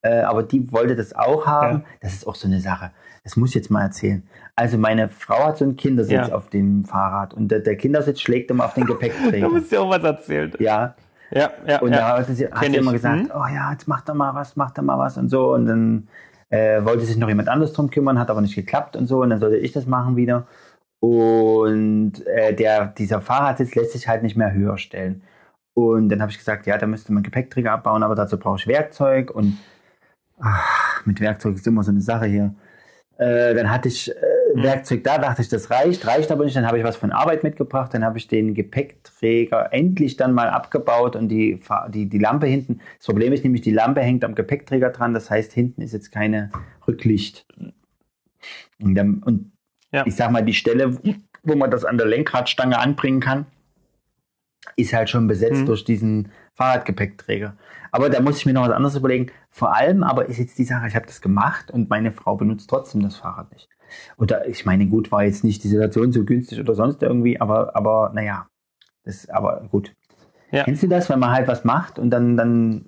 äh, 0.00 0.20
aber 0.20 0.42
die 0.42 0.72
wollte 0.72 0.96
das 0.96 1.14
auch 1.14 1.44
haben. 1.44 1.80
Ja. 1.80 1.84
Das 2.00 2.14
ist 2.14 2.26
auch 2.26 2.34
so 2.34 2.48
eine 2.48 2.60
Sache. 2.60 2.92
Das 3.26 3.36
muss 3.36 3.48
ich 3.50 3.54
jetzt 3.56 3.70
mal 3.72 3.82
erzählen. 3.82 4.22
Also 4.54 4.78
meine 4.78 5.08
Frau 5.08 5.46
hat 5.46 5.58
so 5.58 5.64
einen 5.64 5.74
Kindersitz 5.76 6.28
Ja. 6.28 6.32
auf 6.32 6.48
dem 6.48 6.84
Fahrrad 6.84 7.34
und 7.34 7.48
der, 7.48 7.58
der 7.58 7.74
Kindersitz 7.76 8.20
schlägt 8.20 8.52
immer 8.52 8.64
auf 8.66 8.74
den 8.74 8.82
Da 8.86 8.92
Gepäckträger. 8.92 9.48
musst 9.48 9.72
du 9.72 9.76
ja 9.76 9.82
auch 9.82 9.90
was 9.90 10.04
erzählen. 10.04 10.52
ja, 10.60 10.94
Ja, 11.32 11.50
ja, 11.66 11.80
und 11.80 11.90
ja. 11.90 11.96
da 11.98 12.18
hat 12.18 12.26
sie, 12.28 12.46
hat 12.46 12.64
sie 12.64 12.76
immer 12.76 12.92
gesagt, 12.92 13.22
Hm? 13.22 13.30
oh 13.34 13.46
ja, 13.52 13.72
jetzt 13.72 13.88
macht 13.88 14.08
er 14.08 14.14
mal 14.14 14.32
was, 14.36 14.54
macht 14.54 14.78
er 14.78 14.84
mal 14.84 14.96
was 14.98 15.18
und 15.18 15.28
so. 15.28 15.52
Und 15.54 15.66
dann 15.66 16.06
äh, 16.50 16.84
wollte 16.84 17.04
sich 17.04 17.16
noch 17.16 17.26
jemand 17.28 17.48
anderes 17.48 17.72
drum 17.72 17.90
kümmern, 17.90 18.16
hat 18.20 18.30
aber 18.30 18.40
nicht 18.42 18.54
geklappt 18.54 18.94
und 18.94 19.06
so. 19.08 19.22
Und 19.22 19.30
dann 19.30 19.40
sollte 19.40 19.56
ich 19.56 19.72
das 19.72 19.86
machen 19.86 20.14
wieder. 20.14 20.46
Und 21.00 22.24
äh, 22.26 22.54
der, 22.54 22.86
dieser 22.86 23.20
Fahrradsitz 23.20 23.74
lässt 23.74 23.92
sich 23.92 24.06
halt 24.08 24.22
nicht 24.22 24.36
mehr 24.36 24.52
höher 24.52 24.78
stellen. 24.78 25.22
Und 25.74 26.08
dann 26.08 26.22
habe 26.22 26.30
ich 26.30 26.38
gesagt, 26.38 26.66
ja, 26.66 26.78
da 26.78 26.86
müsste 26.86 27.12
man 27.12 27.22
Gepäckträger 27.24 27.72
abbauen, 27.72 28.02
aber 28.04 28.14
dazu 28.14 28.38
brauche 28.38 28.58
ich 28.58 28.66
Werkzeug. 28.68 29.30
Und 29.32 29.58
ach, 30.40 31.04
mit 31.04 31.20
Werkzeug 31.20 31.56
ist 31.56 31.66
immer 31.66 31.82
so 31.82 31.90
eine 31.90 32.00
Sache 32.00 32.26
hier. 32.26 32.54
Äh, 33.18 33.54
dann 33.54 33.70
hatte 33.70 33.88
ich 33.88 34.10
äh, 34.10 34.14
Hm. 34.56 34.62
Werkzeug 34.62 35.04
da, 35.04 35.18
dachte 35.18 35.42
ich, 35.42 35.48
das 35.48 35.70
reicht, 35.70 36.06
reicht 36.06 36.30
aber 36.32 36.44
nicht. 36.44 36.56
Dann 36.56 36.66
habe 36.66 36.78
ich 36.78 36.84
was 36.84 36.96
von 36.96 37.12
Arbeit 37.12 37.42
mitgebracht, 37.42 37.92
dann 37.92 38.04
habe 38.04 38.18
ich 38.18 38.26
den 38.28 38.54
Gepäckträger 38.54 39.72
endlich 39.72 40.16
dann 40.16 40.32
mal 40.32 40.48
abgebaut 40.48 41.14
und 41.16 41.28
die, 41.28 41.60
die, 41.88 42.06
die 42.08 42.18
Lampe 42.18 42.46
hinten. 42.46 42.80
Das 42.98 43.06
Problem 43.06 43.32
ist 43.32 43.44
nämlich, 43.44 43.62
die 43.62 43.72
Lampe 43.72 44.00
hängt 44.00 44.24
am 44.24 44.34
Gepäckträger 44.34 44.90
dran, 44.90 45.14
das 45.14 45.30
heißt, 45.30 45.52
hinten 45.52 45.82
ist 45.82 45.92
jetzt 45.92 46.10
keine 46.10 46.50
Rücklicht. 46.86 47.46
Und, 48.80 48.94
dann, 48.94 49.22
und 49.24 49.52
Ja. 49.92 50.06
ich 50.06 50.14
sag 50.16 50.30
mal, 50.30 50.42
die 50.42 50.54
Stelle, 50.54 50.96
wo 51.42 51.54
man 51.54 51.70
das 51.70 51.84
an 51.84 51.98
der 51.98 52.06
Lenkradstange 52.06 52.78
anbringen 52.78 53.20
kann, 53.20 53.46
ist 54.76 54.92
halt 54.92 55.08
schon 55.10 55.26
besetzt 55.26 55.62
Mhm. 55.62 55.66
durch 55.66 55.84
diesen 55.84 56.32
Fahrradgepäckträger. 56.54 57.56
Aber 57.92 58.10
da 58.10 58.20
muss 58.20 58.38
ich 58.38 58.46
mir 58.46 58.52
noch 58.52 58.62
was 58.66 58.72
anderes 58.72 58.96
überlegen. 58.96 59.30
Vor 59.50 59.74
allem 59.74 60.02
aber 60.02 60.26
ist 60.26 60.38
jetzt 60.38 60.58
die 60.58 60.64
Sache, 60.64 60.86
ich 60.88 60.94
habe 60.96 61.06
das 61.06 61.20
gemacht 61.20 61.70
und 61.70 61.88
meine 61.88 62.12
Frau 62.12 62.36
benutzt 62.36 62.68
trotzdem 62.68 63.02
das 63.02 63.16
Fahrrad 63.16 63.52
nicht. 63.52 63.68
Oder 64.18 64.46
ich 64.48 64.66
meine, 64.66 64.86
gut, 64.86 65.12
war 65.12 65.24
jetzt 65.24 65.44
nicht 65.44 65.62
die 65.64 65.68
Situation 65.68 66.12
so 66.12 66.24
günstig 66.24 66.58
oder 66.60 66.74
sonst 66.74 67.02
irgendwie, 67.02 67.40
aber, 67.40 67.76
aber 67.76 68.10
naja, 68.14 68.48
das, 69.04 69.28
aber 69.30 69.68
gut. 69.70 69.94
Ja. 70.50 70.64
Kennst 70.64 70.82
du 70.82 70.88
das, 70.88 71.08
wenn 71.08 71.18
man 71.20 71.30
halt 71.30 71.46
was 71.48 71.64
macht 71.64 71.98
und 71.98 72.10
dann, 72.10 72.36
dann, 72.36 72.86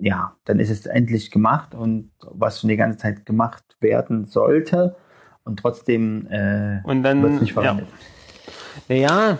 ja, 0.00 0.36
dann 0.44 0.60
ist 0.60 0.70
es 0.70 0.86
endlich 0.86 1.30
gemacht 1.30 1.74
und 1.74 2.10
was 2.20 2.60
schon 2.60 2.68
die 2.68 2.76
ganze 2.76 2.98
Zeit 2.98 3.26
gemacht 3.26 3.64
werden 3.80 4.26
sollte 4.26 4.96
und 5.44 5.58
trotzdem 5.58 6.26
äh, 6.30 6.80
Und 6.84 7.02
dann, 7.02 7.22
wird 7.22 7.34
es 7.34 7.40
nicht 7.40 7.54
ja. 7.56 7.62
verwendet. 7.62 7.88
Naja, 8.88 9.30
Ja, 9.30 9.38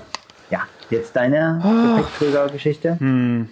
jetzt 0.93 1.17
deine. 1.17 1.61
Gepäckträgergeschichte. 1.97 2.99
hm, 3.01 3.49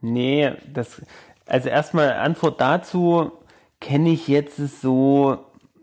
nee, 0.00 0.52
das, 0.72 1.02
also 1.46 1.68
erstmal 1.68 2.12
Antwort 2.14 2.60
dazu 2.60 3.32
kenne 3.80 4.10
ich 4.10 4.28
jetzt 4.28 4.56
so 4.80 5.38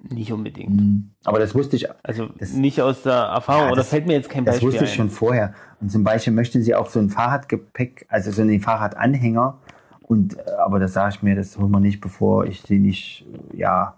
nicht 0.10 0.32
unbedingt. 0.32 0.80
Hm. 0.80 1.12
Aber 1.26 1.40
das 1.40 1.54
wusste 1.54 1.76
ich, 1.76 1.88
Also 2.04 2.28
Das- 2.38 2.54
nicht 2.54 2.82
aus 2.82 3.04
der 3.04 3.14
Erfahrung 3.14 3.64
Ja, 3.64 3.68
oder 3.72 3.76
das- 3.82 3.90
fällt 3.90 4.08
mir 4.08 4.14
jetzt 4.14 4.30
kein 4.30 4.46
das 4.46 4.56
Beispiel 4.56 4.70
wusste 4.70 4.86
ich 4.86 4.92
ein. 4.92 4.96
schon 4.96 5.10
vorher. 5.10 5.54
Und 5.82 5.92
zum 5.92 6.04
Beispiel 6.06 6.32
möchten 6.32 6.64
sie 6.64 6.74
auch 6.74 6.90
so 6.90 7.00
ein 7.00 7.10
Fahrradgepäck, 7.10 8.06
also 8.10 8.32
so 8.32 8.42
einen 8.42 8.62
Fahrradanhänger. 8.62 9.60
Und, 10.02 10.38
äh, 10.38 10.52
aber 10.66 10.80
das 10.80 10.94
sage 10.94 11.16
ich 11.16 11.22
mir, 11.22 11.36
das 11.36 11.58
holen 11.58 11.70
wir 11.72 11.82
nicht, 11.82 12.00
bevor 12.00 12.46
ich 12.46 12.62
sie 12.62 12.80
nicht, 12.80 13.26
ja, 13.54 13.98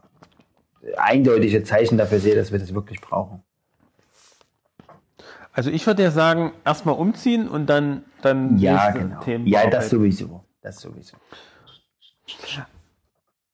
eindeutige 0.97 1.63
Zeichen 1.63 1.97
dafür 1.99 2.19
sehe, 2.19 2.35
dass 2.35 2.51
wir 2.51 2.57
das 2.59 2.73
wirklich 2.73 2.99
brauchen. 2.99 3.43
Also 5.53 5.69
ich 5.69 5.85
würde 5.85 6.03
ja 6.03 6.11
sagen, 6.11 6.51
erstmal 6.65 6.95
umziehen 6.95 7.47
und 7.47 7.67
dann, 7.69 8.03
dann 8.21 8.57
Ja, 8.57 8.91
genau. 8.91 9.19
Themen 9.19 9.45
Ja, 9.47 9.69
das 9.69 9.89
sowieso. 9.89 10.43
Das 10.61 10.79
sowieso. 10.79 11.17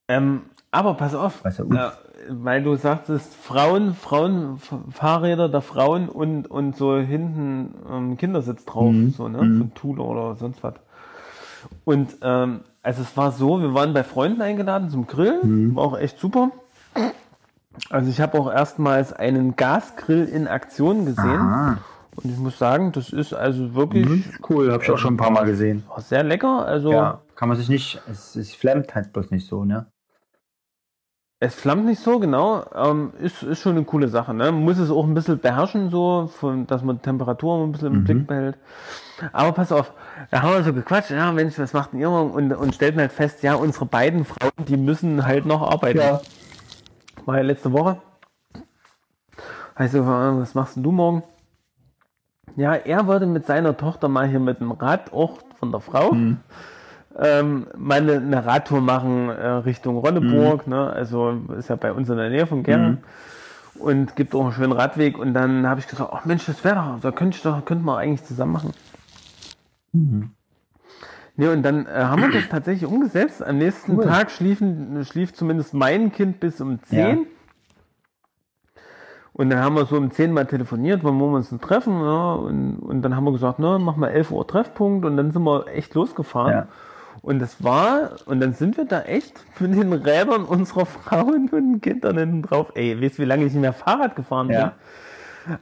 Ähm, 0.07 0.43
aber 0.71 0.93
pass 0.93 1.15
auf, 1.15 1.43
ja 1.71 1.87
äh, 1.89 1.91
weil 2.29 2.63
du 2.63 2.75
sagtest, 2.75 3.33
Frauen, 3.33 3.93
Frauen, 3.93 4.59
Fahrräder 4.91 5.49
der 5.49 5.61
Frauen 5.61 6.09
und, 6.09 6.49
und 6.49 6.75
so 6.75 6.97
hinten 6.97 7.73
ähm, 7.89 8.17
Kindersitz 8.17 8.65
drauf, 8.65 8.91
Mhm. 8.91 9.11
so, 9.11 9.27
ne? 9.27 9.41
Mhm. 9.43 9.57
Von 9.59 9.73
Thule 9.73 10.01
oder 10.03 10.35
sonst 10.35 10.63
was. 10.63 10.73
Und 11.83 12.17
ähm, 12.21 12.61
also 12.83 13.01
es 13.01 13.15
war 13.17 13.31
so, 13.31 13.59
wir 13.61 13.73
waren 13.73 13.93
bei 13.93 14.03
Freunden 14.03 14.41
eingeladen 14.41 14.89
zum 14.89 15.07
Grillen, 15.07 15.69
Mhm. 15.71 15.75
war 15.75 15.83
auch 15.83 15.97
echt 15.97 16.19
super. 16.19 16.51
Also 17.89 18.09
ich 18.09 18.19
habe 18.21 18.39
auch 18.39 18.51
erstmals 18.51 19.13
einen 19.13 19.55
Gasgrill 19.55 20.25
in 20.25 20.47
Aktion 20.47 21.05
gesehen. 21.05 21.39
Aha. 21.41 21.77
Und 22.15 22.25
ich 22.31 22.37
muss 22.37 22.57
sagen, 22.57 22.91
das 22.91 23.09
ist 23.13 23.33
also 23.33 23.75
wirklich 23.75 24.07
Mhm. 24.07 24.23
Cool, 24.49 24.71
habe 24.71 24.83
ich 24.83 24.89
auch 24.89 24.97
schon 24.97 25.13
ein 25.13 25.17
paar 25.17 25.29
Mal 25.31 25.45
gesehen. 25.45 25.83
war 25.87 26.01
sehr 26.01 26.23
lecker. 26.23 26.65
Also 26.65 26.91
Ja, 26.91 27.21
kann 27.35 27.47
man 27.49 27.57
sich 27.57 27.69
nicht, 27.69 28.01
es, 28.09 28.35
es 28.35 28.53
flammt 28.55 28.95
halt 28.95 29.13
bloß 29.13 29.29
nicht 29.31 29.47
so, 29.47 29.63
ne? 29.65 29.85
Es 31.39 31.53
flammt 31.53 31.85
nicht 31.85 32.01
so, 32.01 32.17
genau. 32.17 32.65
Ähm, 32.73 33.13
ist, 33.21 33.43
ist 33.43 33.61
schon 33.61 33.73
eine 33.75 33.85
coole 33.85 34.07
Sache. 34.07 34.33
Ne? 34.33 34.45
Man 34.51 34.63
muss 34.63 34.79
es 34.79 34.89
auch 34.89 35.03
ein 35.05 35.13
bisschen 35.13 35.37
beherrschen, 35.37 35.91
so, 35.91 36.31
von, 36.39 36.65
dass 36.65 36.81
man 36.81 36.99
Temperatur 37.03 37.63
ein 37.63 37.71
bisschen 37.71 37.89
im 37.93 37.99
Mhm. 37.99 38.03
Blick 38.05 38.27
behält. 38.27 38.57
Aber 39.33 39.51
pass 39.51 39.71
auf, 39.71 39.93
da 40.31 40.41
haben 40.41 40.53
wir 40.53 40.63
so 40.63 40.73
gequatscht, 40.73 41.11
ja 41.11 41.31
Mensch, 41.31 41.59
was 41.59 41.73
macht 41.73 41.93
denn 41.93 41.99
ihr 41.99 42.09
morgen? 42.09 42.31
Und, 42.31 42.51
und 42.53 42.73
stellten 42.73 42.99
halt 42.99 43.11
fest, 43.11 43.43
ja, 43.43 43.53
unsere 43.53 43.85
beiden 43.85 44.25
Frauen, 44.25 44.51
die 44.67 44.77
müssen 44.77 45.27
halt 45.27 45.45
noch 45.45 45.61
arbeiten. 45.61 45.99
Ja. 45.99 46.21
War 47.27 47.35
ja 47.35 47.43
letzte 47.43 47.73
Woche. 47.73 47.97
Also, 49.75 49.97
äh, 49.99 50.39
was 50.39 50.55
machst 50.55 50.77
du 50.77 50.91
morgen? 50.93 51.23
Ja, 52.55 52.73
er 52.73 53.05
wollte 53.05 53.25
mit 53.25 53.45
seiner 53.45 53.75
Tochter 53.75 54.07
mal 54.07 54.27
hier 54.29 54.39
mit 54.39 54.61
dem 54.61 54.71
Rad, 54.71 55.11
auch 55.11 55.39
von 55.59 55.71
der 55.73 55.81
Frau, 55.81 56.13
Mhm. 56.13 56.37
ähm, 57.19 57.67
mal 57.75 57.97
eine, 57.99 58.13
eine 58.13 58.45
Radtour 58.45 58.79
machen 58.79 59.27
äh, 59.27 59.45
Richtung 59.45 59.97
Ronneburg. 59.97 60.67
Mhm. 60.67 60.73
Ne? 60.73 60.89
Also 60.89 61.31
ist 61.57 61.67
ja 61.67 61.75
bei 61.75 61.91
uns 61.91 62.09
in 62.09 62.15
der 62.15 62.29
Nähe 62.29 62.47
von 62.47 62.63
Gera. 62.63 62.97
Und 63.77 64.15
gibt 64.15 64.33
auch 64.33 64.45
einen 64.45 64.53
schönen 64.53 64.71
Radweg. 64.71 65.17
Und 65.19 65.33
dann 65.33 65.67
habe 65.67 65.81
ich 65.81 65.87
gesagt, 65.87 66.09
ach 66.13 66.23
Mensch, 66.23 66.45
das 66.45 66.63
wäre 66.63 66.75
doch, 66.75 66.99
da 67.01 67.11
könnte 67.11 67.35
ich 67.35 67.43
doch, 67.43 67.63
könnten 67.65 67.83
wir 67.83 67.97
eigentlich 67.97 68.23
zusammen 68.23 68.53
machen. 68.53 68.71
Mhm. 69.91 70.31
Ne, 71.39 71.51
und 71.51 71.61
dann 71.63 71.85
äh, 71.85 71.89
haben 71.91 72.21
wir 72.21 72.31
das 72.31 72.47
tatsächlich 72.49 72.89
umgesetzt. 72.89 73.43
Am 73.45 73.57
nächsten 73.59 73.95
Cool. 73.97 74.05
Tag 74.05 74.31
schliefen, 74.31 75.05
schlief 75.05 75.33
zumindest 75.33 75.73
mein 75.73 76.11
Kind 76.11 76.39
bis 76.39 76.59
um 76.61 76.81
10. 76.83 76.97
Ja. 76.99 77.17
Und 79.33 79.51
dann 79.51 79.59
haben 79.59 79.75
wir 79.75 79.85
so 79.85 79.97
um 79.97 80.09
10 80.09 80.33
mal 80.33 80.45
telefoniert, 80.47 81.03
wann 81.03 81.19
wollen 81.19 81.31
wir 81.31 81.37
uns 81.37 81.49
denn 81.49 81.61
treffen? 81.61 82.01
Ja, 82.01 82.33
und, 82.33 82.77
und 82.79 83.03
dann 83.03 83.15
haben 83.15 83.23
wir 83.23 83.31
gesagt, 83.33 83.59
ne, 83.59 83.77
machen 83.77 84.01
wir 84.01 84.09
11 84.09 84.31
Uhr 84.31 84.47
Treffpunkt 84.47 85.05
und 85.05 85.15
dann 85.15 85.31
sind 85.31 85.43
wir 85.43 85.67
echt 85.67 85.93
losgefahren. 85.93 86.51
Ja. 86.53 86.67
Und 87.21 87.37
das 87.39 87.63
war, 87.63 88.11
und 88.25 88.39
dann 88.39 88.53
sind 88.53 88.77
wir 88.77 88.85
da 88.85 89.01
echt 89.01 89.33
mit 89.59 89.75
den 89.75 89.93
Rädern 89.93 90.43
unserer 90.43 90.85
Frauen 90.87 91.49
und 91.49 91.81
Kindern 91.81 92.17
hinten 92.17 92.41
drauf. 92.41 92.71
Ey, 92.73 92.99
weißt 92.99 93.19
du, 93.19 93.21
wie 93.23 93.27
lange 93.27 93.45
ich 93.45 93.53
nicht 93.53 93.61
mehr 93.61 93.73
Fahrrad 93.73 94.15
gefahren 94.15 94.49
Ja. 94.49 94.65
bin? 94.65 94.71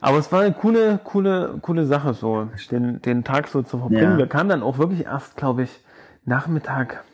Aber 0.00 0.18
es 0.18 0.30
war 0.32 0.42
eine 0.42 0.52
coole, 0.52 0.98
coole, 1.02 1.58
coole 1.62 1.86
Sache, 1.86 2.14
so 2.14 2.48
den, 2.70 3.00
den 3.02 3.24
Tag 3.24 3.48
so 3.48 3.62
zu 3.62 3.78
verbringen. 3.78 4.12
Ja. 4.12 4.18
Wir 4.18 4.26
kamen 4.26 4.48
dann 4.48 4.62
auch 4.62 4.78
wirklich 4.78 5.04
erst, 5.06 5.36
glaube 5.36 5.62
ich, 5.62 5.80
Nachmittag 6.24 7.04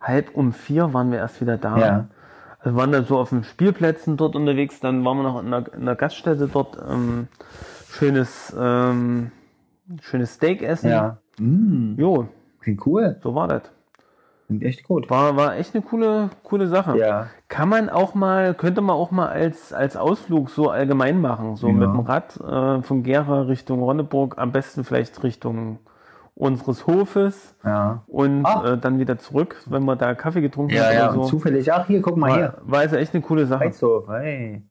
halb 0.00 0.34
um 0.34 0.52
vier 0.52 0.92
waren 0.92 1.10
wir 1.10 1.18
erst 1.18 1.40
wieder 1.40 1.56
da. 1.56 1.78
Ja. 1.78 2.08
Also 2.60 2.76
waren 2.76 2.90
dann 2.90 3.04
so 3.04 3.18
auf 3.18 3.30
den 3.30 3.44
Spielplätzen 3.44 4.16
dort 4.16 4.34
unterwegs, 4.34 4.80
dann 4.80 5.04
waren 5.04 5.18
wir 5.18 5.22
noch 5.22 5.40
in 5.40 5.46
einer, 5.46 5.72
in 5.72 5.82
einer 5.82 5.94
Gaststätte 5.94 6.48
dort, 6.48 6.76
ähm, 6.88 7.28
schönes, 7.90 8.54
ähm, 8.58 9.30
schönes 10.02 10.34
Steak 10.34 10.62
essen. 10.62 10.90
Ja. 10.90 11.18
Mhm. 11.38 11.94
Jo, 11.98 12.28
Klingt 12.60 12.84
cool. 12.86 13.16
so 13.22 13.34
war 13.34 13.46
das. 13.48 13.62
Klingt 14.48 14.64
echt 14.64 14.82
gut. 14.84 15.08
War, 15.10 15.36
war 15.36 15.56
echt 15.56 15.74
eine 15.74 15.84
coole, 15.84 16.30
coole 16.42 16.66
Sache. 16.68 16.98
Ja. 16.98 17.28
Kann 17.48 17.68
man 17.68 17.88
auch 17.90 18.14
mal, 18.14 18.54
könnte 18.54 18.80
man 18.80 18.96
auch 18.96 19.10
mal 19.10 19.28
als, 19.28 19.72
als 19.72 19.96
Ausflug 19.96 20.48
so 20.50 20.70
allgemein 20.70 21.20
machen, 21.20 21.54
so 21.56 21.68
Ja. 21.68 21.72
mit 21.74 21.82
dem 21.88 22.00
Rad 22.00 22.36
äh, 22.40 22.82
von 22.82 23.02
Gera 23.02 23.42
Richtung 23.42 23.82
Ronneburg, 23.82 24.38
am 24.38 24.50
besten 24.50 24.84
vielleicht 24.84 25.22
Richtung 25.22 25.78
unseres 26.34 26.86
Hofes 26.86 27.56
Ja. 27.64 28.02
und 28.06 28.44
Ah. 28.46 28.72
äh, 28.72 28.78
dann 28.78 28.98
wieder 28.98 29.18
zurück, 29.18 29.56
wenn 29.66 29.84
man 29.84 29.98
da 29.98 30.14
Kaffee 30.14 30.40
getrunken 30.40 30.72
Ja, 30.74 30.84
hat 30.86 30.94
ja, 30.94 31.12
so. 31.12 31.24
zufällig, 31.24 31.70
ach 31.72 31.86
hier, 31.86 32.00
guck 32.00 32.16
mal 32.16 32.32
hier. 32.32 32.54
War, 32.62 32.70
war 32.72 32.78
also 32.80 32.96
echt 32.96 33.12
eine 33.14 33.22
coole 33.22 33.44
Sache. 33.44 33.64
Heizhof, 33.64 34.08
hey. 34.08 34.62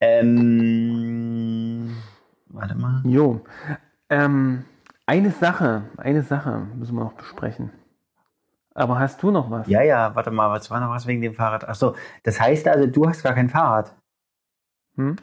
Ähm, 0.00 1.96
warte 2.48 2.74
mal. 2.76 3.02
Jo. 3.04 3.40
Ähm, 4.08 4.64
Eine 5.06 5.30
Sache, 5.30 5.82
eine 5.96 6.22
Sache 6.22 6.62
müssen 6.76 6.94
wir 6.96 7.04
noch 7.04 7.14
besprechen. 7.14 7.70
Aber 8.78 8.98
hast 9.00 9.20
du 9.24 9.32
noch 9.32 9.50
was? 9.50 9.66
Ja, 9.66 9.82
ja, 9.82 10.14
warte 10.14 10.30
mal, 10.30 10.50
was 10.50 10.70
war 10.70 10.78
noch 10.78 10.90
was 10.90 11.06
wegen 11.08 11.20
dem 11.20 11.34
Fahrrad? 11.34 11.68
Ach 11.68 11.74
so, 11.74 11.96
das 12.22 12.40
heißt 12.40 12.68
also, 12.68 12.86
du 12.86 13.08
hast 13.08 13.24
gar 13.24 13.34
kein 13.34 13.48
Fahrrad. 13.50 13.92
Hm? 14.94 15.16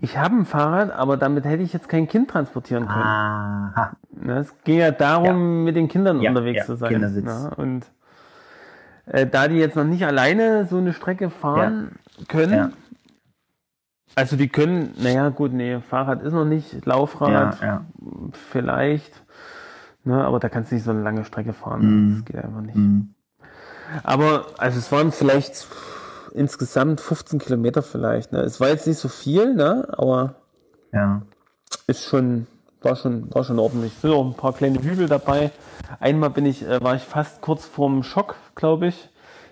Ich 0.00 0.18
habe 0.18 0.34
ein 0.34 0.44
Fahrrad, 0.44 0.90
aber 0.90 1.16
damit 1.16 1.44
hätte 1.44 1.62
ich 1.62 1.72
jetzt 1.72 1.88
kein 1.88 2.08
Kind 2.08 2.28
transportieren 2.30 2.86
können. 2.88 2.98
Aha. 2.98 3.96
Ne, 4.10 4.38
Es 4.38 4.52
ging 4.64 4.78
ja 4.78 4.90
darum, 4.90 5.62
mit 5.62 5.76
den 5.76 5.86
Kindern 5.88 6.20
Ja, 6.20 6.30
unterwegs 6.30 6.58
ja, 6.58 6.64
zu 6.64 6.74
sein. 6.74 6.90
Kindersitz. 6.90 7.24
Ne? 7.24 7.52
Und 7.56 7.86
äh, 9.06 9.24
da 9.26 9.46
die 9.46 9.54
jetzt 9.56 9.76
noch 9.76 9.84
nicht 9.84 10.04
alleine 10.04 10.66
so 10.66 10.78
eine 10.78 10.92
Strecke 10.92 11.30
fahren 11.30 11.92
können, 12.26 12.52
Ja. 12.52 12.70
also 14.16 14.36
die 14.36 14.48
können, 14.48 14.94
naja 14.98 15.28
gut, 15.28 15.52
nee, 15.52 15.78
Fahrrad 15.80 16.22
ist 16.22 16.32
noch 16.32 16.44
nicht, 16.44 16.72
Ja, 16.72 16.80
Laufrad 16.84 17.60
ja. 17.62 17.84
vielleicht, 18.32 19.23
ne, 20.04 20.24
aber 20.24 20.38
da 20.40 20.48
kannst 20.48 20.70
du 20.70 20.76
nicht 20.76 20.84
so 20.84 20.90
eine 20.90 21.02
lange 21.02 21.24
Strecke 21.24 21.52
fahren. 21.52 21.80
Mhm. 21.82 22.14
Das 22.16 22.24
geht 22.24 22.44
einfach 22.44 22.60
nicht. 22.60 22.76
Mhm. 22.76 23.14
Aber 24.02 24.46
also 24.58 24.78
es 24.78 24.90
waren 24.92 25.12
vielleicht 25.12 25.66
insgesamt 26.34 27.00
15 27.00 27.38
Kilometer 27.38 27.82
vielleicht. 27.82 28.32
Ne? 28.32 28.40
Es 28.40 28.60
war 28.60 28.68
jetzt 28.68 28.86
nicht 28.86 28.98
so 28.98 29.08
viel, 29.08 29.54
ne? 29.54 29.86
aber 29.96 30.34
Ja. 30.92 31.22
ist 31.86 32.02
schon, 32.02 32.46
war 32.82 32.96
schon, 32.96 33.32
war 33.34 33.44
schon 33.44 33.58
ordentlich. 33.58 33.92
Es 33.94 34.00
sind 34.02 34.10
auch 34.10 34.26
ein 34.26 34.34
paar 34.34 34.52
kleine 34.52 34.82
Hügel 34.82 35.08
dabei. 35.08 35.50
Einmal 36.00 36.30
bin 36.30 36.46
ich, 36.46 36.66
äh, 36.66 36.82
war 36.82 36.96
ich 36.96 37.02
fast 37.02 37.40
kurz 37.40 37.64
vorm 37.64 38.02
Schock, 38.02 38.36
glaube 38.54 38.88
ich. 38.88 39.10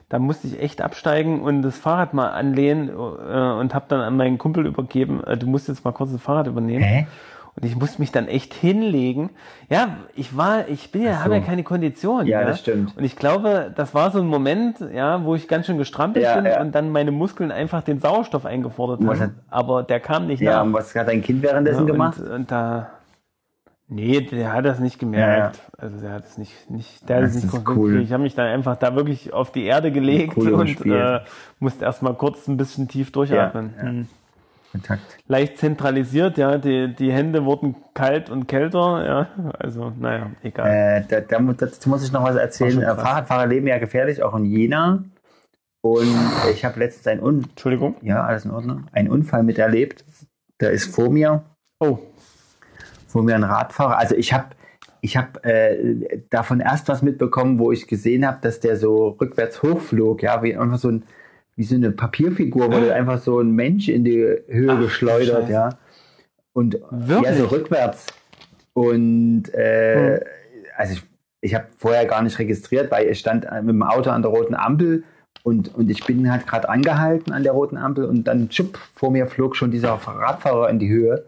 Da 0.08 0.18
musste 0.18 0.46
ich 0.46 0.60
echt 0.60 0.82
absteigen 0.82 1.40
und 1.40 1.62
das 1.62 1.78
Fahrrad 1.78 2.12
mal 2.12 2.30
anlehnen 2.32 2.88
äh, 2.90 2.92
und 2.92 3.74
habe 3.74 3.86
dann 3.88 4.00
an 4.00 4.16
meinen 4.16 4.36
Kumpel 4.38 4.66
übergeben, 4.66 5.22
äh, 5.24 5.38
du 5.38 5.46
musst 5.46 5.68
jetzt 5.68 5.84
mal 5.84 5.92
kurz 5.92 6.12
das 6.12 6.20
Fahrrad 6.20 6.48
übernehmen. 6.48 6.82
Hä? 6.84 7.06
Und 7.54 7.66
ich 7.66 7.76
musste 7.76 8.00
mich 8.00 8.10
dann 8.10 8.28
echt 8.28 8.54
hinlegen. 8.54 9.28
Ja, 9.68 9.98
ich 10.14 10.34
war, 10.36 10.68
ich 10.68 10.90
bin 10.90 11.02
ja, 11.02 11.14
so. 11.14 11.18
habe 11.24 11.34
ja 11.34 11.40
keine 11.40 11.62
Kondition. 11.62 12.26
Ja, 12.26 12.44
das 12.44 12.60
stimmt. 12.60 12.96
Und 12.96 13.04
ich 13.04 13.14
glaube, 13.16 13.70
das 13.74 13.94
war 13.94 14.10
so 14.10 14.20
ein 14.20 14.26
Moment, 14.26 14.78
ja, 14.80 15.22
wo 15.24 15.34
ich 15.34 15.48
ganz 15.48 15.66
schön 15.66 15.76
gestrampelt 15.76 16.24
Ja, 16.24 16.34
bin 16.36 16.46
ja. 16.46 16.62
und 16.62 16.74
dann 16.74 16.90
meine 16.90 17.10
Muskeln 17.10 17.50
einfach 17.52 17.82
den 17.82 17.98
Sauerstoff 17.98 18.46
eingefordert 18.46 19.00
was 19.06 19.20
haben. 19.20 19.34
Aber 19.50 19.82
der 19.82 20.00
kam 20.00 20.26
nicht 20.28 20.40
Ja, 20.40 20.56
nach. 20.56 20.62
und 20.64 20.72
was 20.72 20.94
hat 20.94 21.08
dein 21.08 21.20
Kind 21.20 21.42
währenddessen 21.42 21.86
Ja, 21.86 21.92
gemacht? 21.92 22.18
Und, 22.20 22.30
und 22.30 22.50
da. 22.50 22.88
Nee, 23.86 24.22
der 24.22 24.54
hat 24.54 24.64
das 24.64 24.80
nicht 24.80 24.98
gemerkt. 24.98 25.60
Also 25.76 26.00
der 26.00 26.12
hat 26.12 26.24
es 26.24 26.38
nicht, 26.38 26.70
nicht, 26.70 27.06
der 27.06 27.18
hat 27.18 27.24
es 27.24 27.34
nicht 27.34 27.68
cool. 27.68 28.00
Ich 28.00 28.12
habe 28.12 28.22
mich 28.22 28.34
dann 28.34 28.46
einfach 28.46 28.76
da 28.76 28.96
wirklich 28.96 29.34
auf 29.34 29.52
die 29.52 29.64
Erde 29.64 29.92
gelegt 29.92 30.38
Cool 30.38 30.54
und 30.54 30.86
äh, 30.86 31.20
musste 31.58 31.84
erstmal 31.84 32.14
kurz 32.14 32.48
ein 32.48 32.56
bisschen 32.56 32.88
tief 32.88 33.12
durchatmen. 33.12 33.74
Ja, 33.76 33.84
ja. 33.84 33.90
Hm. 33.90 34.08
Kontakt. 34.72 35.02
Leicht 35.26 35.58
zentralisiert, 35.58 36.38
ja. 36.38 36.56
Die, 36.58 36.94
die 36.94 37.12
Hände 37.12 37.44
wurden 37.44 37.76
kalt 37.94 38.30
und 38.30 38.48
kälter, 38.48 39.04
ja. 39.06 39.52
Also, 39.58 39.92
naja, 39.98 40.30
egal. 40.42 40.68
Äh, 40.68 41.04
da, 41.08 41.20
da, 41.20 41.38
dazu 41.52 41.90
muss 41.90 42.02
ich 42.04 42.10
noch 42.10 42.24
was 42.24 42.36
erzählen. 42.36 42.80
Äh. 42.82 42.94
Fahrradfahrer 42.96 43.46
leben 43.46 43.66
ja 43.66 43.78
gefährlich, 43.78 44.22
auch 44.22 44.34
in 44.34 44.46
Jena. 44.46 45.04
Und 45.82 46.14
ich 46.52 46.64
habe 46.64 46.78
letztens 46.78 47.06
einen, 47.08 47.22
Un 47.22 47.42
Entschuldigung. 47.50 47.96
ja, 48.02 48.24
alles 48.24 48.44
in 48.44 48.50
Ordnung, 48.50 48.86
einen 48.92 49.10
Unfall 49.10 49.42
miterlebt. 49.42 50.04
Da 50.58 50.68
ist 50.68 50.94
vor 50.94 51.10
mir, 51.10 51.44
Oh, 51.80 51.98
vor 53.08 53.22
mir 53.24 53.34
ein 53.34 53.44
Radfahrer. 53.44 53.98
Also 53.98 54.14
ich 54.14 54.32
habe 54.32 54.46
ich 55.00 55.16
hab, 55.16 55.44
äh, 55.44 56.22
davon 56.30 56.60
erst 56.60 56.88
was 56.88 57.02
mitbekommen, 57.02 57.58
wo 57.58 57.72
ich 57.72 57.88
gesehen 57.88 58.24
habe, 58.24 58.38
dass 58.40 58.60
der 58.60 58.76
so 58.76 59.08
rückwärts 59.20 59.62
hochflog. 59.62 60.22
Ja, 60.22 60.42
wie 60.44 60.56
einfach 60.56 60.78
so 60.78 60.88
ein 60.88 61.02
wie 61.56 61.64
so 61.64 61.74
eine 61.74 61.90
Papierfigur 61.90 62.70
wurde 62.72 62.94
einfach 62.94 63.18
so 63.18 63.40
ein 63.40 63.50
Mensch 63.52 63.88
in 63.88 64.04
die 64.04 64.18
Höhe 64.48 64.72
Ach, 64.72 64.80
geschleudert, 64.80 65.48
ja. 65.48 65.78
Und 66.52 66.78
Wirklich? 66.90 67.30
ja, 67.30 67.34
so 67.34 67.46
rückwärts. 67.46 68.06
Und 68.74 69.52
äh, 69.54 70.20
also 70.76 70.94
ich, 70.94 71.02
ich 71.42 71.54
habe 71.54 71.66
vorher 71.76 72.06
gar 72.06 72.22
nicht 72.22 72.38
registriert, 72.38 72.90
weil 72.90 73.08
ich 73.08 73.18
stand 73.18 73.44
mit 73.44 73.68
dem 73.70 73.82
Auto 73.82 74.10
an 74.10 74.22
der 74.22 74.30
roten 74.30 74.54
Ampel 74.54 75.04
und, 75.42 75.74
und 75.74 75.90
ich 75.90 76.04
bin 76.06 76.30
halt 76.30 76.46
gerade 76.46 76.68
angehalten 76.68 77.32
an 77.32 77.42
der 77.42 77.52
roten 77.52 77.76
Ampel 77.76 78.04
und 78.04 78.24
dann 78.24 78.48
tschupp, 78.48 78.78
vor 78.94 79.10
mir 79.10 79.26
flog 79.26 79.56
schon 79.56 79.70
dieser 79.70 79.92
Radfahrer 79.92 80.70
in 80.70 80.78
die 80.78 80.88
Höhe 80.88 81.24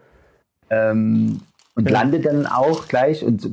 ähm, 0.69 1.41
und 1.75 1.85
Ja. 1.89 1.99
landet 1.99 2.25
dann 2.25 2.47
auch 2.47 2.87
gleich 2.87 3.23
und 3.23 3.43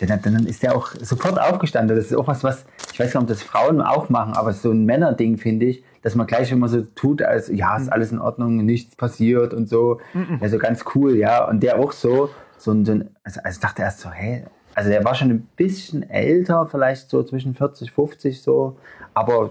dann, 0.00 0.20
dann 0.22 0.46
ist 0.46 0.62
der 0.62 0.76
auch 0.76 0.88
sofort 1.00 1.40
aufgestanden. 1.40 1.96
Das 1.96 2.06
ist 2.06 2.14
auch 2.14 2.26
was, 2.28 2.44
was 2.44 2.64
ich 2.92 3.00
weiß 3.00 3.06
nicht, 3.06 3.22
ob 3.22 3.26
das 3.28 3.42
Frauen 3.42 3.80
auch 3.80 4.08
machen, 4.10 4.34
aber 4.34 4.50
es 4.50 4.56
ist 4.56 4.62
so 4.62 4.70
ein 4.70 4.84
Männerding, 4.84 5.38
finde 5.38 5.66
ich, 5.66 5.82
dass 6.02 6.14
man 6.14 6.26
gleich 6.26 6.50
immer 6.52 6.68
so 6.68 6.82
tut, 6.82 7.22
als 7.22 7.48
ja, 7.48 7.76
ist 7.76 7.90
alles 7.90 8.12
in 8.12 8.18
Ordnung, 8.18 8.56
nichts 8.64 8.96
passiert 8.96 9.54
und 9.54 9.68
so. 9.68 10.00
Ja, 10.40 10.48
so 10.48 10.58
ganz 10.58 10.84
cool, 10.94 11.16
ja. 11.16 11.48
Und 11.48 11.62
der 11.62 11.78
auch 11.78 11.92
so, 11.92 12.28
so 12.58 12.72
ein, 12.72 12.84
so 12.84 12.92
ein 12.92 13.10
also, 13.22 13.40
also 13.42 13.56
ich 13.56 13.60
dachte 13.60 13.82
erst 13.82 14.00
so, 14.00 14.10
hä? 14.10 14.44
Also 14.74 14.90
der 14.90 15.04
war 15.04 15.14
schon 15.14 15.30
ein 15.30 15.48
bisschen 15.56 16.08
älter, 16.08 16.66
vielleicht 16.66 17.10
so 17.10 17.22
zwischen 17.22 17.54
40, 17.54 17.92
50 17.92 18.42
so, 18.42 18.78
aber 19.14 19.50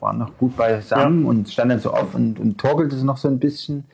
war 0.00 0.12
noch 0.12 0.36
gut 0.38 0.56
beisammen 0.56 1.24
und 1.26 1.48
stand 1.48 1.70
dann 1.70 1.78
so 1.78 1.92
auf 1.92 2.14
und, 2.14 2.40
und 2.40 2.58
torkelte 2.58 2.96
so 2.96 3.04
noch 3.04 3.18
so 3.18 3.28
ein 3.28 3.38
bisschen, 3.38 3.84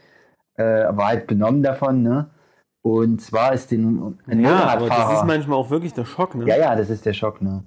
äh, 0.54 0.62
war 0.64 1.08
halt 1.08 1.26
benommen 1.26 1.62
davon, 1.62 2.02
ne? 2.02 2.30
Und 2.80 3.20
zwar 3.20 3.52
ist 3.52 3.70
den 3.70 4.16
ein 4.26 4.40
ja, 4.40 4.66
aber 4.66 4.88
das 4.88 5.12
ist 5.14 5.24
manchmal 5.26 5.58
auch 5.58 5.68
wirklich 5.68 5.92
der 5.92 6.06
Schock, 6.06 6.34
ne? 6.34 6.46
Ja, 6.46 6.56
ja, 6.56 6.76
das 6.76 6.88
ist 6.88 7.04
der 7.04 7.12
Schock, 7.12 7.42
ne? 7.42 7.64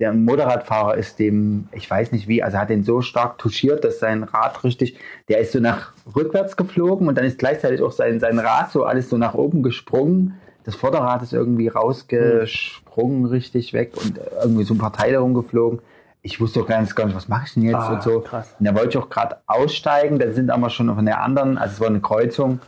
Der 0.00 0.12
Motorradfahrer 0.14 0.96
ist 0.96 1.18
dem, 1.18 1.68
ich 1.72 1.88
weiß 1.90 2.10
nicht 2.12 2.26
wie, 2.26 2.42
also 2.42 2.56
hat 2.58 2.70
den 2.70 2.82
so 2.84 3.02
stark 3.02 3.36
touchiert, 3.38 3.84
dass 3.84 3.98
sein 4.00 4.22
Rad 4.24 4.64
richtig, 4.64 4.96
der 5.28 5.38
ist 5.40 5.52
so 5.52 5.60
nach 5.60 5.92
rückwärts 6.16 6.56
geflogen 6.56 7.06
und 7.06 7.16
dann 7.18 7.24
ist 7.26 7.38
gleichzeitig 7.38 7.82
auch 7.82 7.92
sein, 7.92 8.18
sein 8.18 8.38
Rad 8.38 8.70
so 8.72 8.84
alles 8.84 9.10
so 9.10 9.18
nach 9.18 9.34
oben 9.34 9.62
gesprungen. 9.62 10.40
Das 10.64 10.74
Vorderrad 10.74 11.22
ist 11.22 11.32
irgendwie 11.34 11.68
rausgesprungen, 11.68 13.26
richtig 13.26 13.72
weg 13.72 13.92
und 14.02 14.18
irgendwie 14.42 14.64
so 14.64 14.74
ein 14.74 14.78
paar 14.78 14.92
Teile 14.92 15.18
rumgeflogen. 15.18 15.80
Ich 16.22 16.40
wusste 16.40 16.60
auch 16.60 16.66
ganz 16.66 16.94
gar 16.94 17.06
nicht, 17.06 17.16
was 17.16 17.28
mache 17.28 17.44
ich 17.46 17.54
denn 17.54 17.62
jetzt 17.62 17.76
Ah, 17.76 17.94
und 17.94 18.02
so. 18.02 18.20
krass. 18.20 18.54
Und 18.58 18.66
da 18.66 18.74
wollte 18.74 18.88
ich 18.90 18.98
auch 18.98 19.08
gerade 19.08 19.36
aussteigen, 19.46 20.18
da 20.18 20.30
sind 20.32 20.50
aber 20.50 20.68
schon 20.70 20.94
von 20.94 21.04
der 21.06 21.22
anderen, 21.22 21.56
also 21.56 21.74
es 21.74 21.80
war 21.80 21.88
eine 21.88 22.00
Kreuzung, 22.00 22.60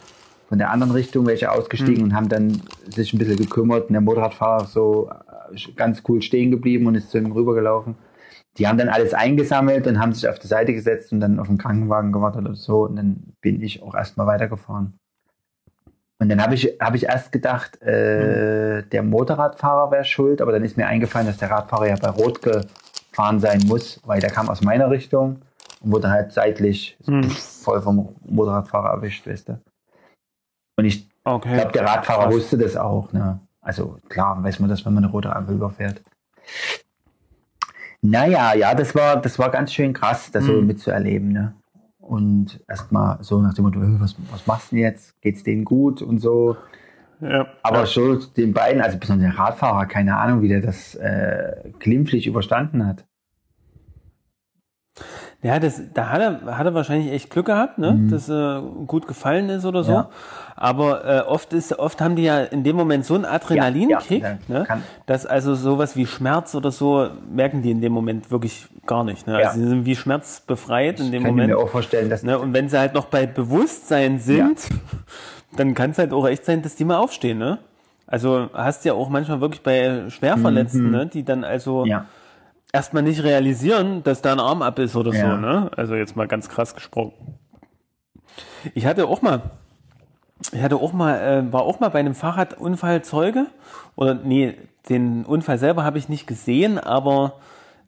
von 0.49 0.59
der 0.59 0.71
anderen 0.71 0.93
Richtung 0.93 1.27
welche 1.27 1.51
ausgestiegen 1.51 1.97
Hm. 1.97 2.05
und 2.05 2.15
haben 2.15 2.29
dann 2.29 2.61
sich 2.91 3.13
ein 3.15 3.19
bisschen 3.19 3.37
gekümmert 3.37 3.87
und 3.89 3.93
der 3.95 4.03
Motorradfahrer 4.03 4.67
so 4.67 5.09
äh, 5.11 5.15
ganz 5.77 6.03
cool 6.09 6.23
stehen 6.23 6.51
geblieben 6.51 6.87
und 6.87 6.95
ist 6.95 7.11
zu 7.11 7.19
ihm 7.19 7.33
rübergelaufen. 7.33 7.97
Die 8.59 8.69
haben 8.69 8.77
dann 8.79 8.89
alles 8.91 9.15
eingesammelt 9.15 9.87
und 9.87 9.99
haben 9.99 10.13
sich 10.13 10.29
auf 10.29 10.39
die 10.39 10.47
Seite 10.47 10.75
gesetzt 10.75 11.13
und 11.13 11.21
dann 11.21 11.39
auf 11.39 11.47
den 11.47 11.59
Krankenwagen 11.59 12.13
gewartet 12.13 12.47
und 12.47 12.57
so 12.57 12.85
und 12.85 12.97
dann 12.97 13.35
bin 13.41 13.63
ich 13.63 13.83
auch 13.83 13.95
erstmal 13.95 14.27
weitergefahren. 14.27 14.95
Und 16.21 16.29
dann 16.29 16.41
habe 16.41 16.55
ich, 16.55 16.77
hab 16.79 16.95
ich 16.95 17.05
erst 17.07 17.33
gedacht, 17.33 17.83
äh, 17.83 18.83
der 18.85 19.03
Motorradfahrer 19.03 19.91
wäre 19.91 20.05
schuld, 20.05 20.41
aber 20.41 20.53
dann 20.53 20.65
ist 20.65 20.77
mir 20.77 20.87
eingefallen, 20.87 21.27
dass 21.27 21.39
der 21.39 21.51
Radfahrer 21.51 21.89
ja 21.89 21.97
bei 21.97 22.11
Rot 22.11 22.41
gefahren 22.43 23.41
sein 23.41 23.61
muss, 23.67 24.01
weil 24.07 24.21
der 24.21 24.31
kam 24.31 24.49
aus 24.49 24.61
meiner 24.61 24.89
Richtung 24.91 25.43
und 25.81 25.91
wurde 25.93 26.11
halt 26.11 26.33
seitlich 26.33 26.97
Hm. 27.07 27.29
voll 27.29 27.83
vom 27.83 28.15
Motorradfahrer 28.25 28.91
erwischt, 28.91 29.27
weißt 29.27 29.49
du. 29.49 29.61
Und 30.79 30.85
ich 30.85 31.09
Okay. 31.25 31.57
glaube, 31.57 31.73
der 31.73 31.85
Radfahrer 31.85 32.33
wusste 32.33 32.59
das 32.59 32.77
auch. 32.77 33.13
Ne? 33.13 33.41
Also 33.63 33.99
klar 34.09 34.43
weiß 34.43 34.59
man 34.61 34.69
das, 34.69 34.85
wenn 34.85 34.93
man 34.95 35.05
eine 35.05 35.13
rote 35.13 35.35
Ampel 35.35 35.55
überfährt. 35.55 36.03
Naja, 38.01 38.55
ja, 38.55 38.75
das 38.75 38.95
war, 38.95 39.21
das 39.21 39.39
war 39.39 39.51
ganz 39.51 39.73
schön 39.73 39.93
krass, 39.93 40.31
das 40.33 40.45
so 40.45 40.53
Mhm. 40.61 40.67
mitzuerleben. 40.67 41.29
Ne? 41.33 41.55
Und 42.01 42.61
erstmal 42.69 43.19
so 43.23 43.41
nach 43.41 43.55
dem 43.55 43.65
Motto, 43.65 43.81
"Äh, 43.81 44.01
was, 44.01 44.17
was 44.31 44.47
machst 44.47 44.73
du 44.73 44.77
denn 44.77 44.85
jetzt? 44.85 45.21
Geht's 45.23 45.45
denen 45.45 45.65
gut 45.65 46.03
und 46.03 46.19
so? 46.19 46.57
Ja. 47.21 47.47
Aber 47.63 47.81
ja. 47.81 47.87
schon 47.87 48.21
den 48.37 48.53
beiden, 48.53 48.83
also 48.83 48.99
besonders 48.99 49.31
der 49.31 49.39
Radfahrer, 49.39 49.87
keine 49.87 50.17
Ahnung, 50.17 50.43
wie 50.43 50.49
der 50.49 50.61
das 50.61 50.97
äh, 50.97 51.71
glimpflich 51.79 52.27
überstanden 52.27 52.85
hat. 52.85 53.05
Ja, 55.45 55.59
das, 55.59 55.83
da 55.93 56.09
hat 56.11 56.21
er, 56.21 56.57
hat 56.57 56.67
er 56.67 56.73
wahrscheinlich 56.75 57.11
echt 57.13 57.29
Glück 57.29 57.47
gehabt, 57.47 57.77
ne? 57.79 57.99
dass 58.09 58.29
äh, 58.29 58.61
gut 58.87 59.09
gefallen 59.09 59.49
ist 59.49 59.65
oder 59.65 59.83
so. 59.83 59.91
Mhm. 59.91 59.97
Ja. 59.97 60.09
Aber 60.55 61.05
äh, 61.05 61.21
oft 61.29 61.53
ist, 61.53 61.77
oft 61.81 62.01
haben 62.01 62.15
die 62.15 62.23
ja 62.23 62.43
in 62.45 62.63
dem 62.63 62.77
Moment 62.77 63.05
so 63.05 63.17
einen 63.17 63.25
Adrenalinkick, 63.25 64.23
Ja, 64.23 64.29
ja, 64.49 64.59
ne? 64.61 64.65
kann- 64.65 64.85
dass 65.07 65.27
also 65.27 65.57
sowas 65.57 65.97
wie 65.97 66.07
Schmerz 66.07 66.55
oder 66.55 66.71
so 66.71 67.09
merken 67.29 67.61
die 67.63 67.73
in 67.73 67.81
dem 67.81 67.93
Moment 67.93 68.31
wirklich 68.31 68.69
gar 68.87 69.03
nicht. 69.03 69.27
Ne? 69.27 69.37
Also 69.37 69.59
sie 69.61 69.67
sind 69.69 69.85
wie 69.85 69.97
schmerzbefreit 69.97 71.01
in 71.01 71.11
dem 71.11 71.23
Kann 71.25 71.31
ich 71.31 71.37
Moment. 71.37 71.49
mir 71.51 71.59
auch 71.59 71.69
vorstellen, 71.71 72.09
dass 72.09 72.23
Ne? 72.23 72.39
Und 72.39 72.55
wenn 72.55 72.69
sie 72.69 72.79
halt 72.79 72.95
noch 72.95 73.07
bei 73.07 73.27
Bewusstsein 73.27 74.21
sind, 74.21 74.61
dann 75.57 75.75
kann 75.75 75.91
es 75.91 75.99
halt 75.99 76.13
auch 76.13 76.29
echt 76.29 76.45
sein, 76.45 76.63
dass 76.63 76.77
die 76.77 76.85
mal 76.85 76.99
aufstehen. 76.99 77.39
Ne? 77.39 77.59
Also 78.07 78.49
hast 78.55 78.85
ja 78.85 78.93
auch 78.93 79.09
manchmal 79.09 79.41
wirklich 79.41 79.63
bei 79.65 80.05
Schwerverletzten, 80.09 80.89
ne? 80.91 81.07
die 81.07 81.25
dann 81.25 81.43
also 81.43 81.81
Mhm. 81.85 81.91
ja. 81.91 82.05
Erstmal 82.73 83.03
nicht 83.03 83.23
realisieren, 83.23 84.03
dass 84.03 84.23
da 84.23 84.33
ein 84.33 84.41
Arm 84.41 84.63
ab 84.63 84.79
ist 84.79 84.97
oder 84.97 85.13
Ja. 85.15 85.31
so, 85.35 85.37
ne? 85.41 85.71
Also 85.77 85.95
jetzt 85.95 86.17
mal 86.17 86.27
ganz 86.27 86.49
krass 86.49 86.75
gesprochen. 86.75 87.13
Ich 88.75 88.87
hatte 88.87 89.07
auch 89.07 89.23
mal, 89.23 89.43
ich 90.53 90.63
hatte 90.63 90.77
auch 90.77 90.93
mal, 90.93 91.19
äh, 91.21 91.53
war 91.53 91.63
auch 91.63 91.81
mal 91.81 91.89
bei 91.91 91.99
einem 92.01 92.15
Fahrradunfall 92.15 93.03
Zeuge. 93.03 93.47
Oder 93.97 94.15
nee, 94.15 94.55
den 94.89 95.25
Unfall 95.25 95.59
selber 95.59 95.85
habe 95.85 95.99
ich 95.99 96.09
nicht 96.09 96.27
gesehen, 96.27 96.79
aber 96.79 97.35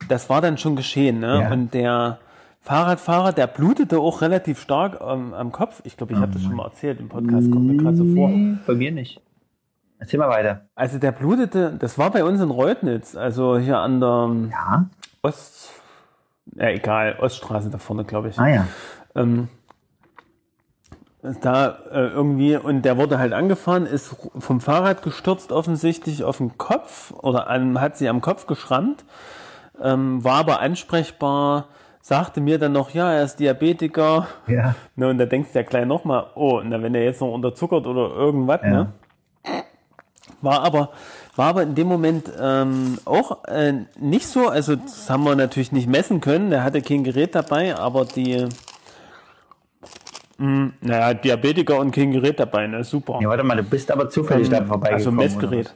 das 0.08 0.28
war 0.28 0.40
dann 0.40 0.58
schon 0.58 0.76
geschehen, 0.76 1.20
ne? 1.20 1.40
Ja. 1.42 1.50
Und 1.52 1.72
der 1.72 2.18
Fahrradfahrer, 2.60 3.32
der 3.32 3.46
blutete 3.46 3.98
auch 3.98 4.20
relativ 4.20 4.60
stark 4.60 5.00
ähm, 5.06 5.32
am 5.34 5.50
Kopf. 5.52 5.80
Ich 5.84 5.96
glaube, 5.96 6.12
ich 6.14 6.18
habe 6.18 6.32
das 6.32 6.42
schon 6.42 6.56
mal 6.56 6.64
erzählt 6.66 7.00
im 7.00 7.08
Podcast, 7.08 7.50
kommt 7.50 7.66
mir 7.66 7.76
gerade 7.76 7.96
so 7.96 8.04
vor. 8.14 8.30
Bei 8.66 8.74
mir 8.74 8.90
nicht. 8.92 9.20
Erzähl 9.98 10.18
mal 10.18 10.28
weiter. 10.28 10.62
Also 10.74 10.98
der 10.98 11.12
blutete, 11.12 11.76
das 11.78 11.98
war 11.98 12.10
bei 12.10 12.24
uns 12.24 12.40
in 12.40 12.50
Reutnitz, 12.50 13.16
also 13.16 13.58
hier 13.58 13.78
an 13.78 14.00
der 14.00 14.30
Ja. 14.50 14.84
Ost, 15.22 15.70
ja 16.56 16.68
egal, 16.68 17.16
Oststraße 17.20 17.70
da 17.70 17.78
vorne, 17.78 18.04
glaube 18.04 18.28
ich. 18.28 18.38
Ah 18.38 18.48
ja. 18.48 18.66
Ähm, 19.14 19.48
da 21.40 21.78
äh, 21.90 22.08
irgendwie, 22.08 22.56
und 22.56 22.82
der 22.82 22.98
wurde 22.98 23.18
halt 23.18 23.32
angefahren, 23.32 23.86
ist 23.86 24.14
vom 24.38 24.60
Fahrrad 24.60 25.02
gestürzt 25.02 25.52
offensichtlich 25.52 26.22
auf 26.22 26.36
den 26.36 26.58
Kopf 26.58 27.12
oder 27.12 27.48
an, 27.48 27.80
hat 27.80 27.96
sie 27.96 28.10
am 28.10 28.20
Kopf 28.20 28.46
geschrammt, 28.46 29.04
ähm, 29.82 30.22
war 30.22 30.40
aber 30.40 30.60
ansprechbar, 30.60 31.68
sagte 32.02 32.42
mir 32.42 32.58
dann 32.58 32.72
noch, 32.72 32.90
ja, 32.90 33.10
er 33.10 33.22
ist 33.24 33.36
Diabetiker. 33.40 34.26
Ja. 34.48 34.74
Ne, 34.96 35.08
und 35.08 35.16
da 35.16 35.24
denkst 35.24 35.52
du 35.54 35.58
ja 35.60 35.64
gleich 35.64 35.86
nochmal, 35.86 36.26
oh, 36.34 36.60
na, 36.62 36.82
wenn 36.82 36.94
er 36.94 37.04
jetzt 37.04 37.22
noch 37.22 37.32
unterzuckert 37.32 37.86
oder 37.86 38.14
irgendwas, 38.14 38.60
Ja. 38.62 38.70
ne? 38.70 38.92
War 40.44 40.62
aber, 40.62 40.90
war 41.36 41.48
aber 41.48 41.62
in 41.62 41.74
dem 41.74 41.88
Moment 41.88 42.30
ähm, 42.40 42.98
auch 43.04 43.44
äh, 43.44 43.72
nicht 43.98 44.26
so, 44.26 44.48
also 44.48 44.76
das 44.76 45.08
haben 45.10 45.24
wir 45.24 45.34
natürlich 45.36 45.72
nicht 45.72 45.88
messen 45.88 46.20
können, 46.20 46.50
der 46.50 46.62
hatte 46.62 46.82
kein 46.82 47.02
Gerät 47.04 47.34
dabei, 47.34 47.74
aber 47.76 48.04
die, 48.04 48.46
mh, 50.38 50.72
naja, 50.80 51.14
Diabetiker 51.14 51.78
und 51.78 51.90
kein 51.92 52.12
Gerät 52.12 52.38
dabei, 52.38 52.66
ne, 52.66 52.84
super. 52.84 53.18
Ja, 53.22 53.28
warte 53.28 53.42
mal, 53.42 53.56
du 53.56 53.62
bist 53.64 53.90
aber 53.90 54.08
zufällig 54.10 54.48
da 54.48 54.58
Ähm, 54.58 54.66
vorbeigekommen. 54.66 55.18
Also 55.20 55.38
Messgerät. 55.38 55.74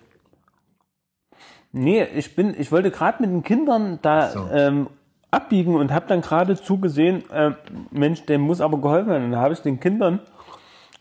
Nee, 1.73 2.05
ich 2.15 2.35
bin, 2.35 2.55
ich 2.59 2.73
wollte 2.73 2.91
gerade 2.91 3.23
mit 3.23 3.31
den 3.31 3.43
Kindern 3.43 3.99
da 4.03 4.31
so. 4.31 4.49
ähm, 4.53 4.89
abbiegen 5.31 5.75
und 5.77 5.93
habe 5.93 6.07
dann 6.09 6.23
gerade 6.23 6.57
zugesehen, 6.61 7.29
äh, 7.31 7.53
Mensch, 7.91 8.25
dem 8.25 8.41
muss 8.43 8.61
aber 8.61 8.79
geholfen 8.79 9.11
werden. 9.11 9.25
Und 9.25 9.33
da 9.33 9.41
habe 9.41 9.53
ich 9.55 9.61
den 9.61 9.79
Kindern 9.79 10.21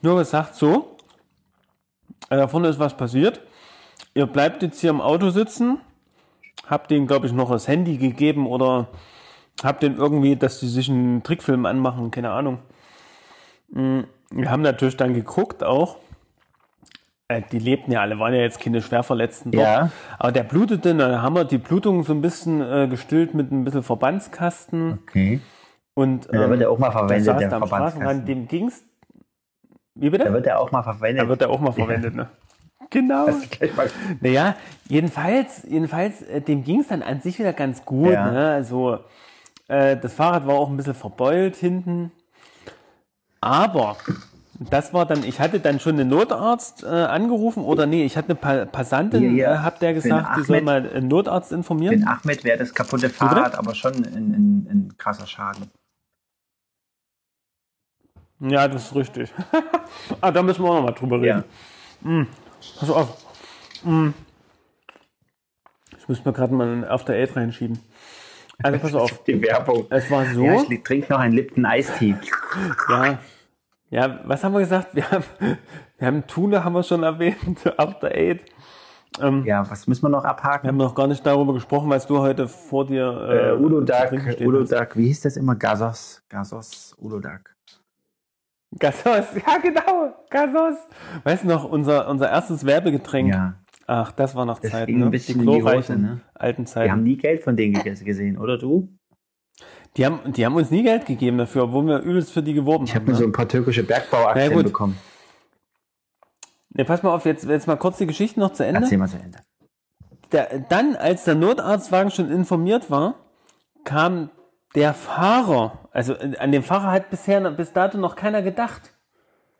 nur 0.02 0.18
gesagt, 0.18 0.56
so, 0.56 0.98
äh, 2.30 2.36
da 2.36 2.48
vorne 2.48 2.68
ist 2.68 2.80
was 2.80 2.96
passiert. 2.98 3.42
Ihr 4.18 4.26
bleibt 4.26 4.64
jetzt 4.64 4.82
hier 4.82 4.90
im 4.90 5.00
Auto 5.00 5.30
sitzen. 5.30 5.78
Hab 6.68 6.88
denen, 6.88 7.06
glaube 7.06 7.28
ich, 7.28 7.34
noch 7.34 7.52
das 7.52 7.68
Handy 7.68 7.98
gegeben 7.98 8.48
oder 8.48 8.88
hab 9.64 9.80
denen 9.80 9.96
irgendwie, 9.96 10.36
dass 10.36 10.60
die 10.60 10.66
sich 10.68 10.90
einen 10.90 11.22
Trickfilm 11.22 11.68
anmachen, 11.68 12.10
keine 12.10 12.32
Ahnung. 12.32 12.58
Mm, 13.70 14.00
Wir 14.32 14.50
haben 14.50 14.64
natürlich 14.64 14.98
dann 14.98 15.14
geguckt 15.14 15.64
auch. 15.64 15.98
Äh, 17.28 17.44
Die 17.52 17.60
lebten 17.60 17.92
ja 17.92 18.02
alle, 18.02 18.18
waren 18.18 18.34
ja 18.34 18.40
jetzt 18.40 18.60
keine 18.60 18.82
Schwerverletzten 18.82 19.52
dort. 19.52 19.64
Ja. 19.64 19.92
Aber 20.18 20.32
der 20.32 20.44
blutete, 20.44 20.96
dann 20.96 21.22
haben 21.22 21.36
wir 21.36 21.46
die 21.46 21.60
Blutung 21.60 22.04
so 22.04 22.14
ein 22.14 22.22
bisschen 22.24 22.60
äh, 22.62 22.88
gestillt 22.88 23.36
mit 23.36 23.52
ein 23.52 23.66
bisschen 23.66 23.84
Verbandskasten. 23.84 24.98
Okay. 25.04 25.42
Und 25.94 26.26
Ja, 26.26 26.40
der 26.40 26.50
wird 26.50 26.62
ja 26.62 26.70
auch 26.70 26.80
mal 26.80 26.90
verwendet, 26.92 27.28
der, 27.28 27.50
der 27.50 27.50
Verbandskasten. 27.50 28.26
Dem 28.26 28.48
ging's. 28.48 28.84
Wie 29.94 30.10
bitte? 30.10 30.26
Da 30.26 30.34
wird 30.34 30.48
er 30.48 30.60
auch 30.60 30.72
mal 30.72 30.82
verwendet. 30.82 31.24
Da 31.24 31.30
wird 31.30 31.42
er 31.44 31.52
auch 31.52 31.60
mal 31.60 31.72
verwendet, 31.72 32.16
ne? 32.16 32.28
Genau. 32.90 33.28
Naja, 34.22 34.56
jedenfalls, 34.88 35.64
jedenfalls, 35.68 36.22
äh, 36.22 36.42
dem 36.42 36.64
ging 36.64 36.82
es 36.82 36.88
dann 36.88 37.02
an 37.02 37.22
sich 37.22 37.38
wieder 37.40 37.54
ganz 37.54 37.84
gut. 37.84 38.12
Ja. 38.12 38.32
Ne? 38.32 38.52
Also, 38.52 39.00
äh, 39.68 39.98
das 39.98 40.14
Fahrrad 40.14 40.48
war 40.48 40.56
auch 40.56 40.70
ein 40.70 40.78
bisschen 40.78 40.94
verbeult 40.94 41.56
hinten. 41.56 42.12
Aber 43.42 43.98
das 44.60 44.94
war 44.94 45.06
dann, 45.06 45.24
ich 45.24 45.40
hatte 45.40 45.60
dann 45.60 45.80
schon 45.80 46.00
einen 46.00 46.10
Notarzt 46.10 46.84
äh, 46.84 46.88
angerufen 46.88 47.64
oder 47.64 47.86
nee, 47.86 48.04
ich 48.04 48.18
hatte 48.18 48.30
eine 48.30 48.36
pa 48.36 48.66
Passantin, 48.66 49.22
Hier, 49.22 49.30
hier, 49.30 49.48
äh, 49.48 49.58
hab 49.58 49.80
der 49.80 49.90
für 49.90 50.02
gesagt, 50.02 50.38
die 50.38 50.44
soll 50.44 50.58
Ahmed. 50.58 50.66
mal 50.66 50.90
einen 50.90 51.08
Notarzt 51.08 51.52
informieren. 51.52 52.00
Den 52.00 52.08
Ahmed 52.08 52.44
wäre 52.44 52.58
das 52.58 52.74
kaputte 52.74 53.10
Fahrrad, 53.10 53.58
aber 53.58 53.76
schon 53.76 53.94
ein, 53.94 54.06
ein, 54.06 54.68
ein 54.70 54.94
krasser 54.98 55.28
Schaden. 55.28 55.70
Ja, 58.40 58.68
das 58.68 58.86
ist 58.86 58.96
richtig. 58.96 59.34
ah, 60.22 60.32
da 60.32 60.44
müssen 60.44 60.64
wir 60.64 60.70
auch 60.70 60.76
noch 60.76 60.84
mal 60.84 60.92
drüber 60.92 61.22
reden. 61.22 61.44
Ja. 62.06 62.26
Pass 62.80 62.90
auf. 62.90 63.18
Mm. 63.84 64.10
Ich 65.98 66.08
muss 66.08 66.24
mir 66.24 66.34
gerade 66.34 66.54
mal 66.54 66.68
einen 66.68 66.84
After 66.86 67.14
Eight 67.14 67.36
reinschieben. 67.36 67.80
Also 68.64 68.80
pass 68.80 68.94
auf. 68.96 69.24
Die 69.26 69.42
Werbung. 69.42 69.86
Es 69.90 70.10
war 70.10 70.26
so. 70.26 70.44
Ja, 70.44 70.62
ich 70.70 70.84
trinke 70.84 71.12
noch 71.12 71.20
einen 71.20 71.34
Lipton 71.34 71.66
Eistee. 71.66 72.16
Ja. 72.90 73.20
Ja, 73.90 74.20
was 74.26 74.44
haben 74.44 74.52
wir 74.54 74.60
gesagt? 74.60 74.94
Wir 74.96 75.10
haben, 75.10 75.24
wir 75.98 76.08
haben 76.08 76.28
Thule, 76.28 76.62
haben 76.64 76.74
wir 76.74 76.84
schon 76.84 77.04
erwähnt, 77.04 77.66
After 77.78 78.08
Eight. 78.12 78.44
Ähm, 79.22 79.46
Ja, 79.46 79.70
was 79.70 79.88
müssen 79.88 80.02
wir 80.04 80.10
noch 80.10 80.24
Wir 80.24 80.30
abhaken? 80.32 80.68
haben 80.68 80.76
noch 80.78 80.94
gar 80.94 81.08
nicht 81.08 81.26
darüber 81.26 81.54
gesprochen, 81.54 81.90
was 81.90 82.06
du 82.06 82.18
heute 82.20 82.50
vor 82.50 82.86
dir 82.86 83.56
Äh, 83.58 83.64
Udo 83.64 83.80
Duck, 83.80 83.96
trinken 84.10 84.32
stehen 84.34 84.48
Udo. 84.48 84.64
Duck, 84.64 84.96
wie 84.98 85.06
hieß 85.08 85.22
das 85.22 85.38
immer? 85.38 85.56
Gasos, 85.56 86.22
Gasos, 86.28 86.96
Udo 87.00 87.20
Duck. 87.22 87.56
Gassos, 88.80 89.26
ja 89.46 89.58
genau, 89.62 90.14
Gassos. 90.30 90.76
Weißt 91.24 91.44
du 91.44 91.48
noch, 91.48 91.64
unser, 91.64 92.08
unser 92.10 92.30
erstes 92.30 92.66
Werbegetränk? 92.66 93.34
Ja, 93.34 93.56
Ach, 93.90 94.12
das 94.12 94.36
war 94.36 94.46
noch 94.46 94.60
Das 94.60 94.72
Zeiten, 94.72 94.88
ging 94.88 94.98
ein 94.98 95.06
ne? 95.06 95.10
bisschen 95.10 95.36
in 95.40 95.42
die 95.44 95.48
Hose, 95.48 95.60
glorreichen 95.60 96.02
ne? 96.02 96.22
alten 96.36 96.64
wir 96.64 96.66
Zeiten. 96.68 96.92
haben 96.92 97.04
nie 97.04 97.16
Geld 97.16 97.44
von 97.44 97.56
denen 97.56 97.82
gesehen, 97.82 98.38
oder 98.38 98.58
du? 98.58 98.90
Die 99.96 100.06
haben, 100.06 100.34
die 100.34 100.46
haben 100.46 100.56
uns 100.56 100.70
nie 100.70 100.84
Geld 100.84 101.06
gegeben 101.06 101.38
dafür, 101.38 101.64
obwohl 101.64 101.86
wir 101.88 102.00
übelst 102.00 102.32
für 102.34 102.44
die 102.44 102.54
geworben 102.54 102.84
Ich 102.84 102.92
haben. 102.94 103.04
habe 103.04 103.12
mir 103.12 103.14
ne? 103.14 103.20
so 103.20 103.24
ein 103.26 103.32
paar 103.32 103.48
türkische 103.48 103.84
Bergbauaktien 103.84 104.54
gut. 104.54 104.66
bekommen. 104.66 104.98
Ne, 106.74 106.84
pass 106.86 107.02
mal 107.02 107.14
auf, 107.14 107.26
jetzt, 107.26 107.46
jetzt 107.46 107.66
mal 107.68 107.78
kurz 107.78 107.98
die 107.98 108.06
Geschichte 108.06 108.40
noch 108.40 108.52
zu 108.52 108.66
Ende. 108.66 108.82
Erzähl 108.82 108.98
mal 108.98 109.08
zu 109.08 109.18
Ende. 109.18 109.40
Der, 110.34 110.60
dann, 110.60 110.96
als 110.98 111.24
der 111.24 111.36
Notarztwagen 111.36 112.12
schon 112.12 112.30
informiert 112.30 112.92
war, 112.92 113.16
kam 113.86 114.30
der 114.78 114.94
Fahrer, 114.94 115.80
also 115.92 116.14
äh, 116.14 116.38
an 116.38 116.52
den 116.54 116.64
Fahrer 116.64 116.92
hat 116.92 117.10
bisher 117.10 117.42
bis 117.52 117.74
dato 117.74 117.98
noch 117.98 118.16
keiner 118.16 118.42
gedacht. 118.42 118.94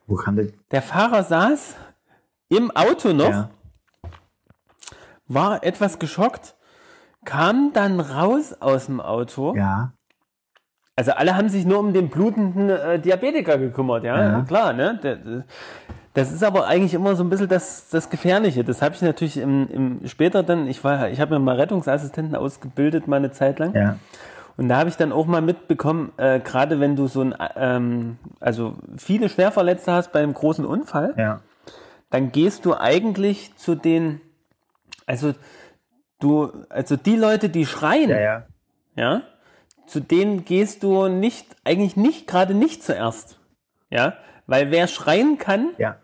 Wo 0.06 0.16
kam 0.16 0.36
der? 0.38 0.48
Der 0.72 0.82
Fahrer 0.82 1.24
saß 1.24 1.76
im 2.50 2.72
Auto 2.72 3.12
noch, 3.12 3.30
Ja. 3.32 3.50
war 5.28 5.64
etwas 5.64 6.00
geschockt, 6.00 6.56
kam 7.26 7.74
dann 7.74 8.00
raus 8.00 8.56
aus 8.62 8.86
dem 8.86 9.02
Auto. 9.02 9.56
ja. 9.56 9.92
Also 11.00 11.12
alle 11.12 11.36
haben 11.36 11.48
sich 11.48 11.64
nur 11.64 11.78
um 11.78 11.94
den 11.94 12.10
blutenden 12.10 12.72
äh, 12.72 12.98
Diabetiker 13.00 13.60
gekümmert, 13.60 14.04
ja, 14.04 14.20
Ja. 14.20 14.42
klar, 14.42 14.74
ne? 14.74 15.44
Das 16.16 16.32
ist 16.32 16.44
aber 16.44 16.66
eigentlich 16.66 16.96
immer 16.96 17.16
so 17.16 17.24
ein 17.24 17.30
bisschen 17.30 17.48
das, 17.48 17.90
das 17.90 18.10
Gefährliche. 18.10 18.64
Das 18.64 18.82
habe 18.82 18.96
ich 18.96 19.04
natürlich 19.04 19.38
im, 19.38 19.68
im 19.70 20.08
später 20.08 20.42
dann, 20.42 20.66
ich 20.66 20.84
war, 20.84 21.10
ich 21.10 21.22
habe 21.22 21.36
mir 21.36 21.40
mal 21.40 21.56
Rettungsassistenten 21.58 22.36
ausgebildet, 22.36 23.08
mal 23.08 23.18
eine 23.18 23.30
Zeit 23.30 23.60
lang. 23.60 23.76
Ja. 23.76 23.98
Und 24.58 24.70
da 24.70 24.78
habe 24.78 24.90
ich 24.90 24.98
dann 24.98 25.12
auch 25.12 25.28
mal 25.28 25.42
mitbekommen, 25.42 26.12
äh, 26.18 26.40
gerade 26.40 26.80
wenn 26.80 26.96
du 26.96 27.08
so 27.08 27.22
ein, 27.22 27.36
ähm, 27.56 28.18
also 28.40 28.76
viele 28.98 29.30
Schwerverletzte 29.30 29.92
hast 29.92 30.12
bei 30.12 30.20
einem 30.24 30.34
großen 30.34 30.66
Unfall, 30.66 31.14
Ja. 31.16 31.42
dann 32.10 32.32
gehst 32.32 32.66
du 32.66 32.74
eigentlich 32.76 33.56
zu 33.56 33.76
den, 33.76 34.20
also 35.06 35.34
du, 36.20 36.52
also 36.70 36.96
die 36.96 37.16
Leute, 37.16 37.50
die 37.50 37.66
schreien, 37.68 38.10
Ja, 38.10 38.20
ja. 38.20 38.44
ja, 38.96 39.22
zu 39.86 40.00
denen 40.00 40.44
gehst 40.44 40.82
du 40.84 41.08
nicht, 41.08 41.56
eigentlich 41.64 41.96
nicht, 41.96 42.26
gerade 42.28 42.54
nicht 42.56 42.84
zuerst. 42.84 43.40
Ja, 43.90 44.14
weil 44.48 44.72
wer 44.72 44.88
schreien 44.88 45.38
kann, 45.38 45.70
Ja. 45.78 45.98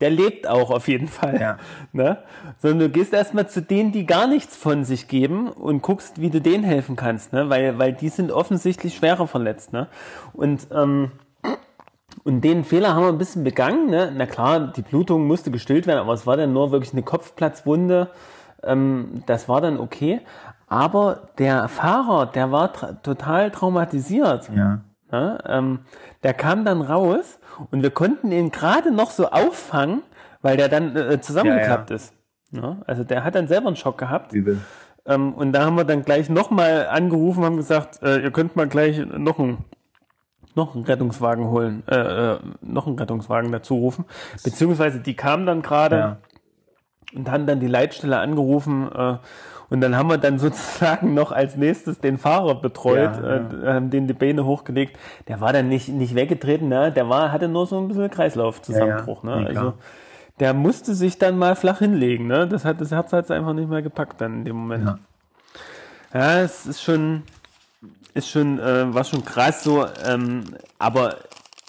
Der 0.00 0.10
lebt 0.10 0.46
auch 0.46 0.70
auf 0.70 0.88
jeden 0.88 1.08
Fall. 1.08 1.40
Ja. 1.40 1.58
Ne? 1.92 2.18
Sondern 2.58 2.80
du 2.80 2.88
gehst 2.90 3.12
erstmal 3.12 3.48
zu 3.48 3.62
denen, 3.62 3.92
die 3.92 4.06
gar 4.06 4.26
nichts 4.26 4.56
von 4.56 4.84
sich 4.84 5.08
geben 5.08 5.48
und 5.48 5.82
guckst, 5.82 6.20
wie 6.20 6.30
du 6.30 6.40
denen 6.40 6.64
helfen 6.64 6.96
kannst, 6.96 7.32
ne? 7.32 7.48
weil, 7.48 7.78
weil 7.78 7.92
die 7.92 8.08
sind 8.08 8.30
offensichtlich 8.30 8.96
schwerer 8.96 9.26
verletzt. 9.26 9.72
Ne? 9.72 9.88
Und, 10.32 10.68
ähm, 10.72 11.12
und 12.24 12.42
den 12.42 12.64
Fehler 12.64 12.94
haben 12.94 13.04
wir 13.04 13.08
ein 13.08 13.18
bisschen 13.18 13.44
begangen. 13.44 13.88
Ne? 13.88 14.12
Na 14.14 14.26
klar, 14.26 14.72
die 14.72 14.82
Blutung 14.82 15.26
musste 15.26 15.50
gestillt 15.50 15.86
werden, 15.86 16.00
aber 16.00 16.12
es 16.12 16.26
war 16.26 16.36
dann 16.36 16.52
nur 16.52 16.72
wirklich 16.72 16.92
eine 16.92 17.02
Kopfplatzwunde. 17.02 18.10
Ähm, 18.62 19.22
das 19.26 19.48
war 19.48 19.60
dann 19.60 19.78
okay. 19.78 20.20
Aber 20.68 21.28
der 21.38 21.68
Fahrer, 21.68 22.26
der 22.26 22.50
war 22.50 22.72
tra 22.72 22.92
total 22.94 23.50
traumatisiert. 23.50 24.50
Ja. 24.54 24.82
Ja, 25.12 25.38
ähm, 25.46 25.80
der 26.24 26.34
kam 26.34 26.64
dann 26.64 26.82
raus 26.82 27.38
und 27.70 27.82
wir 27.82 27.90
konnten 27.90 28.32
ihn 28.32 28.50
gerade 28.50 28.90
noch 28.92 29.10
so 29.10 29.30
auffangen, 29.30 30.02
weil 30.42 30.56
der 30.56 30.68
dann 30.68 30.94
äh, 30.96 31.20
zusammengeklappt 31.20 31.90
ist. 31.90 32.12
Ja, 32.52 32.78
also 32.86 33.04
der 33.04 33.24
hat 33.24 33.34
dann 33.34 33.48
selber 33.48 33.66
einen 33.68 33.76
Schock 33.76 33.98
gehabt. 33.98 34.32
Übel. 34.32 34.60
Ähm, 35.04 35.34
und 35.34 35.52
da 35.52 35.64
haben 35.64 35.76
wir 35.76 35.84
dann 35.84 36.02
gleich 36.02 36.28
nochmal 36.28 36.86
angerufen, 36.88 37.44
haben 37.44 37.56
gesagt, 37.56 38.02
äh, 38.02 38.18
ihr 38.20 38.30
könnt 38.30 38.56
mal 38.56 38.68
gleich 38.68 38.98
noch 39.06 39.38
einen, 39.38 39.64
noch 40.54 40.74
einen 40.74 40.84
Rettungswagen 40.84 41.48
holen, 41.48 41.82
äh, 41.88 42.34
äh, 42.34 42.38
noch 42.60 42.86
einen 42.86 42.98
Rettungswagen 42.98 43.52
dazu 43.52 43.76
rufen. 43.76 44.04
Beziehungsweise 44.42 45.00
die 45.00 45.14
kamen 45.14 45.46
dann 45.46 45.62
gerade 45.62 45.96
Ja. 45.96 46.16
und 47.14 47.30
haben 47.30 47.46
dann 47.46 47.60
die 47.60 47.66
Leitstelle 47.68 48.18
angerufen 48.18 48.90
äh, 48.92 49.16
und 49.68 49.80
dann 49.80 49.96
haben 49.96 50.08
wir 50.08 50.18
dann 50.18 50.38
sozusagen 50.38 51.14
noch 51.14 51.32
als 51.32 51.56
nächstes 51.56 52.00
den 52.00 52.18
Fahrer 52.18 52.54
betreut, 52.54 53.16
Ja, 53.22 53.36
äh, 53.36 53.74
haben 53.74 53.90
den 53.90 54.06
die 54.06 54.14
Beine 54.14 54.44
hochgelegt. 54.44 54.98
Der 55.28 55.40
war 55.40 55.52
dann 55.52 55.68
nicht, 55.68 55.88
nicht 55.88 56.14
weggetreten, 56.14 56.68
ne? 56.68 56.92
der 56.92 57.08
war, 57.08 57.32
hatte 57.32 57.48
nur 57.48 57.66
so 57.66 57.78
ein 57.78 57.88
bisschen 57.88 58.10
Kreislaufzusammenbruch. 58.10 59.24
Ja, 59.24 59.30
ja. 59.30 59.40
Ne? 59.40 59.46
Also 59.48 59.74
der 60.38 60.54
musste 60.54 60.94
sich 60.94 61.18
dann 61.18 61.38
mal 61.38 61.56
flach 61.56 61.78
hinlegen. 61.78 62.26
Ne? 62.26 62.46
Das 62.46 62.64
hat 62.64 62.80
das 62.80 62.90
Herz 62.90 63.12
hat 63.12 63.30
einfach 63.30 63.54
nicht 63.54 63.68
mehr 63.68 63.82
gepackt 63.82 64.20
dann 64.20 64.38
in 64.38 64.44
dem 64.44 64.56
Moment. 64.56 64.84
Ja. 64.84 64.98
Ja, 66.14 66.40
es 66.40 66.66
ist 66.66 66.82
schon, 66.82 67.24
ist 68.14 68.30
schon, 68.30 68.58
äh, 68.58 68.94
war 68.94 69.04
schon 69.04 69.24
krass 69.24 69.62
so, 69.62 69.86
ähm, 70.06 70.44
aber 70.78 71.16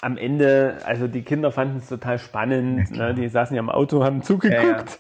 am 0.02 0.18
Ende, 0.18 0.78
also 0.86 1.07
die 1.07 1.24
Kinder 1.24 1.52
fanden 1.52 1.78
es 1.78 1.90
total 1.90 2.19
spannend. 2.19 2.91
klar. 2.94 3.10
ne? 3.10 3.15
Die 3.15 3.28
saßen 3.28 3.56
ja 3.56 3.61
im 3.61 3.69
Auto, 3.69 4.03
haben 4.03 4.22
zugeguckt. 4.22 4.99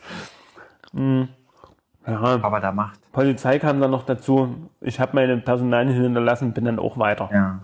Hm. 0.93 1.21
Ja, 1.21 1.46
Aber 2.15 2.59
da 2.59 2.71
macht. 2.71 2.99
Polizei 3.11 3.59
kam 3.59 3.81
dann 3.81 3.91
noch 3.91 4.03
dazu. 4.05 4.55
Ich 4.81 4.99
habe 4.99 5.11
meine 5.15 5.37
Personalien 5.37 6.01
hinterlassen, 6.01 6.53
bin 6.53 6.65
dann 6.65 6.79
auch 6.79 6.97
weiter. 6.97 7.29
Ja. 7.33 7.59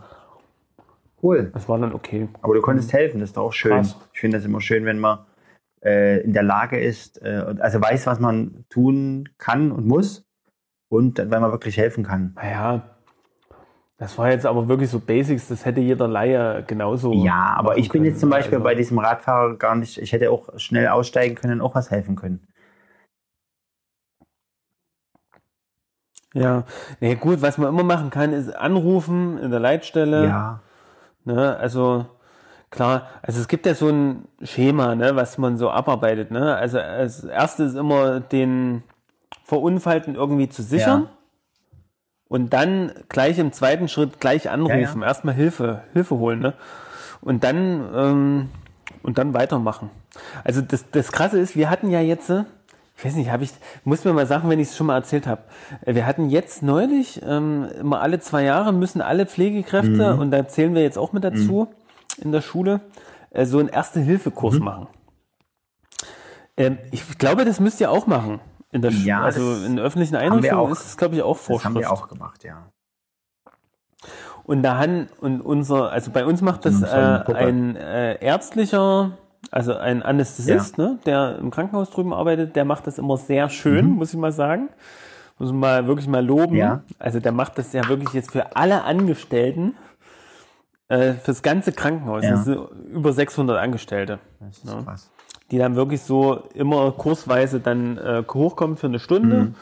Cool. 1.21 1.49
Das 1.53 1.69
war 1.69 1.79
dann 1.79 1.93
okay. 1.93 2.27
Aber 2.41 2.53
du 2.53 2.61
konntest 2.61 2.91
helfen, 2.91 3.19
das 3.21 3.29
ist 3.29 3.37
doch 3.37 3.43
auch 3.45 3.53
schön. 3.53 3.71
Krass. 3.71 3.95
Ich 4.13 4.19
finde 4.19 4.37
das 4.37 4.45
immer 4.45 4.59
schön, 4.59 4.83
wenn 4.85 4.99
man 4.99 5.19
äh, 5.81 6.19
in 6.21 6.33
der 6.33 6.43
Lage 6.43 6.79
ist, 6.79 7.21
äh, 7.21 7.55
also 7.59 7.81
weiß, 7.81 8.05
was 8.07 8.19
man 8.19 8.65
tun 8.69 9.29
kann 9.37 9.71
und 9.71 9.87
muss 9.87 10.25
und 10.89 11.17
wenn 11.19 11.41
man 11.41 11.51
wirklich 11.51 11.77
helfen 11.77 12.03
kann. 12.03 12.33
Naja, 12.35 12.81
das 13.97 14.17
war 14.17 14.31
jetzt 14.31 14.45
aber 14.45 14.67
wirklich 14.67 14.89
so 14.89 14.99
Basics, 14.99 15.47
das 15.47 15.63
hätte 15.65 15.79
jeder 15.79 16.09
Laie 16.09 16.63
genauso. 16.67 17.13
Ja, 17.13 17.53
aber 17.55 17.77
ich 17.77 17.87
bin 17.89 18.03
jetzt 18.03 18.19
zum 18.19 18.29
können. 18.29 18.39
Beispiel 18.41 18.57
Also- 18.57 18.63
bei 18.65 18.75
diesem 18.75 18.99
Radfahrer 18.99 19.55
gar 19.55 19.75
nicht, 19.75 19.97
ich 19.97 20.11
hätte 20.11 20.29
auch 20.29 20.49
schnell 20.57 20.87
aussteigen 20.89 21.35
können 21.35 21.61
und 21.61 21.61
auch 21.61 21.75
was 21.75 21.89
helfen 21.89 22.17
können. 22.17 22.45
Ja, 26.33 26.63
nee, 26.99 27.15
gut, 27.15 27.41
was 27.41 27.57
man 27.57 27.69
immer 27.69 27.83
machen 27.83 28.09
kann, 28.09 28.33
ist 28.33 28.55
anrufen 28.55 29.37
in 29.37 29.51
der 29.51 29.59
Leitstelle. 29.59 30.25
Ja. 30.25 30.59
Ne? 31.25 31.55
Also 31.57 32.05
klar, 32.71 33.07
also 33.21 33.39
es 33.39 33.47
gibt 33.47 33.65
ja 33.65 33.75
so 33.75 33.89
ein 33.89 34.25
Schema, 34.41 34.95
ne, 34.95 35.15
was 35.15 35.37
man 35.37 35.57
so 35.57 35.69
abarbeitet. 35.69 36.31
Ne? 36.31 36.55
Also 36.55 36.79
als 36.79 37.23
erstes 37.23 37.75
immer 37.75 38.19
den 38.19 38.83
Verunfallten 39.45 40.15
irgendwie 40.15 40.49
zu 40.49 40.63
sichern 40.63 41.03
Ja. 41.03 41.09
und 42.29 42.51
dann 42.53 42.91
gleich 43.09 43.37
im 43.37 43.51
zweiten 43.51 43.87
Schritt 43.87 44.19
gleich 44.19 44.49
anrufen, 44.49 45.01
Ja, 45.01 45.07
erstmal 45.07 45.35
Hilfe, 45.35 45.83
Hilfe 45.93 46.15
holen, 46.15 46.39
ne? 46.39 46.53
Und 47.21 47.43
dann 47.43 47.87
ähm, 47.95 48.49
und 49.03 49.17
dann 49.17 49.33
weitermachen. 49.33 49.89
Also 50.43 50.61
das, 50.61 50.89
das 50.91 51.11
Krasse 51.11 51.39
ist, 51.39 51.55
wir 51.55 51.69
hatten 51.69 51.89
ja 51.89 51.99
jetzt, 51.99 52.31
ich 53.03 53.09
weiß 53.09 53.15
nicht, 53.17 53.29
habe 53.31 53.43
ich, 53.43 53.51
muss 53.83 54.05
mir 54.05 54.13
mal 54.13 54.25
sagen, 54.25 54.49
wenn 54.49 54.59
ich 54.59 54.69
es 54.69 54.77
schon 54.77 54.87
mal 54.87 54.95
erzählt 54.95 55.27
habe. 55.27 55.41
Äh, 55.85 55.93
Wir 55.95 56.05
hatten 56.05 56.29
jetzt 56.29 56.63
neulich, 56.63 57.21
ähm, 57.25 57.67
immer 57.79 58.01
alle 58.01 58.19
zwei 58.19 58.43
Jahre 58.43 58.71
müssen 58.71 59.01
alle 59.01 59.25
Pflegekräfte, 59.25 60.15
und 60.15 60.31
da 60.31 60.47
zählen 60.47 60.73
wir 60.73 60.81
jetzt 60.83 60.97
auch 60.97 61.11
mit 61.11 61.23
dazu 61.23 61.67
in 62.17 62.31
der 62.31 62.41
Schule, 62.41 62.79
äh, 63.31 63.45
so 63.45 63.59
einen 63.59 63.69
Erste-Hilfe-Kurs 63.69 64.59
machen. 64.59 64.87
Ähm, 66.55 66.77
ich 66.91 67.17
glaube, 67.17 67.45
das 67.45 67.59
müsst 67.59 67.81
ihr 67.81 67.91
auch 67.91 68.07
machen. 68.07 68.39
In 68.71 68.81
der 68.81 68.91
Sch- 68.91 69.05
Ja, 69.05 69.21
also 69.21 69.53
das 69.55 69.63
in 69.65 69.79
öffentlichen 69.79 70.15
Einrichtungen 70.15 70.55
auch. 70.65 70.69
ist 70.71 70.85
es, 70.85 70.97
glaube 70.97 71.15
ich, 71.15 71.21
auch 71.23 71.37
Das 71.37 71.45
Vorschrift. 71.45 71.65
haben 71.65 71.79
wir 71.81 71.91
auch 71.91 72.07
gemacht, 72.07 72.43
ja. 72.43 72.67
Und 74.45 74.61
da 74.63 74.77
han, 74.77 75.07
und 75.21 75.41
unser, 75.41 75.91
also 75.91 76.11
bei 76.11 76.25
uns 76.25 76.41
macht 76.41 76.65
das 76.65 76.81
äh, 76.81 76.85
ein 77.33 77.75
äh, 77.75 78.15
ärztlicher, 78.23 79.17
also 79.51 79.75
ein 79.75 80.01
Anästhesist, 80.03 80.77
ne, 80.77 80.99
der 81.05 81.37
im 81.39 81.51
Krankenhaus 81.51 81.89
drüben 81.89 82.13
arbeitet, 82.13 82.55
der 82.55 82.65
macht 82.65 82.87
das 82.87 82.97
immer 82.97 83.17
sehr 83.17 83.49
schön, 83.49 83.87
muss 83.89 84.13
ich 84.13 84.19
mal 84.19 84.31
sagen. 84.31 84.69
Muss 85.39 85.49
man 85.51 85.59
mal 85.59 85.87
wirklich 85.87 86.07
mal 86.07 86.25
loben. 86.25 86.53
Mhm. 86.53 86.59
Ja. 86.59 86.83
Also 86.99 87.19
der 87.19 87.31
macht 87.31 87.57
das 87.57 87.73
ja 87.73 87.87
wirklich 87.89 88.13
jetzt 88.13 88.31
für 88.31 88.55
alle 88.55 88.83
Angestellten, 88.83 89.75
äh, 90.89 91.13
fürs 91.13 91.41
ganze 91.41 91.71
Krankenhaus. 91.71 92.23
Ja. 92.23 92.31
Das 92.31 92.45
sind 92.45 92.59
über 92.91 93.13
600 93.13 93.57
Angestellte, 93.59 94.19
Das 94.39 94.57
ist 94.59 94.65
Ja. 94.65 94.81
krass. 94.83 95.09
die 95.51 95.57
dann 95.57 95.75
wirklich 95.75 96.01
so 96.01 96.43
immer 96.53 96.91
kursweise 96.91 97.59
dann 97.59 97.97
äh, 97.97 98.23
hochkommen 98.33 98.77
für 98.77 98.87
eine 98.87 98.99
Stunde. 98.99 99.35
Mhm. 99.37 99.55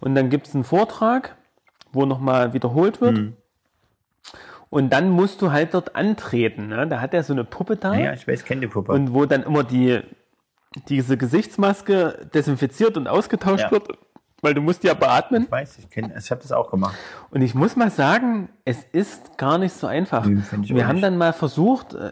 Und 0.00 0.14
dann 0.14 0.30
gibt 0.30 0.46
es 0.46 0.54
einen 0.54 0.64
Vortrag, 0.64 1.36
wo 1.92 2.06
nochmal 2.06 2.52
wiederholt 2.52 3.00
wird. 3.00 3.16
Mhm. 3.18 3.36
Und 4.74 4.92
dann 4.92 5.08
musst 5.10 5.40
du 5.40 5.52
halt 5.52 5.72
dort 5.72 5.94
antreten. 5.94 6.66
Ne? 6.66 6.88
Da 6.88 7.00
hat 7.00 7.14
er 7.14 7.22
so 7.22 7.32
eine 7.32 7.44
Puppe 7.44 7.76
da. 7.76 7.94
Ja, 7.94 8.12
ich 8.12 8.26
weiß, 8.26 8.44
kenne 8.44 8.62
die 8.62 8.66
Puppe. 8.66 8.90
Und 8.90 9.14
wo 9.14 9.24
dann 9.24 9.44
immer 9.44 9.62
die, 9.62 10.00
diese 10.88 11.16
Gesichtsmaske 11.16 12.26
desinfiziert 12.34 12.96
und 12.96 13.06
ausgetauscht 13.06 13.62
Ja. 13.66 13.70
wird, 13.70 13.86
weil 14.42 14.52
du 14.54 14.60
musst 14.60 14.82
ja 14.82 14.94
beatmen. 14.94 15.44
ich 15.44 15.50
weiß, 15.52 15.78
ich 15.78 15.90
kenne, 15.90 16.12
ich 16.18 16.28
habe 16.32 16.42
das 16.42 16.50
auch 16.50 16.72
gemacht. 16.72 16.96
Und 17.30 17.42
ich 17.42 17.54
muss 17.54 17.76
mal 17.76 17.92
sagen, 17.92 18.48
es 18.64 18.82
ist 18.90 19.38
gar 19.38 19.58
nicht 19.58 19.74
so 19.74 19.86
einfach. 19.86 20.26
Ich 20.26 20.74
Wir 20.74 20.88
haben 20.88 20.96
nicht. 20.96 21.04
dann 21.04 21.18
mal 21.18 21.32
versucht, 21.32 21.94
äh, 21.94 22.10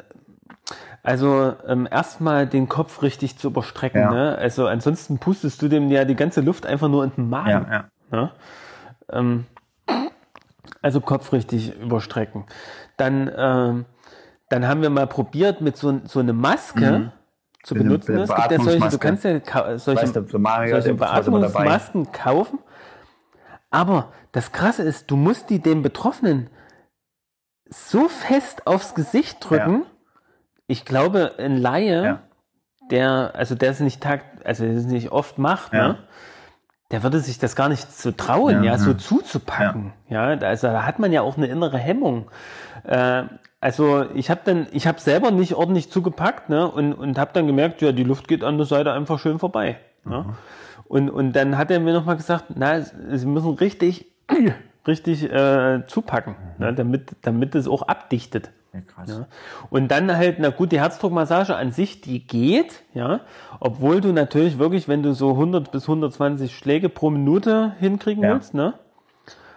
also 1.03 1.55
ähm, 1.67 1.89
erstmal 1.91 2.47
den 2.47 2.69
Kopf 2.69 3.03
richtig 3.03 3.39
zu 3.39 3.49
überstrecken. 3.49 4.01
Ja. 4.03 4.11
Ne? 4.13 4.39
Also 4.39 4.69
ansonsten 4.69 5.19
pustest 5.19 5.61
du 5.63 5.67
dem 5.69 5.91
ja 5.91 6.05
die 6.05 6.15
ganze 6.15 6.43
Luft 6.43 6.65
einfach 6.65 6.87
nur 6.89 7.03
in 7.03 7.11
den 7.17 7.29
Magen. 7.29 7.67
Ja, 7.69 7.85
ja. 8.13 8.17
Ne? 8.17 8.31
Ähm, 9.11 9.47
also 10.83 11.01
Kopf 11.01 11.33
richtig 11.33 11.75
überstrecken. 11.81 12.45
Dann, 12.97 13.31
ähm, 13.35 13.85
dann 14.49 14.69
haben 14.69 14.83
wir 14.83 14.91
mal 14.91 15.07
probiert, 15.07 15.61
mit 15.61 15.77
so, 15.77 16.01
so 16.05 16.21
eine 16.21 16.33
Maske 16.33 17.13
zu 17.63 17.75
So 17.75 17.75
eine 17.77 17.85
benutzen. 17.85 18.19
Es 18.19 18.35
gibt 18.35 18.51
ja 18.51 18.59
solche, 18.61 18.89
du 18.89 18.99
kannst 18.99 19.25
ja 19.25 19.79
solche, 19.79 20.03
Weißt 20.03 20.17
du, 20.17 20.39
Mario, 20.39 20.73
solche. 20.81 20.95
Beatmungsmasken 20.95 22.13
kaufen. 22.13 22.59
Aber 23.71 24.13
das 24.33 24.53
Krasse 24.53 24.83
ist, 24.83 25.11
du 25.11 25.17
musst 25.17 25.49
die 25.49 25.61
dem 25.61 25.83
Betroffenen 25.83 26.51
so 27.71 28.09
fest 28.09 28.67
aufs 28.67 28.95
Gesicht 28.95 29.39
drücken. 29.49 29.87
Ich 30.67 30.85
glaube, 30.85 31.35
ein 31.39 31.57
Laie, 31.57 32.05
Ja. 32.05 32.23
der, 32.91 33.33
also 33.35 33.55
der 33.55 33.71
es 33.71 33.81
nicht 33.81 34.03
tag, 34.03 34.23
also 34.45 34.65
der 34.65 34.75
es 34.75 34.85
nicht 34.85 35.11
oft 35.11 35.39
macht, 35.39 35.73
Ja. 35.73 35.89
ne? 35.89 35.99
Der 36.93 37.03
würde 37.03 37.19
sich 37.19 37.39
das 37.39 37.57
gar 37.57 37.69
nicht 37.69 37.91
zu 37.93 38.17
trauen, 38.17 38.63
Ja, 38.63 38.73
ja, 38.73 38.79
so 38.79 38.91
ja. 38.93 38.99
zuzupacken. 38.99 39.93
Ja. 40.09 40.37
da- 40.37 40.47
also 40.47 40.69
da 40.69 40.85
hat 40.85 40.99
man 40.99 41.11
ja 41.13 41.23
auch 41.23 41.37
eine 41.37 41.47
innere 41.47 41.79
Hemmung. 41.79 42.31
Äh, 42.85 43.25
also 43.61 44.05
ich 44.15 44.31
habe 44.31 44.41
dann, 44.45 44.67
ich 44.73 44.87
habe 44.87 45.01
selber 45.01 45.31
nicht 45.31 45.55
ordentlich 45.55 45.91
zugepackt, 45.91 46.49
ne, 46.49 46.69
und 46.71 46.93
und 46.95 47.19
habe 47.19 47.31
dann 47.33 47.47
gemerkt, 47.47 47.81
ja, 47.83 47.93
die 47.93 48.05
Luft 48.05 48.29
geht 48.29 48.45
an 48.45 48.57
der 48.59 48.67
Seite 48.67 48.93
einfach 48.93 49.19
schön 49.19 49.39
vorbei. 49.39 49.79
Ne? 50.05 50.27
Und 50.89 51.09
und 51.11 51.33
dann 51.35 51.57
hat 51.59 51.71
er 51.71 51.81
mir 51.81 51.93
noch 51.93 52.05
mal 52.05 52.17
gesagt, 52.17 52.47
na, 52.57 52.81
sie 52.81 53.27
müssen 53.27 53.55
richtig, 53.55 54.07
richtig 54.87 55.31
äh, 55.33 55.87
zupacken, 55.87 56.35
ne, 56.59 56.75
damit 56.75 57.15
damit 57.23 57.55
es 57.55 57.69
auch 57.69 57.83
abdichtet. 57.83 58.51
Krass. 58.81 59.09
Ja. 59.11 59.27
Und 59.69 59.89
dann 59.89 60.17
halt, 60.17 60.39
na 60.39 60.49
gut, 60.49 60.73
die 60.73 60.81
Herzdruckmassage 60.81 61.55
an 61.55 61.73
sich, 61.73 62.01
die 62.01 62.27
geht, 62.27 62.83
ja. 62.95 63.21
Obwohl 63.61 64.01
du 64.01 64.13
natürlich 64.13 64.59
wirklich, 64.59 64.89
wenn 64.89 65.03
du 65.03 65.13
so 65.13 65.33
100 65.33 65.71
bis 65.71 65.83
120 65.83 66.57
Schläge 66.57 66.89
pro 66.89 67.11
Minute 67.11 67.75
hinkriegen 67.81 68.25
ja. 68.25 68.33
willst, 68.33 68.55
ne? 68.55 68.75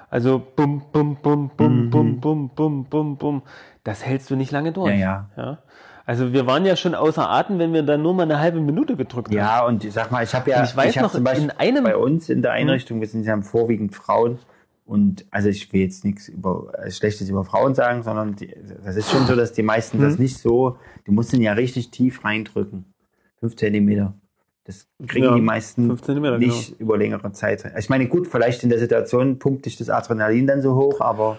Also 0.10 0.42
bum, 0.56 0.84
bum, 0.92 1.18
bum, 1.22 1.50
bum, 1.56 1.86
mhm. 1.86 1.90
bum, 1.90 2.20
bum, 2.20 2.50
bum, 2.50 2.86
bum, 2.86 3.18
bum. 3.18 3.42
Das 3.86 4.06
hältst 4.06 4.30
du 4.30 4.36
nicht 4.36 4.52
lange 4.52 4.74
durch. 4.74 4.92
Ja, 4.92 5.30
ja. 5.38 5.44
ja? 5.44 5.58
Also 6.06 6.34
wir 6.34 6.46
waren 6.46 6.66
ja 6.66 6.76
schon 6.76 6.94
außer 6.94 7.30
Atem, 7.30 7.58
wenn 7.58 7.74
wir 7.74 7.82
dann 7.84 8.02
nur 8.02 8.14
mal 8.14 8.24
eine 8.24 8.40
halbe 8.40 8.60
Minute 8.60 8.96
gedrückt 8.96 9.30
haben. 9.30 9.38
Ja, 9.38 9.66
und 9.66 9.84
ich 9.84 9.94
sag 9.94 10.12
mal, 10.12 10.24
ich 10.24 10.36
habe 10.36 10.52
ja, 10.52 10.60
und 10.60 10.66
ich 10.66 10.76
weiß 10.76 10.96
ich 10.96 11.02
noch, 11.02 11.12
zum 11.12 11.24
Beispiel 11.24 11.46
in 11.46 11.52
einem, 11.52 11.84
bei 11.84 11.98
uns 11.98 12.30
in 12.30 12.42
der 12.42 12.52
hm. 12.52 12.62
Einrichtung, 12.62 13.02
wir 13.02 13.08
sind 13.08 13.26
ja 13.26 13.42
vorwiegend 13.42 13.96
Frauen, 13.96 14.38
und 14.86 15.26
also 15.32 15.50
ich 15.50 15.72
will 15.74 15.82
jetzt 15.82 16.06
nichts 16.06 16.28
über 16.28 16.72
äh, 16.78 16.92
Schlechtes 16.92 17.30
über 17.30 17.44
Frauen 17.44 17.74
sagen, 17.76 18.04
sondern 18.04 18.36
die, 18.36 18.54
das 18.84 18.96
ist 18.96 19.10
schon 19.10 19.26
so, 19.26 19.36
dass 19.36 19.52
die 19.52 19.64
meisten 19.64 19.98
Mhm. 19.98 20.02
das 20.04 20.20
nicht 20.20 20.38
so, 20.38 20.78
die 21.08 21.12
musst 21.12 21.34
den 21.34 21.42
ja 21.42 21.54
richtig 21.54 21.90
tief 21.92 22.24
reindrücken. 22.24 22.86
Fünf 23.40 23.56
Zentimeter. 23.56 24.14
Das 24.66 24.88
kriegen 25.08 25.26
Ja, 25.26 25.36
die 25.36 25.42
meisten 25.42 25.88
nicht 26.38 26.80
über 26.80 26.98
längere 26.98 27.32
Zeit. 27.34 27.72
Ich 27.78 27.90
meine, 27.90 28.08
gut, 28.08 28.28
vielleicht 28.28 28.64
in 28.64 28.70
der 28.70 28.80
Situation 28.80 29.38
pumpt 29.38 29.66
dich 29.66 29.78
das 29.78 29.90
Adrenalin 29.90 30.48
dann 30.48 30.62
so 30.62 30.76
hoch, 30.76 31.02
aber 31.02 31.38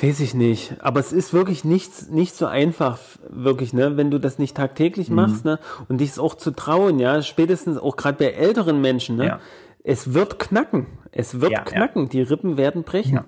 Weiß 0.00 0.18
ich 0.18 0.34
nicht. 0.34 0.74
Aber 0.80 0.98
es 0.98 1.12
ist 1.12 1.32
wirklich 1.32 1.64
nicht, 1.64 2.10
nicht 2.10 2.34
so 2.34 2.46
einfach, 2.46 2.98
wirklich, 3.28 3.72
ne, 3.72 3.96
wenn 3.96 4.10
du 4.10 4.18
das 4.18 4.38
nicht 4.38 4.56
tagtäglich 4.56 5.10
Mhm. 5.10 5.16
machst, 5.16 5.44
ne, 5.44 5.60
und 5.88 5.98
dich 6.00 6.18
auch 6.18 6.34
zu 6.34 6.50
trauen, 6.50 6.98
ja, 6.98 7.22
spätestens 7.22 7.78
auch 7.78 7.96
gerade 7.96 8.18
bei 8.18 8.30
älteren 8.32 8.80
Menschen, 8.80 9.16
ne, 9.16 9.26
Ja. 9.26 9.40
Es 9.84 10.14
wird 10.14 10.38
knacken. 10.38 10.86
Es 11.10 11.40
wird 11.40 11.52
Ja, 11.52 11.58
ja. 11.58 11.64
knacken. 11.64 12.08
Die 12.08 12.22
Rippen 12.22 12.56
werden 12.56 12.84
brechen. 12.84 13.14
Ja. 13.16 13.24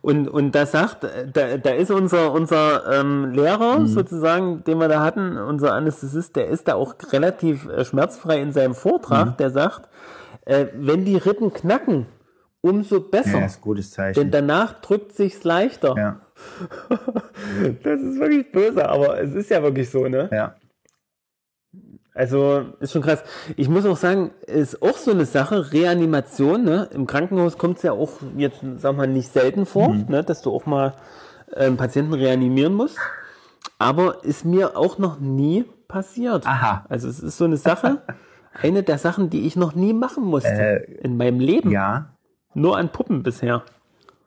Und, 0.00 0.26
und 0.28 0.52
da 0.54 0.66
sagt, 0.66 1.04
da, 1.04 1.56
da 1.56 1.70
ist 1.70 1.90
unser, 1.90 2.32
unser 2.32 3.00
ähm, 3.00 3.30
Lehrer 3.32 3.78
Mhm. 3.80 3.86
sozusagen, 3.86 4.64
den 4.64 4.78
wir 4.78 4.88
da 4.88 5.00
hatten, 5.04 5.36
unser 5.38 5.74
Anästhesist, 5.74 6.34
der 6.36 6.48
ist 6.48 6.66
da 6.68 6.74
auch 6.74 6.94
relativ 7.12 7.68
äh, 7.68 7.84
schmerzfrei 7.84 8.40
in 8.40 8.52
seinem 8.52 8.74
Vortrag, 8.74 9.26
Mhm. 9.26 9.36
der 9.38 9.50
sagt, 9.50 9.88
äh, 10.46 10.66
wenn 10.74 11.04
die 11.04 11.16
Rippen 11.16 11.52
knacken, 11.52 12.06
umso 12.60 13.00
besser. 13.00 13.38
ja, 13.38 13.46
ist 13.46 13.58
ein 13.58 13.62
gutes 13.62 13.90
Denn 13.92 14.14
Zeichen. 14.14 14.30
danach 14.32 14.80
drückt 14.80 15.12
sich's 15.12 15.44
leichter. 15.44 15.94
Ja, 15.96 16.20
Das 17.82 18.00
ist 18.00 18.18
wirklich 18.18 18.50
böse, 18.52 18.88
aber 18.88 19.20
es 19.20 19.34
ist 19.34 19.50
ja 19.50 19.62
wirklich 19.62 19.90
so, 19.90 20.06
ne? 20.08 20.28
ja. 20.32 20.54
Also 22.18 22.64
ist 22.80 22.92
schon 22.92 23.02
krass. 23.02 23.22
Ich 23.56 23.68
muss 23.68 23.86
auch 23.86 23.96
sagen, 23.96 24.32
ist 24.46 24.82
auch 24.82 24.96
so 24.96 25.12
eine 25.12 25.24
Sache, 25.24 25.72
Reanimation, 25.72 26.64
ne? 26.64 26.88
Im 26.92 27.06
Krankenhaus 27.06 27.56
kommt 27.58 27.76
es 27.76 27.84
ja 27.84 27.92
auch 27.92 28.10
jetzt, 28.36 28.58
sag 28.78 28.96
mal, 28.96 29.06
nicht 29.06 29.32
selten 29.32 29.66
vor, 29.66 29.90
Mhm. 29.90 30.06
ne? 30.08 30.24
dass 30.24 30.42
du 30.42 30.52
auch 30.52 30.66
mal 30.66 30.94
ähm, 31.54 31.76
Patienten 31.76 32.12
reanimieren 32.14 32.74
musst. 32.74 32.98
Aber 33.78 34.24
ist 34.24 34.44
mir 34.44 34.76
auch 34.76 34.98
noch 34.98 35.20
nie 35.20 35.64
passiert. 35.86 36.44
Aha. 36.44 36.84
Also 36.88 37.08
es 37.08 37.20
ist 37.20 37.38
so 37.38 37.44
eine 37.44 37.56
Sache, 37.56 38.02
eine 38.62 38.82
der 38.82 38.98
Sachen, 38.98 39.30
die 39.30 39.46
ich 39.46 39.54
noch 39.54 39.76
nie 39.76 39.92
machen 39.92 40.24
musste 40.24 40.50
Äh, 40.50 40.92
in 41.02 41.16
meinem 41.16 41.38
Leben. 41.38 41.70
Ja, 41.70 42.16
Nur 42.52 42.76
an 42.78 42.88
Puppen 42.90 43.22
bisher. 43.22 43.62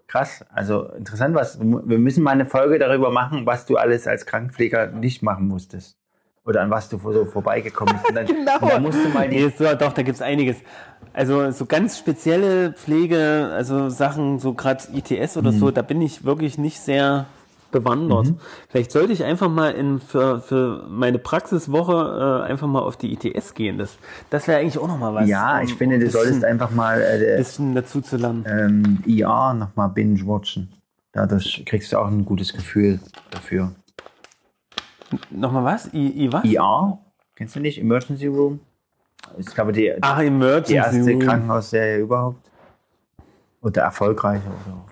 Krass, 0.08 0.46
also 0.54 0.86
interessant, 0.94 1.36
was 1.36 1.60
wir 1.60 1.98
müssen 2.00 2.24
mal 2.24 2.32
eine 2.32 2.46
Folge 2.46 2.80
darüber 2.80 3.12
machen, 3.12 3.46
was 3.46 3.66
du 3.66 3.76
alles 3.76 4.08
als 4.08 4.26
Krankenpfleger 4.26 4.88
nicht 4.88 5.22
machen 5.24 5.48
musstest. 5.50 5.98
Oder 6.46 6.62
an 6.62 6.72
was 6.72 6.90
du 6.90 6.98
so 7.00 7.26
vorbeigekommen 7.26 7.94
bist. 7.96 8.10
Und 8.10 8.16
dann, 8.16 8.26
Genau. 8.26 8.58
und 8.62 8.70
dann 8.72 8.82
musst 8.84 9.04
du 9.04 9.10
mal 9.10 9.30
die 9.30 9.44
Nee, 9.44 9.54
so, 9.56 9.66
doch, 9.76 9.94
da 9.94 10.02
gibt's 10.02 10.22
einiges. 10.22 10.58
Also 11.14 11.52
so 11.52 11.66
ganz 11.66 11.98
spezielle 12.00 12.74
Pflege, 12.74 13.50
also 13.54 13.90
Sachen, 13.90 14.40
so 14.40 14.54
gerade 14.54 14.84
ITS 14.94 15.38
oder 15.38 15.52
Mhm. 15.52 15.60
so, 15.60 15.72
da 15.72 15.82
bin 15.82 16.02
ich 16.02 16.24
wirklich 16.24 16.58
nicht 16.58 16.80
sehr 16.80 17.26
bewandert. 17.72 18.34
Vielleicht 18.70 18.92
sollte 18.92 19.14
ich 19.14 19.24
einfach 19.24 19.50
mal 19.50 19.72
in, 19.72 20.00
für, 20.02 20.42
für 20.42 20.86
meine 20.90 21.20
Praxiswoche 21.20 22.42
äh, 22.46 22.50
einfach 22.50 22.68
mal 22.68 22.80
auf 22.82 22.98
die 22.98 23.14
ITS 23.14 23.54
gehen. 23.54 23.78
Das, 23.78 23.98
das 24.30 24.48
wäre 24.48 24.60
eigentlich 24.60 24.78
auch 24.78 24.88
noch 24.88 24.98
mal 24.98 25.14
was. 25.14 25.30
Ja, 25.30 25.58
um 25.60 25.64
ich 25.64 25.76
finde, 25.76 26.00
du 26.00 26.06
ein 26.06 26.12
solltest 26.12 26.34
bisschen, 26.42 26.50
einfach 26.50 26.72
mal 26.72 27.02
äh, 27.02 27.38
bisschen 27.38 27.74
dazu 27.76 28.02
zu 28.02 28.18
lernen. 28.18 28.46
ähm, 28.48 29.04
ER 29.08 29.54
nochmal 29.54 29.90
binge-watchen. 29.90 30.74
Dadurch 31.14 31.64
kriegst 31.66 31.92
du 31.94 31.98
auch 31.98 32.08
ein 32.08 32.26
gutes 32.26 32.52
Gefühl 32.54 33.00
dafür. 33.32 33.72
Nochmal 35.30 35.64
was? 35.66 35.94
I, 35.94 36.26
I 36.26 36.32
was? 36.34 36.44
ER? 36.46 36.98
Kennst 37.36 37.56
du 37.56 37.60
nicht? 37.60 37.80
Emergency 37.80 38.28
Room? 38.28 38.60
Ich 39.38 39.46
glaube, 39.48 39.72
die, 39.72 39.94
Ach, 40.02 40.20
Emergency 40.20 40.74
die 40.74 40.78
erste 40.78 41.12
Room. 41.12 41.20
Krankenhausserie 41.20 41.98
überhaupt. 42.00 42.50
Oder 43.62 43.84
erfolgreiche 43.84 44.44
oder. 44.48 44.86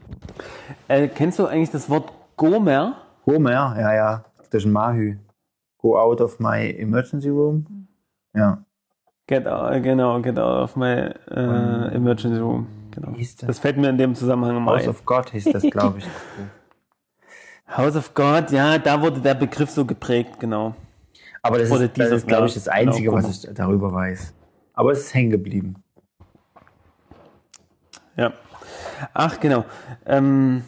Äh, 0.88 1.08
kennst 1.08 1.40
du 1.40 1.48
eigentlich 1.48 1.72
das 1.72 1.90
Wort 1.90 2.12
Gomer? 2.38 2.98
Homer, 3.26 3.52
ja, 3.52 3.94
ja. 3.94 4.26
Das 4.38 4.64
ist 4.64 4.66
ein 4.66 4.72
Mahü. 4.72 5.18
Go 5.80 5.98
out 6.00 6.22
of 6.22 6.40
my 6.40 6.70
emergency 6.78 7.30
room. 7.30 7.88
Ja. 8.36 8.64
Get 9.28 9.48
out, 9.48 9.82
genau, 9.84 10.20
get 10.22 10.38
out 10.38 10.64
of 10.64 10.76
my 10.76 11.12
äh, 11.32 11.96
emergency 11.96 12.40
room. 12.40 12.68
Genau. 12.92 13.12
Das? 13.18 13.36
Das 13.36 13.60
fällt 13.60 13.78
mir 13.78 13.90
in 13.90 13.98
dem 13.98 14.16
Zusammenhang 14.16 14.58
immer 14.58 14.72
House 14.74 14.84
ein. 14.84 14.90
of 14.90 15.06
God 15.06 15.30
hieß 15.30 15.46
das, 15.46 15.64
glaube 15.64 16.00
ich. 16.00 16.08
House 17.76 17.96
of 17.96 18.14
God, 18.14 18.52
ja, 18.52 18.78
da 18.78 19.02
wurde 19.02 19.20
der 19.20 19.36
Begriff 19.36 19.70
so 19.70 19.86
geprägt, 19.86 20.40
genau. 20.40 20.76
Aber 21.42 21.58
das 21.58 21.72
Oder 21.72 21.86
ist, 21.86 21.98
das 21.98 22.12
ist 22.12 22.28
glaube 22.28 22.48
ich, 22.48 22.54
das 22.54 22.68
Einzige, 22.68 23.10
Genau, 23.10 23.24
was 23.24 23.44
ich 23.44 23.54
darüber 23.54 23.94
weiß. 23.94 24.34
Aber 24.74 24.92
es 24.92 25.00
ist 25.00 25.14
hängen 25.14 25.30
geblieben. 25.30 25.76
Ja. 28.16 28.34
Ach, 29.14 29.40
genau. 29.40 29.66
Ähm, 30.06 30.64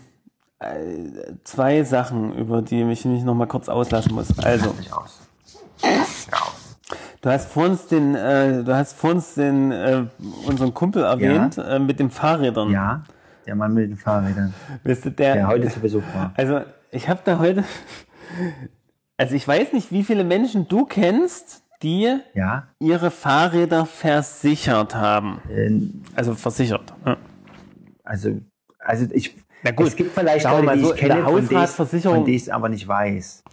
äh, 0.59 1.33
zwei 1.43 1.83
Sachen, 1.83 2.35
über 2.35 2.61
die 2.61 2.81
ich 2.83 3.05
mich 3.05 3.23
noch 3.23 3.35
mal 3.35 3.47
kurz 3.47 3.67
auslassen 3.67 4.13
muss. 4.13 4.37
Also, 4.39 4.69
aus. 4.91 5.19
Ja, 5.83 6.37
aus. 6.37 6.77
du 7.21 7.29
hast 7.29 7.51
vor 7.51 7.65
uns 7.65 7.87
den, 7.87 8.15
äh, 8.15 8.63
du 8.63 8.73
hast 8.73 8.93
vor 8.93 9.11
uns 9.11 9.33
den, 9.33 9.71
äh, 9.71 10.05
unseren 10.45 10.73
Kumpel 10.73 11.03
erwähnt, 11.03 11.57
äh, 11.57 11.79
mit 11.79 11.99
den 11.99 12.09
Fahrrädern. 12.09 12.69
ja, 12.69 13.03
der 13.45 13.55
Mann 13.55 13.73
mit 13.73 13.89
den 13.89 13.97
Fahrrädern, 13.97 14.53
Wisst 14.83 15.05
ihr, 15.05 15.11
der, 15.11 15.33
der 15.33 15.47
heute 15.47 15.67
zu 15.67 15.79
Besuch 15.79 16.03
war. 16.13 16.31
Also, 16.35 16.61
ich 16.91 17.09
habe 17.09 17.21
da 17.23 17.39
heute. 17.39 17.63
Also, 19.17 19.35
ich 19.35 19.47
weiß 19.47 19.73
nicht, 19.73 19.91
wie 19.91 20.03
viele 20.03 20.23
Menschen 20.23 20.67
du 20.67 20.85
kennst, 20.85 21.63
die 21.83 22.19
Ja, 22.33 22.67
ihre 22.79 23.11
Fahrräder 23.11 23.85
versichert 23.85 24.95
haben. 24.95 25.41
äh, 25.49 25.71
Also 26.15 26.33
versichert. 26.35 26.93
Ja. 27.05 27.17
also, 28.03 28.39
also 28.79 29.05
ich. 29.11 29.35
Na 29.63 29.71
gut, 29.71 29.87
es 29.87 29.95
gibt 29.95 30.13
vielleicht 30.13 30.45
Leute, 30.45 30.63
mal 30.63 30.75
die 30.77 30.83
so, 30.83 30.93
ich 30.93 30.99
kenne, 30.99 31.23
von 31.23 31.47
denen 31.47 32.27
ich- 32.27 32.41
es 32.43 32.49
aber 32.49 32.69
nicht 32.69 32.87
weiß. 32.87 33.43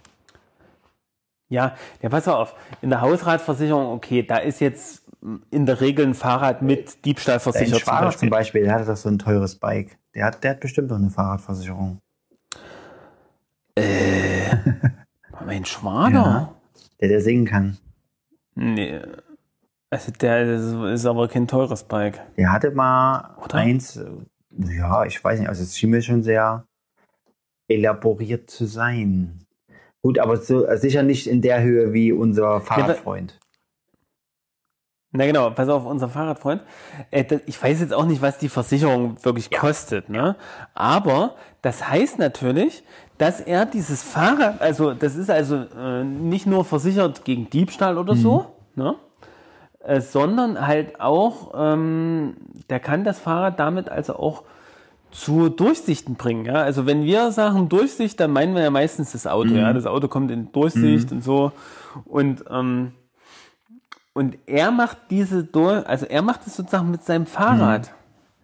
Ja, 1.51 1.75
ja, 2.01 2.09
pass 2.09 2.27
auf. 2.27 2.55
In 2.81 2.89
der 2.89 3.01
Hausratversicherung, 3.01 3.87
okay, 3.93 4.21
da 4.23 4.37
ist 4.37 4.59
jetzt 4.59 5.03
in 5.51 5.65
der 5.65 5.81
Regel 5.81 6.05
ein 6.07 6.13
Fahrrad 6.13 6.61
mit 6.61 7.03
Diebstahl 7.05 7.35
Dein 7.35 7.41
versichert. 7.41 7.69
Zum 7.69 7.79
Schwager 7.79 8.05
Beispiel. 8.05 8.19
zum 8.19 8.29
Beispiel, 8.29 8.63
der 8.63 8.73
hatte 8.75 8.85
doch 8.85 8.97
so 8.97 9.09
ein 9.09 9.19
teures 9.19 9.55
Bike. 9.55 9.97
Der 10.15 10.25
hat, 10.25 10.43
der 10.43 10.51
hat 10.51 10.59
bestimmt 10.61 10.89
doch 10.91 10.95
eine 10.95 11.09
Fahrradversicherung. 11.09 11.99
Mein 15.45 15.65
Schwager? 15.65 16.13
Ja. 16.13 16.55
Der, 16.99 17.07
der 17.09 17.21
singen 17.21 17.45
kann. 17.45 17.77
Nee. 18.55 18.99
Also 19.89 20.11
der 20.11 20.43
ist, 20.43 20.73
ist 20.73 21.05
aber 21.05 21.27
kein 21.27 21.47
teures 21.47 21.83
Bike. 21.83 22.21
Der 22.37 22.51
hatte 22.51 22.71
mal 22.71 23.35
Oder? 23.43 23.55
eins, 23.55 23.97
äh, 23.97 24.05
ja, 24.77 25.05
ich 25.05 25.23
weiß 25.23 25.39
nicht, 25.39 25.49
also 25.49 25.63
es 25.63 25.77
schien 25.77 25.89
mir 25.89 26.01
schon 26.01 26.21
sehr 26.23 26.65
elaboriert 27.67 28.49
zu 28.49 28.65
sein. 28.65 29.45
Gut, 30.01 30.19
aber 30.19 30.37
so, 30.37 30.65
äh, 30.65 30.77
sicher 30.77 31.03
nicht 31.03 31.27
in 31.27 31.41
der 31.41 31.61
Höhe 31.61 31.93
wie 31.93 32.11
unser 32.11 32.61
Fahrradfreund. 32.61 33.39
Na 35.11 35.25
genau, 35.25 35.49
pass 35.49 35.69
auf, 35.69 35.85
unser 35.85 36.07
Fahrradfreund. 36.07 36.61
Äh, 37.09 37.39
ich 37.47 37.61
weiß 37.61 37.79
jetzt 37.79 37.93
auch 37.93 38.05
nicht, 38.05 38.21
was 38.21 38.37
die 38.37 38.49
Versicherung 38.49 39.23
wirklich 39.23 39.49
kostet, 39.49 40.09
ne? 40.09 40.35
Aber 40.75 41.35
das 41.63 41.89
heißt 41.89 42.19
natürlich, 42.19 42.83
dass 43.19 43.41
er 43.41 43.65
dieses 43.65 44.01
Fahrrad, 44.01 44.61
also 44.61 44.93
das 44.93 45.15
ist 45.15 45.29
also 45.29 45.65
äh, 45.77 46.03
nicht 46.03 46.47
nur 46.47 46.63
versichert 46.65 47.25
gegen 47.25 47.49
Diebstahl 47.49 47.97
oder 47.97 48.15
so, 48.15 48.55
ne? 48.75 48.95
Äh, 49.81 50.01
sondern 50.01 50.65
halt 50.65 50.99
auch, 51.01 51.51
ähm, 51.53 52.37
der 52.69 52.79
kann 52.79 53.03
das 53.03 53.19
Fahrrad 53.19 53.59
damit 53.59 53.89
also 53.89 54.15
auch 54.15 54.43
zu 55.11 55.49
Durchsichten 55.49 56.15
bringen. 56.15 56.45
Ja? 56.45 56.55
Also 56.55 56.85
wenn 56.85 57.03
wir 57.03 57.31
sagen 57.31 57.67
Durchsicht, 57.67 58.19
dann 58.19 58.31
meinen 58.31 58.55
wir 58.55 58.61
ja 58.61 58.69
meistens 58.69 59.11
das 59.11 59.27
Auto. 59.27 59.53
Ja? 59.53 59.73
Das 59.73 59.85
Auto 59.85 60.07
kommt 60.07 60.31
in 60.31 60.51
Durchsicht 60.51 61.11
und 61.11 61.23
so. 61.23 61.51
Und 62.05 62.45
ähm, 62.49 62.93
und 64.13 64.37
er 64.45 64.71
macht 64.71 64.97
diese 65.09 65.43
Dur 65.43 65.83
also 65.87 66.05
er 66.05 66.21
macht 66.21 66.45
es 66.45 66.55
sozusagen 66.55 66.91
mit 66.91 67.03
seinem 67.03 67.25
Fahrrad. 67.25 67.91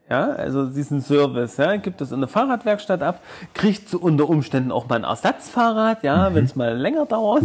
Ja, 0.08 0.34
also 0.34 0.68
diesen 0.68 1.02
Service, 1.02 1.58
ja, 1.58 1.78
gibt 1.78 2.00
es 2.00 2.12
in 2.12 2.20
der 2.20 2.28
Fahrradwerkstatt 2.28 3.02
ab, 3.02 3.22
kriegt 3.56 3.90
so 3.90 3.98
unter 3.98 4.30
Umständen 4.30 4.72
auch 4.72 4.88
mal 4.88 4.98
ein 4.98 5.04
Ersatzfahrrad, 5.04 6.04
ja, 6.04 6.32
wenn 6.36 6.46
es 6.46 6.56
mal 6.56 6.78
länger 6.78 7.08
dauert. 7.08 7.44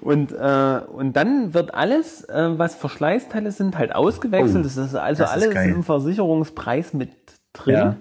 Und, 0.00 0.32
äh, 0.32 0.80
und 0.92 1.12
dann 1.14 1.52
wird 1.52 1.74
alles, 1.74 2.24
äh, 2.24 2.58
was 2.58 2.74
Verschleißteile 2.74 3.52
sind, 3.52 3.76
halt 3.76 3.94
ausgewechselt. 3.94 4.60
Oh, 4.60 4.62
das 4.62 4.78
ist 4.78 4.94
also 4.94 5.24
das 5.24 5.36
ist 5.36 5.42
alles 5.42 5.54
geil. 5.54 5.70
im 5.70 5.82
Versicherungspreis 5.82 6.94
mit 6.94 7.10
drin. 7.52 7.74
Ja. 7.74 7.96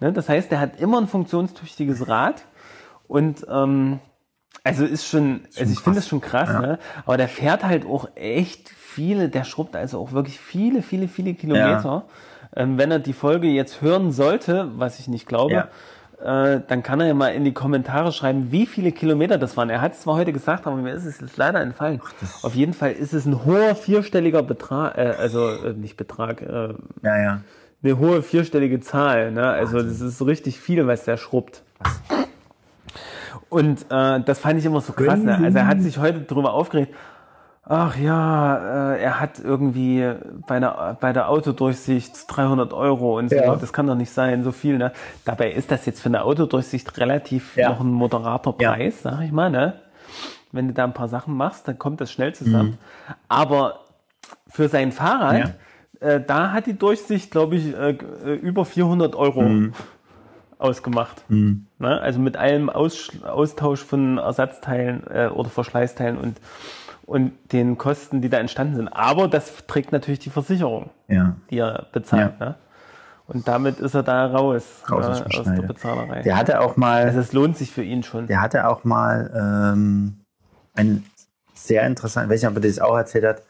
Ne, 0.00 0.12
das 0.12 0.28
heißt, 0.28 0.50
der 0.50 0.60
hat 0.60 0.78
immer 0.78 1.00
ein 1.00 1.06
funktionstüchtiges 1.06 2.08
Rad 2.08 2.44
und 3.08 3.46
ähm, 3.50 4.00
also 4.62 4.84
ist 4.84 5.06
schon, 5.06 5.40
also 5.58 5.72
ich 5.72 5.80
finde 5.80 6.00
das 6.00 6.08
schon 6.08 6.20
krass, 6.20 6.50
ne? 6.50 6.78
aber 7.06 7.16
der 7.16 7.28
fährt 7.28 7.64
halt 7.64 7.86
auch 7.86 8.08
echt 8.14 8.68
viele, 8.68 9.30
der 9.30 9.44
schrubbt 9.44 9.74
also 9.74 9.98
auch 9.98 10.12
wirklich 10.12 10.38
viele, 10.38 10.82
viele, 10.82 11.08
viele 11.08 11.32
Kilometer. 11.34 12.04
Ähm, 12.54 12.78
wenn 12.78 12.90
er 12.90 12.98
die 12.98 13.12
Folge 13.12 13.48
jetzt 13.48 13.80
hören 13.80 14.12
sollte, 14.12 14.68
was 14.76 14.98
ich 14.98 15.08
nicht 15.08 15.26
glaube, 15.26 15.68
äh, 16.22 16.60
dann 16.68 16.82
kann 16.82 17.00
er 17.00 17.06
ja 17.08 17.14
mal 17.14 17.28
in 17.34 17.44
die 17.44 17.52
Kommentare 17.54 18.12
schreiben, 18.12 18.52
wie 18.52 18.66
viele 18.66 18.92
Kilometer 18.92 19.38
das 19.38 19.56
waren. 19.56 19.70
Er 19.70 19.80
hat 19.80 19.92
es 19.94 20.02
zwar 20.02 20.16
heute 20.16 20.32
gesagt, 20.32 20.66
aber 20.66 20.76
mir 20.76 20.92
ist 20.92 21.04
es 21.04 21.20
jetzt 21.20 21.36
leider 21.36 21.60
entfallen. 21.60 22.00
Auf 22.42 22.54
jeden 22.54 22.74
Fall 22.74 22.92
ist 22.92 23.12
es 23.12 23.26
ein 23.26 23.44
hoher 23.44 23.74
vierstelliger 23.74 24.42
Betrag, 24.42 24.96
äh, 24.98 25.14
also 25.18 25.48
äh, 25.48 25.72
nicht 25.72 25.96
Betrag, 25.96 26.42
äh, 26.42 26.74
Ja, 27.02 27.18
ja. 27.22 27.40
eine 27.82 27.98
hohe 27.98 28.22
vierstellige 28.22 28.80
Zahl. 28.80 29.32
Ne? 29.32 29.44
Also 29.48 29.78
das 29.82 30.00
ist 30.00 30.18
so 30.18 30.24
richtig 30.26 30.60
viel, 30.60 30.86
was 30.86 31.04
der 31.04 31.16
schrubbt. 31.16 31.62
Und 33.48 33.86
äh, 33.90 34.20
das 34.20 34.38
fand 34.38 34.58
ich 34.58 34.64
immer 34.64 34.80
so 34.80 34.92
krass. 34.92 35.18
Ne? 35.18 35.38
Also 35.42 35.58
er 35.58 35.66
hat 35.66 35.82
sich 35.82 35.98
heute 35.98 36.20
darüber 36.20 36.54
aufgeregt. 36.54 36.94
Ach 37.64 37.96
ja, 37.96 38.92
äh, 38.94 39.02
er 39.02 39.20
hat 39.20 39.38
irgendwie 39.38 40.04
bei, 40.48 40.56
einer, 40.56 40.96
bei 41.00 41.12
der 41.12 41.28
Autodurchsicht 41.28 42.12
300 42.26 42.72
Euro 42.72 43.18
und 43.18 43.28
so. 43.30 43.36
Ja. 43.36 43.54
Das 43.54 43.72
kann 43.72 43.86
doch 43.86 43.94
nicht 43.94 44.10
sein, 44.10 44.42
so 44.42 44.50
viel. 44.50 44.78
Ne? 44.78 44.92
Dabei 45.24 45.52
ist 45.52 45.70
das 45.70 45.86
jetzt 45.86 46.00
für 46.02 46.08
eine 46.08 46.24
Autodurchsicht 46.24 46.98
relativ 46.98 47.56
Ja. 47.56 47.68
noch 47.70 47.80
ein 47.80 47.86
moderater 47.92 48.54
Ja. 48.58 48.72
Preis, 48.72 49.02
sag 49.02 49.20
ich 49.22 49.30
mal. 49.30 49.48
Ne? 49.50 49.74
Wenn 50.50 50.68
du 50.68 50.74
da 50.74 50.82
ein 50.84 50.92
paar 50.92 51.06
Sachen 51.08 51.36
machst, 51.36 51.68
dann 51.68 51.78
kommt 51.78 52.00
das 52.00 52.10
schnell 52.10 52.34
zusammen. 52.34 52.70
Mhm. 52.70 53.14
Aber 53.28 53.78
für 54.48 54.68
sein 54.68 54.90
Fahrrad, 54.90 55.54
äh, 56.00 56.20
da 56.20 56.50
hat 56.50 56.66
die 56.66 56.76
Durchsicht, 56.76 57.30
glaube 57.30 57.54
ich, 57.54 57.74
äh, 57.76 57.90
äh, 57.90 58.34
über 58.34 58.64
400 58.64 59.14
Euro 59.14 59.40
Mhm. 59.42 59.72
ausgemacht. 60.58 61.24
Ne? 61.28 62.00
Also 62.00 62.18
mit 62.18 62.36
allem 62.36 62.70
Aus 62.70 63.08
Austausch 63.24 63.84
von 63.84 64.18
Ersatzteilen 64.18 65.04
äh, 65.08 65.28
oder 65.28 65.48
Verschleißteilen 65.48 66.18
und, 66.18 66.36
und 67.12 67.32
den 67.52 67.76
Kosten, 67.76 68.22
die 68.22 68.28
da 68.30 68.38
entstanden 68.38 68.74
sind. 68.76 68.88
Aber 68.88 69.28
das 69.28 69.52
trägt 69.66 69.92
natürlich 69.92 70.20
die 70.20 70.30
Versicherung, 70.30 70.90
Ja. 71.08 71.36
die 71.50 71.58
er 71.58 71.86
bezahlt. 71.92 72.40
Ne? 72.40 72.54
Und 73.26 73.46
damit 73.46 73.80
ist 73.80 73.94
er 73.94 74.02
da 74.02 74.26
raus, 74.26 74.64
Raus 74.90 75.06
aus 75.06 75.18
dem 75.22 75.40
aus 75.40 75.44
der. 75.44 75.62
Bezahlerei. 75.66 76.22
Der 76.22 76.36
hatte 76.36 76.60
auch 76.60 76.76
mal. 76.76 77.04
also 77.04 77.20
es 77.20 77.32
lohnt 77.32 77.56
sich 77.56 77.70
für 77.70 77.82
ihn 77.82 78.02
schon. 78.02 78.26
Der 78.26 78.40
hatte 78.40 78.66
auch 78.66 78.84
mal 78.84 79.30
ähm, 79.34 80.20
ein 80.74 81.04
sehr 81.54 81.86
interessant, 81.86 82.30
weiß 82.30 82.40
nicht, 82.42 82.50
ob 82.50 82.56
er 82.56 82.62
das 82.62 82.78
auch 82.78 82.96
erzählt 82.96 83.24
hat. 83.24 83.42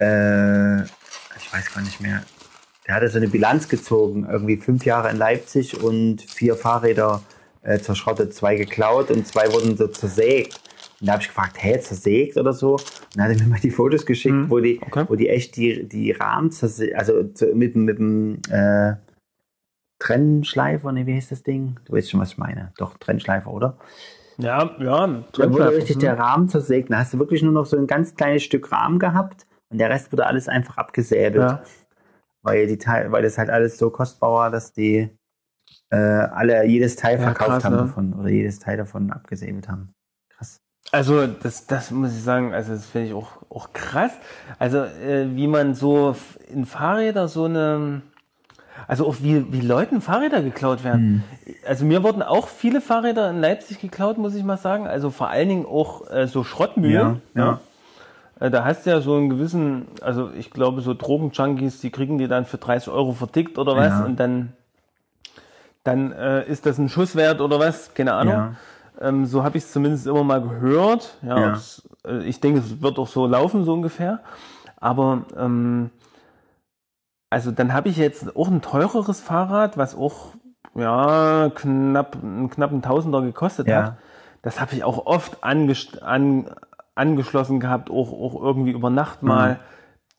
Äh, 0.00 0.82
ich 0.82 1.52
weiß 1.52 1.72
gar 1.74 1.82
nicht 1.82 2.00
mehr. 2.00 2.22
Der 2.86 2.94
hatte 2.96 3.08
so 3.08 3.18
eine 3.18 3.28
Bilanz 3.28 3.68
gezogen, 3.68 4.26
irgendwie 4.30 4.56
fünf 4.56 4.84
Jahre 4.84 5.10
in 5.10 5.16
Leipzig 5.16 5.80
und 5.82 6.20
vier 6.22 6.56
Fahrräder 6.56 7.22
äh, 7.62 7.78
zerschrottet, 7.78 8.34
zwei 8.34 8.56
geklaut 8.56 9.10
und 9.10 9.26
zwei 9.26 9.50
wurden 9.52 9.76
so 9.76 9.88
zersägt. 9.88 10.60
Und 11.04 11.08
da 11.08 11.12
habe 11.12 11.22
ich 11.22 11.28
gefragt, 11.28 11.62
hä, 11.62 11.78
zersägt 11.80 12.38
oder 12.38 12.54
so? 12.54 12.76
Und 12.76 12.82
dann 13.14 13.24
hat 13.24 13.36
er 13.36 13.42
mir 13.42 13.50
mal 13.50 13.60
die 13.60 13.70
Fotos 13.70 14.06
geschickt, 14.06 14.48
wo, 14.48 14.58
die, 14.58 14.80
okay. 14.80 15.04
wo 15.06 15.16
die 15.16 15.28
echt 15.28 15.54
die, 15.54 15.86
die 15.86 16.12
Rahmen 16.12 16.50
zersägt, 16.50 16.96
also 16.96 17.22
mit, 17.52 17.76
mit 17.76 17.98
dem, 17.98 18.40
äh, 18.48 18.94
Trennschleifer, 19.98 20.92
ne, 20.92 21.06
wie 21.06 21.14
heißt 21.14 21.30
das 21.30 21.42
Ding? 21.42 21.78
Du 21.84 21.92
weißt 21.92 22.10
schon, 22.10 22.20
was 22.20 22.32
ich 22.32 22.38
meine. 22.38 22.72
Doch, 22.78 22.96
Trennschleifer, 22.96 23.50
oder? 23.50 23.76
Ja, 24.38 24.74
ja. 24.80 25.24
Da 25.32 25.52
wurde 25.52 25.76
richtig 25.76 25.98
der 25.98 26.18
Rahmen 26.18 26.48
zersägt. 26.48 26.90
Da 26.90 27.00
hast 27.00 27.12
du 27.12 27.18
wirklich 27.18 27.42
nur 27.42 27.52
noch 27.52 27.66
so 27.66 27.76
ein 27.76 27.86
ganz 27.86 28.14
kleines 28.14 28.42
Stück 28.42 28.72
Rahmen 28.72 28.98
gehabt 28.98 29.46
und 29.68 29.76
der 29.76 29.90
Rest 29.90 30.10
wurde 30.10 30.24
alles 30.24 30.48
einfach 30.48 30.78
abgesäbelt. 30.78 31.50
Ja. 31.50 31.62
Weil, 32.42 32.66
die 32.66 32.78
weil 32.78 33.22
das 33.22 33.36
halt 33.36 33.50
alles 33.50 33.76
so 33.76 33.90
kostbar 33.90 34.32
war, 34.32 34.50
dass 34.50 34.72
die 34.72 35.10
äh, 35.90 35.96
alle 35.96 36.64
jedes 36.64 36.96
Teil 36.96 37.18
Ja, 37.18 37.24
verkauft 37.24 37.50
krass, 37.50 37.64
haben 37.64 37.76
ne? 37.76 37.82
davon 37.82 38.12
oder 38.14 38.28
jedes 38.28 38.58
Teil 38.58 38.78
davon 38.78 39.10
abgesäbelt 39.10 39.68
haben. 39.68 39.93
Also 40.92 41.26
das, 41.26 41.66
das 41.66 41.90
muss 41.90 42.12
ich 42.14 42.22
sagen, 42.22 42.54
also 42.54 42.72
das 42.72 42.86
finde 42.86 43.08
ich 43.08 43.14
auch, 43.14 43.30
auch 43.50 43.72
krass. 43.72 44.12
Also 44.58 44.78
äh, 44.78 45.26
wie 45.34 45.46
man 45.48 45.74
so 45.74 46.14
in 46.52 46.66
Fahrräder 46.66 47.26
so 47.26 47.44
eine, 47.46 48.02
also 48.86 49.06
auch 49.06 49.16
wie, 49.20 49.52
wie 49.52 49.60
Leuten 49.60 50.00
Fahrräder 50.00 50.40
geklaut 50.42 50.84
werden. 50.84 51.24
Hm. 51.46 51.54
Also 51.66 51.84
mir 51.84 52.02
wurden 52.02 52.22
auch 52.22 52.46
viele 52.48 52.80
Fahrräder 52.80 53.30
in 53.30 53.40
Leipzig 53.40 53.80
geklaut, 53.80 54.18
muss 54.18 54.34
ich 54.34 54.44
mal 54.44 54.56
sagen. 54.56 54.86
Also 54.86 55.10
vor 55.10 55.30
allen 55.30 55.48
Dingen 55.48 55.66
auch 55.66 56.08
äh, 56.10 56.26
so 56.28 56.44
Schrottmühlen. 56.44 57.22
Ja, 57.34 57.60
ja. 58.40 58.46
Äh, 58.46 58.50
Da 58.50 58.64
hast 58.64 58.86
du 58.86 58.90
ja 58.90 59.00
so 59.00 59.16
einen 59.16 59.30
gewissen, 59.30 59.86
also 60.00 60.30
ich 60.36 60.50
glaube 60.52 60.80
so 60.82 60.94
Drogenjunkies, 60.94 61.80
die 61.80 61.90
kriegen 61.90 62.18
die 62.18 62.28
dann 62.28 62.44
für 62.46 62.58
30 62.58 62.92
Euro 62.92 63.12
vertickt 63.12 63.58
oder 63.58 63.74
was 63.76 63.88
Ja. 63.90 64.04
und 64.04 64.20
dann, 64.20 64.52
dann 65.82 66.12
äh, 66.12 66.44
ist 66.46 66.66
das 66.66 66.78
ein 66.78 66.88
Schuss 66.88 67.16
wert 67.16 67.40
oder 67.40 67.58
was, 67.58 67.94
keine 67.94 68.14
Ahnung. 68.14 68.34
Ja. 68.34 68.54
Ähm, 69.00 69.26
so 69.26 69.42
habe 69.44 69.58
ich 69.58 69.64
es 69.64 69.72
zumindest 69.72 70.06
immer 70.06 70.24
mal 70.24 70.40
gehört. 70.40 71.18
Ja, 71.22 71.38
Ja. 71.54 71.58
äh, 72.06 72.24
ich 72.24 72.40
denke, 72.40 72.60
es 72.60 72.80
wird 72.80 72.98
auch 72.98 73.08
so 73.08 73.26
laufen, 73.26 73.64
so 73.64 73.72
ungefähr. 73.74 74.20
Aber 74.76 75.24
ähm, 75.36 75.90
also 77.30 77.50
dann 77.50 77.72
habe 77.72 77.88
ich 77.88 77.96
jetzt 77.96 78.36
auch 78.36 78.48
ein 78.48 78.62
teureres 78.62 79.20
Fahrrad, 79.20 79.76
was 79.76 79.96
auch 79.96 80.34
ja 80.76 81.50
knapp 81.54 82.18
einen 82.22 82.50
knappen 82.50 82.82
Tausender 82.82 83.22
gekostet 83.22 83.66
Ja. 83.68 83.82
hat. 83.82 83.96
Das 84.42 84.60
habe 84.60 84.74
ich 84.74 84.84
auch 84.84 85.06
oft 85.06 85.42
angest 85.42 86.02
an, 86.02 86.50
angeschlossen 86.94 87.60
gehabt, 87.60 87.90
auch, 87.90 88.12
auch 88.12 88.40
irgendwie 88.40 88.72
über 88.72 88.90
Nacht 88.90 89.22
mal. 89.22 89.58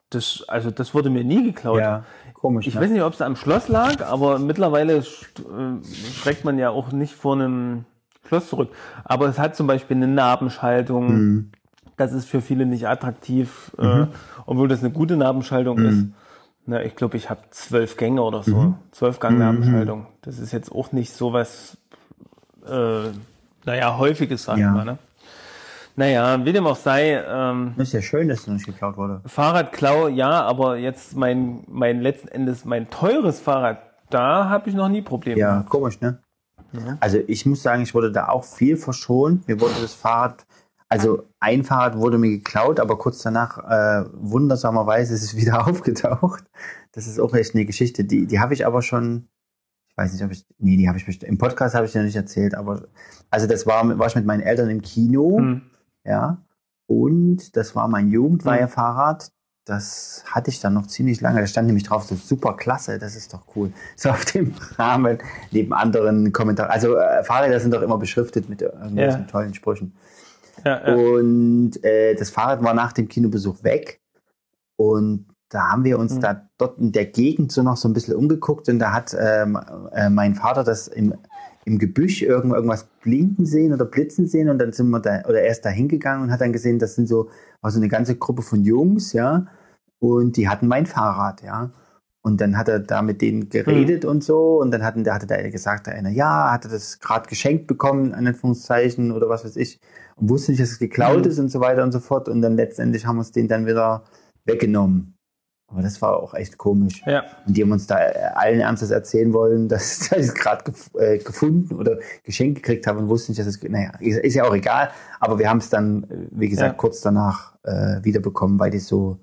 Das, 0.10 0.44
also 0.48 0.72
das 0.72 0.94
wurde 0.94 1.10
mir 1.10 1.24
nie 1.24 1.44
geklaut. 1.44 1.78
Mhm. 1.78 1.84
Ja, 1.84 2.04
komisch. 2.34 2.68
Ich 2.68 2.76
ne? 2.76 2.82
weiß 2.82 2.90
nicht, 2.90 3.04
ob 3.04 3.14
es 3.14 3.22
am 3.22 3.36
Schloss 3.36 3.68
lag, 3.68 4.06
aber 4.06 4.40
mittlerweile 4.40 4.98
äh, 4.98 5.04
schreckt 6.14 6.44
man 6.44 6.58
ja 6.58 6.70
auch 6.70 6.92
nicht 6.92 7.14
vor 7.14 7.34
einem 7.36 7.86
Schloss 8.28 8.50
zurück. 8.50 8.70
Aber 9.04 9.28
es 9.28 9.38
hat 9.40 9.56
zum 9.56 9.68
Beispiel 9.68 9.98
eine 9.98 10.08
Nabenschaltung. 10.08 11.08
Mhm. 11.14 11.52
Das 11.98 12.12
ist 12.12 12.28
für 12.28 12.42
viele 12.42 12.66
nicht 12.66 12.88
attraktiv, 12.88 13.72
äh, 13.78 14.08
obwohl 14.46 14.68
das 14.68 14.82
eine 14.82 14.92
gute 14.92 15.16
Nabenschaltung 15.16 15.80
Mhm. 15.80 15.86
ist. 15.86 16.06
Na, 16.68 16.82
ich 16.84 16.96
glaube, 16.96 17.16
ich 17.16 17.30
habe 17.30 17.42
zwölf 17.52 17.96
Gänge 17.96 18.22
oder 18.24 18.42
so. 18.44 18.74
Zwölf 18.92 19.20
Gang 19.20 19.38
Nabenschaltung. 19.38 20.08
Das 20.24 20.40
ist 20.40 20.52
jetzt 20.52 20.72
auch 20.72 20.92
nicht 20.92 21.14
so 21.14 21.32
was, 21.32 21.78
äh, 22.68 23.10
naja, 23.66 23.98
häufiges, 23.98 24.44
sag 24.46 24.58
Ja. 24.58 24.70
ich 24.70 24.76
mal. 24.76 24.86
Ne? 24.86 24.98
Naja, 25.96 26.44
wie 26.44 26.52
dem 26.52 26.68
auch 26.68 26.76
sei, 26.76 27.24
ähm, 27.26 27.74
ist 27.78 27.94
ja 27.94 28.02
schön, 28.02 28.28
dass 28.28 28.40
es 28.42 28.48
noch 28.48 28.56
nicht 28.56 28.66
geklaut 28.66 28.98
wurde. 28.98 29.22
Fahrradklau, 29.28 30.10
ja, 30.10 30.42
aber 30.44 30.76
jetzt 30.78 31.16
mein, 31.16 31.64
mein 31.70 32.02
letzten 32.02 32.28
Endes 32.28 32.66
mein 32.66 32.90
teures 32.90 33.40
Fahrrad, 33.40 33.78
da 34.10 34.50
habe 34.50 34.68
ich 34.70 34.76
noch 34.76 34.90
nie 34.90 35.02
Probleme. 35.02 35.40
Ja, 35.40 35.52
gehabt. 35.52 35.70
komisch, 35.70 36.02
ne? 36.02 36.18
Also 37.00 37.20
ich 37.28 37.46
muss 37.46 37.64
sagen, 37.64 37.84
ich 37.84 37.94
wurde 37.94 38.12
da 38.12 38.30
auch 38.30 38.44
viel 38.44 38.78
verschont. 38.78 39.48
Mir 39.48 39.60
wurde 39.60 39.76
das 39.82 39.94
Fahrrad, 39.94 40.46
also 40.90 41.24
ein 41.40 41.64
Fahrrad 41.64 41.98
wurde 41.98 42.18
mir 42.18 42.30
geklaut, 42.30 42.80
aber 42.80 42.98
kurz 42.98 43.22
danach, 43.22 43.58
äh, 43.60 44.06
wundersamerweise, 44.14 45.14
ist 45.14 45.24
es 45.24 45.36
wieder 45.38 45.68
aufgetaucht. 45.68 46.44
Das 46.92 47.08
ist 47.08 47.20
auch 47.20 47.34
echt 47.34 47.56
eine 47.56 47.66
Geschichte, 47.66 48.04
die, 48.04 48.28
die 48.28 48.40
habe 48.40 48.54
ich 48.54 48.66
aber 48.66 48.82
schon, 48.82 49.28
ich 49.90 49.98
weiß 49.98 50.14
nicht, 50.14 50.24
ob 50.24 50.32
ich, 50.32 50.46
nee, 50.58 50.78
die 50.78 50.88
habe 50.88 50.98
ich 50.98 51.24
im 51.24 51.38
Podcast 51.38 51.76
habe 51.76 51.86
ich 51.86 51.92
dir 51.92 52.04
nicht 52.04 52.16
erzählt, 52.16 52.56
aber, 52.56 52.88
also 53.30 53.48
das 53.48 53.66
war, 53.66 53.98
war 53.98 54.08
ich 54.08 54.16
mit 54.16 54.26
meinen 54.26 54.42
Eltern 54.42 54.70
im 54.70 54.82
Kino, 54.82 55.38
Hm. 55.38 55.62
ja, 56.06 56.42
und 56.88 57.56
das 57.58 57.76
war 57.76 57.88
mein 57.88 58.10
Jugendweihefahrrad. 58.10 59.32
Das 59.66 60.24
hatte 60.28 60.52
ich 60.52 60.60
dann 60.60 60.76
noch 60.76 60.86
ziemlich 60.86 61.22
lange. 61.22 61.42
Da 61.42 61.48
stand 61.48 61.66
nämlich 61.66 61.84
drauf, 61.86 62.04
so 62.04 62.16
super 62.16 62.54
klasse, 62.56 63.00
das 63.00 63.16
ist 63.16 63.34
doch 63.34 63.42
cool. 63.56 63.72
So 63.96 64.10
auf 64.10 64.24
dem 64.26 64.54
Rahmen 64.78 65.18
neben 65.52 65.74
anderen 65.74 66.32
Kommentaren. 66.32 66.70
Also 66.72 66.96
äh, 66.98 67.24
Fahrräder 67.24 67.60
sind 67.60 67.74
doch 67.74 67.82
immer 67.82 67.98
beschriftet 67.98 68.48
mit 68.48 68.62
irgendwelchen 68.62 69.22
Ja. 69.22 69.28
tollen 69.28 69.54
Sprüchen. 69.56 69.94
Ja, 70.64 70.88
ja. 70.88 70.96
Und 70.96 71.84
äh, 71.84 72.14
das 72.16 72.30
Fahrrad 72.30 72.64
war 72.64 72.74
nach 72.74 72.94
dem 72.94 73.08
Kinobesuch 73.08 73.64
weg. 73.64 74.02
Und 74.78 75.26
da 75.50 75.70
haben 75.72 75.84
wir 75.84 75.98
uns 76.00 76.14
Mhm. 76.16 76.22
da 76.22 76.50
dort 76.58 76.78
in 76.80 76.92
der 76.92 77.06
Gegend 77.06 77.52
so 77.52 77.64
noch 77.64 77.78
so 77.78 77.88
ein 77.88 77.94
bisschen 77.94 78.16
umgeguckt 78.16 78.68
und 78.70 78.80
da 78.80 78.92
hat 78.92 79.16
ähm, 79.20 79.60
äh, 79.94 80.10
mein 80.10 80.36
Vater 80.36 80.64
das 80.64 80.88
im, 80.88 81.14
im 81.66 81.80
Gebüsch 81.80 82.22
irgend, 82.22 82.54
irgendwas 82.54 82.88
blinken 83.02 83.46
sehen 83.46 83.74
oder 83.74 83.86
blitzen 83.86 84.28
sehen 84.28 84.50
und 84.50 84.60
dann 84.60 84.72
sind 84.72 84.90
wir 84.90 85.00
da, 85.00 85.24
oder 85.28 85.42
er 85.42 85.52
ist 85.52 85.66
da 85.66 85.70
hingegangen 85.70 86.24
und 86.24 86.32
hat 86.32 86.42
dann 86.42 86.54
gesehen, 86.54 86.80
das 86.80 86.96
sind 86.96 87.08
so, 87.08 87.30
war 87.62 87.72
so 87.72 87.80
eine 87.80 87.90
ganze 87.90 88.16
Gruppe 88.16 88.44
von 88.44 88.64
Jungs, 88.64 89.14
ja, 89.14 89.48
und 90.00 90.38
die 90.38 90.48
hatten 90.48 90.68
mein 90.68 90.86
Fahrrad, 90.86 91.42
ja. 91.42 91.72
Und 92.22 92.42
dann 92.42 92.58
hat 92.58 92.70
er 92.70 92.80
da 92.80 93.02
mit 93.04 93.22
denen 93.22 93.50
geredet 93.50 94.04
und 94.04 94.24
so 94.24 94.60
und 94.60 94.72
dann 94.72 94.84
hatten, 94.84 95.04
da 95.04 95.14
hatte 95.16 95.28
der 95.28 95.50
gesagt, 95.52 95.88
der 95.88 95.96
eine, 95.96 96.12
ja, 96.12 96.52
hatte 96.52 96.70
das 96.70 97.00
gerade 97.00 97.28
geschenkt 97.30 97.68
bekommen, 97.68 98.14
in 98.14 98.28
Anführungszeichen 98.28 99.12
oder 99.12 99.30
was 99.30 99.44
weiß 99.46 99.56
ich, 99.58 99.80
und 100.16 100.30
wusste 100.30 100.52
nicht, 100.52 100.62
dass 100.62 100.72
es 100.72 100.80
geklaut 100.80 101.26
Mhm. 101.26 101.32
ist 101.32 101.40
und 101.40 101.50
so 101.50 101.60
weiter 101.60 101.84
und 101.84 101.92
so 101.92 102.00
fort 102.00 102.30
und 102.30 102.42
dann 102.42 102.56
letztendlich 102.56 103.06
haben 103.06 103.18
wir 103.18 103.22
es 103.22 103.32
denen 103.32 103.48
dann 103.48 103.66
wieder 103.66 104.04
weggenommen. 104.46 105.15
Aber 105.76 105.84
das 105.84 106.02
war 106.02 106.16
auch 106.24 106.34
echt 106.34 106.58
komisch. 106.58 107.04
ja. 107.06 107.26
Und 107.46 107.58
die 107.58 107.62
haben 107.62 107.74
uns 107.74 107.86
da 107.86 108.00
äh, 108.00 108.14
allen 108.34 108.62
Ernstes 108.62 108.92
erzählen 108.92 109.34
wollen, 109.34 109.68
dass, 109.70 110.00
dass 110.08 110.20
ich 110.20 110.28
es 110.28 110.34
gerade 110.34 110.64
gef 110.64 110.90
äh, 110.98 111.18
gefunden 111.18 111.76
oder 111.76 112.00
geschenkt 112.24 112.56
gekriegt 112.64 112.88
habe 112.88 113.00
und 113.00 113.10
wussten 113.10 113.34
nicht, 113.34 113.40
dass 113.42 113.48
es, 113.48 113.62
naja, 113.62 113.92
ist, 114.00 114.20
ist 114.20 114.36
ja 114.36 114.46
auch 114.46 114.56
egal. 114.56 114.90
Aber 115.20 115.38
wir 115.38 115.50
haben 115.50 115.58
es 115.58 115.70
dann, 115.70 116.04
äh, 116.04 116.28
wie 116.32 116.48
gesagt, 116.48 116.72
Ja. 116.72 116.78
kurz 116.78 117.02
danach 117.02 117.56
äh, 117.64 118.02
wiederbekommen, 118.04 118.58
weil 118.58 118.72
die 118.72 118.80
so, 118.80 119.20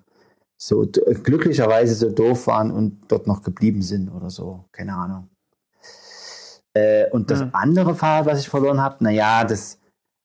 so 0.58 0.86
glücklicherweise 1.22 1.94
so 1.94 2.10
doof 2.10 2.46
waren 2.48 2.70
und 2.70 3.00
dort 3.08 3.26
noch 3.26 3.42
geblieben 3.42 3.80
sind 3.80 4.10
oder 4.10 4.28
so. 4.28 4.66
Keine 4.72 4.92
Ahnung. 4.94 5.28
Äh, 6.74 7.08
und 7.10 7.30
das 7.30 7.40
Mhm. 7.40 7.50
andere 7.52 7.94
Fahrrad, 7.94 8.26
was 8.26 8.40
ich 8.40 8.48
verloren 8.48 8.80
habe, 8.80 9.02
naja, 9.04 9.44
das, 9.44 9.78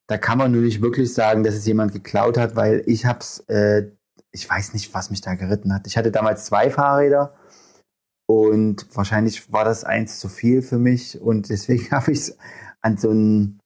da 0.07 0.17
kann 0.17 0.37
man 0.37 0.51
nur 0.51 0.61
nicht 0.61 0.81
wirklich 0.81 1.13
sagen, 1.13 1.43
dass 1.43 1.55
es 1.55 1.65
jemand 1.65 1.91
geklaut 1.93 2.37
hat, 2.37 2.55
weil 2.55 2.83
ich 2.85 3.05
hab's, 3.05 3.39
äh, 3.47 3.91
ich 4.31 4.49
weiß 4.49 4.73
nicht, 4.73 4.93
was 4.93 5.09
mich 5.09 5.21
da 5.21 5.35
geritten 5.35 5.73
hat. 5.73 5.87
Ich 5.87 5.97
hatte 5.97 6.11
damals 6.11 6.45
zwei 6.45 6.69
Fahrräder 6.69 7.33
und 8.27 8.87
wahrscheinlich 8.95 9.51
war 9.51 9.63
das 9.63 9.83
eins 9.83 10.19
zu 10.19 10.29
viel 10.29 10.61
für 10.61 10.77
mich 10.77 11.19
und 11.21 11.49
deswegen 11.49 11.89
habe 11.91 12.11
ich 12.11 12.19
es 12.19 12.37
an 12.81 12.97
so 12.97 13.09
einen 13.09 13.59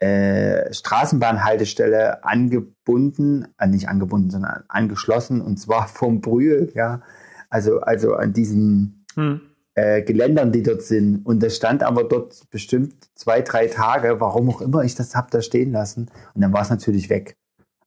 äh, 0.00 0.72
Straßenbahnhaltestelle 0.72 2.24
angebunden, 2.24 3.48
äh, 3.58 3.66
nicht 3.66 3.88
angebunden, 3.88 4.30
sondern 4.30 4.64
angeschlossen 4.68 5.40
und 5.40 5.58
zwar 5.58 5.88
vom 5.88 6.20
Brühl, 6.20 6.72
ja. 6.74 7.02
Also, 7.50 7.80
also 7.80 8.14
an 8.14 8.32
diesen 8.32 9.04
Hm. 9.14 9.40
äh, 9.74 10.02
Geländern, 10.02 10.52
die 10.52 10.62
dort 10.62 10.82
sind. 10.82 11.24
Und 11.24 11.42
das 11.42 11.56
stand 11.56 11.82
aber 11.82 12.04
dort 12.04 12.48
bestimmt 12.50 13.08
zwei, 13.14 13.42
drei 13.42 13.68
Tage, 13.68 14.20
warum 14.20 14.50
auch 14.50 14.60
immer 14.60 14.82
ich 14.82 14.94
das 14.94 15.14
hab 15.14 15.30
da 15.30 15.40
stehen 15.40 15.72
lassen. 15.72 16.10
Und 16.34 16.40
dann 16.40 16.52
war 16.52 16.62
es 16.62 16.70
natürlich 16.70 17.10
weg. 17.10 17.36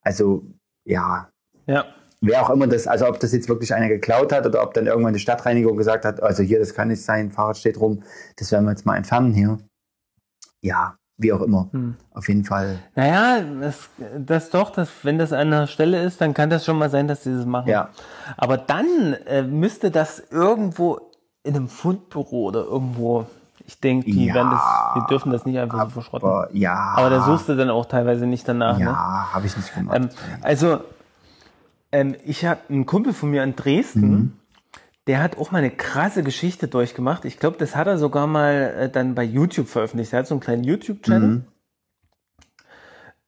Also, 0.02 0.46
ja, 0.86 1.30
Ja. 1.68 1.86
wer 2.22 2.42
auch 2.42 2.50
immer 2.50 2.68
das, 2.68 2.88
also 2.88 3.08
ob 3.08 3.20
das 3.20 3.32
jetzt 3.32 3.48
wirklich 3.50 3.74
einer 3.74 3.88
geklaut 3.88 4.32
hat 4.34 4.46
oder 4.46 4.64
ob 4.64 4.74
dann 4.74 4.88
irgendwann 4.88 5.14
die 5.14 5.20
Stadtreinigung 5.20 5.78
gesagt 5.78 6.06
hat, 6.06 6.24
also 6.24 6.44
hier, 6.44 6.60
das 6.60 6.74
kann 6.74 6.88
nicht 6.88 7.04
sein, 7.04 7.32
Fahrrad 7.32 7.58
steht 7.58 7.80
rum, 7.80 8.04
das 8.38 8.52
werden 8.52 8.66
wir 8.66 8.72
jetzt 8.72 8.86
mal 8.86 8.98
entfernen 8.98 9.34
hier. 9.34 9.60
Ja, 10.62 10.98
wie 11.18 11.34
auch 11.34 11.42
immer. 11.42 11.68
Hm. 11.72 11.96
Auf 12.14 12.28
jeden 12.28 12.44
Fall. 12.44 12.80
Naja, 12.96 13.44
das, 13.62 13.90
das 14.18 14.50
doch, 14.50 14.72
das, 14.72 14.90
wenn 15.04 15.18
das 15.18 15.34
an 15.34 15.52
der 15.52 15.68
Stelle 15.68 16.02
ist, 16.04 16.22
dann 16.22 16.34
kann 16.34 16.50
das 16.50 16.66
schon 16.66 16.78
mal 16.78 16.90
sein, 16.90 17.08
dass 17.08 17.24
sie 17.24 17.36
das 17.36 17.46
machen. 17.46 17.70
Ja. 17.70 17.90
Aber 18.38 18.58
dann 18.58 19.14
äh, 19.26 19.42
müsste 19.42 19.92
das 19.92 20.24
irgendwo 20.32 21.00
in 21.44 21.56
einem 21.56 21.70
Fundbüro 21.70 22.48
oder 22.48 22.66
irgendwo, 22.66 23.26
ich 23.66 23.80
denke, 23.80 24.06
die 24.06 24.28
Ja, 24.28 24.36
werden 24.36 24.52
das, 24.52 24.62
die 24.96 25.08
dürfen 25.10 25.32
das 25.32 25.46
nicht 25.46 25.58
einfach 25.58 25.86
so 25.86 25.90
verschrotten. 25.90 26.28
Aber 26.28 26.50
ja. 26.54 26.94
Aber 26.96 27.10
da 27.10 27.22
suchst 27.24 27.50
du 27.50 27.56
dann 27.56 27.70
auch 27.70 27.86
teilweise 27.86 28.28
nicht 28.28 28.48
danach. 28.48 28.78
Ne? 28.78 28.86
Ja, 28.86 29.30
habe 29.34 29.48
ich 29.48 29.56
nicht 29.58 29.74
gemacht. 29.74 29.98
Ähm, 29.98 30.10
also, 30.42 30.82
ähm, 32.00 32.16
ich 32.26 32.46
habe 32.46 32.62
einen 32.70 32.86
Kumpel 32.86 33.14
von 33.14 33.32
mir 33.32 33.44
in 33.44 33.56
Dresden, 33.56 34.10
Mhm. 34.12 34.34
der 35.08 35.22
hat 35.22 35.38
auch 35.38 35.52
mal 35.52 35.60
eine 35.60 35.72
krasse 35.72 36.24
Geschichte 36.24 36.68
durchgemacht. 36.68 37.26
Ich 37.26 37.40
glaube, 37.40 37.58
das 37.58 37.76
hat 37.76 37.88
er 37.88 37.98
sogar 37.98 38.28
mal 38.28 38.74
äh, 38.78 38.90
dann 38.90 39.16
bei 39.16 39.24
YouTube 39.24 39.68
veröffentlicht. 39.68 40.14
Er 40.14 40.20
hat 40.20 40.28
so 40.28 40.36
einen 40.36 40.42
kleinen 40.42 40.64
YouTube-Channel. 40.64 41.28
Mhm. 41.30 41.44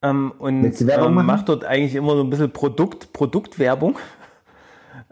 Ähm, 0.01 0.31
und 0.39 0.81
ähm, 0.81 1.13
macht 1.25 1.49
dort 1.49 1.65
eigentlich 1.65 1.95
immer 1.95 2.15
so 2.15 2.23
ein 2.23 2.29
bisschen 2.29 2.51
Produkt, 2.51 3.13
Produktwerbung. 3.13 3.97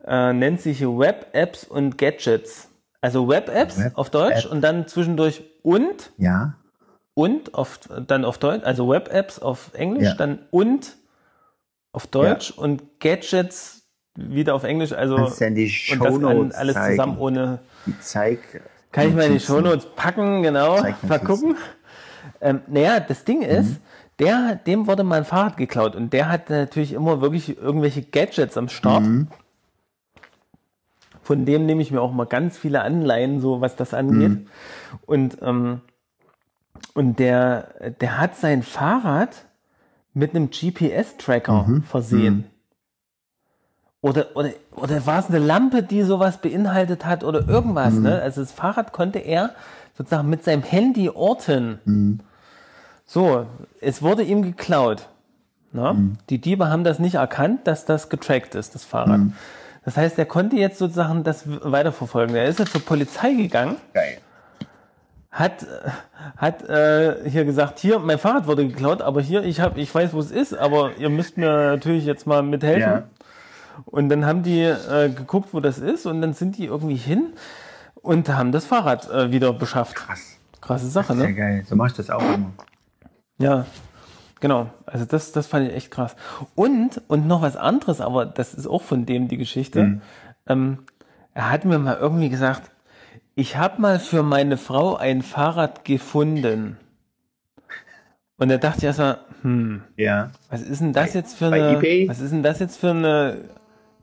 Äh, 0.06 0.32
nennt 0.32 0.62
sich 0.62 0.82
Web 0.84 1.28
Apps 1.34 1.66
und 1.66 1.98
Gadgets. 1.98 2.70
Also 3.02 3.28
Web 3.28 3.50
Apps 3.54 3.78
Web 3.78 3.92
auf 3.98 4.10
Deutsch 4.10 4.46
App. 4.46 4.52
und 4.54 4.62
dann 4.62 4.88
zwischendurch 4.88 5.44
und 5.64 6.12
Ja. 6.18 6.54
und 7.14 7.54
auf, 7.54 7.80
dann 8.08 8.24
auf 8.24 8.38
Deutsch, 8.38 8.64
also 8.64 8.88
Web 8.88 9.10
Apps 9.14 9.38
auf 9.40 9.72
Englisch, 9.74 10.06
Ja. 10.08 10.14
dann 10.16 10.40
und 10.50 10.96
auf 11.98 12.06
Deutsch 12.06 12.52
und 12.52 12.99
Gadgets 12.99 13.82
wieder 14.14 14.53
auf 14.53 14.64
Englisch, 14.64 14.94
also 14.94 15.15
Kannst 15.15 15.40
du 15.40 15.45
ja 15.45 15.48
in 15.48 15.56
die 15.56 15.64
und 15.64 15.99
das 15.99 16.07
an, 16.07 16.22
Shownotes 16.22 16.56
alles 16.56 16.74
zeigen. 16.76 16.95
zusammen 16.95 17.18
ohne. 17.18 17.60
Die 17.88 17.99
zeig, 17.99 18.61
Kann 18.91 19.07
ich 19.10 19.15
mal 19.15 19.24
in 19.24 19.34
die. 19.34 19.40
Shownotes 19.40 19.88
packen, 19.95 20.44
genau. 20.44 20.80
Mal 21.07 21.19
gucken. 21.19 21.56
Ähm, 22.40 22.61
naja, 22.68 22.99
das 22.99 23.24
Ding 23.24 23.41
ist, 23.41 23.80
der, 24.19 24.60
dem 24.68 24.86
wurde 24.86 25.03
mal 25.03 25.18
ein 25.18 25.26
Fahrrad 25.26 25.57
geklaut 25.57 25.95
und 25.95 26.14
der 26.14 26.30
hat 26.30 26.52
natürlich 26.52 26.94
immer 26.94 27.19
wirklich 27.19 27.57
irgendwelche 27.57 28.03
Gadgets 28.03 28.57
am 28.57 28.69
Start. 28.69 29.03
Von 31.24 31.45
dem 31.45 31.65
nehme 31.65 31.82
ich 31.82 31.90
mir 31.90 32.02
auch 32.02 32.11
mal 32.11 32.28
ganz 32.28 32.60
viele 32.60 32.84
Anleihen, 32.84 33.41
so 33.41 33.60
was 33.60 33.76
das 33.76 33.95
angeht. 33.95 34.48
Und, 35.07 35.40
ähm, 35.41 35.82
und 36.94 37.18
der, 37.18 37.91
der 38.02 38.19
hat 38.19 38.38
sein 38.38 38.61
Fahrrad 38.61 39.48
mit 40.18 40.35
einem 40.35 40.49
GPS-Tracker 40.49 41.81
versehen. 41.85 42.45
Oder, 44.02 44.35
oder, 44.35 44.52
oder 44.76 45.06
war 45.06 45.19
es 45.19 45.27
eine 45.27 45.39
Lampe, 45.39 45.84
die 45.84 46.03
sowas 46.03 46.38
beinhaltet 46.39 47.06
hat 47.06 47.23
oder 47.23 47.48
irgendwas, 47.48 47.94
ne? 47.94 48.22
Also 48.22 48.41
das 48.41 48.52
Fahrrad 48.52 48.94
konnte 48.94 49.19
er 49.19 49.52
sozusagen 49.98 50.30
mit 50.30 50.44
seinem 50.44 50.64
Handy 50.64 51.10
orten. 51.10 52.22
So, 53.06 53.45
es 53.81 54.02
wurde 54.02 54.23
ihm 54.23 54.44
geklaut. 54.44 55.07
Ne? 55.72 56.15
Die 56.30 56.39
Diebe 56.39 56.69
haben 56.69 56.84
das 56.84 56.99
nicht 56.99 57.15
erkannt, 57.15 57.68
dass 57.68 57.85
das 57.85 58.10
getrackt 58.10 58.56
ist, 58.56 58.76
das 58.76 58.85
Fahrrad. 58.85 59.22
Das 59.85 59.98
heißt, 59.98 60.18
er 60.19 60.26
konnte 60.26 60.57
jetzt 60.57 60.80
sozusagen 60.80 61.23
das 61.23 61.44
weiterverfolgen. 61.45 62.35
Er 62.35 62.45
ist 62.45 62.60
jetzt 62.60 62.72
zur 62.72 62.81
Polizei 62.81 63.34
gegangen, 63.34 63.77
Geil. 63.94 64.18
Hat, 65.32 65.66
hat 66.38 66.68
äh, 66.70 67.30
hier 67.30 67.45
gesagt, 67.45 67.80
hier, 67.80 67.99
mein 67.99 68.18
Fahrrad 68.18 68.48
wurde 68.48 68.68
geklaut, 68.68 69.02
aber 69.02 69.22
hier, 69.22 69.44
ich, 69.44 69.60
hab, 69.60 69.78
ich 69.78 69.94
weiß, 69.94 70.14
wo 70.14 70.20
es 70.20 70.32
ist, 70.32 70.54
aber 70.54 70.91
ihr 70.98 71.10
müsst 71.10 71.38
mir 71.38 71.48
natürlich 71.48 72.06
jetzt 72.06 72.26
mal 72.26 72.41
mithelfen. 72.44 72.82
Ja. 72.82 73.04
Und 73.86 74.10
dann 74.10 74.26
haben 74.26 74.41
die 74.41 74.64
äh, 74.64 75.10
geguckt, 75.10 75.49
wo 75.52 75.60
das 75.60 75.78
ist 75.78 76.06
und 76.06 76.22
dann 76.22 76.34
sind 76.34 76.58
die 76.58 76.66
irgendwie 76.66 76.95
hin 76.95 77.34
und 77.95 78.30
haben 78.30 78.52
das 78.52 78.66
Fahrrad 78.66 79.10
äh, 79.12 79.32
wieder 79.32 79.54
beschafft. 79.54 79.95
Krass. 79.95 80.38
Krasse 80.62 80.88
Sache, 80.88 81.16
Sehr 81.16 81.28
ne? 81.28 81.34
geil. 81.36 81.64
So 81.68 81.76
mach 81.76 81.88
ich 81.88 81.94
das 81.94 82.10
auch 82.10 82.22
immer. 82.22 82.52
Ja, 83.38 83.66
genau. 84.40 84.70
Also 84.86 85.06
das, 85.06 85.32
das 85.32 85.45
fand 85.45 85.68
ich 85.68 85.76
echt 85.76 85.91
krass. 85.91 86.16
Und, 86.56 87.02
und 87.08 87.28
noch 87.28 87.41
was 87.41 87.56
anderes, 87.56 88.02
aber 88.02 88.26
das 88.26 88.54
ist 88.56 88.66
auch 88.66 88.82
von 88.82 89.06
dem 89.06 89.28
die 89.28 89.38
Geschichte. 89.38 90.02
Ähm, 90.48 90.80
er 91.34 91.52
hat 91.52 91.66
mir 91.66 91.78
mal 91.78 91.98
irgendwie 91.98 92.30
gesagt, 92.30 92.72
ich 93.38 93.56
habe 93.56 93.80
mal 93.80 94.00
für 94.00 94.24
meine 94.24 94.58
Frau 94.58 94.96
ein 94.96 95.22
Fahrrad 95.22 95.86
gefunden. 95.86 96.78
Und 98.38 98.50
da 98.50 98.58
dachte 98.58 98.80
ich 98.80 98.84
erstmal, 98.86 99.20
hm, 99.44 99.84
Ja. 99.96 100.32
was 100.50 100.64
ist 100.64 100.82
denn 100.82 100.92
das 100.92 101.14
jetzt 101.14 101.38
für 101.38 101.52
bei 101.52 101.64
eine, 101.64 101.78
eBay? 101.78 102.10
was 102.10 102.20
ist 102.20 102.32
denn 102.32 102.42
das 102.42 102.58
jetzt 102.60 102.80
für 102.80 102.90
eine 102.90 103.38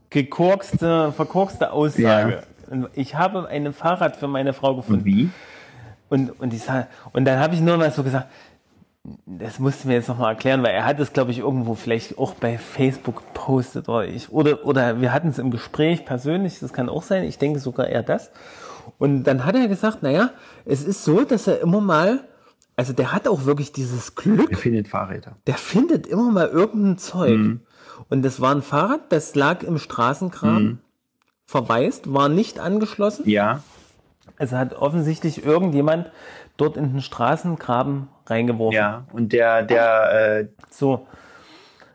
gekorkste, 0.09 1.11
verkorkste 1.11 1.73
Aussage? 1.73 2.43
Und 2.69 2.87
Ich 2.93 3.15
habe 3.15 3.47
ein 3.49 3.73
Fahrrad 3.73 4.15
für 4.15 4.29
meine 4.29 4.53
Frau 4.53 4.77
gefunden. 4.77 5.01
Und 5.01 5.05
wie? 5.05 5.29
Und, 6.07 6.39
und, 6.39 6.53
ich 6.53 6.63
sag, 6.63 6.87
und 7.11 7.25
dann 7.25 7.39
habe 7.39 7.55
ich 7.55 7.61
nur 7.61 7.75
mal 7.75 7.91
so 7.91 8.03
gesagt, 8.03 8.27
das 9.25 9.59
musst 9.59 9.83
du 9.83 9.89
mir 9.89 9.95
jetzt 9.95 10.07
nochmal 10.07 10.31
erklären, 10.31 10.63
weil 10.63 10.73
er 10.73 10.85
hat 10.85 10.97
es, 11.01 11.11
glaube 11.11 11.31
ich, 11.31 11.39
irgendwo 11.39 11.75
vielleicht 11.75 12.17
auch 12.17 12.35
bei 12.35 12.57
Facebook 12.57 13.17
gepostet 13.17 13.89
oder 13.89 14.05
ich, 14.05 14.31
oder, 14.31 14.65
oder 14.65 15.01
wir 15.01 15.11
hatten 15.11 15.27
es 15.27 15.39
im 15.39 15.51
Gespräch 15.51 16.05
persönlich, 16.05 16.59
das 16.59 16.71
kann 16.71 16.87
auch 16.87 17.03
sein, 17.03 17.25
ich 17.25 17.37
denke 17.37 17.59
sogar 17.59 17.87
eher 17.87 18.01
das. 18.01 18.31
Und 18.97 19.23
dann 19.23 19.45
hat 19.45 19.55
er 19.55 19.67
gesagt, 19.67 20.03
naja, 20.03 20.31
es 20.65 20.83
ist 20.83 21.03
so, 21.03 21.21
dass 21.23 21.47
er 21.47 21.61
immer 21.61 21.81
mal, 21.81 22.19
also 22.75 22.93
der 22.93 23.11
hat 23.13 23.27
auch 23.27 23.45
wirklich 23.45 23.71
dieses 23.71 24.09
Er 24.09 24.15
Glück, 24.15 24.57
findet 24.57 24.87
Fahrräder. 24.87 25.37
der 25.47 25.55
findet 25.55 26.07
immer 26.07 26.31
mal 26.31 26.47
irgendein 26.47 26.97
Zeug. 26.97 27.59
Und 28.09 28.21
das 28.23 28.41
war 28.41 28.53
ein 28.53 28.61
Fahrrad, 28.61 29.01
das 29.11 29.35
lag 29.35 29.63
im 29.63 29.77
Straßengraben, 29.77 30.81
verwaist, 31.45 32.11
war 32.13 32.29
nicht 32.29 32.59
angeschlossen. 32.59 33.27
Ja. 33.29 33.61
Also 34.37 34.57
hat 34.57 34.73
offensichtlich 34.75 35.45
irgendjemand 35.45 36.11
dort 36.57 36.75
in 36.77 36.91
den 36.91 37.01
Straßengraben 37.01 38.07
reingeworfen. 38.25 38.75
Ja. 38.75 39.05
Und 39.13 39.31
der, 39.33 39.63
der, 39.63 40.39
äh, 40.39 40.47
So, 40.69 41.07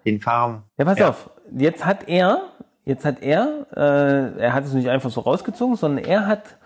den 0.07 0.21
Fahrer. 0.21 0.63
ja, 0.79 0.85
pass 0.85 0.99
Ja. 0.99 1.09
auf. 1.11 1.31
Jetzt 1.53 1.85
hat 1.85 2.09
er, 2.09 2.43
jetzt 2.85 3.05
hat 3.05 3.21
er, 3.23 3.67
äh, 3.77 4.41
er 4.41 4.53
hat 4.55 4.65
es 4.65 4.73
nicht 4.73 4.89
einfach 4.89 5.11
so 5.11 5.21
rausgezogen, 5.21 5.77
sondern 5.77 6.05
er 6.05 6.27
hat 6.27 6.57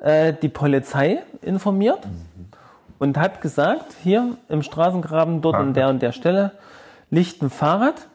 äh, 0.00 0.32
die 0.32 0.48
Polizei 0.48 1.22
informiert 1.42 2.00
und 2.98 3.16
hat 3.18 3.40
gesagt, 3.40 3.94
hier 4.02 4.36
im 4.48 4.62
Straßengraben, 4.62 5.40
dort 5.40 5.56
an 5.56 5.74
der 5.74 5.88
und 5.88 6.02
der 6.02 6.12
Stelle, 6.12 6.52
liegt 7.10 7.42
ein 7.42 7.50
Fahrrad, 7.50 8.08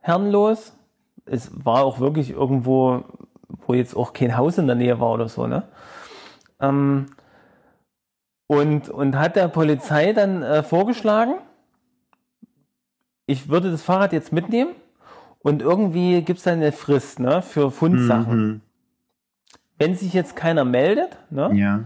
herrenlos. 0.00 0.72
Es 1.24 1.50
war 1.64 1.84
auch 1.84 2.00
wirklich 2.00 2.30
irgendwo, 2.30 3.04
wo 3.66 3.74
jetzt 3.74 3.96
auch 3.96 4.12
kein 4.12 4.36
Haus 4.36 4.58
in 4.58 4.66
der 4.66 4.76
Nähe 4.76 5.00
war 5.00 5.12
oder 5.12 5.28
so, 5.28 5.46
ne? 5.46 5.64
Ähm, 6.60 7.06
und, 8.46 8.88
und 8.90 9.18
hat 9.18 9.36
der 9.36 9.48
Polizei 9.48 10.12
dann 10.12 10.42
äh, 10.42 10.62
vorgeschlagen, 10.62 11.34
ich 13.26 13.48
würde 13.48 13.70
das 13.70 13.82
Fahrrad 13.82 14.12
jetzt 14.12 14.32
mitnehmen 14.32 14.72
und 15.38 15.62
irgendwie 15.62 16.22
gibt 16.22 16.38
es 16.38 16.44
dann 16.44 16.54
eine 16.54 16.72
Frist 16.72 17.18
ne, 17.18 17.42
für 17.42 17.70
Fundsachen. 17.70 18.46
Mhm. 18.46 18.60
Wenn 19.82 19.96
sich 19.96 20.12
jetzt 20.12 20.36
keiner 20.36 20.64
meldet, 20.64 21.16
ne, 21.30 21.50
Ja. 21.54 21.80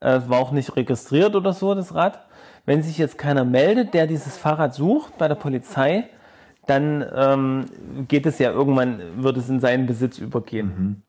äh, 0.00 0.16
es 0.16 0.28
war 0.28 0.38
auch 0.40 0.52
nicht 0.52 0.76
registriert 0.76 1.34
oder 1.34 1.54
so, 1.54 1.74
das 1.74 1.94
Rad, 1.94 2.20
wenn 2.66 2.82
sich 2.82 2.98
jetzt 2.98 3.16
keiner 3.16 3.44
meldet, 3.44 3.94
der 3.94 4.06
dieses 4.06 4.36
Fahrrad 4.36 4.74
sucht 4.74 5.16
bei 5.16 5.26
der 5.26 5.36
Polizei, 5.36 6.04
dann 6.66 7.02
ähm, 7.14 7.64
geht 8.08 8.26
es 8.26 8.38
ja 8.38 8.50
irgendwann, 8.50 9.22
wird 9.22 9.38
es 9.38 9.48
in 9.48 9.58
seinen 9.60 9.86
Besitz 9.86 10.18
übergehen. 10.18 11.02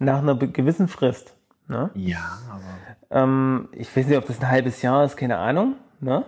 Nach 0.00 0.18
einer 0.18 0.34
gewissen 0.34 0.88
Frist. 0.88 1.34
Ne? 1.68 1.90
Ja, 1.94 2.38
aber. 2.50 3.22
Ähm, 3.22 3.68
ich 3.72 3.96
weiß 3.96 4.06
nicht, 4.08 4.18
ob 4.18 4.26
das 4.26 4.40
ein 4.40 4.50
halbes 4.50 4.82
Jahr 4.82 5.04
ist, 5.04 5.16
keine 5.16 5.38
Ahnung. 5.38 5.76
Ne? 6.00 6.24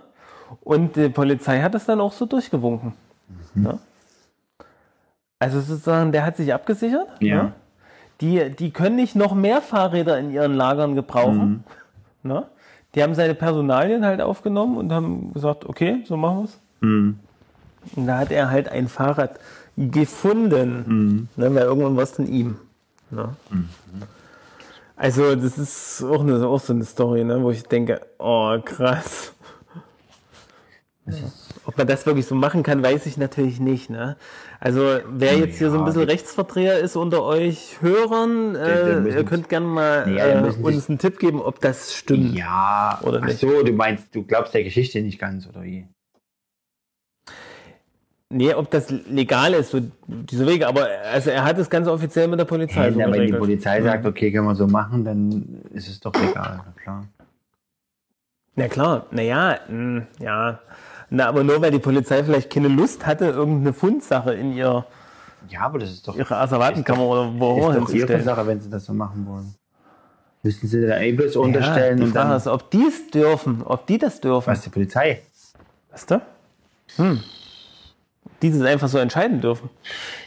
Und 0.61 0.95
die 0.95 1.09
Polizei 1.09 1.61
hat 1.61 1.73
das 1.73 1.85
dann 1.85 1.99
auch 2.01 2.13
so 2.13 2.25
durchgewunken. 2.25 2.93
Ne? 3.53 3.77
Also 5.37 5.59
sozusagen, 5.61 6.11
der 6.13 6.25
hat 6.25 6.37
sich 6.37 6.53
abgesichert. 6.53 7.09
Ja. 7.21 7.51
Die, 8.21 8.49
die 8.49 8.71
können 8.71 8.95
nicht 8.97 9.15
noch 9.15 9.33
mehr 9.33 9.61
Fahrräder 9.61 10.19
in 10.19 10.31
ihren 10.31 10.53
Lagern 10.53 10.95
gebrauchen. 10.95 11.63
Ne? 12.23 12.45
Die 12.95 13.03
haben 13.03 13.15
seine 13.15 13.35
Personalien 13.35 14.03
halt 14.05 14.19
aufgenommen 14.21 14.77
und 14.77 14.91
haben 14.91 15.33
gesagt, 15.33 15.65
okay, 15.65 16.03
so 16.05 16.17
machen 16.17 16.37
wir 16.37 16.43
es. 16.45 16.59
Mhm. 16.81 17.19
Und 17.95 18.07
da 18.07 18.17
hat 18.17 18.31
er 18.31 18.49
halt 18.49 18.69
ein 18.69 18.87
Fahrrad 18.87 19.39
gefunden. 19.77 21.29
Ne, 21.35 21.55
weil 21.55 21.63
irgendwann 21.63 21.95
war 21.95 22.03
es 22.03 22.13
dann 22.13 22.27
ihm. 22.27 22.57
Ne? 23.09 23.29
Also, 24.95 25.35
das 25.35 25.57
ist 25.57 26.03
auch, 26.03 26.19
eine, 26.21 26.45
auch 26.45 26.59
so 26.59 26.73
eine 26.73 26.83
Story, 26.83 27.23
ne, 27.23 27.41
wo 27.41 27.51
ich 27.51 27.63
denke, 27.63 28.01
oh, 28.17 28.57
krass. 28.63 29.33
Ob 31.65 31.77
man 31.77 31.87
das 31.87 32.05
wirklich 32.05 32.25
so 32.25 32.35
machen 32.35 32.63
kann, 32.63 32.81
weiß 32.81 33.05
ich 33.05 33.17
natürlich 33.17 33.59
nicht. 33.59 33.89
Ne? 33.89 34.17
Also, 34.59 34.99
wer 35.07 35.37
jetzt 35.37 35.57
hier 35.57 35.69
so 35.69 35.77
ein 35.79 35.85
bisschen 35.85 36.03
Rechtsverdreher 36.03 36.79
ist 36.79 36.95
unter 36.95 37.23
euch 37.23 37.77
Hörern, 37.81 38.55
äh, 38.55 39.07
ihr 39.09 39.23
könnt 39.23 39.49
gerne 39.49 39.67
mal 39.67 40.07
Nee, 40.07 40.17
äh, 40.19 40.53
uns 40.61 40.89
einen 40.89 40.99
Tipp 40.99 41.19
geben, 41.19 41.41
ob 41.41 41.59
das 41.61 41.93
stimmt. 41.93 42.35
Ja. 42.35 42.99
Oder 43.03 43.19
Ach 43.21 43.27
nicht? 43.27 43.39
so, 43.39 43.63
du 43.63 43.71
meinst, 43.71 44.15
du 44.15 44.23
glaubst 44.23 44.53
der 44.53 44.63
Geschichte 44.63 45.01
nicht 45.01 45.19
ganz, 45.19 45.47
oder 45.47 45.63
wie? 45.63 45.87
Nee, 48.31 48.53
ob 48.53 48.69
das 48.69 48.91
legal 48.91 49.53
ist, 49.55 49.71
so 49.71 49.81
diese 50.07 50.45
Wege, 50.45 50.67
aber 50.67 50.87
also 51.11 51.31
er 51.31 51.43
hat 51.43 51.57
es 51.57 51.67
ganz 51.67 51.87
offiziell 51.87 52.27
mit 52.27 52.39
der 52.39 52.45
Polizei 52.45 52.83
Hey, 52.83 52.93
so 52.93 52.99
wenn 52.99 53.25
die. 53.25 53.33
Polizei 53.33 53.81
sagt, 53.81 54.05
okay, 54.05 54.31
können 54.31 54.45
wir 54.45 54.53
so 54.53 54.67
machen, 54.67 55.03
dann 55.03 55.61
ist 55.73 55.87
es 55.87 55.99
doch 55.99 56.13
legal, 56.13 56.61
na 56.63 56.73
klar. 56.79 57.07
Na 58.55 58.67
klar, 58.67 59.05
naja, 59.09 59.59
ja. 60.19 60.59
Na, 61.09 61.27
aber 61.27 61.43
nur 61.43 61.61
weil 61.61 61.71
die 61.71 61.79
Polizei 61.79 62.23
vielleicht 62.23 62.49
keine 62.51 62.67
Lust 62.67 63.05
hatte, 63.05 63.25
irgendeine 63.25 63.73
Fundsache 63.73 64.33
in 64.33 64.53
ihr, 64.53 64.85
Ja, 65.49 65.61
aber 65.61 65.79
das 65.79 65.91
ist 65.91 66.07
doch, 66.07 66.15
ihre 66.15 66.37
Asservatenkammer 66.37 67.01
oder 67.03 67.31
wo 67.39 67.45
auch 67.45 67.69
ist 67.71 67.77
immer 67.77 67.85
doch 67.87 67.93
ihre. 67.93 68.21
Sache, 68.21 68.45
wenn 68.47 68.61
sie 68.61 68.69
das 68.69 68.85
so 68.85 68.93
machen 68.93 69.25
wollen. 69.27 69.55
Müssen 70.43 70.67
sie 70.67 70.87
da 70.87 70.99
eh 70.99 71.11
bloß 71.11 71.35
unterstellen 71.35 71.89
ja, 71.89 71.95
die 71.95 72.03
und 72.03 72.11
Frage 72.13 72.29
dann. 72.29 72.37
ist, 72.37 72.47
ob 72.47 72.69
die 72.71 72.85
es 72.85 73.09
dürfen, 73.11 73.61
ob 73.63 73.87
die 73.87 73.97
das 73.97 74.21
dürfen. 74.21 74.47
Was, 74.51 74.61
die 74.61 74.69
Polizei? 74.69 75.21
Weißt 75.91 76.11
du? 76.11 76.21
Hm. 76.95 77.19
Die 78.41 78.51
das 78.51 78.61
einfach 78.61 78.87
so 78.87 78.99
entscheiden 78.99 79.41
dürfen. 79.41 79.69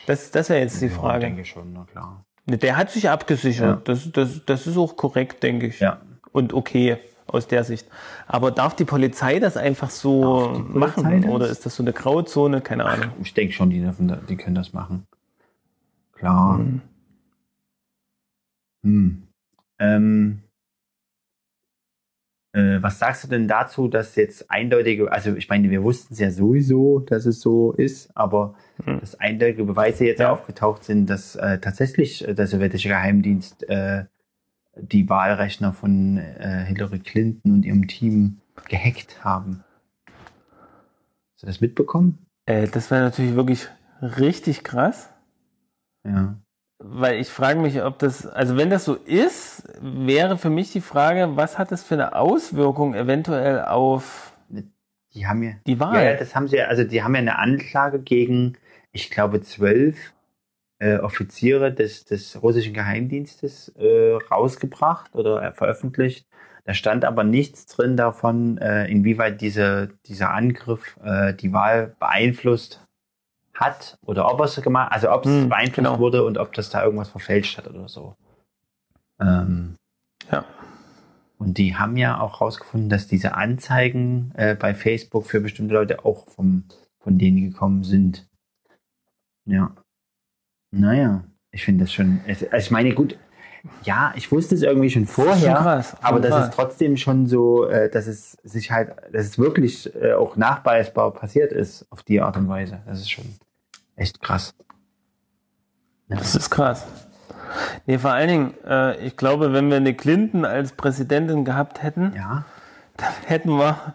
Das, 0.06 0.30
das 0.30 0.50
wäre 0.50 0.60
jetzt 0.60 0.80
die 0.82 0.86
Ja, 0.86 0.92
Frage. 0.92 1.20
denke 1.20 1.44
schon, 1.44 1.72
na 1.72 1.86
klar. 1.90 2.24
Der 2.46 2.76
hat 2.76 2.90
sich 2.90 3.09
abgesichert. 3.09 3.88
Ja. 3.88 3.94
Das, 3.94 4.10
das, 4.12 4.44
das 4.44 4.66
ist 4.66 4.76
auch 4.76 4.96
korrekt, 4.96 5.42
denke 5.42 5.68
ich. 5.68 5.80
Ja. 5.80 6.00
Und 6.32 6.52
okay 6.52 6.98
aus 7.32 7.46
der 7.48 7.64
Sicht. 7.64 7.86
Aber 8.26 8.50
darf 8.50 8.74
die 8.76 8.84
Polizei 8.84 9.38
das 9.38 9.56
einfach 9.56 9.90
so 9.90 10.64
machen? 10.68 11.24
Oder 11.28 11.48
ist 11.48 11.66
das 11.66 11.76
so 11.76 11.82
eine 11.82 11.92
Grauzone? 11.92 12.60
Keine 12.60 12.84
Ahnung. 12.84 13.10
Ich 13.22 13.34
denke 13.34 13.52
schon, 13.52 13.70
die, 13.70 13.80
dürfen, 13.80 14.16
die 14.28 14.36
können 14.36 14.54
das 14.54 14.72
machen. 14.72 15.06
Klar. 16.12 16.59
Mhm. 16.59 16.82
Hm. 18.84 19.22
Ähm, 19.78 20.42
äh, 22.52 22.82
was 22.82 22.98
sagst 22.98 23.24
du 23.24 23.28
denn 23.28 23.48
dazu, 23.48 23.88
dass 23.88 24.16
jetzt 24.16 24.50
eindeutige, 24.50 25.10
also 25.10 25.34
ich 25.34 25.48
meine, 25.48 25.70
wir 25.70 25.82
wussten 25.82 26.14
es 26.14 26.20
ja 26.20 26.30
sowieso, 26.30 27.00
dass 27.00 27.26
es 27.26 27.40
so 27.40 27.72
ist, 27.72 28.10
aber 28.16 28.54
Hm. 28.84 29.00
dass 29.00 29.14
eindeutige 29.18 29.64
Beweise 29.64 30.04
jetzt 30.04 30.20
Ja. 30.20 30.32
aufgetaucht 30.32 30.84
sind, 30.84 31.06
dass 31.09 31.36
äh, 31.36 31.59
tatsächlich 31.59 32.26
äh, 32.26 32.34
der 32.34 32.46
sowjetische 32.46 32.88
Geheimdienst 32.88 33.68
äh, 33.68 34.04
die 34.76 35.08
Wahlrechner 35.08 35.72
von 35.72 36.18
äh, 36.18 36.64
Hillary 36.66 36.98
Clinton 37.00 37.52
und 37.52 37.64
ihrem 37.64 37.86
Team 37.88 38.38
gehackt 38.68 39.24
haben. 39.24 39.64
Hast 40.06 41.42
du 41.42 41.46
das 41.46 41.60
mitbekommen? 41.60 42.18
Äh, 42.46 42.68
das 42.68 42.90
wäre 42.90 43.02
natürlich 43.02 43.34
wirklich 43.34 43.68
richtig 44.00 44.64
krass. 44.64 45.10
Ja. 46.04 46.36
Weil 46.78 47.20
ich 47.20 47.28
frage 47.28 47.60
mich, 47.60 47.82
ob 47.82 47.98
das, 48.00 48.26
also 48.26 48.56
wenn 48.56 48.70
das 48.70 48.84
so 48.84 48.94
ist, 48.94 49.68
wäre 49.80 50.36
für 50.36 50.50
mich 50.50 50.72
die 50.72 50.80
Frage, 50.80 51.36
was 51.36 51.58
hat 51.58 51.70
das 51.70 51.84
für 51.84 51.94
eine 51.94 52.16
Auswirkung 52.16 52.94
eventuell 52.94 53.62
auf 53.64 54.36
Die 55.14 55.26
haben 55.26 55.42
ja, 55.44 55.52
die 55.66 55.78
Wahl? 55.78 56.04
ja, 56.04 56.14
das 56.16 56.34
haben 56.34 56.48
sie 56.48 56.56
ja, 56.56 56.66
also 56.66 56.82
die 56.82 57.02
haben 57.02 57.14
ja 57.14 57.20
eine 57.20 57.38
Anklage 57.38 58.00
gegen, 58.00 58.54
ich 58.90 59.10
glaube, 59.10 59.40
zwölf 59.42 60.12
äh, 60.82 60.98
Offiziere 60.98 61.72
des, 61.72 62.04
des 62.04 62.42
russischen 62.42 62.74
Geheimdienstes 62.74 63.68
äh, 63.76 64.14
rausgebracht 64.30 65.14
oder 65.14 65.40
äh, 65.42 65.52
veröffentlicht. 65.52 66.26
Da 66.64 66.74
stand 66.74 67.04
aber 67.04 67.22
nichts 67.24 67.66
drin 67.66 67.96
davon, 67.96 68.59
äh, 68.59 68.86
inwieweit 68.86 69.40
diese, 69.40 69.90
dieser 70.06 70.30
Angriff 70.30 70.96
äh, 71.04 71.34
die 71.34 71.52
Wahl 71.52 71.94
beeinflusst 72.00 72.84
hat 73.54 73.96
oder 74.06 74.28
ob 74.32 74.40
es 74.40 74.60
gemacht, 74.60 74.90
also 74.92 75.10
ob 75.12 75.24
es 75.24 75.30
Hm, 75.30 75.48
beeinflusst 75.48 75.76
genau. 75.76 75.98
wurde 75.98 76.24
und 76.24 76.38
ob 76.38 76.52
das 76.52 76.70
da 76.70 76.82
irgendwas 76.84 77.10
verfälscht 77.10 77.59
hat 77.59 77.68
oder 77.68 77.88
so. 77.88 78.16
Ähm, 79.20 79.76
Ja. 80.30 80.44
und 81.38 81.59
die 81.59 81.76
haben 81.76 81.96
ja 81.96 82.20
auch 82.20 82.40
rausgefunden, 82.40 82.88
dass 82.88 83.06
diese 83.06 83.34
Anzeigen 83.34 84.32
äh, 84.36 84.54
bei 84.56 84.74
Facebook 84.74 85.26
für 85.26 85.40
bestimmte 85.40 85.74
Leute 85.74 86.04
auch 86.04 86.26
vom, 86.28 86.64
von 87.00 87.18
denen 87.18 87.50
gekommen 87.50 87.84
sind. 87.84 88.26
Ja. 89.44 89.72
Naja, 90.72 91.22
ich 91.52 91.64
finde 91.64 91.84
das 91.84 91.92
schon. 91.92 92.20
Also 92.26 92.46
ich 92.56 92.70
meine, 92.70 92.92
gut, 92.94 93.16
ja, 93.84 94.12
ich 94.16 94.32
wusste 94.32 94.54
es 94.54 94.62
irgendwie 94.62 94.90
schon 94.90 95.06
Schon 95.06 95.26
vorher, 95.26 95.54
krass, 95.54 95.96
aber 96.02 96.16
schon 96.16 96.22
das 96.22 96.30
krass. 96.32 96.44
ist 96.48 96.54
trotzdem 96.54 96.96
schon 96.96 97.26
so, 97.26 97.66
äh, 97.66 97.88
dass 97.90 98.06
es 98.08 98.32
sich 98.42 98.72
halt, 98.72 98.90
dass 99.12 99.26
es 99.26 99.38
wirklich 99.38 99.94
äh, 99.94 100.14
auch 100.14 100.36
nachweisbar 100.36 101.12
passiert 101.12 101.52
ist 101.52 101.86
auf 101.90 102.02
die 102.02 102.20
Art 102.20 102.36
und 102.36 102.48
Weise. 102.48 102.80
Das 102.86 102.98
ist 102.98 103.10
schon 103.10 103.24
echt 103.94 104.20
krass. 104.20 104.54
Ja. 106.08 106.16
Das 106.16 106.34
ist 106.34 106.50
krass. 106.50 106.86
Nee, 107.86 107.98
vor 107.98 108.12
allen 108.12 108.28
Dingen, 108.28 108.54
äh, 108.66 108.96
ich 109.06 109.16
glaube, 109.16 109.52
wenn 109.52 109.68
wir 109.68 109.76
eine 109.76 109.94
Clinton 109.94 110.44
als 110.44 110.72
Präsidentin 110.72 111.44
gehabt 111.44 111.82
hätten, 111.82 112.12
Ja, 112.16 112.44
dann 112.96 113.12
hätten 113.26 113.50
wir, 113.50 113.94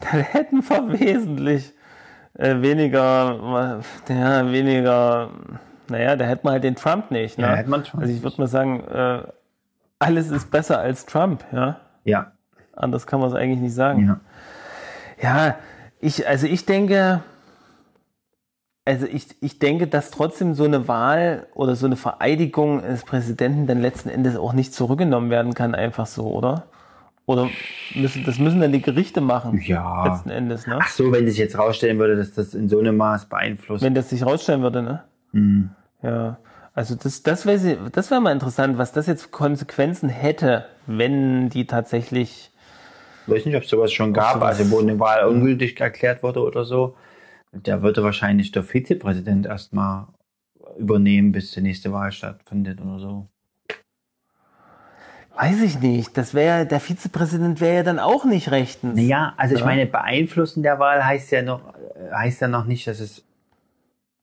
dann 0.00 0.20
hätten 0.20 0.62
wir 0.68 1.00
wesentlich 1.00 1.72
weniger, 2.34 3.80
ja, 4.08 4.52
weniger, 4.52 5.30
naja, 5.90 6.16
da 6.16 6.24
hätten 6.24 6.46
wir 6.46 6.52
halt 6.52 6.64
den 6.64 6.76
Trump 6.76 7.10
nicht. 7.10 7.38
Ne? 7.38 7.44
Ja, 7.44 7.54
hätte 7.54 7.70
man 7.70 7.84
Trump 7.84 8.02
also 8.02 8.14
ich 8.14 8.22
würde 8.22 8.40
mal 8.40 8.46
sagen, 8.46 8.84
äh, 8.84 9.22
alles 9.98 10.30
ist 10.30 10.50
besser 10.50 10.78
als 10.78 11.06
Trump, 11.06 11.44
ja. 11.52 11.80
ja, 12.04 12.32
Anders 12.74 13.06
kann 13.06 13.20
man 13.20 13.28
es 13.28 13.34
eigentlich 13.34 13.60
nicht 13.60 13.74
sagen. 13.74 14.06
ja. 14.06 14.20
Ja, 15.20 15.56
ich, 16.00 16.28
also 16.28 16.46
ich 16.46 16.64
denke, 16.64 17.22
also 18.84 19.04
ich, 19.06 19.26
ich 19.42 19.58
denke, 19.58 19.88
dass 19.88 20.12
trotzdem 20.12 20.54
so 20.54 20.62
eine 20.64 20.86
Wahl 20.86 21.46
oder 21.54 21.74
so 21.74 21.86
eine 21.86 21.96
Vereidigung 21.96 22.82
des 22.82 23.02
Präsidenten 23.04 23.66
dann 23.66 23.82
letzten 23.82 24.08
Endes 24.08 24.36
auch 24.36 24.52
nicht 24.52 24.72
zurückgenommen 24.72 25.28
werden 25.30 25.54
kann, 25.54 25.74
einfach 25.74 26.06
so, 26.06 26.28
oder? 26.32 26.66
Oder 27.26 27.50
müssen, 27.94 28.24
das 28.24 28.38
müssen 28.38 28.60
dann 28.60 28.72
die 28.72 28.80
Gerichte 28.80 29.20
machen, 29.20 29.60
Ja. 29.60 30.06
letzten 30.06 30.30
Endes, 30.30 30.66
ne? 30.66 30.78
Ach 30.80 30.88
so, 30.88 31.12
wenn 31.12 31.26
sich 31.26 31.36
jetzt 31.36 31.58
rausstellen 31.58 31.98
würde, 31.98 32.16
dass 32.16 32.32
das 32.32 32.54
in 32.54 32.68
so 32.68 32.78
einem 32.78 32.96
Maß 32.96 33.26
beeinflusst. 33.26 33.84
Wenn 33.84 33.94
das 33.94 34.08
sich 34.08 34.24
rausstellen 34.24 34.62
würde, 34.62 34.82
ne? 34.82 35.02
Hm. 35.32 35.70
Ja. 36.02 36.38
Also 36.74 36.94
das, 36.94 37.22
das 37.22 37.44
wäre 37.44 37.90
das 37.90 38.10
wär 38.10 38.20
mal 38.20 38.32
interessant, 38.32 38.78
was 38.78 38.92
das 38.92 39.06
jetzt 39.06 39.22
für 39.24 39.30
Konsequenzen 39.30 40.08
hätte, 40.08 40.66
wenn 40.86 41.48
die 41.48 41.66
tatsächlich 41.66 42.52
Ich 43.26 43.32
weiß 43.34 43.46
nicht, 43.46 43.56
ob 43.56 43.64
es 43.64 43.68
sowas 43.70 43.92
schon 43.92 44.12
gab, 44.12 44.40
also 44.42 44.70
wo 44.70 44.78
eine 44.78 44.98
Wahl 45.00 45.26
ungültig 45.26 45.80
erklärt 45.80 46.22
wurde 46.22 46.40
oder 46.40 46.64
so. 46.64 46.96
Da 47.52 47.82
würde 47.82 48.04
wahrscheinlich 48.04 48.52
der 48.52 48.62
Vizepräsident 48.62 49.46
erstmal 49.46 50.06
übernehmen, 50.78 51.32
bis 51.32 51.50
die 51.50 51.62
nächste 51.62 51.92
Wahl 51.92 52.12
stattfindet 52.12 52.80
oder 52.80 52.98
so. 53.00 53.26
Weiß 55.34 55.62
ich 55.62 55.80
nicht. 55.80 56.16
Das 56.16 56.34
wäre, 56.34 56.66
der 56.66 56.80
Vizepräsident 56.80 57.60
wäre 57.60 57.76
ja 57.76 57.82
dann 57.82 57.98
auch 57.98 58.24
nicht 58.24 58.50
rechtens. 58.50 58.96
Naja, 58.96 59.34
also 59.36 59.54
ich 59.54 59.60
Ja. 59.60 59.66
meine, 59.66 59.86
beeinflussen 59.86 60.62
der 60.62 60.78
Wahl 60.78 61.04
heißt 61.04 61.30
ja 61.30 61.42
noch, 61.42 61.60
heißt 62.12 62.40
ja 62.40 62.48
noch 62.48 62.64
nicht, 62.66 62.86
dass 62.86 63.00
es. 63.00 63.24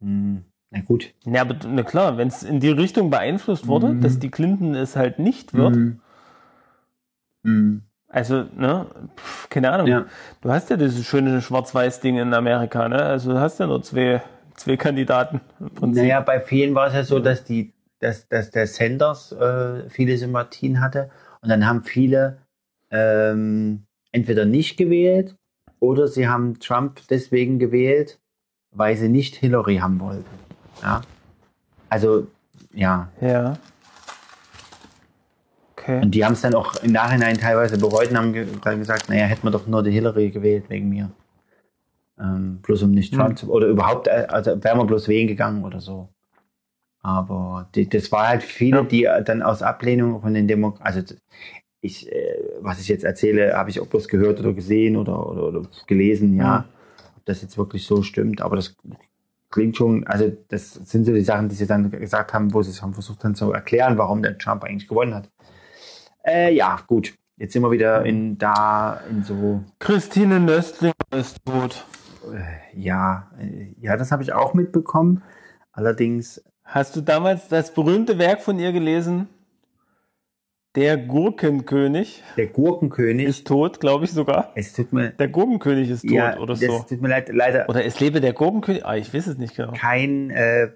Hm, 0.02 0.44
na 0.76 0.82
gut. 0.82 1.14
Ja, 1.26 1.42
aber 1.42 1.56
na 1.68 1.84
klar, 1.84 2.18
wenn 2.18 2.28
es 2.28 2.44
in 2.44 2.60
die 2.60 2.70
Richtung 2.70 3.10
beeinflusst 3.10 3.66
wurde, 3.68 3.88
Mhm. 3.88 4.02
dass 4.02 4.20
die 4.20 4.30
Clinton 4.30 4.76
es 4.76 4.96
halt 4.96 5.20
nicht 5.20 5.54
wird, 5.54 5.76
Hm. 5.76 6.00
Hm. 7.44 7.82
also, 8.10 8.44
ne, 8.56 8.86
pf, 9.16 9.50
keine 9.50 9.72
Ahnung. 9.72 9.88
Ja. 9.88 10.06
Du 10.42 10.50
hast 10.52 10.70
ja 10.70 10.78
dieses 10.78 11.06
schöne 11.06 11.42
Schwarz-Weiß-Ding 11.42 12.18
in 12.18 12.34
Amerika, 12.34 12.90
ne? 12.90 13.02
Also 13.02 13.32
du 13.34 13.40
hast 13.40 13.60
ja 13.60 13.68
nur 13.68 13.82
zwei, 13.84 14.22
zwei 14.56 14.78
Kandidaten 14.78 15.42
im 15.60 15.70
Prinzip. 15.70 16.04
Naja, 16.04 16.22
bei 16.22 16.40
vielen 16.40 16.76
war 16.76 16.88
es 16.88 16.94
ja 16.94 17.04
so, 17.04 17.20
dass 17.20 17.44
die, 17.44 17.74
dass, 18.00 18.28
dass 18.28 18.52
der 18.52 18.68
Sanders 18.68 19.32
äh, 19.32 19.90
viele 19.90 20.18
Sympathien 20.18 20.82
hatte 20.82 21.10
und 21.42 21.50
dann 21.50 21.66
haben 21.68 21.84
viele 21.84 22.40
ähm, 22.92 23.84
entweder 24.12 24.46
nicht 24.46 24.78
gewählt 24.78 25.36
oder 25.80 26.08
sie 26.08 26.28
haben 26.28 26.60
Trump 26.60 27.02
deswegen 27.10 27.60
gewählt, 27.60 28.20
weil 28.72 28.96
sie 28.98 29.10
nicht 29.10 29.36
Hillary 29.36 29.78
haben 29.78 30.00
wollten. 30.00 30.26
Ja. 30.82 31.02
Also, 31.90 32.28
ja. 32.74 33.10
Ja. 33.22 33.58
Okay. 35.78 36.02
Und 36.02 36.12
die 36.12 36.26
haben 36.26 36.34
es 36.34 36.42
dann 36.42 36.56
auch 36.56 36.76
im 36.84 36.92
Nachhinein 36.92 37.38
teilweise 37.38 37.78
bereut 37.78 38.10
und 38.10 38.18
haben 38.18 38.34
ge 38.34 38.48
dann 38.64 38.80
gesagt, 38.80 39.08
naja, 39.10 39.26
hätten 39.26 39.44
wir 39.44 39.52
doch 39.52 39.68
nur 39.68 39.84
die 39.84 39.92
Hillary 39.92 40.32
gewählt 40.32 40.66
wegen 40.70 40.90
mir. 40.90 41.12
Ähm, 42.20 42.60
bloß 42.62 42.84
um 42.84 42.92
nicht 42.92 43.14
Trump 43.14 43.32
Hm. 43.32 43.38
zu, 43.38 43.52
oder 43.52 43.68
überhaupt, 43.68 44.08
äh, 44.08 44.26
also 44.30 44.64
wären 44.64 44.78
wir 44.80 44.86
bloß 44.86 45.08
wählen 45.08 45.28
gegangen 45.28 45.64
oder 45.64 45.80
so. 45.82 46.10
Aber 47.02 47.70
die, 47.76 47.88
das 47.88 48.12
war 48.12 48.30
halt 48.30 48.42
viele, 48.42 48.78
Ja. 48.78 48.84
die 48.84 49.04
äh, 49.06 49.24
dann 49.24 49.42
aus 49.44 49.62
Ablehnung 49.62 50.22
von 50.22 50.34
den 50.34 50.48
Demokraten, 50.48 50.88
also 50.88 51.16
ich, 51.82 52.12
äh, 52.12 52.40
was 52.62 52.80
ich 52.80 52.88
jetzt 52.88 53.04
erzähle, 53.04 53.56
habe 53.56 53.70
ich 53.70 53.80
auch 53.80 53.86
bloß 53.88 54.08
gehört 54.08 54.40
oder 54.40 54.54
gesehen 54.54 54.96
oder, 54.98 55.28
oder, 55.30 55.44
oder 55.50 55.62
gelesen, 55.88 56.36
ja. 56.36 56.44
Ja. 56.44 56.66
Ob 57.18 57.26
das 57.26 57.42
jetzt 57.44 57.58
wirklich 57.58 57.86
so 57.86 58.02
stimmt, 58.02 58.42
aber 58.42 58.56
das 58.56 58.76
klingt 59.50 59.78
schon, 59.78 60.06
also 60.08 60.32
das 60.50 60.74
sind 60.74 61.06
so 61.06 61.14
die 61.14 61.22
Sachen, 61.22 61.50
die 61.50 61.56
sie 61.56 61.68
dann 61.68 61.90
gesagt 61.92 62.34
haben, 62.34 62.54
wo 62.54 62.62
sie 62.62 62.72
es 62.72 62.82
haben 62.82 62.94
versucht 62.94 63.24
dann 63.24 63.36
zu 63.36 63.52
erklären, 63.52 63.98
warum 63.98 64.22
der 64.22 64.38
Trump 64.38 64.64
eigentlich 64.64 64.88
gewonnen 64.88 65.16
hat. 65.16 65.30
Äh, 66.26 66.54
ja, 66.54 66.80
gut. 66.88 67.14
Jetzt 67.38 67.54
sind 67.54 67.64
wir 67.64 67.72
wieder 67.72 68.06
in 68.06 68.38
da 68.38 69.02
in 69.10 69.24
so 69.24 69.62
Christine 69.80 70.40
Nöstling 70.40 70.94
ist 71.12 71.38
tot. 71.46 71.86
äh, 72.34 72.80
ja, 72.80 73.30
äh, 73.40 73.74
ja, 73.80 73.98
das 73.98 74.12
habe 74.12 74.24
ich 74.24 74.34
auch 74.34 74.54
mitbekommen. 74.54 75.22
Allerdings 75.74 76.42
Hast 76.66 76.96
du 76.96 77.02
damals 77.02 77.48
das 77.48 77.72
berühmte 77.72 78.18
Werk 78.18 78.42
von 78.42 78.58
ihr 78.58 78.72
gelesen? 78.72 79.30
Der 80.76 80.98
Gurkenkönig 80.98 82.22
der 82.38 82.48
Gurkenkönig. 82.48 83.26
ist 83.28 83.48
tot, 83.48 83.80
glaube 83.80 84.06
ich 84.06 84.12
sogar. 84.12 84.52
es 84.56 84.74
tut 84.74 84.92
mir 84.92 85.12
Der 85.12 85.28
Gurkenkönig 85.30 85.90
ist 85.90 86.02
tot 86.02 86.12
ja, 86.12 86.38
oder 86.40 86.56
so. 86.56 86.86
tut 86.88 87.02
mir 87.02 87.08
leid, 87.10 87.30
leider 87.34 87.70
Oder 87.70 87.86
es 87.86 88.00
lebe 88.00 88.20
der 88.22 88.34
Gurkenkönig. 88.34 88.86
Ah, 88.86 88.96
ich 88.98 89.14
weiß 89.14 89.28
es 89.28 89.38
nicht 89.38 89.56
genau. 89.56 89.72
kein 89.74 90.30
äh, 90.32 90.72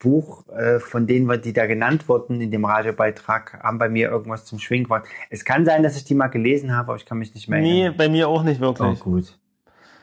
Buch 0.00 0.48
äh, 0.48 0.80
von 0.80 1.06
denen, 1.06 1.40
die 1.42 1.52
da 1.52 1.66
genannt 1.66 2.08
wurden 2.08 2.40
in 2.40 2.50
dem 2.50 2.64
Radiobeitrag, 2.64 3.60
haben 3.62 3.78
bei 3.78 3.88
mir 3.88 4.08
irgendwas 4.10 4.44
zum 4.46 4.58
Schwingen 4.58 4.84
gebracht. 4.84 5.04
Es 5.30 5.44
kann 5.44 5.64
sein, 5.64 5.82
dass 5.82 5.96
ich 5.96 6.04
die 6.04 6.14
mal 6.14 6.28
gelesen 6.28 6.74
habe, 6.74 6.88
aber 6.88 6.96
ich 6.96 7.04
kann 7.06 7.18
mich 7.18 7.34
nicht 7.34 7.48
mehr 7.48 7.60
Nee, 7.60 7.80
erinnern. 7.82 7.96
bei 7.98 8.08
mir 8.08 8.28
auch 8.28 8.42
nicht 8.42 8.60
Oh, 8.60 8.74
wirklich. 8.74 9.00
gut. 9.00 9.38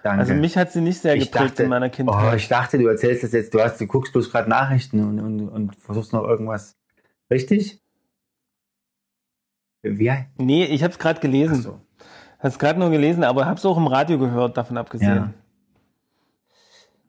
Danke. 0.04 0.20
also 0.20 0.34
mich 0.36 0.58
hat 0.58 0.72
sie 0.72 0.82
nicht 0.82 1.00
sehr 1.02 1.16
Ich 1.16 1.32
geprägt 1.32 1.52
dachte- 1.52 1.64
in 1.64 1.70
meiner 1.70 1.86
Oh, 1.88 1.90
Kindheit. 1.90 2.36
ich 2.38 2.48
dachte, 2.50 2.78
du 2.78 2.88
erzählst 2.88 3.24
das 3.24 3.32
jetzt, 3.32 3.54
du 3.54 3.60
hast, 3.62 3.80
du 3.80 3.88
guckst 3.88 4.12
bloß 4.14 4.32
gerade 4.32 4.50
Nachrichten 4.50 5.00
und, 5.02 5.20
und, 5.20 5.48
und 5.50 5.76
versuchst 5.78 6.12
noch 6.14 6.24
irgendwas. 6.28 6.76
Richtig? 7.32 7.80
Wie? 9.84 10.12
nee, 10.38 10.66
ich 10.66 10.82
habe 10.84 10.92
es 10.92 11.00
gerade 11.00 11.20
gelesen. 11.20 11.58
Ach 11.60 11.64
so. 11.64 11.80
Habe 12.40 12.48
es 12.50 12.60
gerade 12.60 12.80
nur 12.80 12.90
gelesen, 12.90 13.24
aber 13.24 13.46
habe 13.46 13.58
es 13.58 13.66
auch 13.66 13.78
im 13.78 13.88
Radio 13.88 14.18
gehört, 14.18 14.58
davon 14.58 14.78
abgesehen. 14.78 15.34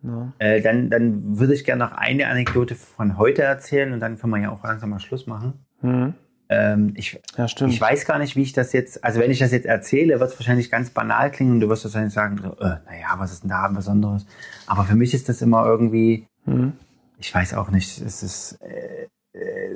Ja. 0.02 0.32
Äh, 0.38 0.60
dann, 0.60 0.90
dann 0.90 1.38
würde 1.38 1.54
ich 1.54 1.64
gerne 1.64 1.84
noch 1.84 1.92
eine 1.92 2.28
Anekdote 2.28 2.74
von 2.74 3.16
heute 3.16 3.42
erzählen 3.42 3.92
und 3.92 4.00
dann 4.00 4.18
können 4.18 4.32
wir 4.32 4.40
ja 4.40 4.50
auch 4.50 4.62
langsam 4.62 4.90
mal 4.90 5.00
Schluss 5.00 5.26
machen. 5.26 5.64
Hm. 5.80 6.14
Ähm, 6.50 6.92
ich, 6.94 7.18
ja, 7.38 7.48
stimmt. 7.48 7.72
ich 7.72 7.80
weiß 7.80 8.04
gar 8.04 8.18
nicht, 8.18 8.36
wie 8.36 8.42
ich 8.42 8.52
das 8.52 8.74
jetzt, 8.74 9.02
also 9.02 9.18
wenn 9.18 9.30
ich 9.30 9.38
das 9.38 9.50
jetzt 9.50 9.64
erzähle, 9.64 10.20
wird 10.20 10.30
es 10.30 10.38
wahrscheinlich 10.38 10.70
ganz 10.70 10.90
banal 10.90 11.30
klingen 11.30 11.52
und 11.52 11.60
du 11.60 11.68
wirst 11.70 11.84
wahrscheinlich 11.84 12.12
sagen, 12.12 12.38
so, 12.38 12.52
äh, 12.58 12.76
naja, 12.84 13.14
was 13.16 13.32
ist 13.32 13.44
denn 13.44 13.50
da 13.50 13.66
Besonderes? 13.68 14.26
Aber 14.66 14.84
für 14.84 14.94
mich 14.94 15.14
ist 15.14 15.28
das 15.28 15.40
immer 15.40 15.64
irgendwie, 15.64 16.26
Hm. 16.44 16.74
ich 17.18 17.34
weiß 17.34 17.54
auch 17.54 17.70
nicht, 17.70 18.00
es 18.02 18.22
ist, 18.22 18.58
äh, 18.60 19.06
es 19.06 19.08
ist 19.08 19.10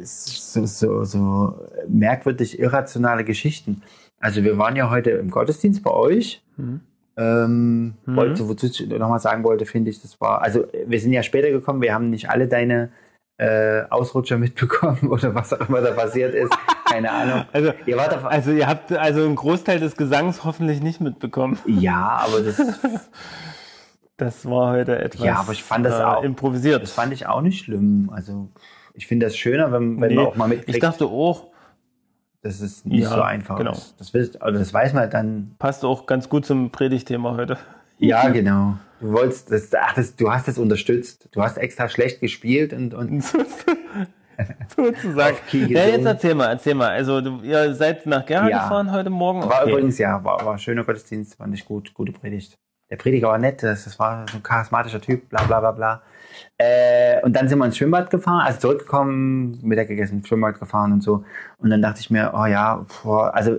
so, 0.03 0.67
so, 0.67 1.05
so 1.05 1.59
merkwürdig 1.89 2.59
irrationale 2.59 3.25
Geschichten. 3.25 3.83
Also 4.21 4.43
wir 4.45 4.59
waren 4.59 4.77
ja 4.77 4.91
heute 4.91 5.11
im 5.11 5.31
Gottesdienst 5.31 5.83
bei 5.83 5.91
euch. 5.91 6.43
Hm. 6.57 6.81
Ähm, 7.17 7.95
Mhm. 8.07 8.17
wollte, 8.17 8.49
wozu 8.49 8.67
ich 8.67 8.87
nochmal 8.89 9.19
sagen 9.19 9.43
wollte, 9.43 9.67
finde 9.67 9.91
ich, 9.91 10.01
das 10.01 10.21
war, 10.21 10.41
also 10.43 10.65
wir 10.87 11.01
sind 11.01 11.13
ja 11.13 11.25
später 11.25 11.51
gekommen, 11.51 11.83
wir 11.83 11.93
haben 11.93 12.11
nicht 12.11 12.31
alle 12.31 12.47
deine 12.47 12.91
äh, 13.39 13.83
Ausrutscher 13.91 14.39
mitbekommen 14.39 14.99
oder 15.11 15.35
was 15.35 15.53
auch 15.53 15.69
immer 15.69 15.81
da 15.81 15.91
passiert 15.93 16.35
ist. 16.35 16.53
keine 16.89 17.11
Ahnung. 17.11 17.45
Also, 17.53 17.73
Ihr 17.87 17.97
wart 17.97 18.15
auf, 18.15 18.25
also 18.25 18.53
ihr 18.53 18.67
habt 18.69 18.93
also 18.93 19.25
einen 19.25 19.35
Großteil 19.37 19.81
des 19.81 19.97
Gesangs 19.97 20.45
hoffentlich 20.45 20.81
nicht 20.81 21.01
mitbekommen. 21.01 21.59
ja, 21.67 22.21
aber 22.25 22.41
das, 22.43 22.57
Das 24.17 24.45
war 24.47 24.73
heute 24.73 24.99
etwas 24.99 25.25
Ja, 25.25 25.37
aber 25.37 25.53
ich 25.53 25.63
fand 25.63 25.87
das 25.87 26.01
äh, 26.01 26.03
auch- 26.03 26.23
improvisiert. 26.25 26.83
das 26.83 26.93
fand 26.93 27.13
ich 27.13 27.27
auch 27.27 27.41
nicht 27.41 27.65
schlimm. 27.65 28.11
Also 28.13 28.49
ich 28.99 29.07
finde 29.07 29.27
das 29.27 29.37
schöner, 29.37 29.73
wenn, 29.73 30.01
wenn 30.01 30.09
Nee, 30.09 30.15
man 30.17 30.27
auch 30.27 30.37
mal 30.37 30.49
mitkriegt, 30.49 30.71
ich 30.77 30.79
dachte 30.81 31.07
auch, 31.07 31.47
dass 32.43 32.61
es 32.61 32.85
nicht 32.85 33.03
Ja, 33.05 33.11
so 33.11 33.23
einfach 33.23 33.57
genau. 33.57 33.73
ist. 33.73 33.95
Das, 33.99 34.13
wisst, 34.13 34.43
also 34.43 34.59
das 34.59 34.75
weiß 34.75 34.93
man 34.93 35.09
dann. 35.11 35.55
passt 35.59 35.85
auch 35.85 36.07
ganz 36.07 36.29
gut 36.29 36.45
zum 36.45 36.71
Predigtthema 36.71 37.37
heute. 37.37 37.57
Ja, 37.99 38.29
genau. 38.31 38.77
Du 39.01 39.13
wolltest 39.13 39.51
das, 39.53 39.71
ach, 39.75 39.95
das, 39.95 40.17
du 40.17 40.31
hast 40.31 40.49
das 40.49 40.59
unterstützt. 40.59 41.29
Du 41.33 41.41
hast 41.43 41.57
extra 41.57 41.89
schlecht 41.89 42.21
gespielt 42.21 42.73
und, 42.73 42.93
und 42.95 43.23
Sozusagen. 44.77 45.37
Ja, 45.53 45.87
jetzt 45.87 46.05
erzähl 46.05 46.35
mal, 46.35 46.47
erzähl 46.49 46.75
mal. 46.75 46.89
Also 46.91 47.21
du, 47.21 47.41
ihr 47.43 47.75
seid 47.75 48.07
nach 48.07 48.25
Gera 48.27 48.49
Ja. 48.49 48.63
gefahren 48.65 48.93
heute 48.93 49.11
Morgen? 49.11 49.41
war 49.43 49.63
Okay. 49.63 49.71
übrigens 49.71 49.99
ja, 49.99 50.23
war, 50.25 50.45
war 50.45 50.59
schöner 50.59 50.85
Gottesdienst, 50.85 51.37
fand 51.37 51.55
ich 51.55 51.65
gut, 51.65 51.95
gute 51.95 52.13
Predigt. 52.13 52.55
Der 52.91 52.97
Prediger 52.97 53.29
war 53.29 53.39
nett, 53.39 53.63
das, 53.63 53.85
das 53.85 53.99
war 53.99 54.25
so 54.31 54.39
ein 54.39 54.43
charismatischer 54.43 55.01
Typ, 55.01 55.29
bla 55.29 55.43
bla 55.45 55.61
bla 55.61 55.73
bla. 55.73 56.03
Äh, 56.57 57.21
und 57.23 57.35
dann 57.37 57.49
sind 57.49 57.59
wir 57.59 57.67
ins 57.67 57.77
Schwimmbad 57.77 58.11
gefahren, 58.11 58.47
also 58.47 58.61
zurückgekommen, 58.61 59.59
Mittag 59.63 59.89
gegessen, 59.89 60.19
ins 60.19 60.29
Schwimmbad 60.29 60.59
gefahren 60.59 60.93
und 60.93 61.03
so. 61.03 61.25
Und 61.59 61.71
dann 61.71 61.83
dachte 61.83 62.01
ich 62.01 62.11
mir, 62.11 62.33
oh 62.35 62.47
ja, 62.47 62.87
boah, 63.03 63.35
also 63.35 63.59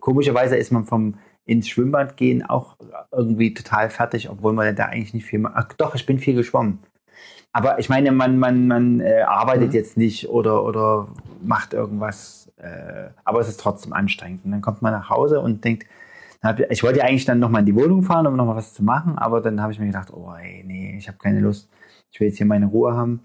komischerweise 0.00 0.56
ist 0.56 0.72
man 0.72 0.84
vom 0.84 1.14
ins 1.44 1.68
Schwimmbad 1.68 2.16
gehen 2.16 2.44
auch 2.44 2.76
irgendwie 3.12 3.54
total 3.54 3.88
fertig, 3.88 4.28
obwohl 4.28 4.52
man 4.52 4.74
da 4.74 4.86
eigentlich 4.86 5.14
nicht 5.14 5.26
viel 5.26 5.38
macht. 5.38 5.54
Ach 5.56 5.72
doch, 5.74 5.94
ich 5.94 6.04
bin 6.04 6.18
viel 6.18 6.34
geschwommen. 6.34 6.80
Aber 7.52 7.78
ich 7.78 7.88
meine, 7.88 8.12
man, 8.12 8.38
man, 8.38 8.66
man 8.66 9.00
äh, 9.00 9.22
arbeitet 9.22 9.68
Mhm. 9.68 9.74
jetzt 9.74 9.96
nicht 9.96 10.28
oder, 10.28 10.64
oder 10.64 11.08
macht 11.40 11.72
irgendwas, 11.72 12.52
äh, 12.58 13.10
aber 13.24 13.40
es 13.40 13.48
ist 13.48 13.60
trotzdem 13.60 13.92
anstrengend. 13.92 14.44
Und 14.44 14.50
dann 14.50 14.60
kommt 14.60 14.82
man 14.82 14.92
nach 14.92 15.08
Hause 15.08 15.40
und 15.40 15.64
denkt, 15.64 15.86
ich 16.68 16.82
wollte 16.82 17.02
eigentlich 17.02 17.24
dann 17.24 17.38
nochmal 17.38 17.60
in 17.60 17.66
die 17.66 17.74
Wohnung 17.74 18.02
fahren, 18.02 18.26
um 18.26 18.36
nochmal 18.36 18.56
was 18.56 18.74
zu 18.74 18.84
machen, 18.84 19.18
aber 19.18 19.40
dann 19.40 19.60
habe 19.60 19.72
ich 19.72 19.78
mir 19.78 19.86
gedacht, 19.86 20.12
oh 20.12 20.32
ey, 20.40 20.62
nee, 20.64 20.96
ich 20.96 21.08
habe 21.08 21.18
keine 21.18 21.40
Lust. 21.40 21.70
Ich 22.10 22.20
will 22.20 22.28
jetzt 22.28 22.36
hier 22.36 22.46
meine 22.46 22.66
Ruhe 22.66 22.94
haben. 22.94 23.20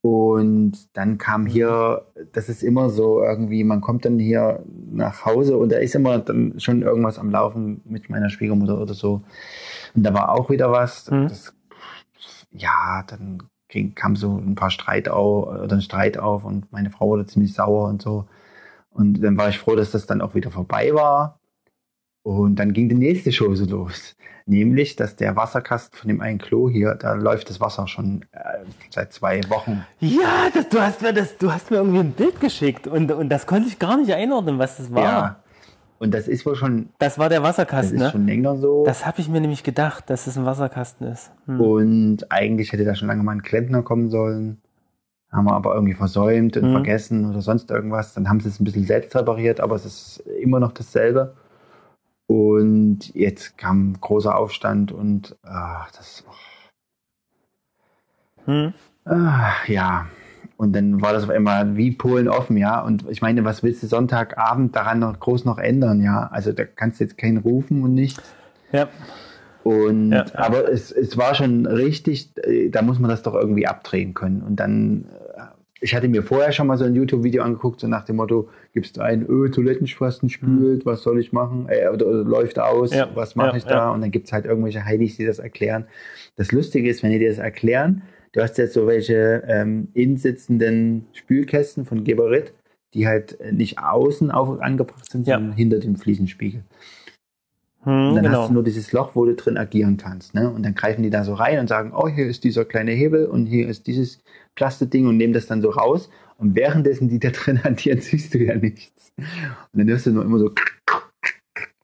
Und 0.00 0.96
dann 0.96 1.18
kam 1.18 1.44
hier, 1.46 2.06
das 2.32 2.48
ist 2.48 2.62
immer 2.62 2.88
so 2.88 3.22
irgendwie, 3.22 3.64
man 3.64 3.80
kommt 3.80 4.04
dann 4.04 4.18
hier 4.18 4.64
nach 4.90 5.24
Hause 5.24 5.58
und 5.58 5.72
da 5.72 5.78
ist 5.78 5.94
immer 5.94 6.18
dann 6.18 6.58
schon 6.60 6.82
irgendwas 6.82 7.18
am 7.18 7.30
Laufen 7.30 7.80
mit 7.84 8.08
meiner 8.08 8.30
Schwiegermutter 8.30 8.80
oder 8.80 8.94
so. 8.94 9.22
Und 9.94 10.04
da 10.04 10.14
war 10.14 10.30
auch 10.30 10.50
wieder 10.50 10.70
was. 10.70 11.10
Mhm. 11.10 11.28
Das, 11.28 11.52
ja, 12.50 13.02
dann 13.08 13.42
ging, 13.68 13.94
kam 13.94 14.14
so 14.14 14.36
ein 14.36 14.54
paar 14.54 14.70
Streit 14.70 15.08
auf, 15.08 15.48
oder 15.48 15.76
ein 15.76 15.82
Streit 15.82 16.16
auf 16.16 16.44
und 16.44 16.72
meine 16.72 16.90
Frau 16.90 17.08
wurde 17.08 17.26
ziemlich 17.26 17.54
sauer 17.54 17.88
und 17.88 18.00
so. 18.00 18.26
Und 18.90 19.20
dann 19.22 19.36
war 19.36 19.48
ich 19.48 19.58
froh, 19.58 19.76
dass 19.76 19.90
das 19.90 20.06
dann 20.06 20.20
auch 20.20 20.34
wieder 20.34 20.50
vorbei 20.50 20.94
war. 20.94 21.37
Und 22.28 22.56
dann 22.56 22.74
ging 22.74 22.90
die 22.90 22.94
nächste 22.94 23.32
Show 23.32 23.54
so 23.54 23.64
los. 23.64 24.14
Nämlich, 24.44 24.96
dass 24.96 25.16
der 25.16 25.34
Wasserkasten 25.34 25.98
von 25.98 26.08
dem 26.08 26.20
einen 26.20 26.36
Klo 26.38 26.68
hier, 26.68 26.94
da 26.94 27.14
läuft 27.14 27.48
das 27.48 27.58
Wasser 27.58 27.88
schon 27.88 28.22
äh, 28.32 28.38
seit 28.90 29.14
zwei 29.14 29.40
Wochen. 29.48 29.86
Ja, 30.00 30.48
das, 30.52 30.68
du, 30.68 30.78
hast 30.78 31.00
mir 31.00 31.14
das, 31.14 31.38
du 31.38 31.50
hast 31.50 31.70
mir 31.70 31.78
irgendwie 31.78 32.00
ein 32.00 32.12
Bild 32.12 32.38
geschickt 32.38 32.86
und, 32.86 33.10
und 33.12 33.30
das 33.30 33.46
konnte 33.46 33.66
ich 33.68 33.78
gar 33.78 33.96
nicht 33.96 34.12
einordnen, 34.12 34.58
was 34.58 34.76
das 34.76 34.92
war. 34.92 35.02
Ja. 35.02 35.36
Und 35.98 36.12
das 36.12 36.28
ist 36.28 36.44
wohl 36.44 36.54
schon, 36.54 36.90
Das 36.98 37.18
war 37.18 37.30
der 37.30 37.40
das 37.40 37.48
Wasserkasten, 37.48 37.96
ist 37.96 38.02
ne? 38.02 38.10
schon 38.10 38.26
länger 38.26 38.56
so. 38.56 38.84
Das 38.84 39.06
habe 39.06 39.20
ich 39.20 39.28
mir 39.30 39.40
nämlich 39.40 39.62
gedacht, 39.64 40.10
dass 40.10 40.26
es 40.26 40.36
ein 40.36 40.44
Wasserkasten 40.44 41.06
ist. 41.08 41.30
Hm. 41.46 41.60
Und 41.62 42.30
eigentlich 42.30 42.72
hätte 42.72 42.84
da 42.84 42.94
schon 42.94 43.08
lange 43.08 43.22
mal 43.22 43.32
ein 43.32 43.42
Klempner 43.42 43.82
kommen 43.82 44.10
sollen. 44.10 44.60
Haben 45.32 45.46
wir 45.46 45.54
aber 45.54 45.74
irgendwie 45.74 45.94
versäumt 45.94 46.56
und 46.58 46.68
Mhm. 46.68 46.72
vergessen 46.72 47.28
oder 47.30 47.40
sonst 47.40 47.70
irgendwas. 47.70 48.12
Dann 48.12 48.28
haben 48.28 48.40
sie 48.40 48.48
es 48.50 48.60
ein 48.60 48.64
bisschen 48.64 48.84
selbst 48.84 49.16
repariert, 49.16 49.60
aber 49.60 49.76
es 49.76 49.86
ist 49.86 50.18
immer 50.42 50.60
noch 50.60 50.72
dasselbe. 50.72 51.34
Und 52.28 53.14
jetzt 53.14 53.56
kam 53.56 53.98
großer 54.00 54.36
Aufstand 54.36 54.92
und 54.92 55.34
ach, 55.42 55.90
das, 55.92 56.24
Hm. 58.44 58.74
ah, 59.06 59.52
ja. 59.66 60.06
Und 60.58 60.74
dann 60.74 61.00
war 61.00 61.12
das 61.14 61.24
auf 61.24 61.30
einmal 61.30 61.76
wie 61.76 61.90
Polen 61.92 62.28
offen, 62.28 62.56
ja. 62.58 62.80
Und 62.80 63.06
ich 63.08 63.22
meine, 63.22 63.44
was 63.44 63.62
willst 63.62 63.82
du 63.82 63.86
Sonntagabend 63.86 64.76
daran 64.76 64.98
noch 64.98 65.18
groß 65.18 65.46
noch 65.46 65.56
ändern, 65.58 66.02
ja? 66.02 66.28
Also 66.30 66.52
da 66.52 66.64
kannst 66.64 67.00
du 67.00 67.04
jetzt 67.04 67.16
keinen 67.16 67.38
rufen 67.38 67.82
und 67.82 67.94
nichts. 67.94 68.22
Ja. 68.72 68.88
Und 69.64 70.12
Ja, 70.12 70.26
ja. 70.26 70.34
aber 70.34 70.68
es, 70.70 70.92
es 70.92 71.16
war 71.16 71.34
schon 71.34 71.64
richtig, 71.66 72.30
äh, 72.44 72.68
da 72.70 72.82
muss 72.82 72.98
man 72.98 73.08
das 73.08 73.22
doch 73.22 73.34
irgendwie 73.34 73.66
abdrehen 73.66 74.12
können. 74.14 74.42
Und 74.42 74.56
dann, 74.56 75.04
äh, 75.04 75.08
ich 75.80 75.94
hatte 75.94 76.08
mir 76.08 76.22
vorher 76.22 76.52
schon 76.52 76.66
mal 76.66 76.76
so 76.76 76.84
ein 76.84 76.94
YouTube-Video 76.94 77.42
angeguckt, 77.42 77.80
so 77.80 77.86
nach 77.86 78.04
dem 78.04 78.16
Motto, 78.16 78.48
gibst 78.72 78.96
du 78.96 79.00
ein, 79.00 79.26
öh, 79.28 79.48
Toilettenschwasten 79.50 80.28
spült, 80.28 80.84
was 80.86 81.02
soll 81.02 81.20
ich 81.20 81.32
machen? 81.32 81.66
Äh, 81.68 81.88
oder, 81.88 82.06
oder 82.06 82.24
läuft 82.24 82.58
aus, 82.58 82.92
Ja, 82.92 83.08
was 83.14 83.36
mache 83.36 83.50
ja, 83.50 83.56
ich 83.56 83.64
da? 83.64 83.70
ja. 83.76 83.90
Und 83.90 84.00
dann 84.00 84.10
gibt's 84.10 84.32
halt 84.32 84.44
irgendwelche 84.44 84.84
Heilis, 84.84 85.16
die 85.16 85.26
das 85.26 85.38
erklären. 85.38 85.86
Das 86.36 86.52
Lustige 86.52 86.88
ist, 86.90 87.02
wenn 87.02 87.10
die 87.10 87.18
dir 87.18 87.28
das 87.30 87.38
erklären, 87.38 88.02
du 88.32 88.42
hast 88.42 88.58
jetzt 88.58 88.74
so 88.74 88.86
welche 88.86 89.42
ähm, 89.46 89.88
innensitzenden 89.94 91.06
Spülkästen 91.12 91.84
von 91.84 92.04
Geberit, 92.04 92.52
die 92.94 93.06
halt 93.06 93.38
nicht 93.52 93.78
außen 93.78 94.30
auf, 94.30 94.60
angebracht 94.60 95.10
sind, 95.10 95.26
sondern 95.26 95.52
hinter 95.52 95.78
dem 95.78 95.96
Fliesenspiegel. 95.96 96.62
Hm, 97.82 98.08
Und 98.08 98.14
dann 98.16 98.24
genau. 98.24 98.40
hast 98.42 98.48
du 98.48 98.54
nur 98.54 98.64
dieses 98.64 98.92
Loch, 98.92 99.14
wo 99.14 99.24
du 99.24 99.34
drin 99.34 99.56
agieren 99.56 99.96
kannst. 99.96 100.34
Ne? 100.34 100.50
Und 100.50 100.64
dann 100.64 100.74
greifen 100.74 101.02
die 101.02 101.10
da 101.10 101.22
so 101.24 101.34
rein 101.34 101.58
und 101.58 101.68
sagen, 101.68 101.92
oh, 101.94 102.08
hier 102.08 102.26
ist 102.26 102.44
dieser 102.44 102.64
kleine 102.64 102.92
Hebel 102.92 103.26
und 103.26 103.46
hier 103.46 103.68
ist 103.68 103.86
dieses 103.86 104.20
Plastikding 104.58 105.06
und 105.06 105.16
nehmen 105.16 105.32
das 105.32 105.46
dann 105.46 105.62
so 105.62 105.70
raus. 105.70 106.10
Und 106.36 106.56
währenddessen 106.56 107.08
die 107.08 107.20
da 107.20 107.30
drin 107.30 107.60
agieren, 107.64 108.00
siehst 108.00 108.34
du 108.34 108.38
ja 108.38 108.56
nichts. 108.56 109.12
Und 109.16 109.26
dann 109.80 109.88
hörst 109.88 110.06
du 110.06 110.10
nur 110.10 110.24
immer 110.24 110.38
so, 110.38 110.52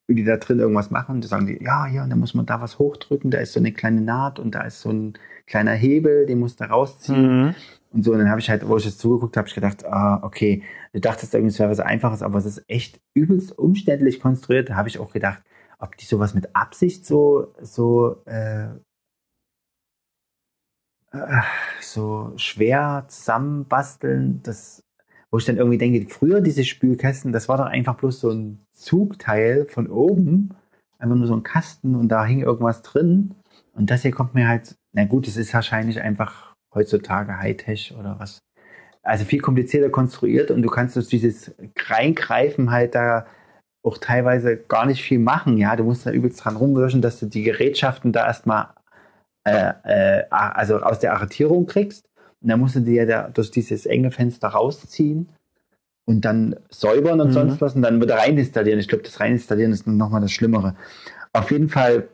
wie 0.08 0.16
die 0.16 0.24
da 0.24 0.36
drin 0.36 0.58
irgendwas 0.58 0.90
machen. 0.90 1.16
Und 1.16 1.24
dann 1.24 1.28
sagen 1.28 1.46
die, 1.46 1.62
ja, 1.62 1.86
ja, 1.86 2.02
und 2.02 2.10
dann 2.10 2.18
muss 2.18 2.34
man 2.34 2.46
da 2.46 2.60
was 2.60 2.78
hochdrücken, 2.78 3.30
da 3.30 3.38
ist 3.38 3.52
so 3.52 3.60
eine 3.60 3.72
kleine 3.72 4.00
Naht 4.00 4.38
und 4.40 4.56
da 4.56 4.62
ist 4.62 4.80
so 4.80 4.90
ein 4.90 5.14
kleiner 5.46 5.72
Hebel, 5.72 6.26
den 6.26 6.40
musst 6.40 6.60
du 6.60 6.64
rausziehen. 6.64 7.44
Mhm. 7.46 7.54
Und 7.92 8.02
so, 8.02 8.12
und 8.12 8.18
dann 8.18 8.28
habe 8.28 8.40
ich 8.40 8.50
halt, 8.50 8.66
wo 8.66 8.76
ich 8.76 8.84
jetzt 8.84 8.98
zugeguckt 8.98 9.36
habe, 9.36 9.46
ich 9.46 9.54
gedacht, 9.54 9.86
ah, 9.86 10.18
okay, 10.22 10.64
du 10.92 11.00
dachtest 11.00 11.32
irgendwie, 11.32 11.52
es 11.52 11.60
wäre 11.60 11.70
was 11.70 11.78
Einfaches, 11.78 12.22
aber 12.22 12.38
es 12.38 12.44
ist 12.44 12.64
echt 12.66 13.00
übelst 13.14 13.56
umständlich 13.56 14.20
konstruiert. 14.20 14.68
Da 14.70 14.74
habe 14.74 14.88
ich 14.88 14.98
auch 14.98 15.12
gedacht, 15.12 15.42
ob 15.78 15.96
die 15.96 16.04
sowas 16.04 16.34
mit 16.34 16.56
Absicht 16.56 17.06
so, 17.06 17.54
so, 17.62 18.22
äh, 18.26 18.66
so 21.80 22.32
schwer 22.36 23.04
zusammenbasteln, 23.08 24.40
das, 24.42 24.82
wo 25.30 25.38
ich 25.38 25.44
dann 25.44 25.56
irgendwie 25.56 25.78
denke, 25.78 26.12
früher 26.12 26.40
diese 26.40 26.64
Spülkästen, 26.64 27.32
das 27.32 27.48
war 27.48 27.58
doch 27.58 27.66
einfach 27.66 27.96
bloß 27.96 28.20
so 28.20 28.30
ein 28.30 28.58
Zugteil 28.72 29.66
von 29.66 29.88
oben, 29.88 30.50
einfach 30.98 31.16
nur 31.16 31.26
so 31.26 31.34
ein 31.34 31.42
Kasten 31.42 31.94
und 31.94 32.08
da 32.08 32.24
hing 32.24 32.40
irgendwas 32.40 32.82
drin. 32.82 33.34
Und 33.72 33.90
das 33.90 34.02
hier 34.02 34.12
kommt 34.12 34.34
mir 34.34 34.48
halt, 34.48 34.76
na 34.92 35.04
gut, 35.04 35.26
es 35.26 35.36
ist 35.36 35.52
wahrscheinlich 35.54 36.00
einfach 36.00 36.54
heutzutage 36.74 37.38
Hightech 37.38 37.94
oder 37.98 38.18
was. 38.18 38.38
Also 39.02 39.24
viel 39.24 39.40
komplizierter 39.40 39.90
konstruiert 39.90 40.50
und 40.50 40.62
du 40.62 40.70
kannst 40.70 40.96
durch 40.96 41.08
dieses 41.08 41.54
Reingreifen 41.76 42.70
halt 42.70 42.94
da 42.94 43.26
auch 43.82 43.98
teilweise 43.98 44.56
gar 44.56 44.86
nicht 44.86 45.02
viel 45.02 45.18
machen, 45.18 45.58
ja. 45.58 45.76
Du 45.76 45.84
musst 45.84 46.06
da 46.06 46.10
übelst 46.10 46.42
dran 46.42 46.56
rumwirschen, 46.56 47.02
dass 47.02 47.20
du 47.20 47.26
die 47.26 47.42
Gerätschaften 47.42 48.12
da 48.12 48.26
erstmal 48.26 48.68
äh, 49.44 49.72
äh, 49.84 50.24
also 50.30 50.80
aus 50.80 50.98
der 50.98 51.12
Arretierung 51.14 51.66
kriegst. 51.66 52.06
Und 52.42 52.48
dann 52.48 52.60
musst 52.60 52.76
du 52.76 52.80
die 52.80 52.94
ja 52.94 53.28
durch 53.28 53.50
dieses 53.50 53.86
enge 53.86 54.10
Fenster 54.10 54.48
rausziehen 54.48 55.28
und 56.06 56.24
dann 56.24 56.56
säubern 56.70 57.20
und 57.20 57.28
Mhm. 57.28 57.32
sonst 57.32 57.60
was 57.60 57.74
und 57.74 57.82
dann 57.82 58.00
wieder 58.02 58.16
reinstallieren. 58.18 58.78
Ich 58.80 58.88
glaube, 58.88 59.04
das 59.04 59.20
Reinstallieren 59.20 59.72
ist 59.72 59.86
nochmal 59.86 60.20
das 60.20 60.32
Schlimmere. 60.32 60.74
Auf 61.32 61.50
jeden 61.50 61.68
Fall 61.68 62.08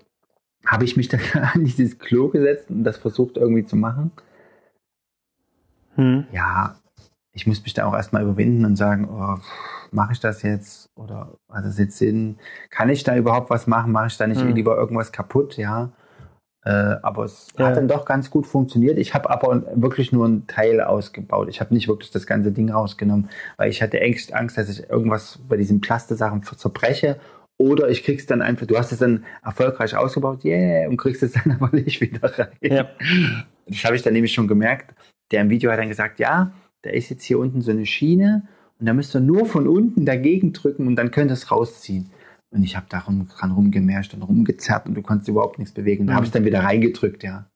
habe 0.67 0.85
ich 0.85 0.97
mich 0.97 1.09
dann 1.09 1.21
an 1.55 1.65
dieses 1.65 1.99
Klo 1.99 2.29
gesetzt 2.29 2.71
und 2.71 2.85
das 2.85 2.97
versucht 2.99 3.37
irgendwie 3.37 3.65
zu 3.65 3.77
machen. 3.77 4.13
Hm. 5.97 6.25
Ja, 6.33 6.77
ich 7.33 7.47
muss 7.47 7.63
mich 7.63 7.75
da 7.75 7.87
auch 7.87 7.95
erstmal 7.95 8.23
überwinden 8.23 8.65
und 8.65 8.77
sagen, 8.77 9.09
oh, 9.11 9.39
mache 9.91 10.13
ich 10.13 10.21
das 10.21 10.43
jetzt 10.43 10.89
oder 10.97 11.35
hat 11.51 11.65
das 11.65 11.79
jetzt 11.79 11.99
Sinn? 11.99 12.39
Kann 12.71 12.89
ich 12.91 13.03
da 13.03 13.17
überhaupt 13.17 13.51
was 13.51 13.67
machen? 13.67 13.93
Mache 13.93 14.09
ich 14.09 14.17
da 14.17 14.27
nicht 14.27 14.43
Mhm. 14.43 14.55
lieber 14.55 14.77
irgendwas 14.77 15.13
kaputt? 15.13 15.57
Ja. 15.57 15.91
Äh, 16.65 16.71
aber 16.71 17.25
es 17.25 17.49
Ja. 17.59 17.67
hat 17.69 17.77
dann 17.77 17.89
doch 17.89 18.05
ganz 18.05 18.31
gut 18.31 18.47
funktioniert. 18.47 18.99
Ich 18.99 19.15
habe 19.15 19.31
aber 19.31 19.63
wirklich 19.75 20.13
nur 20.13 20.27
einen 20.27 20.47
Teil 20.47 20.81
ausgebaut. 20.83 21.49
Ich 21.49 21.61
habe 21.61 21.73
nicht 21.73 21.89
wirklich 21.89 22.11
das 22.11 22.27
ganze 22.27 22.53
Ding 22.53 22.71
rausgenommen, 22.71 23.31
weil 23.57 23.71
ich 23.71 23.81
hatte 23.83 24.01
echt 24.01 24.35
Angst, 24.35 24.59
dass 24.59 24.69
ich 24.69 24.91
irgendwas 24.91 25.39
bei 25.49 25.57
diesen 25.57 25.81
Plastesachen 25.81 26.43
zerbreche 26.43 27.17
oder 27.57 27.89
ich 27.89 28.05
krieg's 28.05 28.27
dann 28.27 28.43
einfach, 28.43 28.67
du 28.67 28.77
hast 28.79 28.93
es 28.93 28.99
dann 28.99 29.25
erfolgreich 29.45 29.97
ausgebaut, 29.97 30.45
yeah, 30.45 30.89
und 30.89 30.97
kriegst 30.97 31.23
es 31.23 31.33
dann 31.45 31.59
aber 31.61 31.75
nicht 31.77 32.01
wieder 32.01 32.39
rein. 32.39 32.49
Ja. 32.63 32.89
Das 33.67 33.85
habe 33.85 33.97
ich 33.97 34.03
dann 34.03 34.13
nämlich 34.13 34.33
schon 34.35 34.49
gemerkt. 34.49 34.95
Der 35.31 35.43
im 35.43 35.51
Video 35.51 35.71
hat 35.71 35.79
dann 35.79 35.89
gesagt, 35.89 36.19
ja, 36.19 36.53
da 36.83 36.91
ist 36.91 37.09
jetzt 37.11 37.23
hier 37.25 37.39
unten 37.39 37.61
so 37.63 37.71
eine 37.71 37.87
Schiene 37.87 38.49
und 38.79 38.87
da 38.87 38.93
müsst 38.95 39.15
ihr 39.15 39.21
nur 39.21 39.47
von 39.47 39.69
unten 39.69 40.05
dagegen 40.07 40.53
drücken 40.53 40.87
und 40.87 40.97
dann 40.97 41.11
könnt 41.11 41.31
ihr 41.31 41.35
es 41.35 41.51
rausziehen. 41.51 42.11
Und 42.53 42.65
ich 42.65 42.75
habe 42.77 42.87
darum 42.89 43.29
dran 43.29 43.53
rumgemerscht 43.53 44.13
und 44.15 44.23
rumgezerrt 44.23 44.87
und 44.87 44.95
du 44.95 45.03
konntest 45.03 45.29
überhaupt 45.29 45.59
nichts 45.59 45.73
bewegen. 45.73 46.07
Da 46.07 46.13
Mhm. 46.13 46.17
habe 46.17 46.27
ich 46.27 46.33
dann 46.33 46.45
wieder 46.45 46.65
reingedrückt, 46.65 47.23
ja. 47.23 47.47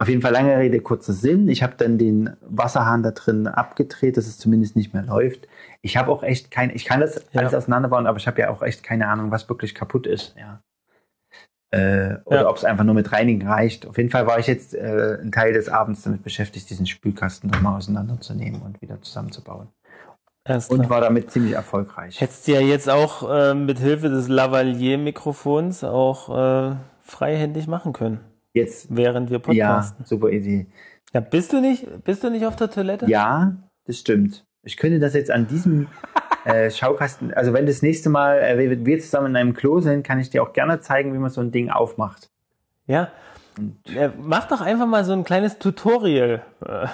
Auf 0.00 0.08
jeden 0.08 0.22
Fall 0.22 0.32
lange 0.32 0.56
Rede, 0.56 0.78
kurzer 0.80 1.12
Sinn. 1.12 1.48
Ich 1.48 1.64
habe 1.64 1.74
dann 1.76 1.98
den 1.98 2.30
Wasserhahn 2.42 3.02
da 3.02 3.10
drin 3.10 3.48
abgedreht, 3.48 4.16
dass 4.16 4.28
es 4.28 4.38
zumindest 4.38 4.76
nicht 4.76 4.94
mehr 4.94 5.02
läuft. 5.02 5.48
Ich 5.82 5.96
habe 5.96 6.12
auch 6.12 6.22
echt 6.22 6.52
kein, 6.52 6.70
ich 6.70 6.84
kann 6.84 7.00
das 7.00 7.16
Ja. 7.32 7.40
alles 7.40 7.52
auseinanderbauen, 7.54 8.06
aber 8.06 8.16
ich 8.18 8.28
habe 8.28 8.40
ja 8.40 8.50
auch 8.50 8.62
echt 8.62 8.84
keine 8.84 9.08
Ahnung, 9.08 9.32
was 9.32 9.48
wirklich 9.48 9.74
kaputt 9.74 10.06
ist. 10.06 10.36
Ja. 10.38 10.62
Äh, 11.70 12.16
oder 12.24 12.42
Ja. 12.42 12.48
ob 12.48 12.56
es 12.56 12.64
einfach 12.64 12.84
nur 12.84 12.94
mit 12.94 13.10
Reinigen 13.12 13.46
reicht. 13.46 13.86
Auf 13.86 13.98
jeden 13.98 14.08
Fall 14.10 14.26
war 14.28 14.38
ich 14.38 14.46
jetzt 14.46 14.72
äh, 14.74 15.18
einen 15.20 15.32
Teil 15.32 15.52
des 15.52 15.68
Abends 15.68 16.02
damit 16.02 16.22
beschäftigt, 16.22 16.70
diesen 16.70 16.86
Spülkasten 16.86 17.50
nochmal 17.50 17.76
auseinanderzunehmen 17.76 18.62
und 18.62 18.80
wieder 18.80 19.02
zusammenzubauen. 19.02 19.68
Und 20.48 20.90
war 20.90 21.00
damit 21.00 21.30
ziemlich 21.30 21.54
erfolgreich. 21.54 22.20
Hättest 22.20 22.48
du 22.48 22.52
ja 22.52 22.60
jetzt 22.60 22.88
auch 22.88 23.28
äh, 23.30 23.54
mit 23.54 23.78
Hilfe 23.78 24.08
des 24.08 24.28
Lavalier-Mikrofons 24.28 25.84
auch 25.84 26.70
äh, 26.70 26.76
freihändig 27.00 27.66
machen 27.66 27.92
können, 27.92 28.20
Jetzt, 28.52 28.94
während 28.94 29.30
wir 29.30 29.38
ja, 29.52 29.72
podcasten. 29.74 30.04
super 30.04 30.30
Idee. 30.30 30.66
Ja, 31.12 31.20
bist 31.20 31.52
du 31.52 31.60
nicht, 31.60 31.86
bist 32.04 32.22
du 32.22 32.30
nicht 32.30 32.46
auf 32.46 32.56
der 32.56 32.70
Toilette? 32.70 33.06
Ja, 33.06 33.56
das 33.86 33.98
stimmt. 33.98 34.44
Ich 34.62 34.76
könnte 34.76 34.98
das 34.98 35.14
jetzt 35.14 35.30
an 35.30 35.46
diesem 35.46 35.88
äh, 36.44 36.70
Schaukasten, 36.70 37.32
also 37.32 37.52
wenn 37.52 37.66
das 37.66 37.82
nächste 37.82 38.10
Mal 38.10 38.38
äh, 38.38 38.84
wir, 38.84 38.98
zusammen 39.00 39.28
in 39.28 39.36
einem 39.36 39.54
Klo 39.54 39.80
sind, 39.80 40.02
kann 40.02 40.18
ich 40.18 40.30
dir 40.30 40.42
auch 40.42 40.52
gerne 40.52 40.80
zeigen, 40.80 41.14
wie 41.14 41.18
man 41.18 41.30
so 41.30 41.40
ein 41.40 41.50
Ding 41.50 41.70
aufmacht. 41.70 42.30
Ja. 42.86 43.10
Äh, 43.86 44.10
mach 44.20 44.46
doch 44.48 44.60
einfach 44.60 44.86
mal 44.86 45.04
so 45.04 45.12
ein 45.12 45.24
kleines 45.24 45.58
Tutorial 45.58 46.42
äh, 46.64 46.86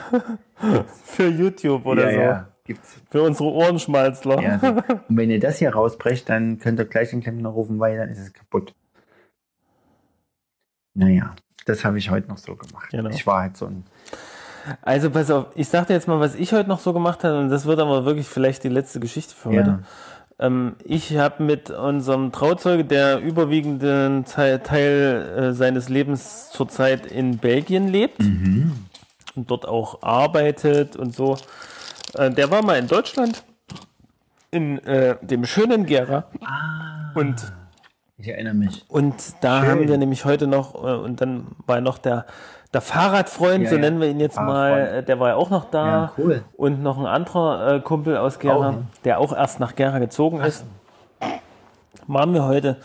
für 1.04 1.28
YouTube 1.28 1.84
oder 1.86 2.10
ja, 2.10 2.14
so. 2.14 2.20
ja, 2.20 2.48
gibt's. 2.64 2.96
Für 3.10 3.22
unsere 3.22 3.50
Ohrenschmalzler. 3.50 4.42
Ja, 4.42 4.58
so. 4.58 4.66
Und 5.08 5.16
wenn 5.16 5.30
ihr 5.30 5.40
das 5.40 5.58
hier 5.58 5.72
rausbrecht, 5.74 6.28
dann 6.28 6.58
könnt 6.58 6.78
ihr 6.78 6.84
gleich 6.86 7.10
den 7.10 7.20
Klempner 7.22 7.50
rufen, 7.50 7.78
weil 7.78 7.96
dann 7.98 8.08
ist 8.08 8.18
es 8.18 8.32
kaputt. 8.32 8.74
Naja, 10.94 11.34
das 11.66 11.84
habe 11.84 11.98
ich 11.98 12.10
heute 12.10 12.28
noch 12.28 12.38
so 12.38 12.54
gemacht. 12.56 12.90
Genau. 12.90 13.10
Ich 13.10 13.26
war 13.26 13.42
halt 13.42 13.56
so 13.56 13.66
ein. 13.66 13.84
Also 14.80 15.10
pass 15.10 15.30
auf, 15.30 15.46
ich 15.56 15.68
sag 15.68 15.88
dir 15.88 15.94
jetzt 15.94 16.08
mal, 16.08 16.20
was 16.20 16.34
ich 16.34 16.52
heute 16.52 16.68
noch 16.68 16.78
so 16.78 16.92
gemacht 16.94 17.22
habe, 17.22 17.38
und 17.38 17.50
das 17.50 17.66
wird 17.66 17.80
aber 17.80 18.06
wirklich 18.06 18.26
vielleicht 18.26 18.64
die 18.64 18.70
letzte 18.70 18.98
Geschichte 18.98 19.34
für 19.34 19.50
heute. 19.50 19.80
Ja. 20.38 20.46
Ähm, 20.46 20.76
ich 20.84 21.16
habe 21.18 21.42
mit 21.42 21.68
unserem 21.70 22.32
Trauzeuge, 22.32 22.84
der 22.84 23.18
überwiegenden 23.20 24.24
Teil, 24.24 24.60
Teil 24.60 25.34
äh, 25.36 25.52
seines 25.52 25.90
Lebens 25.90 26.50
zurzeit 26.50 27.06
in 27.06 27.38
Belgien 27.38 27.88
lebt 27.88 28.20
Mhm. 28.20 28.72
und 29.36 29.50
dort 29.50 29.66
auch 29.68 30.02
arbeitet 30.02 30.96
und 30.96 31.14
so, 31.14 31.36
der 32.14 32.50
war 32.50 32.62
mal 32.64 32.78
in 32.78 32.86
Deutschland, 32.88 33.44
in 34.50 34.78
äh, 34.84 35.16
dem 35.22 35.44
schönen 35.44 35.86
Gera. 35.86 36.24
Und 37.14 37.52
Ich 38.18 38.28
erinnere 38.28 38.54
mich. 38.54 38.84
und 38.88 39.14
da 39.42 39.60
Schön. 39.60 39.70
haben 39.70 39.88
wir 39.88 39.98
nämlich 39.98 40.24
heute 40.24 40.46
noch, 40.46 40.74
äh, 40.74 40.94
und 40.96 41.20
dann 41.20 41.48
war 41.66 41.80
noch 41.80 41.98
der, 41.98 42.26
der 42.72 42.80
Fahrradfreund, 42.80 43.64
Ja, 43.64 43.70
so 43.70 43.74
ja. 43.76 43.80
nennen 43.82 44.00
wir 44.00 44.08
ihn 44.08 44.20
jetzt 44.20 44.38
mal, 44.38 44.80
äh, 44.98 45.02
der 45.04 45.18
war 45.20 45.30
ja 45.30 45.34
auch 45.36 45.50
noch 45.50 45.70
da. 45.70 45.86
Ja, 45.86 46.12
cool. 46.18 46.44
Und 46.56 46.82
noch 46.82 46.98
ein 46.98 47.06
anderer 47.06 47.74
äh, 47.74 47.80
Kumpel 47.80 48.16
aus 48.16 48.36
Auch 48.36 48.40
Gera, 48.40 48.70
hin. 48.70 48.86
der 49.04 49.18
auch 49.18 49.32
erst 49.32 49.60
nach 49.60 49.74
Gera 49.76 49.98
gezogen 49.98 50.40
ist. 50.40 50.64
Waren 52.06 52.34
wir 52.34 52.44
heute 52.44 52.78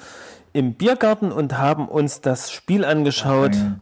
im 0.53 0.73
Biergarten 0.75 1.31
und 1.31 1.57
haben 1.57 1.87
uns 1.87 2.21
das 2.21 2.51
Spiel 2.51 2.85
angeschaut, 2.85 3.51
Geil. 3.51 3.75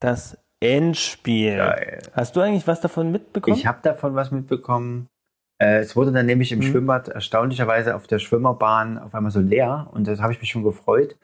das 0.00 0.38
Endspiel. 0.64 1.56
Geil. 1.56 2.02
Hast 2.12 2.34
du 2.36 2.40
eigentlich 2.40 2.66
was 2.66 2.80
davon 2.80 3.12
mitbekommen? 3.12 3.56
Ich 3.56 3.66
habe 3.66 3.78
davon 3.82 4.14
was 4.14 4.30
mitbekommen. 4.30 5.08
Äh, 5.58 5.78
es 5.78 5.94
wurde 5.94 6.10
dann 6.12 6.26
nämlich 6.26 6.52
im 6.52 6.58
Mhm. 6.58 6.62
Schwimmbad 6.62 7.08
erstaunlicherweise 7.08 7.94
auf 7.94 8.06
der 8.06 8.18
Schwimmerbahn 8.18 8.98
auf 8.98 9.14
einmal 9.14 9.30
so 9.30 9.40
leer 9.40 9.88
und 9.92 10.06
das 10.08 10.20
habe 10.20 10.32
ich 10.32 10.40
mich 10.40 10.50
schon 10.50 10.64
gefreut. 10.64 11.16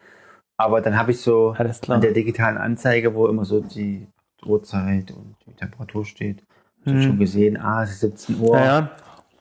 Aber 0.57 0.81
dann 0.83 0.99
habe 0.99 1.11
ich 1.12 1.21
so 1.21 1.55
Alles 1.57 1.81
klar. 1.81 1.97
an 1.97 2.03
der 2.03 2.12
digitalen 2.12 2.59
Anzeige, 2.59 3.15
wo 3.15 3.27
immer 3.29 3.45
so 3.47 3.61
die 3.61 4.07
Uhrzeit 4.45 5.11
und 5.11 5.35
die 5.47 5.55
Temperatur 5.55 6.05
steht, 6.05 6.45
Mhm. 6.85 7.03
schon 7.03 7.19
gesehen, 7.19 7.57
ah, 7.57 7.83
es 7.83 7.91
ist 7.93 8.01
17 8.01 8.39
Uhr. 8.41 8.57
Naja, 8.57 8.91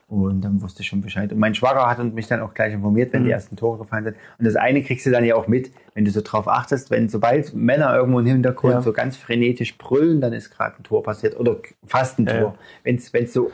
Und 0.08 0.40
dann 0.40 0.60
wusste 0.60 0.82
ich 0.82 0.88
schon 0.88 1.02
Bescheid. 1.02 1.30
Und 1.32 1.38
mein 1.38 1.54
Schwager 1.54 1.86
hat 1.88 2.02
mich 2.02 2.26
dann 2.26 2.40
auch 2.40 2.52
gleich 2.52 2.72
informiert, 2.74 3.12
wenn 3.12 3.20
Mhm. 3.22 3.26
die 3.26 3.30
ersten 3.30 3.54
Tore 3.54 3.78
gefallen 3.78 4.02
sind. 4.04 4.16
Und 4.40 4.44
das 4.44 4.56
eine 4.56 4.82
kriegst 4.82 5.06
du 5.06 5.10
dann 5.10 5.24
ja 5.24 5.36
auch 5.36 5.46
mit, 5.46 5.70
wenn 5.94 6.04
du 6.04 6.10
so 6.10 6.20
drauf 6.22 6.48
achtest, 6.48 6.90
wenn 6.90 7.08
sobald 7.08 7.54
Männer 7.54 7.94
irgendwo 7.96 8.20
im 8.20 8.26
Hintergrund 8.26 8.74
Ja. 8.74 8.82
so 8.82 8.92
ganz 8.92 9.16
frenetisch 9.16 9.76
brüllen, 9.78 10.20
dann 10.20 10.32
ist 10.32 10.50
gerade 10.50 10.76
ein 10.78 10.82
Tor 10.82 11.02
passiert. 11.02 11.38
Oder 11.38 11.56
fast 11.86 12.18
ein 12.18 12.26
Ja, 12.26 12.34
ja. 12.34 12.40
Tor. 12.42 12.54
Wenn 12.84 12.96
es 12.96 13.32
so. 13.32 13.50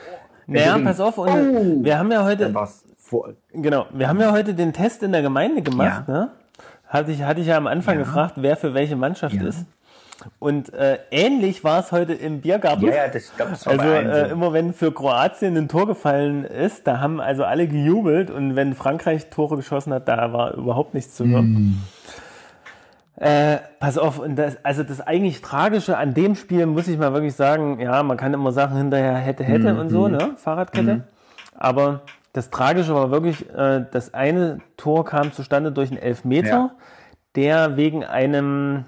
wenn 0.47 0.55
naja, 0.55 0.79
so 0.79 0.85
pass 0.85 1.01
auf, 1.01 1.19
und 1.19 1.29
Oh! 1.29 1.85
wir 1.85 1.99
haben 1.99 2.13
ja 2.13 2.25
heute, 2.25 2.53
es. 2.63 2.85
Genau, 3.53 3.87
wir 3.93 4.09
haben 4.09 4.21
ja 4.21 4.33
heute 4.33 4.55
den 4.55 4.73
Test 4.73 5.03
in 5.03 5.13
der 5.13 5.23
Gemeinde 5.23 5.63
gemacht. 5.63 6.05
Ja. 6.09 6.13
Ne? 6.15 6.31
Hatte, 6.89 7.13
ich, 7.13 7.23
hatte 7.23 7.41
ich 7.41 7.47
ja 7.47 7.57
am 7.57 7.67
Anfang 7.67 7.95
Ja. 7.99 8.03
gefragt, 8.05 8.35
wer 8.37 8.57
für 8.57 8.75
welche 8.75 8.97
Mannschaft 8.97 9.35
Ja. 9.35 9.45
ist. 9.47 9.65
Und 10.39 10.73
äh, 10.73 10.99
ähnlich 11.11 11.63
war 11.63 11.79
es 11.81 11.93
heute 11.93 12.15
im 12.15 12.41
Biergarten. 12.41 12.87
Ja, 12.87 12.95
ja, 12.95 13.09
das, 13.09 13.33
das 13.37 13.67
war 13.67 13.73
Also 13.75 13.85
äh, 13.87 14.31
immer 14.31 14.53
wenn 14.53 14.73
für 14.73 14.91
Kroatien 14.93 15.57
ein 15.57 15.69
Tor 15.69 15.87
gefallen 15.87 16.45
ist, 16.45 16.87
da 16.87 17.01
haben 17.01 17.21
also 17.21 17.45
alle 17.45 17.69
gejubelt 17.69 18.31
und 18.31 18.57
wenn 18.57 18.75
Frankreich 18.75 19.29
Tore 19.31 19.57
geschossen 19.57 19.93
hat, 19.93 20.09
da 20.09 20.33
war 20.33 20.55
überhaupt 20.55 20.95
nichts 20.95 21.15
zu 21.15 21.27
hören. 21.29 21.45
Hm. 21.57 21.79
Äh, 23.17 23.59
pass 23.81 23.97
auf, 23.97 24.19
und 24.19 24.37
das, 24.37 24.63
also 24.63 24.83
das 24.83 25.01
eigentlich 25.01 25.41
Tragische 25.41 25.97
an 25.97 26.13
dem 26.13 26.35
Spiel 26.35 26.67
muss 26.67 26.87
ich 26.87 26.99
mal 26.99 27.15
wirklich 27.15 27.35
sagen, 27.35 27.81
ja, 27.81 28.03
man 28.03 28.17
kann 28.19 28.35
immer 28.35 28.53
Sachen 28.53 28.77
hinterher 28.77 29.15
hätte, 29.17 29.43
hätte 29.43 29.73
Mhm. 29.73 29.79
und 29.81 29.89
so, 29.89 30.09
ne? 30.09 30.33
Fahrradkette. 30.37 31.05
Aber 31.57 32.03
das 32.35 32.51
Tragische 32.51 32.95
war 32.95 33.11
wirklich, 33.11 33.49
äh, 33.55 33.87
das 33.91 34.13
eine 34.13 34.59
Tor 34.77 35.07
kam 35.07 35.33
zustande 35.33 35.73
durch 35.73 35.91
einen 35.91 35.99
Elfmeter, 36.01 36.49
Ja. 36.49 36.71
der 37.37 37.77
wegen 37.79 38.05
einem 38.05 38.85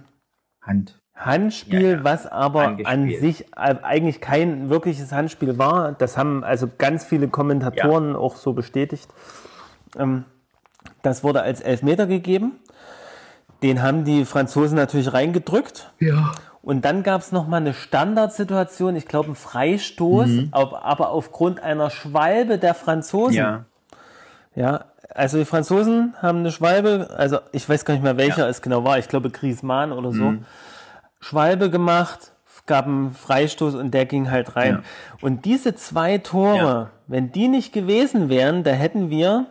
Hand. 0.60 1.00
Handspiel, 1.14 1.82
Ja, 1.82 1.96
ja. 1.96 2.04
was 2.04 2.26
aber 2.26 2.76
an 2.84 3.10
sich 3.10 3.46
eigentlich 3.56 4.20
kein 4.20 4.68
wirkliches 4.70 5.10
Handspiel 5.10 5.58
war. 5.58 5.92
Das 5.92 6.16
haben 6.18 6.44
also 6.44 6.68
ganz 6.78 7.04
viele 7.04 7.28
Kommentatoren 7.28 8.14
auch 8.14 8.36
so 8.36 8.52
bestätigt. 8.52 9.08
Ähm, 9.98 10.26
das 11.02 11.24
wurde 11.24 11.40
als 11.42 11.60
Elfmeter 11.62 12.06
gegeben. 12.06 12.60
Den 13.62 13.82
haben 13.82 14.04
die 14.04 14.24
Franzosen 14.24 14.76
natürlich 14.76 15.12
reingedrückt. 15.12 15.92
Ja. 15.98 16.32
Und 16.62 16.84
dann 16.84 17.02
gab 17.02 17.20
es 17.22 17.32
nochmal 17.32 17.60
eine 17.60 17.72
Standardsituation, 17.74 18.94
ich 18.96 19.06
glaube, 19.06 19.30
ein 19.30 19.34
Freistoß, 19.34 20.28
auf, 20.50 20.74
aber 20.84 21.10
aufgrund 21.10 21.62
einer 21.62 21.90
Schwalbe 21.90 22.58
der 22.58 22.74
Franzosen. 22.74 23.34
Ja. 23.36 23.64
Ja, 24.54 24.84
also 25.14 25.38
die 25.38 25.44
Franzosen 25.44 26.14
haben 26.20 26.38
eine 26.40 26.50
Schwalbe, 26.52 27.10
also 27.16 27.38
ich 27.52 27.68
weiß 27.68 27.84
gar 27.84 27.94
nicht 27.94 28.02
mehr 28.02 28.16
welcher 28.16 28.38
Ja. 28.40 28.44
Mhm. 28.46 28.50
es 28.50 28.62
genau 28.62 28.84
war, 28.84 28.98
ich 28.98 29.08
glaube 29.08 29.30
Griezmann 29.30 29.92
oder 29.92 30.12
so. 30.12 30.34
Schwalbe 31.20 31.70
gemacht, 31.70 32.32
gab 32.66 32.86
einen 32.86 33.12
Freistoß 33.12 33.74
und 33.74 33.92
der 33.92 34.04
ging 34.04 34.30
halt 34.30 34.54
rein. 34.56 34.74
Ja. 34.74 34.82
Und 35.22 35.44
diese 35.46 35.74
zwei 35.74 36.18
Tore, 36.18 36.56
Ja. 36.56 36.90
wenn 37.06 37.32
die 37.32 37.48
nicht 37.48 37.72
gewesen 37.72 38.28
wären, 38.28 38.62
da 38.62 38.70
hätten 38.72 39.10
wir 39.10 39.46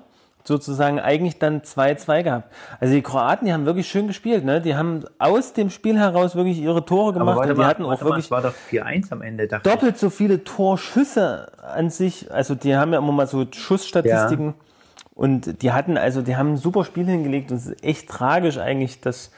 sozusagen 0.48 1.00
eigentlich 1.00 1.40
dann 1.40 1.62
2-2 1.62 2.24
gehabt. 2.24 2.54
Also 2.80 2.94
die 2.94 3.02
Kroaten, 3.02 3.46
die 3.46 3.54
haben 3.54 3.66
wirklich 3.66 3.88
schön 3.88 4.08
gespielt, 4.08 4.46
ne? 4.46 4.62
Die 4.62 4.76
haben 4.76 5.04
aus 5.20 5.54
dem 5.54 5.70
Spiel 5.70 6.00
heraus 6.00 6.36
wirklich 6.36 6.60
ihre 6.60 6.86
Tore 6.86 7.14
gemacht 7.14 7.38
und 7.40 7.50
die 7.50 7.54
mal, 7.54 7.68
hatten 7.68 7.84
auch 7.84 7.90
mal, 7.90 8.02
wirklich 8.02 8.32
war 8.32 8.42
doch 8.42 8.54
4-1 8.72 9.12
am 9.12 9.22
Ende, 9.22 9.48
doppelt 9.48 9.98
so 9.98 10.10
viele 10.10 10.44
Torschüsse 10.44 11.52
an 11.62 11.90
sich. 11.90 12.32
Also 12.32 12.56
die 12.56 12.76
haben 12.76 12.94
ja 12.94 13.00
immer 13.00 13.12
mal 13.12 13.28
so 13.28 13.46
Schussstatistiken. 13.52 14.54
Und 15.14 15.64
die 15.64 15.72
hatten, 15.72 15.98
also 15.98 16.22
die 16.22 16.36
haben 16.36 16.54
ein 16.54 16.58
super 16.58 16.86
Spiel 16.86 17.08
hingelegt 17.08 17.52
und 17.52 17.58
es 17.58 17.66
ist 17.66 17.84
echt 17.84 18.08
tragisch 18.08 18.60
eigentlich, 18.60 19.02
dass 19.02 19.32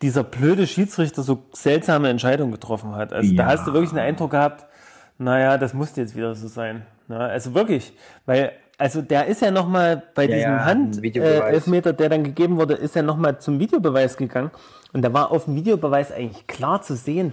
dieser 0.00 0.24
blöde 0.24 0.66
Schiedsrichter 0.66 1.22
so 1.22 1.44
seltsame 1.52 2.08
Entscheidungen 2.08 2.50
getroffen 2.50 2.94
hat. 2.96 3.12
Also 3.12 3.34
da 3.36 3.42
Ja. 3.42 3.48
hast 3.50 3.66
du 3.66 3.74
wirklich 3.74 3.90
den 3.90 3.98
Eindruck 3.98 4.30
gehabt, 4.30 4.64
naja, 5.18 5.58
das 5.58 5.74
musste 5.74 6.00
jetzt 6.00 6.16
wieder 6.16 6.34
so 6.34 6.48
sein. 6.48 6.86
Na, 7.08 7.18
also 7.26 7.54
wirklich, 7.54 7.92
weil, 8.24 8.52
also 8.82 9.00
der 9.00 9.26
ist 9.26 9.40
ja 9.40 9.52
nochmal 9.52 10.02
bei 10.12 10.24
Ja, 10.24 10.34
diesem 10.34 10.50
ja, 10.50 10.64
Hand 10.64 11.04
äh, 11.04 11.94
der 11.94 12.08
dann 12.08 12.24
gegeben 12.24 12.56
wurde, 12.56 12.74
ist 12.74 12.96
er 12.96 13.04
nochmal 13.04 13.38
zum 13.38 13.60
Videobeweis 13.60 14.16
gegangen. 14.16 14.50
Und 14.92 15.02
da 15.02 15.12
war 15.12 15.30
auf 15.30 15.44
dem 15.44 15.54
Videobeweis 15.54 16.10
eigentlich 16.10 16.48
klar 16.48 16.82
zu 16.82 16.96
sehen, 16.96 17.32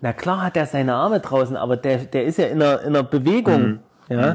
na 0.00 0.12
klar 0.12 0.44
hat 0.44 0.56
er 0.56 0.66
seine 0.66 0.94
Arme 0.94 1.18
draußen, 1.18 1.56
aber 1.56 1.76
der, 1.76 1.98
der 2.04 2.24
ist 2.26 2.38
ja 2.38 2.46
in 2.46 2.62
einer, 2.62 2.80
in 2.82 2.94
einer 2.94 3.02
Bewegung. 3.02 3.62
Mhm. 3.62 3.80
Ja? 4.08 4.34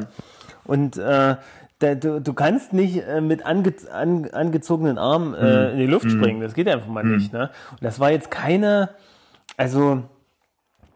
Und 0.66 0.98
äh, 0.98 1.38
der, 1.80 1.96
du, 1.96 2.20
du 2.20 2.34
kannst 2.34 2.74
nicht 2.74 3.08
äh, 3.08 3.22
mit 3.22 3.46
ange, 3.46 3.74
an, 3.94 4.30
angezogenen 4.34 4.98
Armen 4.98 5.34
äh, 5.36 5.68
Mhm. 5.68 5.72
in 5.72 5.78
die 5.78 5.88
Luft 5.88 6.12
springen. 6.12 6.42
Das 6.42 6.56
geht 6.56 6.68
einfach 6.68 6.90
mal 6.90 7.06
nicht. 7.06 7.32
Ne? 7.32 7.52
Und 7.72 7.84
das 7.84 8.02
war 8.02 8.12
jetzt 8.12 8.32
keine, 8.32 8.90
also 9.56 10.04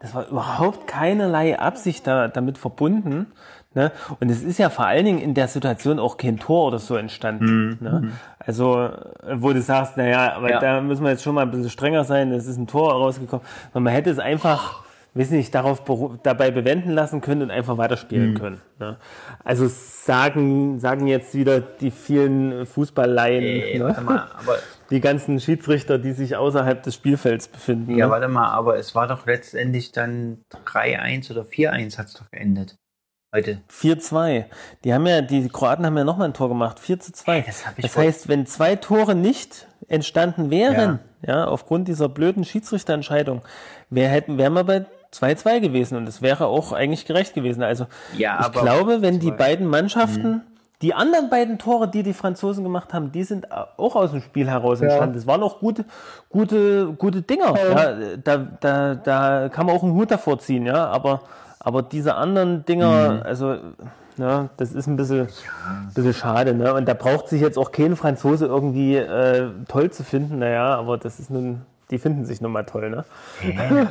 das 0.00 0.14
war 0.14 0.28
überhaupt 0.28 0.86
keinerlei 0.86 1.58
Absicht 1.58 2.06
da, 2.06 2.28
damit 2.28 2.58
verbunden. 2.58 3.32
Ne? 3.78 3.92
Und 4.18 4.28
es 4.28 4.42
ist 4.42 4.58
ja 4.58 4.70
vor 4.70 4.86
allen 4.86 5.04
Dingen 5.04 5.18
in 5.20 5.34
der 5.34 5.46
Situation 5.46 6.00
auch 6.00 6.16
kein 6.16 6.36
Tor 6.36 6.66
oder 6.66 6.80
so 6.80 6.96
entstanden. 6.96 7.78
Ne? 7.80 8.10
Also, 8.40 8.86
äh, 8.86 9.36
wo 9.36 9.52
du 9.52 9.62
sagst, 9.62 9.96
naja, 9.96 10.32
aber 10.34 10.50
Ja. 10.50 10.58
da 10.58 10.80
müssen 10.80 11.04
wir 11.04 11.10
jetzt 11.12 11.22
schon 11.22 11.36
mal 11.36 11.42
ein 11.42 11.52
bisschen 11.52 11.70
strenger 11.70 12.02
sein, 12.02 12.32
es 12.32 12.48
ist 12.48 12.56
ein 12.56 12.66
Tor 12.66 12.90
rausgekommen. 12.90 13.46
Und 13.74 13.84
man 13.84 13.92
hätte 13.92 14.10
es 14.10 14.18
einfach, 14.18 14.82
weiß 15.14 15.30
nicht, 15.30 15.54
darauf 15.54 15.84
dabei 16.24 16.50
bewenden 16.50 16.90
lassen 16.90 17.20
können 17.20 17.42
und 17.42 17.50
einfach 17.52 17.78
weiterspielen 17.78 18.34
können. 18.34 18.60
Ne? 18.80 18.96
Also 19.44 19.68
sagen, 19.68 20.80
sagen 20.80 21.06
jetzt 21.06 21.34
wieder 21.36 21.60
die 21.60 21.92
vielen 21.92 22.66
Fußballleien. 22.66 23.44
Ey, 23.44 23.78
ne? 23.78 23.96
mal, 24.04 24.26
die 24.90 25.00
ganzen 25.00 25.38
Schiedsrichter, 25.38 25.98
die 25.98 26.14
sich 26.14 26.34
außerhalb 26.34 26.82
des 26.82 26.96
Spielfelds 26.96 27.46
befinden. 27.46 27.96
Ja, 27.96 28.06
ne? 28.06 28.10
warte 28.10 28.26
mal, 28.26 28.48
aber 28.48 28.76
es 28.76 28.96
war 28.96 29.06
doch 29.06 29.24
letztendlich 29.24 29.92
dann 29.92 30.38
3-1 30.66 31.30
oder 31.30 31.42
4-1 31.42 31.96
hat 31.96 32.06
es 32.06 32.14
doch 32.14 32.28
geendet. 32.32 32.76
Heute. 33.34 33.58
4-2. 33.70 34.46
Die 34.84 34.94
haben 34.94 35.06
ja, 35.06 35.20
die 35.20 35.48
Kroaten 35.48 35.84
haben 35.84 35.96
ja 35.98 36.04
nochmal 36.04 36.28
ein 36.28 36.34
Tor 36.34 36.48
gemacht. 36.48 36.80
4 36.80 36.98
zu 37.00 37.12
2. 37.12 37.42
Das 37.42 37.66
hab 37.66 37.78
ich 37.78 37.84
das 37.84 37.96
wohl- 37.96 38.04
heißt, 38.04 38.28
wenn 38.28 38.46
zwei 38.46 38.76
Tore 38.76 39.14
nicht 39.14 39.66
entstanden 39.88 40.50
wären, 40.50 40.98
ja, 41.26 41.46
aufgrund 41.46 41.88
dieser 41.88 42.08
blöden 42.08 42.44
Schiedsrichterentscheidung, 42.44 43.42
wär, 43.90 44.08
hätten, 44.08 44.38
wären 44.38 44.54
wir 44.54 44.64
bei 44.64 44.86
2-2 45.12 45.60
gewesen 45.60 45.96
und 45.96 46.06
das 46.06 46.22
wäre 46.22 46.46
auch 46.46 46.72
eigentlich 46.72 47.04
gerecht 47.06 47.34
gewesen. 47.34 47.62
Also 47.62 47.86
Ja, 48.16 48.40
ich 48.40 48.52
glaube, 48.60 49.02
wenn 49.02 49.18
die. 49.20 49.30
Mhm. 49.32 49.36
beiden 49.36 49.66
Mannschaften, 49.66 50.42
die 50.80 50.94
anderen 50.94 51.28
beiden 51.28 51.58
Tore, 51.58 51.88
die 51.88 52.02
die 52.02 52.12
Franzosen 52.14 52.62
gemacht 52.64 52.92
haben, 52.94 53.10
die 53.12 53.24
sind 53.24 53.50
auch 53.52 53.96
aus 53.96 54.12
dem 54.12 54.20
Spiel 54.22 54.48
heraus 54.48 54.80
entstanden. 54.80 55.14
Das 55.16 55.26
waren 55.26 55.42
auch 55.42 55.58
gute, 55.60 55.84
gute, 56.30 56.92
gute 56.92 57.22
Dinger. 57.22 57.54
Ja, 57.58 58.16
da, 58.22 58.36
da, 58.60 58.94
da 58.94 59.48
kann 59.48 59.66
man 59.66 59.74
auch 59.74 59.82
einen 59.82 59.94
Hut 59.94 60.10
davor 60.10 60.38
ziehen, 60.38 60.66
ja. 60.66 60.86
Aber, 60.86 61.22
aber 61.60 61.82
diese 61.82 62.14
anderen 62.14 62.64
Dinger, 62.64 63.14
Mhm. 63.14 63.22
also, 63.24 63.56
ja, 64.16 64.48
das 64.56 64.72
ist 64.72 64.86
ein 64.86 64.96
bisschen, 64.96 65.28
bisschen 65.94 66.14
schade, 66.14 66.54
ne? 66.54 66.74
Und 66.74 66.86
da 66.88 66.94
braucht 66.94 67.28
sich 67.28 67.40
jetzt 67.40 67.56
auch 67.58 67.70
kein 67.72 67.94
Franzose 67.96 68.46
irgendwie 68.46 68.96
äh, 68.96 69.50
toll 69.68 69.90
zu 69.90 70.02
finden, 70.04 70.38
naja, 70.40 70.76
aber 70.76 70.98
das 70.98 71.20
ist 71.20 71.30
nun, 71.30 71.62
die 71.90 71.98
finden 71.98 72.24
sich 72.26 72.40
nun 72.40 72.52
mal 72.52 72.64
toll, 72.64 72.90
ne? 72.90 73.04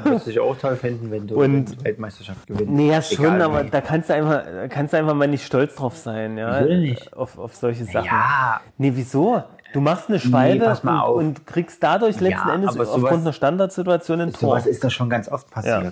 Würdest 0.03 0.27
du 0.27 0.30
dich 0.31 0.39
auch 0.39 0.56
toll 0.57 0.76
finden, 0.76 1.10
wenn 1.11 1.27
du 1.27 1.41
Und- 1.41 1.65
die 1.80 1.84
Weltmeisterschaft 1.85 2.45
gewinnst. 2.48 2.72
Nee, 2.72 2.91
ja 2.91 3.02
schon, 3.02 3.26
Egal 3.26 3.41
aber 3.41 3.64
wie. 3.65 3.69
da 3.69 3.81
kannst 3.81 4.10
du 4.10 4.14
einfach, 4.15 4.44
kannst 4.69 4.94
du 4.94 4.98
einfach 4.98 5.14
mal 5.15 5.27
nicht 5.27 5.45
stolz 5.45 5.76
drauf 5.76 5.95
sein, 5.98 6.38
ja. 6.38 6.60
Denn 6.61 6.81
nicht? 6.81 7.15
Auf, 7.15 7.38
auf 7.39 7.56
solche 7.56 7.85
Sachen. 7.85 8.06
Ja, 8.06 8.60
Nee, 8.77 8.91
wieso? 8.95 9.44
Du 9.73 9.81
machst 9.81 10.07
eine 10.10 10.19
Schwalbe 10.19 10.77
mal 10.84 11.02
auf. 11.02 11.18
und, 11.18 11.26
und 11.26 11.48
kriegst 11.48 11.81
dadurch 11.84 12.19
letzten 12.22 12.48
Ja, 12.48 12.53
Endes 12.56 12.77
aufgrund 12.80 13.22
einer 13.22 13.34
Standardsituation 13.34 14.22
ein 14.22 14.31
Tor. 14.34 14.49
sowas 14.52 14.65
ist 14.65 14.84
doch 14.84 14.91
schon 14.91 15.10
ganz 15.10 15.27
oft 15.30 15.49
passiert. 15.52 15.84
Ja, 15.84 15.91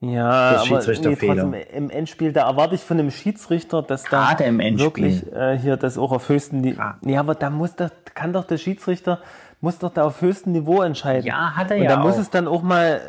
Das 0.00 0.10
aber 0.10 0.60
nee, 0.60 0.66
Schiedsrichterfehler. 0.66 1.42
trotzdem 1.50 1.54
im 1.74 1.90
Endspiel, 1.90 2.32
da 2.32 2.48
erwarte 2.48 2.74
ich 2.74 2.80
von 2.80 2.98
einem 2.98 3.10
Schiedsrichter, 3.10 3.82
dass 3.82 4.04
da 4.04 4.28
Gerade 4.28 4.44
im 4.44 4.58
Endspiel. 4.60 4.86
wirklich 4.86 5.32
äh, 5.32 5.58
hier 5.58 5.76
das 5.76 5.98
auch 5.98 6.12
auf 6.12 6.28
höchstem 6.28 6.62
Niveau. 6.62 6.80
Ja. 6.80 6.98
Nee, 7.02 7.18
aber 7.18 7.34
da 7.34 7.50
muss 7.50 7.76
doch, 7.76 7.90
kann 8.14 8.32
doch 8.32 8.44
der 8.46 8.56
Schiedsrichter 8.58 9.20
muss 9.60 9.78
doch 9.78 9.92
da 9.92 10.04
auf 10.04 10.22
höchstem 10.22 10.52
Niveau 10.52 10.80
entscheiden. 10.80 11.26
Ja, 11.26 11.54
hat 11.54 11.70
er 11.70 11.76
Und 11.76 11.82
ja 11.82 11.90
da 11.90 11.96
muss 11.98 12.16
es 12.16 12.30
dann 12.30 12.48
auch 12.48 12.62
mal. 12.62 13.00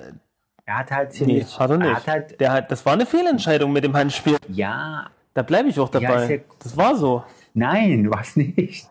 Er 0.65 0.77
hat 0.79 0.91
halt 0.91 1.11
Nee, 1.11 1.17
ziemlich. 1.17 1.59
hat 1.59 1.69
er 1.69 1.77
nicht. 1.77 1.95
hat 1.95 2.07
halt, 2.07 2.39
Der 2.41 2.51
hat, 2.51 2.71
das 2.71 2.85
war 2.85 2.93
eine 2.93 3.05
Fehlentscheidung 3.05 3.71
mit 3.71 3.83
dem 3.85 3.95
Handspiel. 3.95 4.35
ja, 4.49 5.07
Da 5.33 5.43
bleibe 5.43 5.69
ich 5.69 5.79
auch 5.79 5.89
dabei. 5.89 6.23
ist 6.25 6.29
ja- 6.29 6.37
das 6.61 6.75
war 6.75 6.95
so. 6.97 7.23
nein, 7.53 8.07
was 8.11 8.35
nicht. 8.35 8.87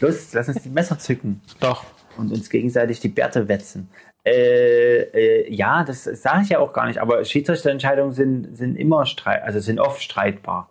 Los, 0.00 0.32
lass 0.32 0.48
uns 0.48 0.62
die 0.62 0.70
Messer 0.70 0.98
zücken 0.98 1.42
Doch. 1.60 1.84
und 2.16 2.32
uns 2.32 2.48
gegenseitig 2.48 3.00
die 3.00 3.08
Bärte 3.08 3.46
wetzen. 3.48 3.88
Äh, 4.24 5.02
äh, 5.02 5.52
ja, 5.52 5.82
das 5.84 6.04
sage 6.04 6.42
ich 6.44 6.48
ja 6.50 6.58
auch 6.60 6.72
gar 6.72 6.86
nicht, 6.86 6.98
aber 6.98 7.24
Schiedsrichterentscheidungen 7.24 8.12
sind, 8.12 8.56
sind 8.56 8.76
immer 8.76 9.04
streit, 9.06 9.42
also 9.42 9.58
sind 9.60 9.80
oft 9.80 10.00
streitbar. 10.02 10.68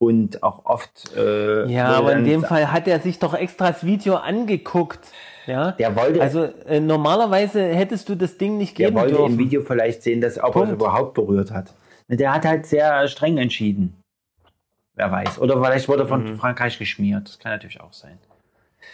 Und 0.00 0.42
auch 0.44 0.64
oft. 0.64 1.12
Äh, 1.16 1.66
Ja, 1.72 1.86
aber 1.88 2.12
in 2.12 2.24
dem 2.24 2.44
Fall 2.44 2.70
hat 2.70 2.86
er 2.86 3.00
sich 3.00 3.18
doch 3.18 3.34
extra 3.34 3.68
das 3.68 3.84
Video 3.84 4.14
angeguckt. 4.14 5.00
Ja. 5.46 5.72
Der 5.72 5.96
wollte, 5.96 6.20
Also 6.22 6.44
äh, 6.66 6.78
normalerweise 6.78 7.64
hättest 7.64 8.08
du 8.08 8.14
das 8.14 8.38
Ding 8.38 8.58
nicht 8.58 8.78
der 8.78 8.86
geben 8.88 9.00
wollte 9.00 9.14
dürfen. 9.16 9.32
im 9.32 9.38
Video 9.38 9.62
vielleicht 9.62 10.02
sehen, 10.02 10.20
dass 10.20 10.38
ob 10.40 10.54
er 10.54 10.62
es 10.64 10.70
überhaupt 10.70 11.14
berührt 11.14 11.50
hat. 11.50 11.74
Der 12.08 12.32
hat 12.32 12.44
halt 12.44 12.66
sehr 12.66 13.08
streng 13.08 13.38
entschieden. 13.38 13.96
Wer 14.94 15.10
weiß. 15.10 15.40
Oder 15.40 15.60
vielleicht 15.62 15.88
wurde 15.88 16.02
er 16.04 16.08
von 16.08 16.24
Mhm. 16.24 16.36
Frankreich 16.36 16.78
geschmiert. 16.78 17.28
Das 17.28 17.38
kann 17.40 17.52
natürlich 17.52 17.80
auch 17.80 17.92
sein. 17.92 18.18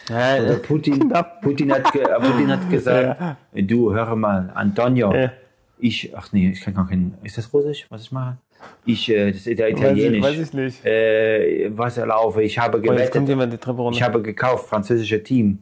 Ja, 0.09 0.37
Oder 0.43 0.55
äh, 0.55 0.57
Putin, 0.57 1.09
knapp. 1.09 1.41
Putin, 1.43 1.73
hat, 1.73 1.95
äh, 1.95 2.05
Putin 2.21 2.51
hat 2.51 2.69
gesagt, 2.71 3.37
du, 3.55 3.95
hör 3.95 4.15
mal, 4.17 4.51
Antonio, 4.55 5.13
äh, 5.13 5.31
ich, 5.79 6.15
ach 6.17 6.33
nee, 6.33 6.51
ich 6.51 6.61
kann 6.61 6.75
gar 6.75 6.87
kein, 6.89 7.15
ist 7.23 7.39
das 7.39 7.53
Russisch, 7.53 7.87
was 7.91 8.03
ich 8.03 8.13
mache? 8.13 8.39
Ich, 8.85 9.09
äh, 9.11 9.33
das 9.33 9.47
ist 9.47 9.59
ja 9.59 9.67
weiß, 9.67 9.73
ich, 9.73 9.81
Italienisch. 9.81 10.23
weiß 10.23 10.39
ich 10.39 10.53
nicht. 10.53 10.85
Äh, 10.85 11.71
was 11.77 11.97
erlaufe, 11.99 12.43
ich 12.43 12.59
habe 12.59 12.79
Oh, 12.79 12.81
gewettet, 12.81 13.67
runter. 13.67 13.91
ich 13.97 14.03
habe 14.03 14.23
gekauft, 14.23 14.69
französische 14.69 15.23
Team. 15.23 15.59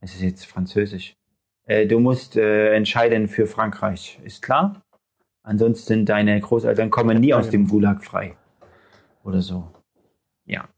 Es 0.00 0.14
ist 0.14 0.22
jetzt 0.22 0.46
französisch. 0.46 1.16
Äh, 1.66 1.86
du 1.86 1.98
musst 1.98 2.36
äh, 2.36 2.74
entscheiden 2.74 3.26
für 3.28 3.46
Frankreich, 3.46 4.18
ist 4.24 4.42
klar? 4.42 4.82
Ansonsten 5.42 6.04
deine 6.06 6.40
Großeltern 6.40 6.90
kommen 6.90 7.20
nie 7.20 7.32
aus 7.34 7.48
dem 7.50 7.68
Gulag 7.68 8.04
frei. 8.04 8.36
Oder 9.24 9.40
so. 9.40 9.68
Ja. 10.46 10.68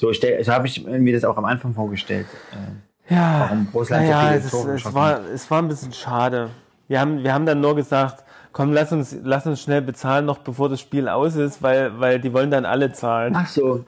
So, 0.00 0.12
so 0.12 0.52
habe 0.52 0.66
ich 0.68 0.86
mir 0.86 1.12
das 1.12 1.24
auch 1.24 1.36
am 1.36 1.44
Anfang 1.44 1.74
vorgestellt. 1.74 2.26
Äh, 2.52 3.14
ja, 3.14 3.40
warum 3.40 3.66
Russland 3.74 4.06
so 4.06 4.12
naja, 4.12 4.28
viele 4.28 4.76
es, 4.76 4.84
es, 4.86 4.94
war, 4.94 5.20
es 5.34 5.50
war 5.50 5.60
ein 5.60 5.68
bisschen 5.68 5.92
schade. 5.92 6.50
Wir 6.86 7.00
haben, 7.00 7.24
wir 7.24 7.34
haben 7.34 7.46
dann 7.46 7.60
nur 7.60 7.74
gesagt, 7.74 8.22
komm, 8.52 8.72
lass 8.72 8.92
uns, 8.92 9.16
lass 9.24 9.44
uns 9.46 9.60
schnell 9.60 9.82
bezahlen, 9.82 10.24
noch 10.24 10.38
bevor 10.38 10.68
das 10.68 10.80
Spiel 10.80 11.08
aus 11.08 11.34
ist, 11.34 11.62
weil, 11.62 11.98
weil 11.98 12.20
die 12.20 12.32
wollen 12.32 12.50
dann 12.50 12.64
alle 12.64 12.92
zahlen. 12.92 13.34
Ach 13.36 13.48
so. 13.48 13.84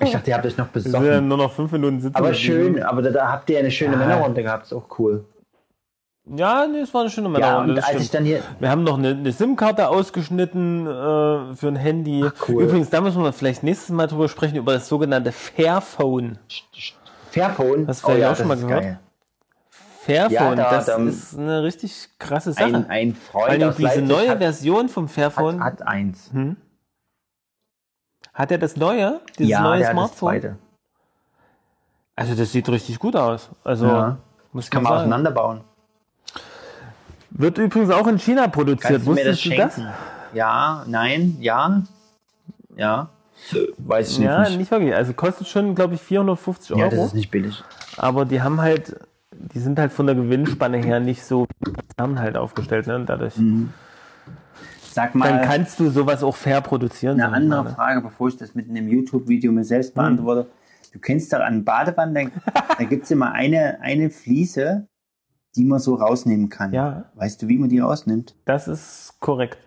Ich 0.00 0.10
dachte, 0.10 0.30
ihr 0.30 0.36
habt 0.36 0.46
euch 0.46 0.56
noch 0.56 0.66
Wir 0.74 0.80
sind 0.80 0.92
besoffen. 0.92 1.28
nur 1.28 1.38
noch 1.38 1.52
fünf 1.52 1.70
Minuten 1.70 2.00
sitzen. 2.00 2.16
Aber 2.16 2.34
schön, 2.34 2.82
aber 2.82 3.02
da, 3.02 3.10
da 3.10 3.30
habt 3.30 3.48
ihr 3.48 3.60
eine 3.60 3.70
schöne 3.70 3.92
Ja. 3.92 3.98
Männerrunde 3.98 4.42
gehabt, 4.42 4.64
ist 4.66 4.72
auch 4.72 4.86
cool. 4.98 5.24
Ja, 6.26 6.66
nee, 6.66 6.78
es 6.80 6.94
war 6.94 7.02
eine 7.02 7.10
schöne 7.10 7.26
Ja, 7.28 7.32
Männerrunde. 7.32 7.70
und 7.72 7.76
das 7.76 7.84
als 7.84 8.00
ich 8.02 8.10
dann 8.10 8.24
hier. 8.24 8.42
Wir 8.58 8.70
haben 8.70 8.82
noch 8.82 8.96
eine, 8.96 9.08
eine 9.10 9.30
SIM-Karte 9.30 9.88
ausgeschnitten 9.88 10.86
äh, 10.86 11.54
für 11.54 11.68
ein 11.68 11.76
Handy. 11.76 12.24
Ach, 12.26 12.48
cool. 12.48 12.62
Übrigens, 12.62 12.88
da 12.88 13.02
müssen 13.02 13.22
wir 13.22 13.32
vielleicht 13.34 13.62
nächstes 13.62 13.90
Mal 13.90 14.06
drüber 14.06 14.28
sprechen, 14.30 14.56
über 14.56 14.72
das 14.72 14.88
sogenannte 14.88 15.32
Fairphone. 15.32 16.38
Fairphone. 17.30 17.86
Hast 17.86 18.02
du 18.04 18.08
vielleicht 18.08 18.26
auch 18.30 18.36
schon 18.36 18.48
mal 18.48 18.56
gehört? 18.56 18.82
geil. 18.82 18.98
Fairphone, 20.00 20.32
Ja, 20.32 20.54
da- 20.54 20.70
das 20.70 20.86
da- 20.86 20.96
ist 20.96 21.38
eine 21.38 21.62
richtig 21.62 22.08
krasse 22.18 22.52
Sache. 22.52 22.64
Ein, 22.64 22.88
ein 22.90 23.14
Freund 23.14 23.62
aus 23.64 23.76
diese 23.76 24.00
neue 24.02 24.30
hat, 24.30 24.38
Version 24.38 24.88
vom 24.88 25.08
Fairphone. 25.08 25.62
hat, 25.62 25.72
Hat, 25.74 25.80
hat 25.80 25.88
eins. 25.88 26.30
er 28.34 28.58
das 28.58 28.76
neue? 28.76 29.20
Dieses 29.38 29.50
ja, 29.50 29.60
neue 29.62 29.76
hat 29.78 29.82
das 29.82 29.90
Smartphone? 29.92 30.18
zweite. 30.30 30.56
Also 32.16 32.34
das 32.34 32.52
sieht 32.52 32.68
richtig 32.68 32.98
gut 32.98 33.14
aus. 33.16 33.50
Also 33.62 33.86
Ja. 33.86 34.16
muss 34.52 34.70
Kann 34.70 34.82
man 34.82 34.90
man 34.92 34.98
sagen. 35.00 35.00
auseinanderbauen. 35.12 35.60
Wird 37.36 37.58
übrigens 37.58 37.90
auch 37.90 38.06
in 38.06 38.18
China 38.18 38.46
produziert. 38.48 38.92
Kannst 38.92 39.06
du 39.06 39.10
mir 39.12 39.24
das 39.24 39.34
Wusstest 39.36 39.44
du 39.52 39.56
das? 39.56 39.74
schenken? 39.74 39.90
Ja, 40.34 40.84
nein, 40.86 41.36
ja, 41.40 41.82
ja. 42.76 43.10
Weiß 43.78 44.12
ich 44.12 44.18
Ja, 44.18 44.42
nicht. 44.44 44.58
nicht 44.58 44.70
wirklich. 44.70 44.94
Also 44.94 45.12
kostet 45.12 45.48
schon, 45.48 45.74
glaube 45.74 45.94
ich, 45.94 46.00
450 46.00 46.76
Ja, 46.76 46.84
das 46.88 46.94
Euro. 46.94 47.06
ist 47.06 47.14
nicht 47.14 47.30
billig. 47.30 47.62
Aber 47.96 48.24
die 48.24 48.40
haben 48.40 48.60
halt, 48.60 48.96
die 49.32 49.58
sind 49.58 49.78
halt 49.78 49.92
von 49.92 50.06
der 50.06 50.14
Gewinnspanne 50.14 50.78
her 50.78 51.00
nicht 51.00 51.24
so 51.24 51.46
Konzern 51.64 52.20
halt 52.20 52.36
aufgestellt. 52.36 52.86
Ne? 52.86 53.02
Dadurch, 53.04 53.34
Sag 54.92 55.12
dann 55.12 55.18
mal 55.18 55.40
kannst 55.42 55.80
du 55.80 55.90
sowas 55.90 56.22
auch 56.22 56.36
fair 56.36 56.60
produzieren. 56.60 57.20
eine 57.20 57.30
sag 57.30 57.36
andere 57.36 57.64
ne? 57.64 57.70
Frage, 57.70 58.00
bevor 58.00 58.28
ich 58.28 58.36
das 58.36 58.54
mit 58.54 58.68
einem 58.70 58.86
YouTube-Video 58.88 59.50
mir 59.50 59.64
selbst 59.64 59.92
beantworte. 59.94 60.46
Du 60.92 61.00
kennst 61.00 61.32
doch 61.32 61.40
an 61.40 61.64
Badewannen, 61.64 62.30
da, 62.54 62.62
da 62.78 62.84
gibt 62.84 63.04
es 63.04 63.10
immer 63.10 63.32
eine, 63.32 63.80
eine 63.80 64.10
Fliese, 64.10 64.86
die 65.56 65.64
man 65.64 65.78
so 65.78 65.94
rausnehmen 65.94 66.48
kann. 66.48 66.72
Ja. 66.72 67.04
Weißt 67.14 67.42
du, 67.42 67.48
wie 67.48 67.58
man 67.58 67.68
die 67.68 67.78
rausnimmt? 67.78 68.34
Das 68.44 68.68
ist 68.68 69.14
korrekt. 69.20 69.58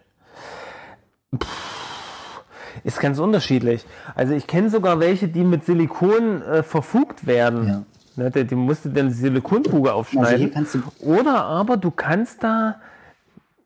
Pff, 1.35 2.43
Ist 2.83 2.99
ganz 2.99 3.19
unterschiedlich. 3.19 3.85
Also 4.15 4.33
ich 4.33 4.47
kenne 4.47 4.69
sogar 4.69 4.99
welche, 4.99 5.27
die 5.27 5.43
mit 5.43 5.65
Silikon 5.65 6.41
äh, 6.41 6.63
verfugt 6.63 7.25
werden. 7.27 7.67
Ja. 7.67 7.83
Ne, 8.15 8.31
die, 8.31 8.45
die 8.45 8.55
musst 8.55 8.85
du 8.85 8.89
dann 8.89 9.11
Silikonfuge 9.11 9.89
Also 9.89 9.99
aufschneiden. 9.99 10.51
du 10.53 10.81
Oder 11.05 11.43
aber 11.45 11.77
du 11.77 11.91
kannst 11.91 12.43
da, 12.43 12.79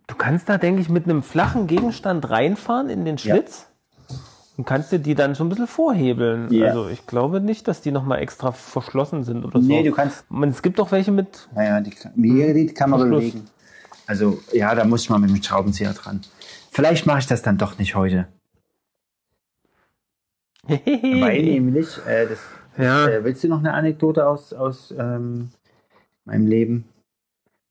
du 0.08 0.16
kannst 0.16 0.50
da, 0.50 0.58
denke 0.58 0.82
ich, 0.82 0.90
mit 0.90 1.06
einem 1.06 1.24
flachen 1.24 1.68
Gegenstand 1.68 2.30
reinfahren 2.30 2.90
in 2.90 3.06
den 3.06 3.18
Ja. 3.18 3.36
Und 4.58 4.66
kannst 4.66 4.92
dir 4.92 5.00
die 5.00 5.16
dann 5.16 5.34
so 5.34 5.44
ein 5.44 5.50
bisschen 5.50 5.68
vorhebeln. 5.68 6.52
Ja. 6.54 6.68
Also 6.68 6.90
ich 6.90 7.08
glaube 7.08 7.40
nicht, 7.40 7.68
dass 7.68 7.82
die 7.82 7.92
nochmal 7.92 8.20
extra 8.20 8.52
verschlossen 8.52 9.24
sind 9.24 9.46
oder 9.46 9.62
so. 9.62 9.68
Nee, 9.68 9.84
du 9.84 9.92
kannst. 9.92 10.26
Und 10.30 10.50
es 10.50 10.62
gibt 10.62 10.80
auch 10.80 10.92
welche 10.92 11.12
mit, 11.12 11.48
Naja, 11.56 11.80
die, 11.80 11.92
die 12.16 12.74
kann 12.74 12.90
man 12.90 13.00
Verschluss. 13.00 13.20
bewegen. 13.22 13.48
Also, 14.08 14.40
ja, 14.52 14.76
da 14.76 14.84
muss 14.84 15.04
ich 15.04 15.10
mal 15.10 15.20
mit 15.20 15.30
dem 15.30 15.42
Schraubenzieher 15.42 15.94
dran. 15.94 16.22
Vielleicht 16.70 17.06
mache 17.06 17.20
ich 17.20 17.28
das 17.28 17.42
dann 17.42 17.58
doch 17.58 17.78
nicht 17.78 17.96
heute. 17.96 18.28
Weil 20.68 21.42
nämlich, 21.44 21.88
äh, 22.06 22.28
das, 22.28 22.40
ja, 22.78 23.08
äh, 23.08 23.24
willst 23.24 23.44
du 23.44 23.48
noch 23.48 23.60
eine 23.60 23.74
Anekdote 23.74 24.28
aus, 24.28 24.54
aus 24.54 24.94
ähm, 24.98 25.50
meinem 26.26 26.48
Leben? 26.48 26.86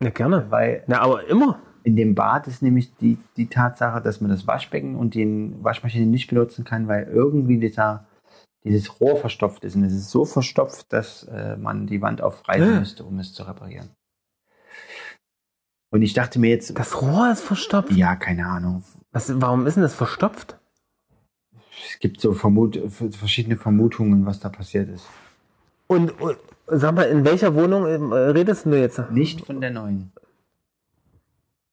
na 0.01 0.11
gerne. 0.11 0.47
Weil 0.51 0.83
Na, 0.87 1.01
aber 1.01 1.27
immer. 1.29 1.61
In 1.83 1.97
dem 1.97 2.15
Bad 2.15 2.47
ist 2.47 2.63
nämlich 2.63 2.95
die, 2.97 3.19
die 3.37 3.49
Tatsache, 3.49 4.01
dass 4.01 4.21
man 4.21 4.31
das 4.31 4.47
Waschbecken 4.47 4.97
und 4.97 5.15
die 5.15 5.53
Waschmaschine 5.63 6.07
nicht 6.07 6.29
benutzen 6.29 6.65
kann, 6.65 6.89
weil 6.89 7.05
irgendwie 7.05 7.59
dieser, 7.59 8.07
dieses 8.65 9.01
Rohr 9.01 9.17
verstopft 9.17 9.65
ist. 9.65 9.77
Und 9.77 9.85
es 9.85 9.93
ist 9.93 10.11
so 10.11 10.25
verstopft, 10.25 10.93
dass 10.93 11.25
äh, 11.25 11.57
man 11.57 11.87
die 11.87 12.03
Wand 12.03 12.23
aufreißen 12.23 12.79
müsste, 12.79 13.05
um 13.05 13.19
es 13.19 13.33
zu 13.33 13.43
reparieren. 13.45 13.91
Und 15.91 16.03
ich 16.03 16.13
dachte 16.13 16.39
mir 16.39 16.51
jetzt, 16.51 16.79
Das 16.79 17.01
Rohr 17.03 17.33
ist 17.33 17.43
verstopft. 17.43 17.91
ja, 17.93 18.15
keine 18.17 18.47
Ahnung. 18.47 18.85
Was, 19.13 19.41
warum 19.41 19.67
ist 19.67 19.75
denn 19.75 19.83
das 19.83 19.95
verstopft? 19.95 20.57
Es 21.89 21.99
gibt 21.99 22.21
so 22.21 22.33
Vermut 22.35 22.79
verschiedene 23.13 23.57
Vermutungen, 23.57 24.27
was 24.27 24.39
da 24.39 24.49
passiert 24.51 24.89
ist. 24.89 25.07
Und, 25.89 26.21
und 26.21 26.37
sag 26.67 26.95
mal, 26.95 27.05
in 27.05 27.25
welcher 27.25 27.55
Wohnung 27.55 27.87
äh, 28.13 28.17
redest 28.17 28.67
du 28.67 28.79
jetzt? 28.79 29.01
Nicht 29.11 29.47
von 29.47 29.61
der 29.61 29.71
neuen. 29.71 30.13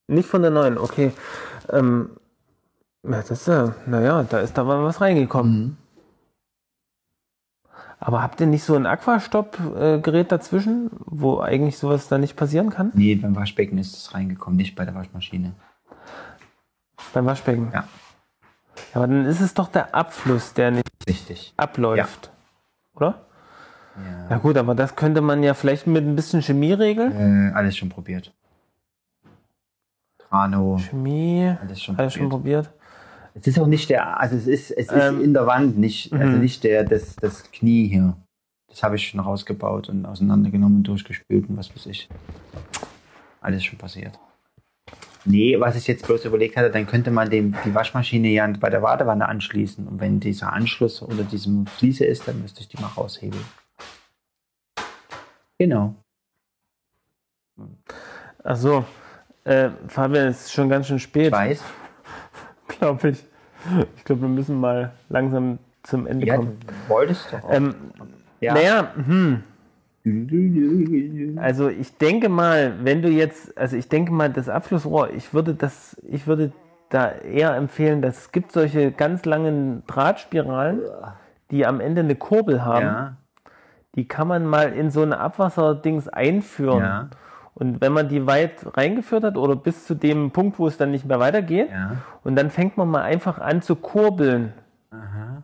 Nicht 0.08 0.30
von 0.30 0.42
der 0.42 0.52
neuen, 0.52 0.78
okay. 0.78 1.12
Ähm, 1.70 2.12
ja, 3.04 3.18
das 3.22 3.32
ist 3.32 3.48
ja, 3.48 3.76
naja, 3.86 4.24
da 4.24 4.40
ist 4.40 4.58
da 4.58 4.64
mal 4.64 4.84
was 4.84 5.02
reingekommen. 5.02 5.60
Mhm. 5.60 5.78
Aber 8.00 8.22
habt 8.22 8.40
ihr 8.40 8.48
nicht 8.48 8.64
so 8.64 8.76
ein 8.76 8.86
Aquastopp-Gerät 8.86 10.32
dazwischen, 10.32 10.92
wo 11.06 11.40
eigentlich 11.40 11.78
sowas 11.80 12.08
da 12.08 12.18
nicht 12.18 12.36
passieren 12.36 12.70
kann? 12.70 12.92
Nee, 12.94 13.16
beim 13.16 13.36
Waschbecken 13.36 13.78
ist 13.80 13.96
es 13.96 14.14
reingekommen, 14.14 14.56
nicht 14.56 14.76
bei 14.76 14.86
der 14.86 14.94
Waschmaschine. 14.94 15.54
Beim 17.14 17.26
Waschbecken? 17.26 17.72
Ja. 17.74 17.88
Ja, 18.94 19.02
aber 19.02 19.08
dann 19.08 19.26
ist 19.26 19.42
es 19.42 19.56
doch 19.56 19.70
der 19.70 19.96
Abfluss, 19.96 20.54
der 20.54 20.72
nicht 20.72 20.88
Richtig. 21.08 21.54
abläuft. 21.58 22.32
Oder? 22.96 23.26
Ja. 23.96 24.30
Ja 24.30 24.38
gut, 24.38 24.58
aber 24.58 24.76
das 24.76 24.96
könnte 24.96 25.22
man 25.22 25.42
ja 25.42 25.56
vielleicht 25.56 25.88
mit 25.88 26.06
ein 26.06 26.16
bisschen 26.16 26.44
Chemie 26.44 26.74
regeln. 26.74 27.50
Äh, 27.50 27.54
alles 27.56 27.76
schon 27.76 27.90
probiert. 27.90 28.32
Trano, 30.30 30.78
Chemie, 30.78 31.56
alles 31.62 31.82
schon 31.82 31.98
alles 31.98 32.14
schon 32.14 32.30
probiert. 32.30 32.70
Es 33.34 33.46
ist 33.48 33.60
auch 33.60 33.68
nicht 33.68 33.90
der, 33.90 34.20
also 34.20 34.36
es 34.36 34.48
ist, 34.48 34.72
es 34.72 34.88
ist 34.88 34.92
Ähm, 34.92 35.22
in 35.22 35.34
der 35.34 35.46
Wand, 35.46 35.78
nicht, 35.78 36.12
also 36.12 36.36
mhm. 36.36 36.42
nicht 36.42 36.64
der, 36.64 36.84
das, 36.84 37.16
das 37.18 37.52
Knie 37.52 37.88
hier. 37.88 38.18
Das 38.68 38.82
habe 38.84 38.96
ich 38.96 39.08
schon 39.08 39.20
rausgebaut 39.20 39.90
und 39.90 40.06
auseinandergenommen 40.06 40.78
und 40.78 40.84
durchgespült 40.84 41.48
und 41.48 41.58
was 41.58 41.74
weiß 41.74 41.86
ich. 41.86 42.10
Alles 43.42 43.64
schon 43.64 43.78
passiert. 43.78 44.20
Nee, 45.24 45.60
was 45.60 45.76
ich 45.76 45.88
jetzt 45.88 46.06
bloß 46.08 46.26
überlegt 46.26 46.56
hatte, 46.56 46.72
dann 46.72 46.88
könnte 46.88 47.12
man 47.12 47.30
dem, 47.30 47.56
die 47.66 47.76
Waschmaschine 47.76 48.30
ja 48.30 48.48
bei 48.48 48.70
der 48.70 48.80
Badewanne 48.80 49.28
anschließen. 49.28 49.88
Und 49.88 50.00
wenn 50.00 50.20
dieser 50.20 50.54
Anschluss 50.54 51.02
unter 51.02 51.24
diesem 51.24 51.68
Fliese 51.68 52.06
ist, 52.06 52.28
dann 52.28 52.42
müsste 52.42 52.62
ich 52.62 52.70
die 52.70 52.80
mal 52.82 52.88
raushebeln. 52.88 53.44
Genau. 55.60 55.96
Ach 58.44 58.56
so, 58.56 58.86
äh, 59.48 59.70
Fabian, 59.88 60.28
es 60.28 60.46
ist 60.46 60.54
schon 60.54 60.70
ganz 60.70 60.88
schön 60.88 61.00
spät, 61.00 61.28
Ich 61.28 61.32
weiß. 61.34 61.64
glaube 62.68 63.10
ich. 63.10 63.24
Ich 63.98 64.04
glaube, 64.06 64.22
wir 64.24 64.30
müssen 64.30 64.60
mal 64.60 64.92
langsam 65.10 65.58
zum 65.84 66.06
Ende 66.08 66.26
Ja, 66.26 66.36
kommen. 66.38 66.58
du 66.66 66.90
wolltest 66.94 67.34
doch. 67.34 67.44
auch. 67.44 67.54
Ähm, 67.54 67.76
ja. 68.40 68.54
Naja, 68.54 68.92
hm, 68.96 69.44
also 71.38 71.68
ich 71.70 71.98
denke 71.98 72.30
mal, 72.30 72.74
wenn 72.84 73.02
du 73.02 73.10
jetzt, 73.10 73.58
also 73.58 73.76
ich 73.76 73.90
denke 73.90 74.12
mal, 74.14 74.30
das 74.30 74.48
Abflussrohr, 74.48 75.10
ich 75.12 75.34
würde 75.34 75.54
das, 75.54 75.98
ich 76.08 76.28
würde 76.28 76.52
da 76.90 77.12
eher 77.12 77.56
empfehlen, 77.56 78.02
dass 78.02 78.18
es 78.18 78.32
gibt 78.32 78.52
solche 78.54 78.92
ganz 78.92 79.26
langen 79.26 79.84
Drahtspiralen, 79.88 80.80
die 81.52 81.66
am 81.66 81.82
Ende 81.82 82.02
eine 82.02 82.16
Kurbel 82.16 82.64
haben. 82.64 82.86
ja, 82.86 83.18
Die 83.96 84.08
kann 84.08 84.28
man 84.30 84.46
mal 84.46 84.72
in 84.72 84.92
so 84.92 85.02
eine 85.02 85.20
Abwasserdings 85.20 86.08
einführen. 86.08 86.80
ja, 86.80 87.10
Und 87.60 87.82
wenn 87.82 87.92
man 87.92 88.08
die 88.08 88.28
weit 88.28 88.66
reingeführt 88.78 89.24
hat 89.24 89.36
oder 89.36 89.56
bis 89.56 89.88
zu 89.88 89.96
dem 89.96 90.30
Punkt, 90.30 90.60
wo 90.60 90.68
es 90.68 90.78
dann 90.78 90.92
nicht 90.92 91.06
mehr 91.06 91.20
weitergeht, 91.20 91.70
ja. 91.72 91.98
und 92.24 92.36
dann 92.36 92.52
fängt 92.52 92.78
man 92.78 92.88
mal 92.88 93.02
einfach 93.02 93.40
an 93.40 93.64
zu 93.64 93.76
kurbeln. 93.76 94.54
Aha. 94.92 95.42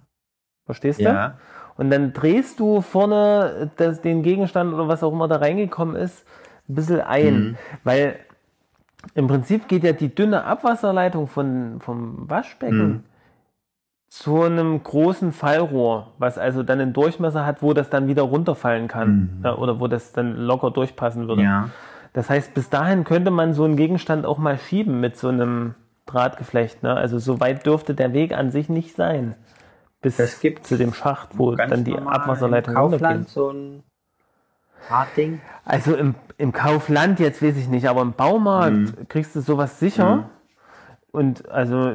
Verstehst 0.66 1.00
du? 1.00 1.06
Ja. 1.06 1.38
Und 1.76 1.90
dann 1.90 2.14
drehst 2.14 2.60
du 2.60 2.82
vorne 2.82 3.72
das, 3.78 4.02
den 4.02 4.22
Gegenstand 4.22 4.76
oder 4.76 4.88
was 4.88 5.02
auch 5.02 5.12
immer 5.12 5.28
da 5.28 5.38
reingekommen 5.38 5.96
ist, 5.96 6.24
ein 6.70 6.76
bisschen 6.76 7.02
ein. 7.02 7.34
Mhm. 7.34 7.58
Weil 7.84 8.16
im 9.16 9.28
Prinzip 9.28 9.68
geht 9.68 9.84
ja 9.84 9.92
die 9.94 10.14
dünne 10.14 10.44
Abwasserleitung 10.44 11.28
von, 11.28 11.80
vom 11.82 12.30
Waschbecken 12.30 12.88
Mhm. 12.88 13.04
zu 14.08 14.44
einem 14.44 14.84
großen 14.84 15.32
Fallrohr, 15.32 16.12
was 16.20 16.38
also 16.38 16.62
dann 16.62 16.80
einen 16.80 16.94
Durchmesser 16.94 17.44
hat, 17.44 17.64
wo 17.64 17.74
das 17.74 17.90
dann 17.90 18.08
wieder 18.08 18.22
runterfallen 18.22 18.88
kann. 18.88 19.10
Mhm. 19.10 19.46
Ja, 19.46 19.56
oder 19.56 19.80
wo 19.80 19.88
das 19.88 20.14
dann 20.14 20.38
locker 20.38 20.70
durchpassen 20.70 21.28
würde. 21.28 21.42
Ja. 21.42 21.70
Das 22.14 22.30
heißt, 22.30 22.54
bis 22.54 22.70
dahin 22.70 23.04
könnte 23.04 23.32
man 23.32 23.54
so 23.54 23.64
einen 23.64 23.76
Gegenstand 23.76 24.26
auch 24.26 24.38
mal 24.38 24.58
schieben 24.58 25.00
mit 25.00 25.18
so 25.18 25.30
einem 25.30 25.74
Drahtgeflecht. 26.06 26.84
Ne? 26.84 26.94
Also 26.94 27.18
so 27.20 27.40
weit 27.40 27.66
dürfte 27.66 27.96
der 27.96 28.14
Weg 28.14 28.34
an 28.34 28.52
sich 28.52 28.70
nicht 28.70 28.96
sein. 28.96 29.36
Bis 30.02 30.18
Das 30.18 30.40
gibt's 30.40 30.70
zu 30.70 30.78
dem 30.78 30.94
Schacht, 30.94 31.30
wo 31.38 31.56
dann 31.56 31.84
die 31.84 31.98
Abwasserleitung 31.98 32.74
im 32.74 32.80
Kaufland 32.80 33.04
runtergeht. 33.04 33.30
so 33.30 33.50
ein 33.52 33.84
Hardding. 34.90 35.42
Also 35.66 35.96
im, 35.96 36.16
im 36.38 36.52
Kaufland 36.52 37.20
jetzt 37.20 37.42
weiß 37.42 37.56
ich 37.58 37.68
nicht, 37.70 37.88
aber 37.88 38.02
im 38.02 38.14
Baumarkt 38.14 38.76
Mhm. 38.76 39.08
kriegst 39.08 39.36
du 39.36 39.42
sowas 39.42 39.80
sicher. 39.80 40.30
Und 41.14 41.48
also 41.50 41.92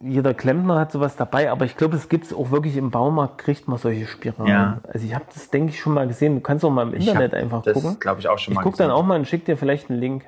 jeder 0.00 0.32
Klempner 0.32 0.78
hat 0.78 0.92
sowas 0.92 1.16
dabei, 1.16 1.50
aber 1.50 1.64
ich 1.64 1.76
glaube, 1.76 1.96
es 1.96 2.08
gibt 2.08 2.26
es 2.26 2.32
auch 2.32 2.52
wirklich 2.52 2.76
im 2.76 2.92
Baumarkt, 2.92 3.38
kriegt 3.38 3.66
man 3.66 3.76
solche 3.76 4.06
Spiralen. 4.06 4.46
Ja. 4.48 4.78
Also 4.86 5.04
ich 5.04 5.14
habe 5.16 5.24
das, 5.34 5.50
denke 5.50 5.70
ich, 5.70 5.80
schon 5.80 5.94
mal 5.94 6.06
gesehen. 6.06 6.36
Du 6.36 6.40
kannst 6.40 6.64
auch 6.64 6.70
mal 6.70 6.82
im 6.86 6.94
Ich 6.94 7.08
Internet 7.08 7.34
einfach 7.34 7.62
das, 7.62 7.74
gucken. 7.74 7.98
glaube 7.98 8.20
ich, 8.20 8.28
auch 8.28 8.38
schon 8.38 8.52
Ich 8.52 8.56
mal 8.56 8.62
gucke 8.62 8.78
dann 8.78 8.92
auch 8.92 9.02
mal 9.04 9.18
und 9.18 9.26
schick 9.26 9.44
dir 9.46 9.56
vielleicht 9.56 9.90
einen 9.90 9.98
Link. 9.98 10.24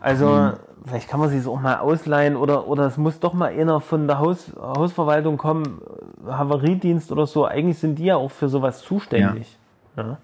Also, 0.00 0.26
Mhm. 0.28 0.52
vielleicht 0.86 1.08
kann 1.08 1.20
man 1.20 1.28
sich 1.30 1.46
auch 1.46 1.60
mal 1.60 1.78
ausleihen 1.78 2.34
oder, 2.34 2.66
oder 2.66 2.86
es 2.86 2.96
muss 2.96 3.20
doch 3.20 3.32
mal 3.32 3.50
einer 3.52 3.80
von 3.80 4.08
der 4.08 4.18
Haus, 4.18 4.50
Hausverwaltung 4.60 5.36
kommen, 5.38 5.80
Havariedienst 6.26 7.12
oder 7.12 7.26
so. 7.26 7.44
Eigentlich 7.46 7.78
sind 7.78 8.00
die 8.00 8.06
ja 8.06 8.16
auch 8.16 8.32
für 8.32 8.48
sowas 8.48 8.82
zuständig. 8.82 9.56
Ja. 9.96 10.16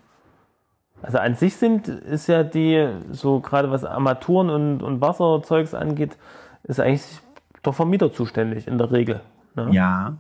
Also 1.03 1.19
an 1.19 1.37
sich 1.37 1.55
sind, 1.55 1.87
ist 1.87 2.27
ja 2.27 2.43
die, 2.43 2.89
so 3.13 3.39
gerade 3.39 3.71
was 3.71 3.85
Armaturen 3.85 4.51
und, 4.51 4.83
und 4.83 5.01
Wasserzeugs 5.01 5.73
angeht, 5.73 6.17
ist 6.65 6.81
eigentlich 6.81 7.21
der 7.65 7.73
Vermieter 7.73 8.13
zuständig 8.13 8.67
in 8.67 8.79
der 8.79 8.91
Regel. 8.91 9.21
Ne? 9.55 9.69
Ja. 9.73 10.19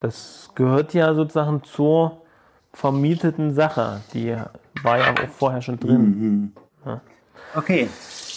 Das 0.00 0.50
gehört 0.54 0.94
ja 0.94 1.14
sozusagen 1.14 1.62
zur 1.64 2.22
vermieteten 2.72 3.54
Sache. 3.54 4.00
Die 4.12 4.36
war 4.82 4.98
ja 4.98 5.12
auch 5.12 5.28
vorher 5.30 5.62
schon 5.62 5.78
drin. 5.78 6.02
Mhm. 6.02 6.52
Ja. 6.84 7.00
Okay. 7.54 7.88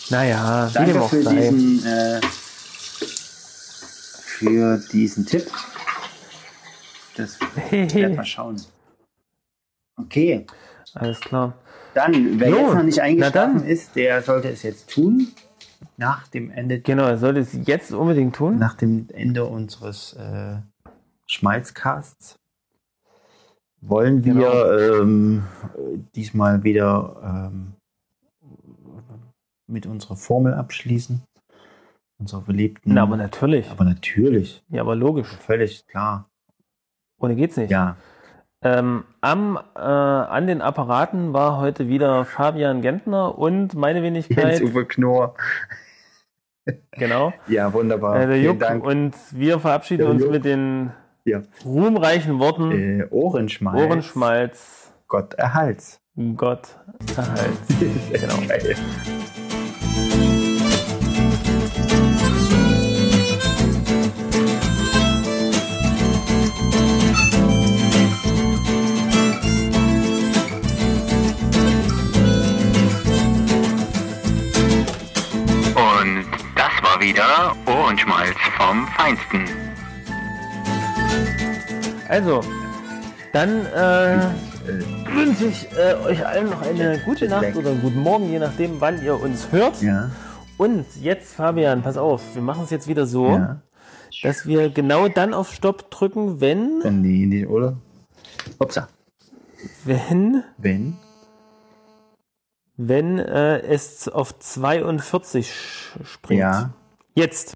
Naja, 0.10 0.69
Danke 0.74 1.02
für 1.02 1.24
diesen, 1.24 1.86
äh, 1.86 2.22
für 4.26 4.78
diesen 4.91 5.26
Tipp. 5.26 5.52
Das 7.18 7.40
werden 7.72 8.15
wir 8.15 8.24
schauen. 8.24 8.61
Okay. 9.98 10.45
Alles 10.94 11.19
klar. 11.19 11.53
Dann, 11.94 12.40
wer 12.40 12.49
Jo, 12.49 12.57
jetzt 12.57 12.74
noch 12.76 12.84
nicht 12.84 13.02
eingeschlafen 13.02 13.65
ist, 13.65 13.95
der 13.95 14.22
sollte 14.22 14.49
es 14.49 14.64
jetzt 14.64 14.90
tun. 14.90 15.28
Nach 15.98 16.28
dem 16.28 16.49
Ende, 16.52 16.80
Genau, 16.80 17.04
er 17.06 17.18
sollte 17.18 17.40
es 17.40 17.54
jetzt 17.68 17.91
unbedingt 17.91 18.36
tun. 18.36 18.58
nach 18.58 18.76
dem 18.76 19.08
Ende 19.14 19.45
unseres 19.45 20.14
äh, 20.14 20.58
Schmalzcasts 21.26 22.40
wollen 23.82 24.24
wir 24.24 24.34
Genau. 24.34 25.02
ähm, 25.02 25.44
äh, 25.78 25.98
diesmal 26.16 26.64
wieder 26.64 27.45
ähm, 27.52 27.74
mit 29.68 29.86
unserer 29.86 30.16
Formel 30.16 30.54
abschließen. 30.54 31.22
Unserer 32.20 32.41
beliebten. 32.41 32.94
Na, 32.95 33.04
aber 33.04 33.18
natürlich. 33.18 33.70
aber 33.70 33.84
natürlich. 33.84 34.64
Ja, 34.70 34.82
aber 34.82 34.95
logisch. 34.95 35.28
Völlig 35.28 35.86
klar. 35.86 36.28
Ohne 37.20 37.36
geht's 37.36 37.58
nicht. 37.58 37.70
Ja. 37.70 37.95
Ähm, 38.64 39.04
am, 39.22 39.60
äh, 39.76 39.80
an 39.80 40.48
den 40.48 40.62
Apparaten 40.62 41.34
war 41.34 41.60
heute 41.60 41.88
wieder 41.88 42.26
Fabian 42.26 42.82
Gentner 42.82 43.38
und 43.38 43.76
meine 43.76 44.02
Wenigkeit. 44.02 44.60
Jens-Uwe 44.60 44.86
Knorr. 44.86 45.36
Genau. 46.92 47.34
Ja, 47.48 47.72
wunderbar. 47.72 48.20
Äh, 48.22 48.28
der 48.28 48.42
Juck. 48.42 48.60
Dank. 48.60 48.84
Und 48.84 49.14
wir 49.32 49.60
verabschieden 49.60 50.02
Der 50.04 50.10
uns 50.10 50.24
Juck. 50.24 50.32
mit 50.32 50.44
den 50.46 50.92
Ja. 51.24 51.42
ruhmreichen 51.64 52.40
Worten. 52.40 52.72
Äh, 52.72 53.08
Ohrenschmalz. 53.10 53.82
Ohrenschmalz, 53.86 54.94
Gott 55.08 55.36
erhalts. 55.36 56.02
Gott 56.36 56.76
erhalt. 57.16 57.58
genau. 58.12 58.36
Geil. 58.48 58.76
War 76.98 77.03
wieder 77.06 77.56
Ohrenschmalz 77.68 78.36
vom 78.57 78.88
Feinsten. 78.88 79.45
Also, 82.10 82.41
dann 83.34 83.65
äh, 83.68 84.19
wünsche 85.14 85.45
ich 85.45 85.68
äh, 85.78 85.94
euch 86.06 86.26
allen 86.26 86.49
noch 86.49 86.61
eine 86.64 86.98
gute 87.06 87.28
Nacht 87.28 87.56
oder 87.56 87.69
einen 87.72 87.82
guten 87.82 87.99
Morgen, 88.02 88.32
je 88.32 88.40
nachdem, 88.40 88.82
wann 88.82 89.03
ihr 89.03 89.19
uns 89.19 89.52
hört. 89.52 89.80
Ja. 89.84 90.10
Und 90.57 90.86
jetzt, 90.99 91.36
Fabian, 91.36 91.84
pass 91.84 91.98
auf, 91.98 92.22
wir 92.34 92.41
machen 92.41 92.64
es 92.64 92.72
jetzt 92.72 92.88
wieder 92.88 93.06
so, 93.06 93.28
Ja. 93.30 93.61
dass 94.24 94.48
wir 94.48 94.69
genau 94.72 95.07
dann 95.07 95.36
auf 95.36 95.53
Stopp 95.53 95.91
drücken, 95.91 96.41
wenn, 96.41 96.80
Dann 96.82 97.02
nee, 97.02 97.26
nee, 97.28 97.45
oder? 97.45 97.78
Upsa. 98.57 98.88
wenn, 99.86 100.44
Wenn? 100.57 100.98
wenn 102.76 103.19
äh, 103.19 103.60
es 103.60 104.07
auf 104.10 104.40
42 104.40 105.52
sch- 105.52 106.06
springt. 106.06 106.40
Ja. 106.40 106.72
Jetzt. 107.18 107.56